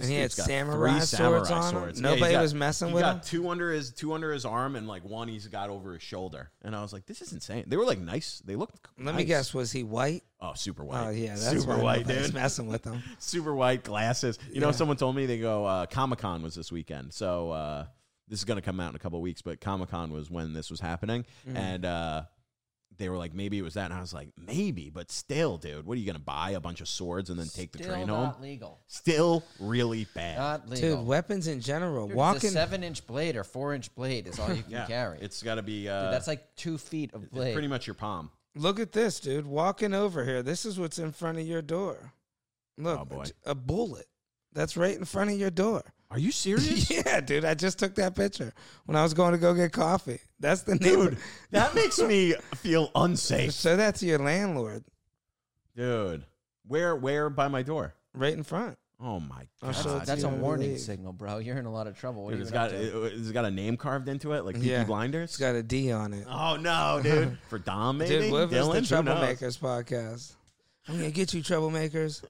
And 0.00 0.08
he 0.08 0.14
had 0.16 0.32
samurai 0.32 0.92
three 0.92 1.00
swords 1.00 1.48
samurai 1.48 1.66
on 1.66 1.88
him? 1.90 2.00
Nobody 2.02 2.22
he's 2.22 2.32
got- 2.32 2.40
was 2.42 2.54
messing 2.54 2.88
he 2.88 2.94
with 2.94 3.02
got 3.02 3.16
him? 3.16 3.20
Two 3.22 3.48
under 3.50 3.70
his 3.72 3.90
two 3.90 4.14
under 4.14 4.32
his 4.32 4.44
arm, 4.46 4.76
and 4.76 4.88
like 4.88 5.04
one 5.04 5.28
he's 5.28 5.46
got 5.48 5.68
over 5.68 5.92
his 5.92 6.02
shoulder. 6.02 6.50
And 6.62 6.74
I 6.74 6.80
was 6.80 6.92
like, 6.92 7.04
"This 7.04 7.20
is 7.20 7.32
insane." 7.34 7.64
They 7.66 7.76
were 7.76 7.84
like 7.84 7.98
nice. 7.98 8.40
They 8.46 8.56
looked. 8.56 8.78
Let 8.98 9.14
me 9.14 9.24
guess, 9.24 9.52
was 9.52 9.72
he 9.72 9.82
white? 9.82 10.22
Oh, 10.40 10.52
super 10.54 10.84
white. 10.84 11.06
Oh 11.06 11.10
yeah, 11.10 11.34
that's 11.34 11.50
super 11.50 11.76
white, 11.76 12.06
dude 12.06 12.32
messing 12.32 12.68
with 12.68 12.84
him. 12.84 13.02
super 13.18 13.54
white 13.54 13.82
glasses. 13.84 14.38
You 14.50 14.60
know, 14.60 14.70
someone 14.72 14.96
told 14.96 15.16
me 15.16 15.26
they 15.26 15.38
go 15.40 15.66
uh, 15.66 15.86
Comic 15.86 16.20
Con 16.20 16.42
was 16.42 16.54
this 16.54 16.70
weekend, 16.72 17.12
so 17.12 17.50
uh, 17.50 17.86
this 18.28 18.38
is 18.40 18.44
going 18.44 18.56
to 18.58 18.62
come 18.62 18.80
out 18.80 18.90
in 18.90 18.96
a 18.96 18.98
couple 18.98 19.18
of 19.18 19.22
weeks. 19.22 19.42
But 19.42 19.60
Comic 19.60 19.90
Con 19.90 20.10
was 20.12 20.30
when 20.30 20.52
this 20.52 20.70
was 20.70 20.80
happening, 20.80 21.24
Mm. 21.48 21.56
and 21.56 21.84
uh, 21.84 22.22
they 22.96 23.08
were 23.08 23.16
like, 23.16 23.32
maybe 23.32 23.56
it 23.58 23.62
was 23.62 23.74
that, 23.74 23.84
and 23.86 23.94
I 23.94 24.00
was 24.00 24.12
like, 24.12 24.28
maybe, 24.36 24.90
but 24.90 25.10
still, 25.12 25.56
dude, 25.56 25.86
what 25.86 25.94
are 25.96 26.00
you 26.00 26.04
going 26.06 26.16
to 26.16 26.20
buy 26.22 26.50
a 26.50 26.60
bunch 26.60 26.80
of 26.80 26.88
swords 26.88 27.30
and 27.30 27.38
then 27.38 27.46
take 27.46 27.70
the 27.70 27.78
train 27.78 28.08
not 28.08 28.34
home? 28.34 28.42
legal. 28.42 28.80
Still 28.88 29.44
really 29.60 30.06
bad. 30.14 30.36
Not 30.38 30.68
legal. 30.68 30.96
Dude, 30.98 31.06
weapons 31.06 31.46
in 31.46 31.60
general. 31.60 32.08
Dude, 32.08 32.16
Walking. 32.16 32.36
it's 32.38 32.44
a 32.46 32.50
seven 32.50 32.82
inch 32.82 33.06
blade 33.06 33.36
or 33.36 33.44
four 33.44 33.72
inch 33.72 33.94
blade 33.94 34.26
is 34.26 34.38
all 34.40 34.52
you 34.52 34.62
can 34.64 34.72
yeah, 34.72 34.86
carry. 34.86 35.18
it's 35.20 35.42
got 35.44 35.54
to 35.56 35.62
be. 35.62 35.82
Dude, 35.82 35.90
Uh, 35.92 36.10
that's 36.10 36.26
like 36.26 36.56
two 36.56 36.76
feet 36.76 37.14
of 37.14 37.30
blade. 37.30 37.52
pretty 37.52 37.68
much 37.68 37.86
your 37.86 37.94
palm. 37.94 38.30
Look 38.56 38.80
at 38.80 38.90
this, 38.90 39.20
dude. 39.20 39.46
Walking 39.46 39.94
over 39.94 40.24
here. 40.24 40.42
This 40.42 40.64
is 40.66 40.80
what's 40.80 40.98
in 40.98 41.12
front 41.12 41.38
of 41.38 41.46
your 41.46 41.62
door. 41.62 42.12
Look, 42.76 42.98
Oh, 43.00 43.04
boy. 43.04 43.26
a 43.46 43.54
bullet. 43.54 44.06
That's 44.52 44.76
right 44.76 44.96
in 44.96 45.04
front 45.04 45.30
of 45.30 45.38
your 45.38 45.50
door. 45.50 45.82
Are 46.10 46.18
you 46.18 46.32
serious? 46.32 46.90
yeah, 47.06 47.20
dude. 47.20 47.44
I 47.44 47.54
just 47.54 47.78
took 47.78 47.94
that 47.96 48.14
picture 48.14 48.52
when 48.86 48.96
I 48.96 49.02
was 49.02 49.12
going 49.14 49.32
to 49.32 49.38
go 49.38 49.52
get 49.54 49.72
coffee. 49.72 50.20
That's 50.40 50.62
the 50.62 50.76
neighbor. 50.76 51.10
Dude, 51.10 51.18
that 51.50 51.74
makes 51.74 51.98
me 52.00 52.34
feel 52.56 52.90
unsafe. 52.94 53.52
Show 53.52 53.76
that 53.76 53.96
to 53.96 54.06
your 54.06 54.18
landlord 54.18 54.84
Dude, 55.76 56.24
where 56.66 56.96
where 56.96 57.30
by 57.30 57.48
my 57.48 57.62
door? 57.62 57.94
right 58.14 58.32
in 58.32 58.42
front. 58.42 58.78
Oh 59.00 59.20
my 59.20 59.46
I'll 59.62 59.70
god. 59.70 59.76
show 59.76 59.90
it 59.90 59.92
that's 59.98 60.06
that's 60.06 60.24
a 60.24 60.28
you 60.28 60.34
warning 60.36 60.70
leave. 60.70 60.80
signal, 60.80 61.12
bro. 61.12 61.38
You're 61.38 61.56
in 61.58 61.66
a 61.66 61.72
lot 61.72 61.86
of 61.86 61.96
trouble. 61.96 62.24
What 62.24 62.30
Dude, 62.32 62.40
are 62.40 62.42
it's 62.42 62.50
you 62.50 62.54
got 62.54 62.72
up 62.72 62.80
to? 62.80 63.04
it, 63.04 63.12
has 63.12 63.30
got 63.30 63.44
a 63.44 63.50
name 63.50 63.76
carved 63.76 64.08
into 64.08 64.32
it, 64.32 64.44
like 64.44 64.56
Peaky 64.56 64.68
Yeah. 64.70 64.84
Blinders. 64.84 65.30
It's 65.30 65.36
got 65.36 65.54
a 65.54 65.62
D 65.62 65.92
on 65.92 66.12
it. 66.14 66.26
oh 66.28 66.56
no, 66.56 66.98
dude! 67.02 67.38
For 67.48 67.58
Dom, 67.60 67.98
maybe 67.98 68.22
Dude, 68.22 68.32
what 68.32 68.42
if 68.44 68.52
it's 68.52 68.66
Dylan, 68.66 68.88
the 68.88 68.96
Who 68.96 69.02
knows? 69.04 69.18
Troublemakers 69.38 69.58
podcast? 69.60 70.32
I'm 70.88 70.96
gonna 70.96 71.10
get 71.12 71.32
you, 71.32 71.42
troublemakers. 71.42 72.24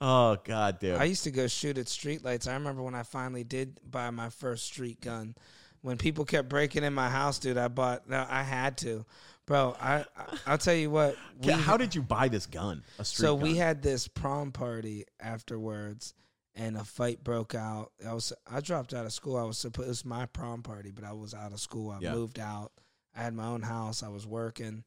Oh 0.00 0.36
god, 0.44 0.78
dude! 0.78 0.96
I 0.96 1.04
used 1.04 1.24
to 1.24 1.30
go 1.30 1.46
shoot 1.46 1.78
at 1.78 1.86
streetlights. 1.86 2.48
I 2.48 2.54
remember 2.54 2.82
when 2.82 2.94
I 2.94 3.02
finally 3.02 3.44
did 3.44 3.80
buy 3.88 4.10
my 4.10 4.28
first 4.30 4.64
street 4.66 5.00
gun. 5.00 5.34
When 5.80 5.98
people 5.98 6.24
kept 6.24 6.48
breaking 6.48 6.84
in 6.84 6.94
my 6.94 7.08
house, 7.08 7.38
dude, 7.40 7.58
I 7.58 7.68
bought. 7.68 8.08
No, 8.08 8.24
I 8.30 8.42
had 8.44 8.76
to, 8.78 9.04
bro. 9.46 9.74
I, 9.80 10.04
I 10.16 10.38
I'll 10.46 10.58
tell 10.58 10.74
you 10.74 10.90
what. 10.90 11.16
We- 11.42 11.52
how 11.52 11.76
did 11.76 11.94
you 11.94 12.02
buy 12.02 12.28
this 12.28 12.46
gun? 12.46 12.84
A 13.00 13.04
street 13.04 13.26
so 13.26 13.34
gun? 13.34 13.42
we 13.42 13.56
had 13.56 13.82
this 13.82 14.06
prom 14.06 14.52
party 14.52 15.06
afterwards, 15.18 16.14
and 16.54 16.76
a 16.76 16.84
fight 16.84 17.24
broke 17.24 17.54
out. 17.56 17.90
I 18.06 18.12
was 18.14 18.32
I 18.48 18.60
dropped 18.60 18.94
out 18.94 19.06
of 19.06 19.12
school. 19.12 19.36
I 19.36 19.42
was 19.42 19.58
supposed 19.58 19.86
it 19.86 19.90
was 19.90 20.04
my 20.04 20.26
prom 20.26 20.62
party, 20.62 20.92
but 20.92 21.02
I 21.04 21.12
was 21.12 21.34
out 21.34 21.52
of 21.52 21.58
school. 21.60 21.90
I 21.90 21.98
Yeah. 22.00 22.12
moved 22.14 22.38
out. 22.38 22.70
I 23.16 23.22
had 23.22 23.34
my 23.34 23.46
own 23.46 23.62
house. 23.62 24.04
I 24.04 24.08
was 24.08 24.24
working, 24.26 24.84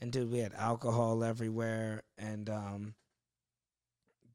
and 0.00 0.10
dude, 0.10 0.30
we 0.30 0.40
had 0.40 0.52
alcohol 0.54 1.22
everywhere. 1.22 2.02
And 2.18 2.50
um, 2.50 2.94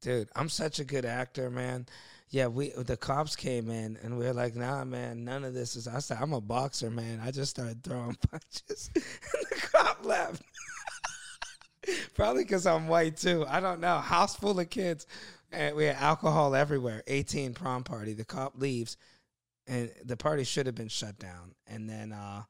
dude, 0.00 0.28
I'm 0.34 0.48
such 0.48 0.78
a 0.78 0.84
good 0.84 1.04
actor, 1.04 1.50
man. 1.50 1.86
Yeah, 2.30 2.48
we 2.48 2.70
the 2.70 2.96
cops 2.96 3.36
came 3.36 3.70
in 3.70 3.98
and 4.02 4.18
we 4.18 4.26
were 4.26 4.34
like, 4.34 4.54
"Nah, 4.54 4.84
man, 4.84 5.24
none 5.24 5.44
of 5.44 5.54
this 5.54 5.76
is." 5.76 5.88
I 5.88 5.98
said, 6.00 6.18
"I'm 6.20 6.32
a 6.34 6.40
boxer, 6.40 6.90
man." 6.90 7.20
I 7.22 7.30
just 7.30 7.50
started 7.50 7.82
throwing 7.82 8.16
punches, 8.30 8.90
and 8.94 9.04
the 9.50 9.68
cop 9.72 10.04
left. 10.04 10.42
Probably 12.14 12.44
because 12.44 12.66
I'm 12.66 12.88
white 12.88 13.16
too. 13.16 13.46
I 13.48 13.60
don't 13.60 13.80
know. 13.80 13.98
House 13.98 14.36
full 14.36 14.60
of 14.60 14.68
kids, 14.68 15.06
and 15.52 15.74
we 15.74 15.84
had 15.84 15.96
alcohol 15.96 16.54
everywhere. 16.54 17.02
18 17.06 17.54
prom 17.54 17.82
party. 17.82 18.12
The 18.12 18.24
cop 18.24 18.54
leaves, 18.58 18.98
and 19.66 19.90
the 20.04 20.16
party 20.16 20.44
should 20.44 20.66
have 20.66 20.74
been 20.74 20.88
shut 20.88 21.18
down. 21.18 21.54
And 21.66 21.88
then 21.88 22.12
uh, 22.12 22.42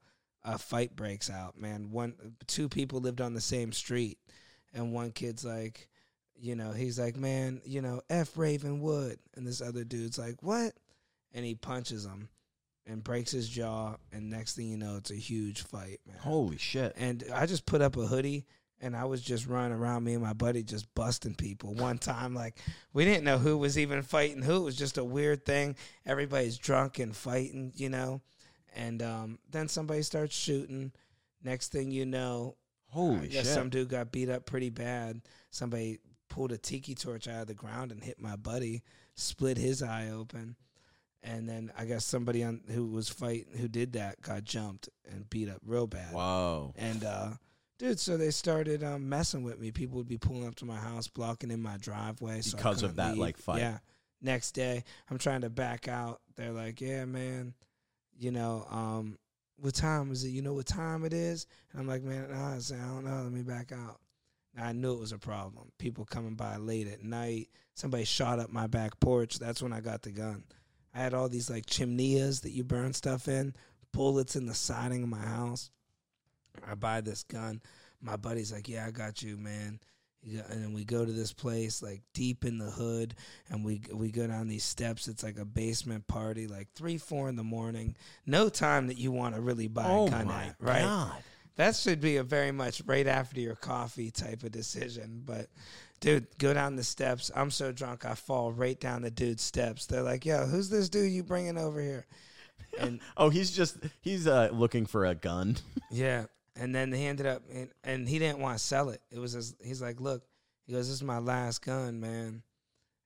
a 0.45 0.59
fight 0.59 0.97
breaks 0.97 1.31
out. 1.31 1.61
Man, 1.61 1.91
one, 1.91 2.15
two 2.47 2.69
people 2.69 3.01
lived 3.01 3.21
on 3.21 3.35
the 3.35 3.41
same 3.41 3.73
street, 3.73 4.19
and 4.75 4.93
one 4.93 5.13
kid's 5.13 5.45
like, 5.45 5.89
you 6.41 6.55
know, 6.55 6.73
he's 6.73 6.99
like, 6.99 7.17
man, 7.17 7.61
you 7.65 7.83
know, 7.83 8.01
F 8.09 8.37
Ravenwood, 8.37 9.19
and 9.35 9.47
this 9.47 9.61
other 9.61 9.85
dude's 9.85 10.19
like, 10.19 10.43
what? 10.43 10.73
And 11.33 11.45
he 11.45 11.55
punches 11.55 12.05
him, 12.05 12.29
and 12.87 13.05
breaks 13.05 13.31
his 13.31 13.49
jaw. 13.49 13.97
And 14.13 14.31
next 14.31 14.57
thing 14.57 14.69
you 14.69 14.77
know, 14.77 14.97
it's 14.97 15.11
a 15.11 15.17
huge 15.17 15.63
fight, 15.63 16.01
man 16.07 16.17
Holy 16.21 16.59
shit. 16.59 16.95
and 16.97 17.25
I 17.35 17.47
just 17.47 17.67
put 17.67 17.83
up 17.83 17.97
a 17.97 18.07
hoodie 18.07 18.47
and 18.81 18.97
I 18.97 19.05
was 19.05 19.21
just 19.23 19.47
running 19.47 19.77
around 19.77 20.05
me 20.05 20.15
and 20.15 20.23
my 20.23 20.33
buddy 20.33 20.63
just 20.63 20.93
busting 20.95 21.35
people. 21.35 21.75
One 21.75 21.99
time, 21.99 22.35
like 22.35 22.57
we 22.93 23.05
didn't 23.05 23.25
know 23.25 23.39
who 23.39 23.59
was 23.59 23.79
even 23.79 24.03
fighting 24.03 24.43
who. 24.43 24.57
It 24.57 24.65
was 24.65 24.77
just 24.77 24.99
a 24.99 25.05
weird 25.05 25.45
thing. 25.45 25.77
Everybody's 26.07 26.57
drunk 26.59 26.99
and 26.99 27.15
fighting, 27.15 27.73
you 27.75 27.89
know. 27.89 28.21
And 28.77 29.03
um, 29.03 29.39
then 29.51 29.69
somebody 29.69 30.03
starts 30.03 30.37
shooting. 30.37 30.93
Next 31.43 31.73
thing 31.73 31.91
you 31.91 32.07
know, 32.07 32.57
Holy 32.91 33.31
shit. 33.31 33.47
some 33.47 33.69
dude 33.69 33.89
got 33.89 34.13
beat 34.13 34.29
up 34.31 34.47
pretty 34.47 34.71
bad. 34.71 35.23
Somebody 35.51 35.99
pulled 36.29 36.53
a 36.53 36.59
tiki 36.59 36.95
torch 36.95 37.29
out 37.29 37.43
of 37.43 37.47
the 37.47 37.55
ground 37.55 37.93
and 37.93 38.03
hit 38.03 38.21
my 38.21 38.37
buddy, 38.37 38.83
split 39.15 39.57
his 39.59 39.83
eye 39.83 40.11
open. 40.11 40.57
And 41.23 41.49
then 41.49 41.73
I 41.77 41.85
guess 41.85 42.05
somebody 42.05 42.45
on 42.45 42.61
who 42.71 42.87
was 42.87 43.09
fighting 43.09 43.57
who 43.59 43.69
did 43.69 43.95
that 43.95 44.21
got 44.21 44.45
jumped 44.45 44.89
and 45.11 45.29
beat 45.29 45.49
up 45.49 45.61
real 45.65 45.87
bad. 45.87 46.13
Whoa. 46.13 46.73
And 46.77 47.05
uh 47.05 47.31
dude, 47.79 47.99
so 48.01 48.17
they 48.17 48.31
started 48.31 48.83
um, 48.85 49.09
messing 49.09 49.43
with 49.43 49.59
me. 49.59 49.71
People 49.71 49.99
would 49.99 50.09
be 50.09 50.19
pulling 50.19 50.47
up 50.47 50.57
to 50.57 50.65
my 50.65 50.77
house, 50.77 51.09
blocking 51.09 51.51
in 51.51 51.63
my 51.63 51.77
driveway 51.79 52.41
so 52.41 52.57
Because 52.57 52.83
of 52.83 52.97
that, 52.97 53.13
leave. 53.13 53.19
like, 53.19 53.37
fight. 53.37 53.61
Yeah. 53.61 53.79
Next 54.21 54.53
day, 54.53 54.83
I'm 55.11 55.19
trying 55.19 55.43
to 55.43 55.51
back 55.51 55.87
out. 55.87 56.21
They're 56.35 56.51
like, 56.51 56.81
"Yeah, 56.81 57.05
man, 57.05 57.55
you 58.19 58.33
know, 58.33 58.67
um, 58.69 59.17
what 59.61 59.75
time 59.75 60.11
is 60.11 60.25
it? 60.25 60.31
You 60.31 60.43
know 60.43 60.55
what 60.55 60.67
time 60.67 61.05
it 61.05 61.13
is?" 61.13 61.47
And 61.71 61.81
I'm 61.81 61.87
like, 61.87 62.03
"Man, 62.03 62.29
nah, 62.29 62.55
I 62.55 62.59
don't 62.59 63.05
know. 63.05 63.23
Let 63.23 63.31
me 63.31 63.43
back 63.43 63.71
out." 63.71 64.01
I 64.61 64.73
knew 64.73 64.93
it 64.93 65.01
was 65.01 65.13
a 65.13 65.19
problem. 65.19 65.71
People 65.79 66.05
coming 66.05 66.35
by 66.35 66.57
late 66.57 66.89
at 66.89 67.03
night. 67.03 67.49
Somebody 67.75 68.05
shot 68.05 68.39
up 68.41 68.51
my 68.51 68.67
back 68.67 68.99
porch. 69.01 69.39
That's 69.39 69.63
when 69.63 69.73
I 69.73 69.81
got 69.81 70.03
the 70.03 70.11
gun. 70.11 70.45
I 70.95 70.99
had 70.99 71.15
all 71.15 71.29
these 71.29 71.49
like 71.51 71.67
chimneys 71.67 72.41
that 72.41 72.51
you 72.51 72.65
burn 72.65 72.93
stuff 72.93 73.29
in, 73.29 73.55
bullets 73.93 74.37
in 74.37 74.47
the 74.47 74.55
siding 74.55 75.03
of 75.03 75.09
my 75.09 75.19
house. 75.19 75.71
I 76.67 76.75
buy 76.75 77.01
this 77.01 77.23
gun. 77.23 77.63
My 78.01 78.17
buddy's 78.17 78.53
like, 78.53 78.69
"Yeah, 78.69 78.87
I 78.87 78.91
got 78.91 79.23
you, 79.23 79.37
man." 79.37 79.81
And 80.25 80.63
then 80.63 80.73
we 80.73 80.85
go 80.85 81.05
to 81.05 81.13
this 81.13 81.33
place 81.33 81.81
like 81.81 82.03
deep 82.13 82.45
in 82.45 82.59
the 82.59 82.71
hood, 82.71 83.15
and 83.49 83.65
we 83.65 83.81
we 83.93 84.11
go 84.11 84.27
down 84.27 84.49
these 84.49 84.65
steps. 84.65 85.07
It's 85.07 85.23
like 85.23 85.39
a 85.39 85.45
basement 85.45 86.07
party, 86.09 86.49
like 86.49 86.69
three, 86.75 86.99
four 86.99 87.29
in 87.29 87.37
the 87.37 87.45
morning. 87.45 87.97
No 88.27 88.49
time 88.49 88.89
that 88.89 88.99
you 88.99 89.13
want 89.13 89.37
to 89.37 89.41
really 89.41 89.69
buy 89.69 89.87
Oh 89.87 90.09
a 90.09 90.11
gun 90.11 90.31
at, 90.31 90.57
right? 90.61 90.83
god. 90.83 91.23
That 91.59 91.75
should 91.75 92.01
be 92.01 92.17
a 92.17 92.23
very 92.23 92.53
much 92.53 92.83
right 92.87 93.07
after 93.07 93.41
your 93.41 93.57
coffee 93.57 94.13
type 94.13 94.45
of 94.45 94.53
decision. 94.53 95.23
But 95.27 95.49
dude, 96.01 96.27
go 96.39 96.55
down 96.55 96.77
the 96.77 96.85
steps. 96.85 97.33
I'm 97.35 97.51
so 97.51 97.73
drunk 97.73 98.05
I 98.05 98.15
fall 98.15 98.53
right 98.53 98.79
down 98.79 99.03
the 99.03 99.11
dude's 99.11 99.43
steps. 99.43 99.85
They're 99.85 100.03
like, 100.03 100.25
"Yo, 100.25 100.47
who's 100.47 100.71
this 100.71 100.89
dude 100.89 101.11
you 101.11 101.25
bringing 101.25 101.59
over 101.59 101.81
here?" 101.81 102.07
And 102.79 103.01
Oh, 103.17 103.29
he's 103.29 103.51
just 103.51 103.77
he's 104.01 104.29
uh 104.29 104.51
looking 104.53 104.87
for 104.87 105.05
a 105.05 105.15
gun. 105.15 105.57
Yeah, 105.91 106.27
and 106.55 106.75
then 106.75 106.93
he 106.93 107.07
ended 107.07 107.25
up, 107.25 107.43
and, 107.51 107.71
and 107.83 108.07
he 108.07 108.19
didn't 108.19 108.41
want 108.41 108.59
to 108.59 108.63
sell 108.63 108.91
it. 108.91 109.01
It 109.11 109.19
was 109.19 109.33
his, 109.33 109.55
he's 109.65 109.81
like, 109.81 110.03
look, 110.03 110.23
he 110.67 110.75
goes, 110.75 110.87
this 110.87 110.97
is 110.97 111.03
my 111.03 111.17
last 111.17 111.65
gun, 111.65 111.99
man. 111.99 112.43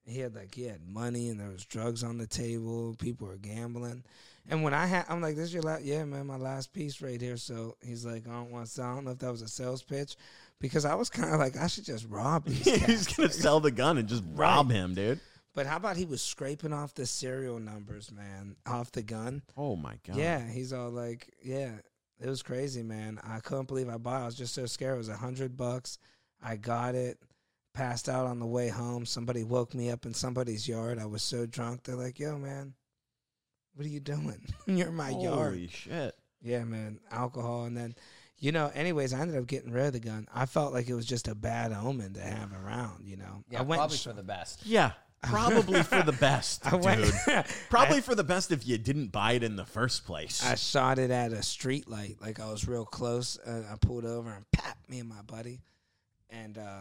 He 0.04 0.18
had 0.18 0.34
like 0.34 0.52
he 0.52 0.64
had 0.64 0.84
money 0.84 1.28
and 1.28 1.38
there 1.38 1.48
was 1.48 1.64
drugs 1.64 2.02
on 2.02 2.18
the 2.18 2.26
table. 2.26 2.96
People 2.98 3.28
were 3.28 3.36
gambling, 3.36 4.02
and 4.48 4.62
when 4.62 4.74
I 4.74 4.86
had, 4.86 5.04
I'm 5.08 5.20
like, 5.20 5.36
this 5.36 5.44
is 5.46 5.54
your 5.54 5.62
last, 5.62 5.84
yeah, 5.84 6.04
man, 6.04 6.26
my 6.26 6.36
last 6.36 6.72
piece 6.72 7.00
right 7.00 7.20
here. 7.20 7.36
So 7.36 7.76
he's 7.80 8.04
like, 8.04 8.26
I 8.28 8.32
don't 8.32 8.50
want 8.50 8.66
to 8.66 8.70
sell. 8.72 8.86
I 8.90 8.94
don't 8.94 9.04
know 9.04 9.10
if 9.12 9.18
that 9.20 9.30
was 9.30 9.42
a 9.42 9.48
sales 9.48 9.82
pitch, 9.82 10.16
because 10.60 10.84
I 10.84 10.94
was 10.94 11.08
kind 11.10 11.32
of 11.32 11.38
like, 11.40 11.56
I 11.56 11.66
should 11.68 11.84
just 11.84 12.06
rob 12.08 12.44
these 12.46 12.64
he's 12.86 13.06
cats. 13.06 13.16
gonna 13.16 13.28
sell 13.32 13.60
the 13.60 13.70
gun 13.70 13.98
and 13.98 14.08
just 14.08 14.24
rob 14.34 14.68
Right. 14.70 14.76
him, 14.76 14.94
dude. 14.94 15.20
But 15.54 15.66
how 15.66 15.76
about 15.76 15.96
he 15.98 16.06
was 16.06 16.22
scraping 16.22 16.72
off 16.72 16.94
the 16.94 17.04
serial 17.06 17.58
numbers, 17.60 18.10
man, 18.10 18.56
off 18.66 18.90
the 18.90 19.02
gun. 19.02 19.42
Oh 19.56 19.76
my 19.76 19.96
god. 20.06 20.16
Yeah, 20.16 20.40
he's 20.48 20.72
all 20.72 20.88
like, 20.90 21.30
yeah, 21.42 21.72
it 22.18 22.26
was 22.28 22.42
crazy, 22.42 22.82
man. 22.82 23.20
I 23.22 23.40
couldn't 23.40 23.68
believe 23.68 23.88
I 23.90 23.98
bought. 23.98 24.20
it. 24.20 24.22
I 24.22 24.26
was 24.26 24.34
just 24.34 24.54
so 24.54 24.64
scared. 24.66 24.94
It 24.94 24.98
was 24.98 25.08
a 25.10 25.16
hundred 25.16 25.56
bucks. 25.56 25.98
I 26.42 26.56
got 26.56 26.94
it. 26.94 27.18
Passed 27.74 28.08
out 28.08 28.26
on 28.26 28.38
the 28.38 28.46
way 28.46 28.68
home. 28.68 29.04
Somebody 29.06 29.44
woke 29.44 29.74
me 29.74 29.90
up 29.90 30.04
in 30.06 30.14
somebody's 30.14 30.66
yard. 30.68 30.98
I 30.98 31.06
was 31.06 31.22
so 31.22 31.46
drunk. 31.46 31.82
They're 31.82 31.96
like, 31.96 32.18
"Yo, 32.18 32.36
man, 32.38 32.74
what 33.74 33.86
are 33.86 33.90
you 33.90 34.00
doing? 34.00 34.44
You're 34.66 34.88
in 34.88 34.94
my 34.94 35.10
yard." 35.10 35.54
Holy 35.54 35.68
shit. 35.68 36.14
Yeah, 36.42 36.64
man. 36.64 36.98
Alcohol, 37.10 37.64
and 37.64 37.76
then, 37.76 37.94
you 38.38 38.50
know. 38.52 38.70
Anyways, 38.74 39.12
I 39.12 39.20
ended 39.20 39.36
up 39.38 39.46
getting 39.46 39.70
rid 39.72 39.86
of 39.86 39.92
the 39.92 40.00
gun. 40.00 40.26
I 40.34 40.46
felt 40.46 40.72
like 40.72 40.88
it 40.88 40.94
was 40.94 41.06
just 41.06 41.28
a 41.28 41.34
bad 41.34 41.72
omen 41.72 42.14
to 42.14 42.20
have 42.20 42.52
around. 42.52 43.04
You 43.06 43.16
know. 43.16 43.44
Yeah, 43.48 43.60
I 43.60 43.62
went 43.62 43.78
probably 43.78 43.96
sh- 43.96 44.04
for 44.04 44.12
the 44.12 44.22
best. 44.22 44.66
Yeah. 44.66 44.92
Probably 45.22 45.84
for 45.84 46.02
the 46.02 46.10
best, 46.10 46.66
I 46.72 46.74
went. 46.74 47.00
dude. 47.04 47.44
Probably 47.70 48.00
for 48.00 48.16
the 48.16 48.24
best 48.24 48.50
if 48.50 48.66
you 48.66 48.76
didn't 48.76 49.12
buy 49.12 49.34
it 49.34 49.44
in 49.44 49.54
the 49.54 49.64
first 49.64 50.04
place. 50.04 50.44
I 50.44 50.56
shot 50.56 50.98
it 50.98 51.12
at 51.12 51.32
a 51.32 51.44
street 51.44 51.88
light, 51.88 52.16
like 52.20 52.40
I 52.40 52.50
was 52.50 52.66
real 52.66 52.84
close. 52.84 53.38
And 53.46 53.64
I 53.66 53.76
pulled 53.76 54.04
over 54.04 54.32
and 54.32 54.44
pap 54.50 54.78
me 54.88 54.98
and 54.98 55.08
my 55.08 55.22
buddy, 55.22 55.60
and 56.28 56.58
uh, 56.58 56.80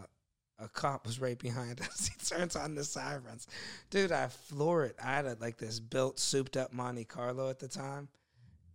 a 0.61 0.67
cop 0.69 1.05
was 1.05 1.19
right 1.19 1.37
behind 1.39 1.81
us. 1.89 2.07
he 2.07 2.25
turns 2.25 2.55
on 2.55 2.75
the 2.75 2.83
sirens, 2.83 3.47
dude. 3.89 4.11
I 4.11 4.27
floor 4.27 4.85
it. 4.85 4.95
I 5.03 5.07
had 5.15 5.25
a, 5.25 5.37
like 5.39 5.57
this 5.57 5.79
built, 5.79 6.19
souped 6.19 6.57
up 6.57 6.73
Monte 6.73 7.05
Carlo 7.05 7.49
at 7.49 7.59
the 7.59 7.67
time, 7.67 8.07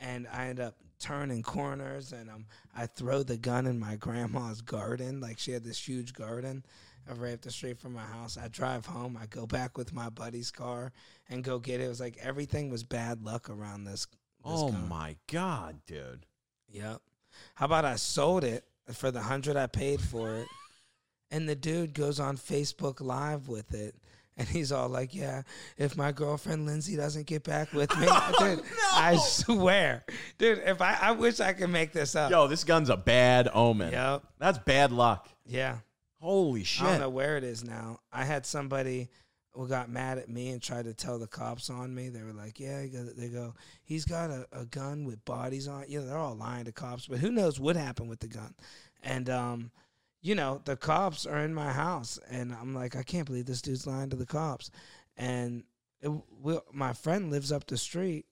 and 0.00 0.26
I 0.32 0.46
end 0.48 0.60
up 0.60 0.74
turning 0.98 1.42
corners, 1.42 2.12
and 2.12 2.30
um, 2.30 2.46
I 2.74 2.86
throw 2.86 3.22
the 3.22 3.36
gun 3.36 3.66
in 3.66 3.78
my 3.78 3.96
grandma's 3.96 4.62
garden. 4.62 5.20
Like 5.20 5.38
she 5.38 5.52
had 5.52 5.62
this 5.64 5.78
huge 5.86 6.12
garden. 6.14 6.64
uh, 7.10 7.14
Right 7.14 7.34
up 7.34 7.42
the 7.42 7.50
street 7.50 7.78
from 7.78 7.92
my 7.92 8.02
house. 8.04 8.36
I 8.36 8.48
drive 8.48 8.86
home. 8.86 9.16
I 9.20 9.26
go 9.26 9.46
back 9.46 9.76
with 9.78 9.92
my 9.92 10.08
buddy's 10.08 10.50
car 10.50 10.92
and 11.28 11.44
go 11.44 11.58
get 11.58 11.80
it. 11.80 11.84
It 11.84 11.88
was 11.88 12.00
like 12.00 12.16
everything 12.20 12.70
was 12.70 12.82
bad 12.82 13.22
luck 13.22 13.48
around 13.50 13.84
this. 13.84 14.06
this 14.06 14.16
oh 14.44 14.72
my 14.72 15.16
god, 15.30 15.80
dude. 15.86 16.26
Yep. 16.70 17.00
How 17.54 17.66
about 17.66 17.84
I 17.84 17.96
sold 17.96 18.42
it 18.44 18.64
for 18.92 19.10
the 19.10 19.20
hundred 19.20 19.56
I 19.56 19.66
paid 19.66 20.00
for 20.00 20.34
it, 20.36 20.46
and 21.30 21.48
the 21.48 21.54
dude 21.54 21.94
goes 21.94 22.20
on 22.20 22.36
Facebook 22.36 23.00
Live 23.00 23.48
with 23.48 23.74
it, 23.74 23.94
and 24.36 24.46
he's 24.48 24.72
all 24.72 24.88
like, 24.88 25.14
"Yeah, 25.14 25.42
if 25.76 25.96
my 25.96 26.12
girlfriend 26.12 26.66
Lindsay 26.66 26.96
doesn't 26.96 27.26
get 27.26 27.44
back 27.44 27.72
with 27.72 27.96
me, 27.98 28.06
dude, 28.38 28.62
I 28.92 29.16
swear, 29.16 30.04
dude, 30.38 30.62
if 30.64 30.80
I, 30.80 30.96
I 31.00 31.10
wish 31.12 31.40
I 31.40 31.52
could 31.52 31.70
make 31.70 31.92
this 31.92 32.14
up. 32.14 32.30
Yo, 32.30 32.46
this 32.46 32.64
gun's 32.64 32.90
a 32.90 32.96
bad 32.96 33.48
omen. 33.52 33.92
Yep. 33.92 34.22
That's 34.38 34.58
bad 34.58 34.92
luck. 34.92 35.28
Yeah, 35.44 35.78
Holy 36.20 36.64
shit. 36.64 36.86
I 36.86 36.90
don't 36.90 37.00
know 37.00 37.10
where 37.10 37.36
it 37.36 37.44
is 37.44 37.62
now. 37.62 38.00
I 38.12 38.24
had 38.24 38.46
somebody 38.46 39.10
who 39.52 39.68
got 39.68 39.88
mad 39.88 40.18
at 40.18 40.28
me 40.28 40.50
and 40.50 40.60
tried 40.62 40.84
to 40.84 40.94
tell 40.94 41.18
the 41.18 41.26
cops 41.26 41.70
on 41.70 41.94
me. 41.94 42.08
They 42.08 42.22
were 42.22 42.32
like, 42.32 42.58
"Yeah," 42.58 42.84
they 43.16 43.28
go, 43.28 43.54
"He's 43.84 44.04
got 44.04 44.30
a, 44.30 44.46
a 44.52 44.64
gun 44.66 45.04
with 45.04 45.24
bodies 45.24 45.68
on." 45.68 45.82
it." 45.82 45.88
You 45.88 46.00
know, 46.00 46.06
they're 46.06 46.18
all 46.18 46.34
lying 46.34 46.64
to 46.64 46.72
cops, 46.72 47.06
but 47.06 47.18
who 47.18 47.30
knows 47.30 47.60
what 47.60 47.76
happened 47.76 48.08
with 48.08 48.20
the 48.20 48.28
gun? 48.28 48.54
And 49.02 49.30
um, 49.30 49.70
you 50.26 50.34
know, 50.34 50.60
the 50.64 50.76
cops 50.76 51.24
are 51.24 51.38
in 51.38 51.54
my 51.54 51.70
house, 51.70 52.18
and 52.28 52.52
I'm 52.52 52.74
like, 52.74 52.96
I 52.96 53.04
can't 53.04 53.26
believe 53.26 53.46
this 53.46 53.62
dude's 53.62 53.86
lying 53.86 54.10
to 54.10 54.16
the 54.16 54.26
cops. 54.26 54.72
And 55.16 55.62
it, 56.00 56.10
we, 56.42 56.58
my 56.72 56.94
friend 56.94 57.30
lives 57.30 57.52
up 57.52 57.64
the 57.68 57.76
street, 57.76 58.26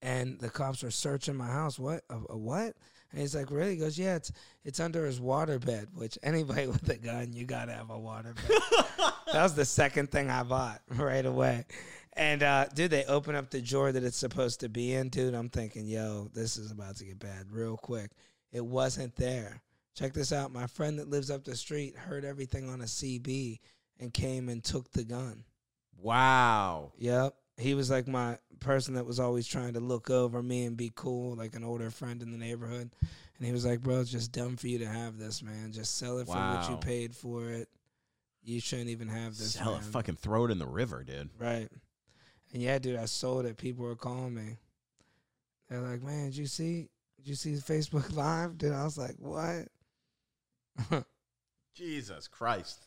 and 0.00 0.38
the 0.38 0.48
cops 0.48 0.84
are 0.84 0.92
searching 0.92 1.34
my 1.34 1.48
house. 1.48 1.76
What? 1.76 2.04
A, 2.08 2.18
a 2.30 2.38
what? 2.38 2.76
And 3.10 3.20
he's 3.20 3.34
like, 3.34 3.50
really? 3.50 3.72
He 3.72 3.76
goes, 3.78 3.98
yeah, 3.98 4.14
it's 4.14 4.30
it's 4.64 4.78
under 4.78 5.04
his 5.04 5.20
water 5.20 5.58
bed. 5.58 5.88
Which 5.92 6.18
anybody 6.22 6.66
with 6.68 6.88
a 6.88 6.96
gun, 6.96 7.32
you 7.32 7.46
gotta 7.46 7.72
have 7.72 7.90
a 7.90 7.98
water 7.98 8.32
bed. 8.34 8.58
that 9.32 9.42
was 9.42 9.54
the 9.54 9.64
second 9.64 10.12
thing 10.12 10.30
I 10.30 10.44
bought 10.44 10.82
right 10.88 11.26
away. 11.26 11.64
And 12.12 12.44
uh, 12.44 12.66
dude, 12.72 12.92
they 12.92 13.04
open 13.06 13.34
up 13.34 13.50
the 13.50 13.60
drawer 13.60 13.90
that 13.90 14.04
it's 14.04 14.16
supposed 14.16 14.60
to 14.60 14.68
be 14.68 14.94
in, 14.94 15.08
dude. 15.08 15.34
I'm 15.34 15.48
thinking, 15.48 15.84
yo, 15.84 16.28
this 16.32 16.56
is 16.56 16.70
about 16.70 16.94
to 16.98 17.04
get 17.04 17.18
bad 17.18 17.50
real 17.50 17.76
quick. 17.76 18.12
It 18.52 18.64
wasn't 18.64 19.16
there. 19.16 19.62
Check 19.94 20.14
this 20.14 20.32
out. 20.32 20.52
My 20.52 20.66
friend 20.66 20.98
that 20.98 21.10
lives 21.10 21.30
up 21.30 21.44
the 21.44 21.54
street 21.54 21.96
heard 21.96 22.24
everything 22.24 22.68
on 22.68 22.80
a 22.80 22.84
CB 22.84 23.60
and 24.00 24.12
came 24.12 24.48
and 24.48 24.64
took 24.64 24.90
the 24.92 25.04
gun. 25.04 25.44
Wow. 25.98 26.92
Yep. 26.98 27.34
He 27.58 27.74
was 27.74 27.90
like 27.90 28.08
my 28.08 28.38
person 28.60 28.94
that 28.94 29.06
was 29.06 29.20
always 29.20 29.46
trying 29.46 29.74
to 29.74 29.80
look 29.80 30.08
over 30.08 30.42
me 30.42 30.64
and 30.64 30.76
be 30.76 30.92
cool, 30.94 31.36
like 31.36 31.54
an 31.54 31.64
older 31.64 31.90
friend 31.90 32.22
in 32.22 32.32
the 32.32 32.38
neighborhood. 32.38 32.90
And 33.36 33.46
he 33.46 33.52
was 33.52 33.66
like, 33.66 33.82
"Bro, 33.82 34.00
it's 34.00 34.10
just 34.10 34.32
dumb 34.32 34.56
for 34.56 34.68
you 34.68 34.78
to 34.78 34.86
have 34.86 35.18
this, 35.18 35.42
man. 35.42 35.72
Just 35.72 35.98
sell 35.98 36.18
it 36.18 36.26
for 36.26 36.36
what 36.36 36.70
you 36.70 36.76
paid 36.76 37.14
for 37.14 37.50
it. 37.50 37.68
You 38.42 38.60
shouldn't 38.60 38.88
even 38.88 39.08
have 39.08 39.36
this." 39.36 39.54
Sell 39.54 39.74
it, 39.76 39.84
fucking 39.84 40.16
throw 40.16 40.46
it 40.46 40.50
in 40.50 40.58
the 40.58 40.66
river, 40.66 41.04
dude. 41.04 41.30
Right. 41.38 41.68
And 42.52 42.62
yeah, 42.62 42.78
dude, 42.78 42.98
I 42.98 43.06
sold 43.06 43.46
it. 43.46 43.56
People 43.56 43.84
were 43.84 43.96
calling 43.96 44.34
me. 44.34 44.58
They're 45.68 45.80
like, 45.80 46.02
"Man, 46.02 46.26
did 46.26 46.36
you 46.36 46.46
see? 46.46 46.88
Did 47.16 47.28
you 47.28 47.34
see 47.34 47.52
Facebook 47.54 48.12
Live?" 48.16 48.58
Dude, 48.58 48.72
I 48.72 48.84
was 48.84 48.96
like, 48.96 49.16
"What?" 49.18 49.68
Jesus 51.74 52.28
Christ. 52.28 52.86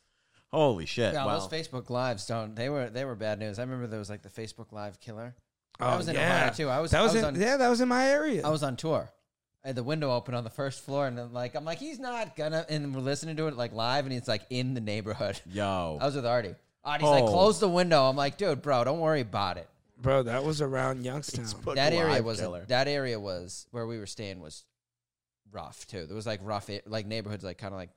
Holy 0.51 0.85
shit. 0.85 1.13
Yeah, 1.13 1.25
well, 1.25 1.39
those 1.39 1.49
Facebook 1.49 1.89
lives 1.89 2.25
don't. 2.27 2.55
They 2.55 2.69
were 2.69 2.89
they 2.89 3.03
were 3.03 3.15
bad 3.15 3.39
news. 3.39 3.59
I 3.59 3.63
remember 3.63 3.87
there 3.87 3.99
was 3.99 4.09
like 4.09 4.21
the 4.21 4.29
Facebook 4.29 4.71
Live 4.71 4.99
killer. 4.99 5.35
Oh 5.79 5.87
I 5.87 5.97
was 5.97 6.07
in 6.07 6.15
yeah, 6.15 6.37
Ohio 6.37 6.53
too. 6.53 6.69
I 6.69 6.79
was 6.79 6.91
that 6.91 7.01
was, 7.01 7.11
I 7.11 7.15
was 7.15 7.23
in, 7.23 7.35
on 7.35 7.41
yeah, 7.41 7.57
that 7.57 7.67
was 7.67 7.81
in 7.81 7.89
my 7.89 8.07
area. 8.07 8.45
I 8.45 8.49
was 8.49 8.63
on 8.63 8.77
tour. 8.77 9.11
I 9.63 9.69
had 9.69 9.75
the 9.75 9.83
window 9.83 10.11
open 10.11 10.35
on 10.35 10.43
the 10.43 10.49
first 10.49 10.85
floor, 10.85 11.07
and 11.07 11.17
then 11.17 11.33
like 11.33 11.55
I'm 11.55 11.65
like 11.65 11.79
he's 11.79 11.99
not 11.99 12.35
gonna. 12.35 12.65
And 12.69 12.95
we're 12.95 13.01
listening 13.01 13.35
to 13.37 13.47
it 13.47 13.57
like 13.57 13.73
live, 13.73 14.05
and 14.05 14.13
he's 14.13 14.27
like 14.27 14.43
in 14.49 14.75
the 14.75 14.81
neighborhood. 14.81 15.41
yo. 15.51 15.97
I 15.99 16.05
was 16.05 16.15
with 16.15 16.25
Artie. 16.25 16.55
Artie's 16.83 17.09
like 17.09 17.23
Oh. 17.23 17.27
close 17.27 17.59
the 17.59 17.67
window. 17.67 18.03
I'm 18.03 18.15
like, 18.15 18.37
dude, 18.37 18.61
bro, 18.61 18.83
don't 18.83 18.99
worry 18.99 19.21
about 19.21 19.57
it. 19.57 19.67
Bro, 19.99 20.23
that 20.23 20.43
was 20.43 20.61
around 20.61 21.03
Youngstown. 21.03 21.47
That 21.75 21.93
area 21.93 22.21
was 22.21 22.39
killer. 22.39 22.63
that 22.67 22.87
area 22.87 23.19
was 23.19 23.65
where 23.71 23.87
we 23.87 23.97
were 23.97 24.05
staying 24.05 24.39
was 24.39 24.63
rough 25.51 25.85
too. 25.87 26.05
There 26.05 26.15
was 26.15 26.27
like 26.27 26.39
rough 26.43 26.69
a- 26.69 26.81
like 26.85 27.05
neighborhoods, 27.05 27.43
like 27.43 27.57
kind 27.57 27.73
of 27.73 27.79
like 27.79 27.89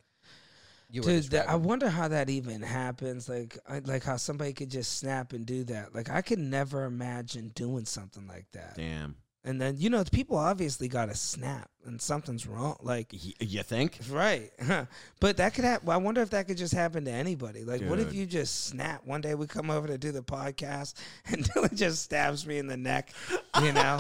you 0.91 1.03
were. 1.03 1.09
Dude, 1.09 1.25
that, 1.31 1.49
I 1.49 1.57
wonder 1.57 1.89
how 1.89 2.09
that 2.09 2.31
even 2.31 2.63
happens. 2.63 3.29
Like, 3.29 3.59
I, 3.69 3.81
like 3.81 4.05
how 4.05 4.17
somebody 4.17 4.53
could 4.53 4.71
just 4.71 4.99
snap 4.99 5.33
and 5.33 5.45
do 5.45 5.65
that. 5.65 5.95
Like, 5.95 6.11
I 6.11 6.23
could 6.23 6.39
never 6.39 6.85
imagine 6.85 7.49
doing 7.55 7.85
something 7.85 8.27
like 8.27 8.47
that. 8.53 8.75
Damn. 8.77 9.17
And 9.49 9.59
then 9.59 9.77
you 9.79 9.89
know, 9.89 10.05
people 10.05 10.37
obviously 10.37 10.89
got 10.89 11.07
to 11.07 11.15
snap, 11.15 11.71
and 11.87 12.03
something's 12.03 12.47
wrong. 12.47 12.77
Like, 12.83 13.15
you 13.41 13.63
think? 13.63 13.99
right? 14.11 14.51
but 15.21 15.39
that 15.39 15.55
could 15.55 15.65
happen. 15.65 15.89
I 15.89 15.97
wonder 15.97 16.21
if 16.21 16.29
that 16.31 16.47
could 16.47 16.59
just 16.59 16.75
happen 16.75 17.07
to 17.07 17.11
anybody. 17.11 17.65
Like, 17.65 17.81
what 17.81 17.99
if 17.99 18.13
you 18.13 18.27
just 18.27 18.67
snap 18.67 19.07
one 19.07 19.23
day? 19.23 19.35
We 19.35 19.47
come 19.47 19.71
over 19.71 19.87
to 19.87 19.97
do 19.97 20.13
the 20.13 20.23
podcast, 20.23 20.93
and 21.29 21.45
Dylan 21.45 21.75
just 21.75 22.03
stabs 22.03 22.47
me 22.47 22.59
in 22.59 22.67
the 22.67 22.77
neck. 22.77 23.15
You 23.63 23.73
know? 23.73 23.99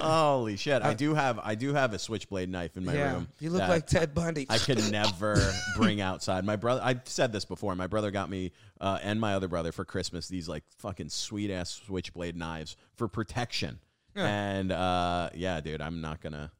Holy 0.00 0.56
shit! 0.56 0.82
I 0.82 0.94
do 0.94 1.14
have 1.14 1.38
I 1.38 1.54
do 1.54 1.72
have 1.72 1.92
a 1.92 1.98
switchblade 2.00 2.48
knife 2.48 2.76
in 2.76 2.84
my 2.84 2.94
yeah. 2.94 3.12
room. 3.12 3.28
You 3.38 3.50
look 3.50 3.68
like 3.68 3.86
Ted 3.86 4.14
Bundy. 4.14 4.46
I 4.50 4.58
could 4.58 4.90
never 4.90 5.52
bring 5.76 6.00
outside. 6.00 6.44
My 6.44 6.56
brother, 6.56 6.80
I've 6.82 7.02
said 7.04 7.32
this 7.32 7.44
before. 7.44 7.76
My 7.76 7.86
brother 7.86 8.10
got 8.10 8.28
me 8.28 8.50
uh, 8.80 8.98
and 9.00 9.20
my 9.20 9.34
other 9.34 9.46
brother 9.46 9.70
for 9.70 9.84
Christmas 9.84 10.26
these 10.26 10.48
like 10.48 10.64
fucking 10.78 11.10
sweet 11.10 11.52
ass 11.52 11.82
switchblade 11.86 12.34
knives 12.34 12.76
for 12.96 13.06
protection. 13.06 13.78
And 14.16 14.70
uh, 14.72 15.30
yeah, 15.34 15.60
dude, 15.60 15.80
I'm 15.80 16.00
not 16.00 16.20
gonna 16.20 16.50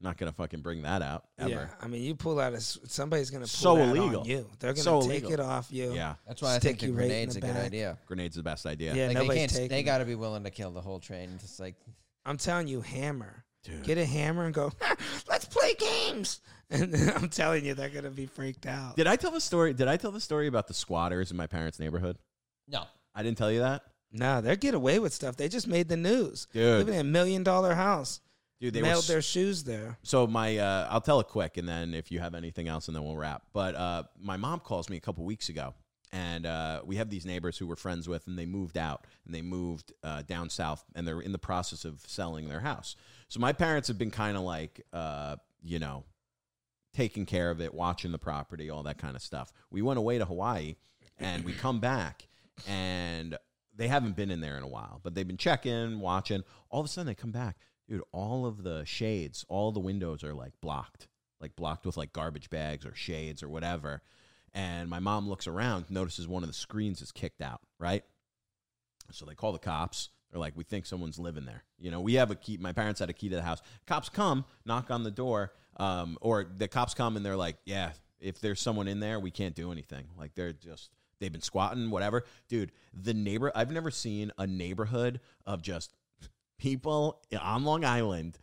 not 0.00 0.16
gonna 0.16 0.32
fucking 0.32 0.60
bring 0.62 0.82
that 0.82 1.00
out 1.02 1.24
ever. 1.38 1.50
Yeah, 1.50 1.68
I 1.80 1.86
mean, 1.86 2.02
you 2.02 2.14
pull 2.14 2.40
out 2.40 2.54
a 2.54 2.60
somebody's 2.60 3.30
gonna 3.30 3.42
pull 3.42 3.48
So 3.48 3.76
that 3.76 3.88
illegal. 3.96 4.20
on 4.22 4.26
you. 4.26 4.46
They're 4.58 4.72
gonna 4.72 4.82
So 4.82 5.00
take 5.02 5.10
illegal. 5.24 5.32
it 5.32 5.40
off 5.40 5.68
you. 5.70 5.92
Yeah, 5.94 6.14
That's 6.26 6.42
why 6.42 6.54
I 6.54 6.58
stick 6.58 6.62
think 6.70 6.80
the 6.80 6.86
you 6.86 6.92
right 6.94 7.02
in 7.04 7.08
grenade's 7.10 7.34
the 7.34 7.38
a 7.38 7.42
good 7.42 7.54
back. 7.54 7.64
idea. 7.66 7.98
grenade's 8.06 8.36
the 8.36 8.42
best 8.42 8.66
idea. 8.66 8.94
Yeah, 8.94 9.06
Like 9.08 9.14
they 9.16 9.20
nobody's 9.22 9.40
can't. 9.40 9.52
taking 9.52 9.68
They 9.68 9.82
got 9.82 9.98
to 9.98 10.04
be 10.04 10.14
willing 10.16 10.42
to 10.44 10.50
kill 10.50 10.70
the 10.72 10.80
whole 10.80 10.98
train. 10.98 11.36
Just 11.40 11.60
like 11.60 11.76
I'm 12.24 12.36
telling 12.36 12.66
you, 12.68 12.80
hammer. 12.80 13.44
Dude. 13.64 13.84
Get 13.84 13.96
a 13.98 14.04
hammer 14.04 14.44
and 14.46 14.52
go. 14.54 14.72
Let's 15.28 15.44
play 15.44 15.74
games. 15.74 16.40
And 16.72 16.94
I'm 17.14 17.28
telling 17.28 17.66
you, 17.66 17.74
they're 17.74 17.90
gonna 17.90 18.08
be 18.10 18.24
freaked 18.24 18.64
out. 18.64 18.96
Did 18.96 19.06
I 19.06 19.16
tell 19.16 19.30
the 19.30 19.42
story? 19.42 19.74
Did 19.74 19.88
I 19.88 19.98
tell 19.98 20.10
the 20.10 20.20
story 20.22 20.46
about 20.46 20.68
the 20.68 20.72
squatters 20.74 21.30
in 21.30 21.36
my 21.36 21.46
parents' 21.46 21.78
neighborhood? 21.78 22.16
no. 22.66 22.84
I 23.14 23.22
didn't 23.22 23.36
tell 23.36 23.52
you 23.52 23.58
that, 23.60 23.82
No, 24.12 24.40
they 24.40 24.54
get 24.56 24.74
away 24.74 24.98
with 24.98 25.12
stuff. 25.12 25.36
They 25.36 25.48
just 25.48 25.66
made 25.66 25.88
the 25.88 25.96
news. 25.96 26.46
Dude. 26.52 26.78
living 26.78 26.94
in 26.94 27.00
a 27.00 27.04
million 27.04 27.42
dollar 27.42 27.74
house. 27.74 28.20
dude. 28.60 28.74
They 28.74 28.82
Mailed 28.82 29.04
their 29.04 29.22
shoes 29.22 29.64
there. 29.64 29.96
So 30.02 30.26
my, 30.26 30.58
uh, 30.58 30.88
I'll 30.90 31.00
tell 31.00 31.18
it 31.20 31.28
quick, 31.28 31.56
and 31.56 31.68
then 31.68 31.94
if 31.94 32.12
you 32.12 32.20
have 32.20 32.34
anything 32.34 32.68
else, 32.68 32.88
and 32.88 32.96
then 32.96 33.04
we'll 33.04 33.16
wrap. 33.16 33.42
But 33.52 33.74
uh, 33.74 34.02
my 34.20 34.36
mom 34.36 34.60
calls 34.60 34.90
me 34.90 34.96
a 34.98 35.00
couple 35.00 35.24
weeks 35.24 35.48
ago, 35.48 35.74
and 36.12 36.44
uh, 36.44 36.82
we 36.84 36.96
have 36.96 37.08
these 37.08 37.24
neighbors 37.24 37.56
who 37.56 37.66
we're 37.66 37.76
friends 37.76 38.06
with, 38.06 38.26
and 38.26 38.38
they 38.38 38.44
moved 38.46 38.76
out, 38.76 39.06
and 39.24 39.34
they 39.34 39.40
moved 39.42 39.92
uh, 40.04 40.22
down 40.22 40.50
south, 40.50 40.84
and 40.94 41.08
they're 41.08 41.20
in 41.20 41.32
the 41.32 41.38
process 41.38 41.86
of 41.86 42.00
selling 42.06 42.48
their 42.48 42.60
house. 42.60 42.96
So 43.28 43.40
my 43.40 43.52
parents 43.54 43.88
have 43.88 43.96
been 43.96 44.10
kind 44.10 44.36
of 44.36 44.42
like, 44.42 44.82
uh, 44.92 45.36
you 45.62 45.78
know, 45.78 46.04
taking 46.92 47.24
care 47.24 47.50
of 47.50 47.62
it, 47.62 47.72
watching 47.72 48.12
the 48.12 48.18
property, 48.18 48.68
all 48.68 48.82
that 48.82 48.98
kind 48.98 49.16
of 49.16 49.22
stuff. 49.22 49.50
We 49.70 49.80
went 49.80 49.98
away 49.98 50.18
to 50.18 50.26
Hawaii, 50.26 50.76
and 51.18 51.44
we 51.44 51.54
come 51.54 51.80
back, 51.80 52.28
and 52.68 53.38
they 53.82 53.88
haven't 53.88 54.14
been 54.14 54.30
in 54.30 54.40
there 54.40 54.56
in 54.56 54.62
a 54.62 54.68
while, 54.68 55.00
but 55.02 55.12
they've 55.12 55.26
been 55.26 55.36
checking, 55.36 55.98
watching. 55.98 56.44
All 56.70 56.78
of 56.78 56.86
a 56.86 56.88
sudden, 56.88 57.08
they 57.08 57.16
come 57.16 57.32
back, 57.32 57.56
dude. 57.88 58.02
All 58.12 58.46
of 58.46 58.62
the 58.62 58.84
shades, 58.84 59.44
all 59.48 59.72
the 59.72 59.80
windows 59.80 60.22
are 60.22 60.32
like 60.32 60.52
blocked, 60.60 61.08
like 61.40 61.56
blocked 61.56 61.84
with 61.84 61.96
like 61.96 62.12
garbage 62.12 62.48
bags 62.48 62.86
or 62.86 62.94
shades 62.94 63.42
or 63.42 63.48
whatever. 63.48 64.00
And 64.54 64.88
my 64.88 65.00
mom 65.00 65.28
looks 65.28 65.48
around, 65.48 65.86
notices 65.90 66.28
one 66.28 66.44
of 66.44 66.48
the 66.48 66.54
screens 66.54 67.02
is 67.02 67.10
kicked 67.10 67.42
out, 67.42 67.60
right? 67.80 68.04
So 69.10 69.24
they 69.24 69.34
call 69.34 69.50
the 69.50 69.58
cops. 69.58 70.10
They're 70.30 70.38
like, 70.38 70.56
we 70.56 70.62
think 70.62 70.86
someone's 70.86 71.18
living 71.18 71.44
there. 71.44 71.64
You 71.80 71.90
know, 71.90 72.00
we 72.00 72.14
have 72.14 72.30
a 72.30 72.36
key. 72.36 72.58
My 72.58 72.70
parents 72.72 73.00
had 73.00 73.10
a 73.10 73.12
key 73.12 73.30
to 73.30 73.34
the 73.34 73.42
house. 73.42 73.62
Cops 73.88 74.08
come, 74.08 74.44
knock 74.64 74.92
on 74.92 75.02
the 75.02 75.10
door, 75.10 75.54
um, 75.78 76.18
or 76.20 76.46
the 76.56 76.68
cops 76.68 76.94
come 76.94 77.16
and 77.16 77.26
they're 77.26 77.36
like, 77.36 77.56
yeah, 77.64 77.90
if 78.20 78.40
there's 78.40 78.60
someone 78.60 78.86
in 78.86 79.00
there, 79.00 79.18
we 79.18 79.32
can't 79.32 79.56
do 79.56 79.72
anything. 79.72 80.04
Like 80.16 80.36
they're 80.36 80.52
just 80.52 80.90
they've 81.22 81.32
been 81.32 81.40
squatting, 81.40 81.90
whatever. 81.90 82.24
Dude, 82.48 82.72
the 82.92 83.14
neighbor. 83.14 83.52
I've 83.54 83.70
never 83.70 83.90
seen 83.90 84.32
a 84.38 84.46
neighborhood 84.46 85.20
of 85.46 85.62
just 85.62 85.94
people 86.58 87.22
on 87.40 87.64
Long 87.64 87.84
Island 87.84 88.38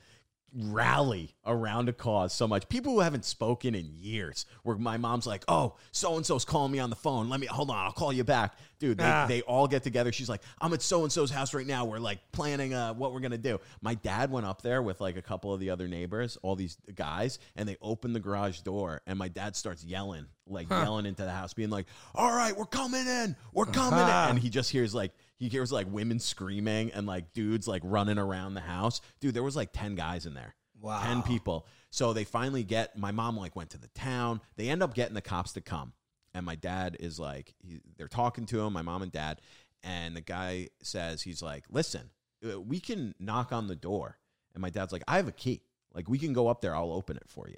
rally 0.53 1.35
around 1.45 1.89
a 1.89 1.93
cause 1.93 2.33
so 2.33 2.47
much. 2.47 2.67
People 2.69 2.93
who 2.93 2.99
haven't 3.01 3.25
spoken 3.25 3.75
in 3.75 3.89
years, 3.95 4.45
where 4.63 4.75
my 4.77 4.97
mom's 4.97 5.27
like, 5.27 5.43
"Oh, 5.47 5.75
so 5.91 6.15
and 6.17 6.25
so's 6.25 6.45
calling 6.45 6.71
me 6.71 6.79
on 6.79 6.89
the 6.89 6.95
phone. 6.95 7.29
Let 7.29 7.39
me 7.39 7.47
hold 7.47 7.69
on, 7.69 7.77
I'll 7.77 7.91
call 7.91 8.11
you 8.13 8.23
back." 8.23 8.57
Dude, 8.79 8.97
they, 8.97 9.03
Ah. 9.03 9.25
they 9.27 9.41
all 9.41 9.67
get 9.67 9.83
together. 9.83 10.11
She's 10.11 10.29
like, 10.29 10.41
"I'm 10.61 10.73
at 10.73 10.81
so 10.81 11.03
and 11.03 11.11
so's 11.11 11.29
house 11.31 11.53
right 11.53 11.67
now. 11.67 11.85
We're 11.85 11.99
like 11.99 12.19
planning 12.31 12.73
uh, 12.73 12.93
what 12.93 13.13
we're 13.13 13.19
gonna 13.19 13.37
do." 13.37 13.59
My 13.81 13.95
dad 13.95 14.31
went 14.31 14.45
up 14.45 14.61
there 14.61 14.81
with 14.81 15.01
like 15.01 15.17
a 15.17 15.21
couple 15.21 15.53
of 15.53 15.59
the 15.59 15.69
other 15.69 15.87
neighbors, 15.87 16.37
all 16.41 16.55
these 16.55 16.77
guys, 16.95 17.39
and 17.55 17.67
they 17.67 17.77
opened 17.81 18.15
the 18.15 18.19
garage 18.19 18.59
door, 18.61 19.01
and 19.05 19.19
my 19.19 19.27
dad 19.27 19.55
starts 19.55 19.83
yelling, 19.83 20.25
like 20.47 20.69
yelling 20.69 21.05
into 21.05 21.23
the 21.23 21.31
house, 21.31 21.53
being 21.53 21.69
like, 21.69 21.87
"All 22.15 22.31
right, 22.31 22.55
we're 22.57 22.65
coming 22.65 23.05
in, 23.07 23.35
we're 23.53 23.65
coming 23.65 23.99
in," 23.99 24.05
and 24.31 24.39
he 24.39 24.49
just 24.49 24.69
hears 24.71 24.95
like 24.95 25.11
he 25.39 25.47
hears 25.47 25.71
like 25.71 25.87
women 25.89 26.19
screaming 26.19 26.91
and 26.91 27.07
like 27.07 27.33
dudes 27.33 27.67
like 27.67 27.81
running 27.85 28.17
around 28.19 28.53
the 28.53 28.61
house. 28.61 29.01
Dude, 29.19 29.33
there 29.33 29.43
was 29.43 29.55
like 29.55 29.71
10 29.71 29.95
guys 29.95 30.25
in 30.25 30.33
there. 30.33 30.53
Wow. 30.81 31.01
10 31.03 31.23
people. 31.23 31.65
So 31.89 32.13
they 32.13 32.25
finally 32.25 32.63
get 32.63 32.97
my 32.97 33.11
mom 33.11 33.37
like 33.37 33.55
went 33.55 33.69
to 33.71 33.77
the 33.77 33.87
town. 33.89 34.41
They 34.57 34.69
end 34.69 34.83
up 34.83 34.93
getting 34.93 35.15
the 35.15 35.21
cops 35.21 35.53
to 35.53 35.61
come. 35.61 35.93
And 36.33 36.45
my 36.45 36.55
dad 36.55 36.97
is 36.99 37.19
like 37.19 37.55
he, 37.59 37.79
they're 37.97 38.07
talking 38.07 38.45
to 38.47 38.59
him, 38.61 38.73
my 38.73 38.83
mom 38.83 39.01
and 39.01 39.11
dad, 39.11 39.41
and 39.83 40.15
the 40.15 40.21
guy 40.21 40.67
says 40.83 41.23
he's 41.23 41.41
like, 41.41 41.65
"Listen, 41.71 42.11
uh, 42.47 42.61
we 42.61 42.79
can 42.79 43.15
knock 43.19 43.51
on 43.51 43.67
the 43.67 43.75
door." 43.75 44.19
And 44.53 44.61
my 44.61 44.69
dad's 44.69 44.93
like, 44.93 45.03
"I 45.07 45.17
have 45.17 45.27
a 45.27 45.31
key. 45.31 45.63
Like 45.91 46.07
we 46.07 46.19
can 46.19 46.33
go 46.33 46.47
up 46.47 46.61
there. 46.61 46.75
I'll 46.75 46.91
open 46.91 47.17
it 47.17 47.27
for 47.27 47.47
you." 47.49 47.57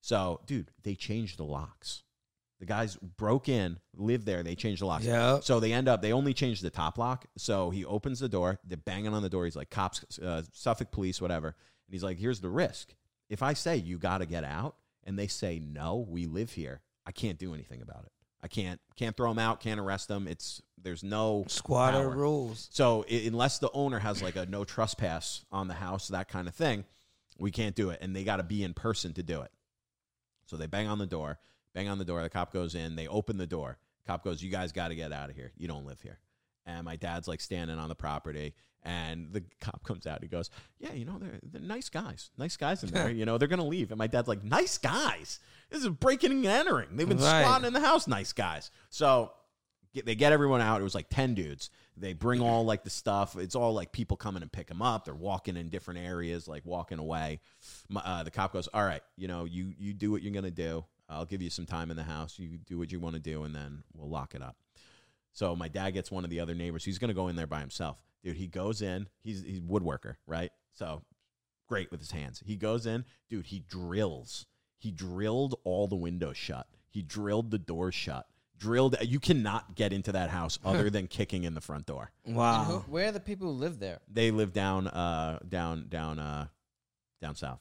So, 0.00 0.40
dude, 0.46 0.72
they 0.82 0.96
changed 0.96 1.38
the 1.38 1.44
locks. 1.44 2.02
The 2.60 2.66
guys 2.66 2.96
broke 2.96 3.48
in, 3.48 3.78
lived 3.96 4.26
there. 4.26 4.42
They 4.42 4.56
changed 4.56 4.82
the 4.82 4.86
lock. 4.86 5.04
Yep. 5.04 5.44
So 5.44 5.60
they 5.60 5.72
end 5.72 5.86
up, 5.88 6.02
they 6.02 6.12
only 6.12 6.34
changed 6.34 6.62
the 6.62 6.70
top 6.70 6.98
lock. 6.98 7.26
So 7.36 7.70
he 7.70 7.84
opens 7.84 8.18
the 8.18 8.28
door, 8.28 8.58
they're 8.64 8.76
banging 8.76 9.14
on 9.14 9.22
the 9.22 9.28
door. 9.28 9.44
He's 9.44 9.54
like, 9.56 9.70
cops, 9.70 10.18
uh, 10.18 10.42
Suffolk 10.52 10.90
police, 10.90 11.20
whatever. 11.20 11.48
And 11.48 11.92
he's 11.92 12.02
like, 12.02 12.18
here's 12.18 12.40
the 12.40 12.48
risk. 12.50 12.94
If 13.30 13.42
I 13.42 13.52
say 13.52 13.76
you 13.76 13.96
got 13.98 14.18
to 14.18 14.26
get 14.26 14.42
out 14.42 14.74
and 15.04 15.16
they 15.18 15.28
say, 15.28 15.60
no, 15.60 16.04
we 16.08 16.26
live 16.26 16.50
here, 16.52 16.80
I 17.06 17.12
can't 17.12 17.38
do 17.38 17.54
anything 17.54 17.80
about 17.80 18.04
it. 18.06 18.12
I 18.42 18.48
can't, 18.48 18.80
can't 18.96 19.16
throw 19.16 19.30
them 19.30 19.38
out, 19.38 19.60
can't 19.60 19.78
arrest 19.80 20.08
them. 20.08 20.26
It's, 20.28 20.60
there's 20.80 21.02
no 21.04 21.44
Squatter 21.48 21.98
power. 22.08 22.16
rules. 22.16 22.68
So 22.72 23.04
i- 23.10 23.24
unless 23.26 23.58
the 23.60 23.70
owner 23.72 23.98
has 24.00 24.22
like 24.22 24.36
a 24.36 24.46
no 24.46 24.64
trespass 24.64 25.44
on 25.52 25.68
the 25.68 25.74
house, 25.74 26.08
that 26.08 26.28
kind 26.28 26.46
of 26.48 26.54
thing, 26.54 26.84
we 27.38 27.50
can't 27.52 27.74
do 27.76 27.90
it. 27.90 27.98
And 28.00 28.14
they 28.16 28.24
got 28.24 28.36
to 28.38 28.42
be 28.42 28.62
in 28.64 28.74
person 28.74 29.12
to 29.14 29.22
do 29.22 29.42
it. 29.42 29.50
So 30.46 30.56
they 30.56 30.66
bang 30.66 30.88
on 30.88 30.98
the 30.98 31.06
door, 31.06 31.38
bang 31.74 31.88
on 31.88 31.98
the 31.98 32.04
door. 32.04 32.22
The 32.22 32.30
cop 32.30 32.52
goes 32.52 32.74
in. 32.74 32.96
They 32.96 33.06
open 33.08 33.36
the 33.38 33.46
door. 33.46 33.78
Cop 34.06 34.24
goes, 34.24 34.42
"You 34.42 34.50
guys 34.50 34.72
got 34.72 34.88
to 34.88 34.94
get 34.94 35.12
out 35.12 35.30
of 35.30 35.36
here. 35.36 35.52
You 35.56 35.68
don't 35.68 35.86
live 35.86 36.00
here." 36.00 36.18
And 36.66 36.84
my 36.84 36.96
dad's 36.96 37.28
like 37.28 37.40
standing 37.40 37.78
on 37.78 37.88
the 37.88 37.94
property, 37.94 38.54
and 38.82 39.32
the 39.32 39.42
cop 39.60 39.82
comes 39.84 40.06
out. 40.06 40.22
He 40.22 40.28
goes, 40.28 40.50
"Yeah, 40.78 40.92
you 40.92 41.04
know 41.04 41.18
they're, 41.18 41.38
they're 41.42 41.60
nice 41.62 41.88
guys, 41.88 42.30
nice 42.38 42.56
guys 42.56 42.82
in 42.82 42.90
there. 42.90 43.10
you 43.18 43.24
know 43.26 43.38
they're 43.38 43.48
gonna 43.48 43.64
leave." 43.66 43.90
And 43.90 43.98
my 43.98 44.06
dad's 44.06 44.28
like, 44.28 44.42
"Nice 44.44 44.78
guys. 44.78 45.40
This 45.70 45.82
is 45.82 45.88
breaking 45.90 46.32
and 46.32 46.46
entering. 46.46 46.96
They've 46.96 47.08
been 47.08 47.18
Right. 47.18 47.42
squatting 47.44 47.66
in 47.66 47.72
the 47.74 47.80
house. 47.80 48.06
Nice 48.06 48.32
guys." 48.32 48.70
So 48.90 49.32
get, 49.92 50.06
they 50.06 50.14
get 50.14 50.32
everyone 50.32 50.60
out. 50.60 50.80
It 50.80 50.84
was 50.84 50.94
like 50.94 51.08
10 51.10 51.34
dudes. 51.34 51.70
They 51.96 52.12
bring 52.12 52.40
all 52.40 52.64
like 52.64 52.84
the 52.84 52.90
stuff. 52.90 53.36
It's 53.36 53.54
all 53.56 53.74
like 53.74 53.90
people 53.92 54.16
coming 54.16 54.40
and 54.42 54.50
pick 54.52 54.68
them 54.68 54.80
up. 54.80 55.04
They're 55.04 55.14
walking 55.14 55.56
in 55.56 55.68
different 55.68 56.00
areas, 56.00 56.46
like 56.46 56.64
walking 56.64 56.98
away. 56.98 57.40
My, 57.88 58.00
uh, 58.04 58.22
the 58.22 58.30
cop 58.30 58.52
goes, 58.52 58.68
all 58.68 58.84
right, 58.84 59.02
you 59.16 59.26
know, 59.26 59.44
you, 59.46 59.72
you 59.76 59.92
do 59.92 60.12
what 60.12 60.22
you're 60.22 60.32
going 60.32 60.44
to 60.44 60.50
do. 60.52 60.84
I'll 61.08 61.24
give 61.24 61.40
you 61.42 61.50
some 61.50 61.66
time 61.66 61.90
in 61.90 61.96
the 61.96 62.02
house. 62.04 62.38
You 62.38 62.58
do 62.58 62.78
what 62.78 62.92
you 62.92 63.00
want 63.00 63.14
to 63.14 63.20
do 63.20 63.44
and 63.44 63.54
then 63.54 63.82
we'll 63.94 64.10
lock 64.10 64.34
it 64.34 64.42
up. 64.42 64.56
So 65.32 65.54
my 65.56 65.68
dad 65.68 65.90
gets 65.90 66.10
one 66.10 66.24
of 66.24 66.30
the 66.30 66.40
other 66.40 66.54
neighbors. 66.54 66.84
He's 66.84 66.98
going 66.98 67.08
to 67.08 67.14
go 67.14 67.28
in 67.28 67.36
there 67.36 67.46
by 67.46 67.60
himself. 67.60 67.98
Dude, 68.22 68.36
he 68.36 68.46
goes 68.48 68.82
in. 68.82 69.08
He's 69.22 69.42
he's 69.42 69.60
woodworker, 69.60 70.16
right? 70.26 70.50
So 70.74 71.02
great 71.68 71.90
with 71.90 72.00
his 72.00 72.10
hands. 72.10 72.42
He 72.44 72.56
goes 72.56 72.86
in, 72.86 73.04
dude, 73.28 73.46
he 73.46 73.60
drills. 73.60 74.46
He 74.78 74.90
drilled 74.90 75.54
all 75.64 75.86
the 75.86 75.96
windows 75.96 76.36
shut. 76.36 76.66
He 76.90 77.02
drilled 77.02 77.50
the 77.50 77.58
doors 77.58 77.94
shut. 77.94 78.26
Drilled 78.58 78.96
you 79.02 79.20
cannot 79.20 79.76
get 79.76 79.92
into 79.92 80.10
that 80.12 80.30
house 80.30 80.58
other 80.64 80.90
than 80.90 81.06
kicking 81.06 81.44
in 81.44 81.54
the 81.54 81.60
front 81.60 81.86
door. 81.86 82.10
Wow. 82.26 82.64
who, 82.64 82.78
where 82.90 83.08
are 83.08 83.12
the 83.12 83.20
people 83.20 83.46
who 83.46 83.52
live 83.54 83.78
there? 83.78 84.00
They 84.12 84.30
live 84.32 84.52
down 84.52 84.88
uh 84.88 85.38
down 85.48 85.86
down 85.88 86.18
uh 86.18 86.48
down 87.22 87.36
south. 87.36 87.60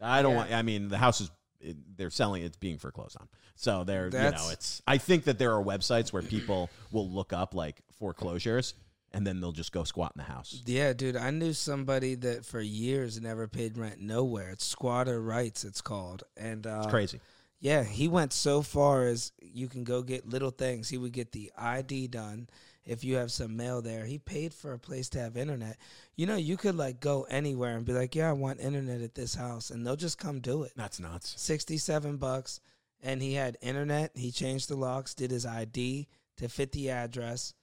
I 0.00 0.22
don't 0.22 0.32
Yeah. 0.32 0.36
want 0.38 0.52
I 0.52 0.62
mean 0.62 0.88
the 0.88 0.98
house 0.98 1.20
is 1.20 1.30
it, 1.62 1.76
they're 1.96 2.10
selling 2.10 2.42
it's 2.42 2.56
being 2.56 2.78
foreclosed 2.78 3.16
on. 3.20 3.28
So 3.54 3.84
they're 3.84 4.06
you 4.06 4.10
know 4.10 4.50
it's 4.50 4.82
I 4.86 4.98
think 4.98 5.24
that 5.24 5.38
there 5.38 5.52
are 5.52 5.62
websites 5.62 6.12
where 6.12 6.22
people 6.22 6.70
will 6.92 7.08
look 7.08 7.32
up 7.32 7.54
like 7.54 7.80
foreclosures 7.98 8.74
and 9.12 9.26
then 9.26 9.40
they'll 9.40 9.52
just 9.52 9.72
go 9.72 9.84
squat 9.84 10.12
in 10.16 10.20
the 10.20 10.32
house. 10.32 10.62
Yeah, 10.64 10.92
dude, 10.92 11.16
I 11.16 11.30
knew 11.30 11.52
somebody 11.52 12.14
that 12.16 12.44
for 12.44 12.60
years 12.60 13.20
never 13.20 13.46
paid 13.46 13.76
rent 13.76 14.00
nowhere. 14.00 14.50
It's 14.50 14.64
squatter 14.64 15.20
rights, 15.20 15.64
it's 15.64 15.80
called. 15.80 16.24
And 16.36 16.66
uh, 16.66 16.80
It's 16.82 16.90
crazy. 16.90 17.20
Yeah, 17.60 17.84
he 17.84 18.08
went 18.08 18.32
so 18.32 18.62
far 18.62 19.06
as 19.06 19.32
you 19.40 19.68
can 19.68 19.84
go 19.84 20.02
get 20.02 20.28
little 20.28 20.50
things. 20.50 20.88
He 20.88 20.98
would 20.98 21.12
get 21.12 21.30
the 21.32 21.52
ID 21.56 22.08
done 22.08 22.48
if 22.84 23.04
you 23.04 23.16
have 23.16 23.30
some 23.30 23.56
mail 23.56 23.82
there. 23.82 24.04
He 24.04 24.18
paid 24.18 24.52
for 24.52 24.72
a 24.72 24.78
place 24.78 25.08
to 25.10 25.20
have 25.20 25.36
internet. 25.36 25.78
You 26.16 26.26
know, 26.26 26.36
you 26.36 26.56
could 26.56 26.76
like 26.76 27.00
go 27.00 27.22
anywhere 27.24 27.76
and 27.76 27.84
be 27.84 27.92
like, 27.92 28.14
"Yeah, 28.14 28.30
I 28.30 28.32
want 28.32 28.60
internet 28.60 29.02
at 29.02 29.14
this 29.14 29.34
house," 29.34 29.70
and 29.70 29.86
they'll 29.86 29.96
just 29.96 30.18
come 30.18 30.40
do 30.40 30.62
it. 30.64 30.72
That's 30.76 31.00
nuts. 31.00 31.34
Sixty-seven 31.40 32.16
bucks, 32.16 32.60
and 33.00 33.22
he 33.22 33.34
had 33.34 33.58
internet. 33.60 34.12
He 34.14 34.30
changed 34.30 34.68
the 34.68 34.76
locks, 34.76 35.14
did 35.14 35.30
his 35.30 35.46
ID 35.46 36.08
to 36.38 36.48
fit 36.48 36.72
the 36.72 36.90
address, 36.90 37.54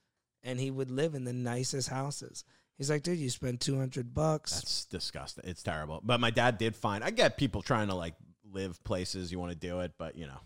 and 0.42 0.58
he 0.58 0.70
would 0.70 0.90
live 0.90 1.14
in 1.14 1.24
the 1.24 1.32
nicest 1.32 1.88
houses. 1.88 2.44
He's 2.78 2.88
like, 2.88 3.02
dude, 3.02 3.18
you 3.18 3.28
spend 3.28 3.60
two 3.60 3.78
hundred 3.78 4.14
bucks. 4.14 4.52
That's 4.52 4.86
disgusting. 4.86 5.44
It's 5.46 5.62
terrible. 5.62 6.00
But 6.02 6.18
my 6.20 6.30
dad 6.30 6.56
did 6.56 6.74
find. 6.74 7.04
I 7.04 7.10
get 7.10 7.36
people 7.36 7.60
trying 7.60 7.88
to 7.88 7.94
like 7.94 8.14
live 8.50 8.82
places. 8.84 9.30
You 9.30 9.38
want 9.38 9.52
to 9.52 9.58
do 9.58 9.80
it, 9.80 9.92
but 9.98 10.16
you 10.16 10.26
know, 10.26 10.40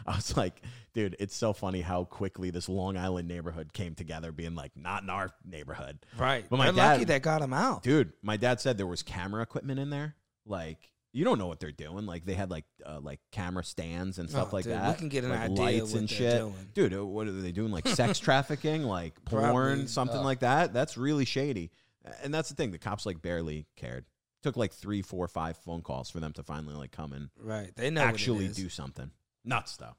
I 0.06 0.16
was 0.16 0.36
like, 0.36 0.62
dude, 0.94 1.16
it's 1.18 1.34
so 1.36 1.52
funny 1.52 1.80
how 1.80 2.04
quickly 2.04 2.50
this 2.50 2.68
Long 2.68 2.96
Island 2.96 3.28
neighborhood 3.28 3.72
came 3.72 3.94
together, 3.94 4.32
being 4.32 4.54
like, 4.54 4.72
not 4.76 5.02
in 5.02 5.10
our 5.10 5.30
neighborhood. 5.44 5.98
right. 6.18 6.44
But 6.48 6.56
my 6.58 6.66
They're 6.66 6.74
dad- 6.74 6.92
lucky 6.92 7.04
that 7.06 7.22
got 7.22 7.42
him 7.42 7.52
out. 7.52 7.82
Dude, 7.82 8.12
my 8.22 8.36
dad 8.36 8.60
said 8.60 8.78
there 8.78 8.86
was 8.86 9.02
camera 9.02 9.42
equipment 9.42 9.78
in 9.80 9.90
there. 9.90 10.16
Like, 10.46 10.90
you 11.12 11.24
don't 11.24 11.38
know 11.38 11.48
what 11.48 11.58
they're 11.60 11.72
doing. 11.72 12.06
Like, 12.06 12.24
they 12.24 12.34
had 12.34 12.50
like 12.50 12.64
uh, 12.86 13.00
like 13.02 13.18
camera 13.32 13.64
stands 13.64 14.18
and 14.18 14.30
stuff 14.30 14.50
Oh, 14.52 14.56
like 14.56 14.64
dude, 14.64 14.80
we 14.80 14.94
can 14.94 15.08
get 15.08 15.24
an 15.24 15.30
like 15.30 15.40
idea 15.40 15.58
lights 15.64 15.92
what 15.92 15.98
and 16.00 16.08
they're 16.08 16.16
shit. 16.18 16.38
doing. 16.40 16.54
Dude, 16.72 16.94
uh, 16.94 17.04
what 17.04 17.26
are 17.26 17.32
they 17.32 17.50
doing? 17.52 17.72
Like 17.72 17.88
sex 17.88 18.18
trafficking, 18.20 18.84
like 18.84 19.14
porn, 19.24 19.42
Probably. 19.44 19.86
something 19.88 20.18
Oh. 20.20 20.22
like 20.24 20.40
that. 20.40 20.72
That's 20.72 20.96
really 20.96 21.24
shady. 21.24 21.70
And 22.22 22.32
that's 22.32 22.48
the 22.48 22.54
thing. 22.54 22.70
The 22.70 22.78
cops 22.78 23.06
like 23.06 23.20
barely 23.20 23.66
cared. 23.76 24.04
Took 24.42 24.56
like 24.56 24.72
three, 24.72 25.02
four, 25.02 25.28
five 25.28 25.56
phone 25.58 25.82
calls 25.82 26.08
for 26.10 26.18
them 26.20 26.32
to 26.34 26.42
finally 26.42 26.74
like 26.74 26.92
come 26.92 27.12
and 27.12 27.28
Right. 27.38 27.70
They 27.76 27.90
know 27.90 28.00
actually 28.02 28.48
do 28.48 28.68
something. 28.68 29.10
Nuts 29.44 29.76
though. 29.76 29.96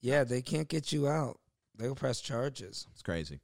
Yeah, 0.00 0.24
they 0.24 0.42
can't 0.42 0.68
get 0.68 0.92
you 0.92 1.08
out. 1.08 1.38
They'll 1.76 1.94
press 1.94 2.20
charges. 2.20 2.86
It's 2.92 3.02
crazy. 3.02 3.40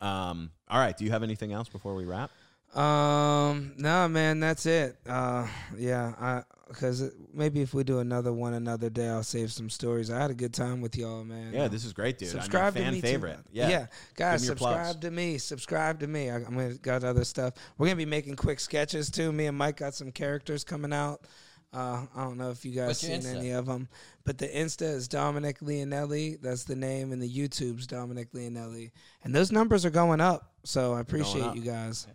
Um, 0.00 0.50
all 0.68 0.78
right. 0.78 0.96
Do 0.96 1.04
you 1.04 1.10
have 1.10 1.22
anything 1.22 1.52
else 1.52 1.68
before 1.68 1.94
we 1.94 2.04
wrap? 2.04 2.30
Um, 2.74 3.72
no, 3.78 4.08
man, 4.08 4.40
that's 4.40 4.66
it. 4.66 4.96
Uh, 5.06 5.46
yeah, 5.76 6.12
I 6.20 6.42
because 6.68 7.10
maybe 7.32 7.62
if 7.62 7.72
we 7.72 7.82
do 7.82 8.00
another 8.00 8.30
one 8.30 8.52
another 8.52 8.90
day, 8.90 9.08
I'll 9.08 9.22
save 9.22 9.50
some 9.50 9.70
stories. 9.70 10.10
I 10.10 10.20
had 10.20 10.30
a 10.30 10.34
good 10.34 10.52
time 10.52 10.82
with 10.82 10.96
y'all, 10.96 11.24
man. 11.24 11.54
Yeah, 11.54 11.68
this 11.68 11.86
is 11.86 11.94
great, 11.94 12.18
dude. 12.18 12.28
subscribe 12.28 12.76
I'm 12.76 12.82
a 12.82 12.84
fan 12.84 12.92
to 12.92 12.92
me 12.92 13.00
favorite. 13.00 13.36
Too, 13.36 13.52
yeah. 13.52 13.68
yeah, 13.70 13.86
guys, 14.16 14.44
subscribe 14.44 14.84
plugs. 14.84 14.96
to 15.00 15.10
me. 15.10 15.38
Subscribe 15.38 16.00
to 16.00 16.06
me. 16.06 16.28
I, 16.28 16.36
I'm 16.36 16.54
gonna 16.54 16.74
got 16.74 17.04
other 17.04 17.24
stuff. 17.24 17.54
We're 17.78 17.86
gonna 17.86 17.96
be 17.96 18.04
making 18.04 18.36
quick 18.36 18.60
sketches 18.60 19.10
too. 19.10 19.32
Me 19.32 19.46
and 19.46 19.56
Mike 19.56 19.78
got 19.78 19.94
some 19.94 20.12
characters 20.12 20.62
coming 20.62 20.92
out. 20.92 21.22
Uh, 21.72 22.06
I 22.16 22.24
don't 22.24 22.38
know 22.38 22.50
if 22.50 22.64
you 22.64 22.72
guys 22.72 22.98
seen 22.98 23.20
Insta? 23.20 23.36
any 23.36 23.50
of 23.50 23.66
them, 23.66 23.88
but 24.24 24.38
the 24.38 24.48
Insta 24.48 24.82
is 24.82 25.06
Dominic 25.06 25.60
Leonelli. 25.60 26.40
That's 26.40 26.64
the 26.64 26.76
name, 26.76 27.12
and 27.12 27.20
the 27.20 27.28
YouTube's 27.30 27.86
Dominic 27.86 28.32
Leonelli. 28.32 28.90
And 29.22 29.34
those 29.34 29.52
numbers 29.52 29.84
are 29.84 29.90
going 29.90 30.20
up, 30.20 30.54
so 30.64 30.94
I 30.94 31.00
appreciate 31.00 31.44
up. 31.44 31.56
you 31.56 31.62
guys. 31.62 32.06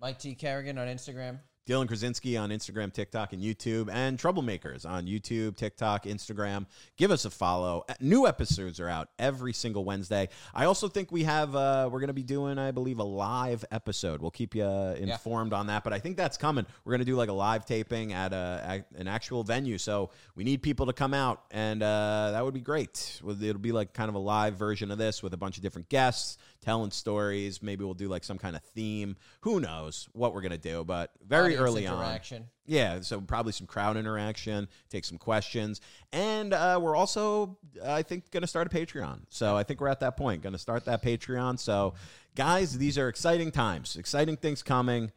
Mike 0.00 0.18
T. 0.18 0.34
Kerrigan 0.34 0.76
on 0.78 0.88
Instagram. 0.88 1.38
Dylan 1.66 1.88
Krasinski 1.88 2.36
on 2.36 2.50
Instagram, 2.50 2.92
TikTok, 2.92 3.32
and 3.32 3.42
YouTube, 3.42 3.90
and 3.92 4.18
Troublemakers 4.18 4.88
on 4.88 5.06
YouTube, 5.06 5.56
TikTok, 5.56 6.04
Instagram. 6.04 6.66
Give 6.96 7.10
us 7.10 7.24
a 7.24 7.30
follow. 7.30 7.84
Uh, 7.88 7.94
New 8.00 8.28
episodes 8.28 8.78
are 8.78 8.88
out 8.88 9.08
every 9.18 9.52
single 9.52 9.84
Wednesday. 9.84 10.28
I 10.54 10.66
also 10.66 10.86
think 10.86 11.10
we 11.10 11.24
have 11.24 11.56
uh, 11.56 11.88
we're 11.90 11.98
going 11.98 12.06
to 12.06 12.14
be 12.14 12.22
doing, 12.22 12.58
I 12.58 12.70
believe, 12.70 13.00
a 13.00 13.04
live 13.04 13.64
episode. 13.72 14.22
We'll 14.22 14.30
keep 14.30 14.54
you 14.54 14.62
uh, 14.62 14.94
informed 14.96 15.52
on 15.52 15.66
that, 15.66 15.82
but 15.82 15.92
I 15.92 15.98
think 15.98 16.16
that's 16.16 16.36
coming. 16.36 16.64
We're 16.84 16.92
going 16.92 17.00
to 17.00 17.04
do 17.04 17.16
like 17.16 17.30
a 17.30 17.32
live 17.32 17.66
taping 17.66 18.12
at 18.12 18.32
a 18.32 18.62
at 18.64 18.86
an 19.00 19.08
actual 19.08 19.42
venue, 19.42 19.76
so 19.76 20.10
we 20.36 20.44
need 20.44 20.62
people 20.62 20.86
to 20.86 20.92
come 20.92 21.14
out, 21.14 21.42
and 21.50 21.82
uh, 21.82 22.30
that 22.30 22.44
would 22.44 22.54
be 22.54 22.60
great. 22.60 23.20
It'll 23.26 23.58
be 23.58 23.72
like 23.72 23.92
kind 23.92 24.08
of 24.08 24.14
a 24.14 24.20
live 24.20 24.54
version 24.54 24.92
of 24.92 24.98
this 24.98 25.20
with 25.20 25.34
a 25.34 25.36
bunch 25.36 25.56
of 25.56 25.64
different 25.64 25.88
guests 25.88 26.38
telling 26.66 26.90
stories. 26.90 27.62
Maybe 27.62 27.84
we'll 27.84 27.94
do 27.94 28.08
like 28.08 28.24
some 28.24 28.38
kind 28.38 28.56
of 28.56 28.62
theme. 28.74 29.16
Who 29.42 29.60
knows 29.60 30.08
what 30.12 30.34
we're 30.34 30.40
going 30.40 30.50
to 30.50 30.58
do? 30.58 30.82
But 30.82 31.12
very 31.24 31.56
Audience 31.56 31.60
early 31.60 31.86
on. 31.86 32.20
Yeah, 32.66 33.00
so 33.02 33.20
probably 33.20 33.52
some 33.52 33.68
crowd 33.68 33.96
interaction, 33.96 34.66
take 34.90 35.04
some 35.04 35.18
questions, 35.18 35.80
and 36.12 36.52
uh, 36.52 36.80
we're 36.82 36.96
also, 36.96 37.56
I 37.84 38.02
think, 38.02 38.32
going 38.32 38.40
to 38.40 38.48
start 38.48 38.66
a 38.66 38.70
Patreon. 38.70 39.20
So 39.28 39.56
I 39.56 39.62
think 39.62 39.80
we're 39.80 39.86
at 39.86 40.00
that 40.00 40.16
point, 40.16 40.42
going 40.42 40.54
to 40.54 40.58
start 40.58 40.84
that 40.86 41.00
Patreon. 41.04 41.60
So, 41.60 41.94
guys, 42.34 42.76
these 42.76 42.98
are 42.98 43.08
exciting 43.08 43.52
times, 43.52 43.94
exciting 43.94 44.36
things 44.36 44.64
coming. 44.64 45.12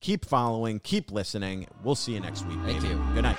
Keep 0.00 0.24
following, 0.24 0.80
keep 0.80 1.12
listening. 1.12 1.68
We'll 1.84 1.94
see 1.94 2.14
you 2.14 2.20
next 2.20 2.44
week. 2.48 2.58
Thank 2.64 2.82
baby. 2.82 2.94
you. 2.94 3.04
Good 3.14 3.22
night. 3.22 3.38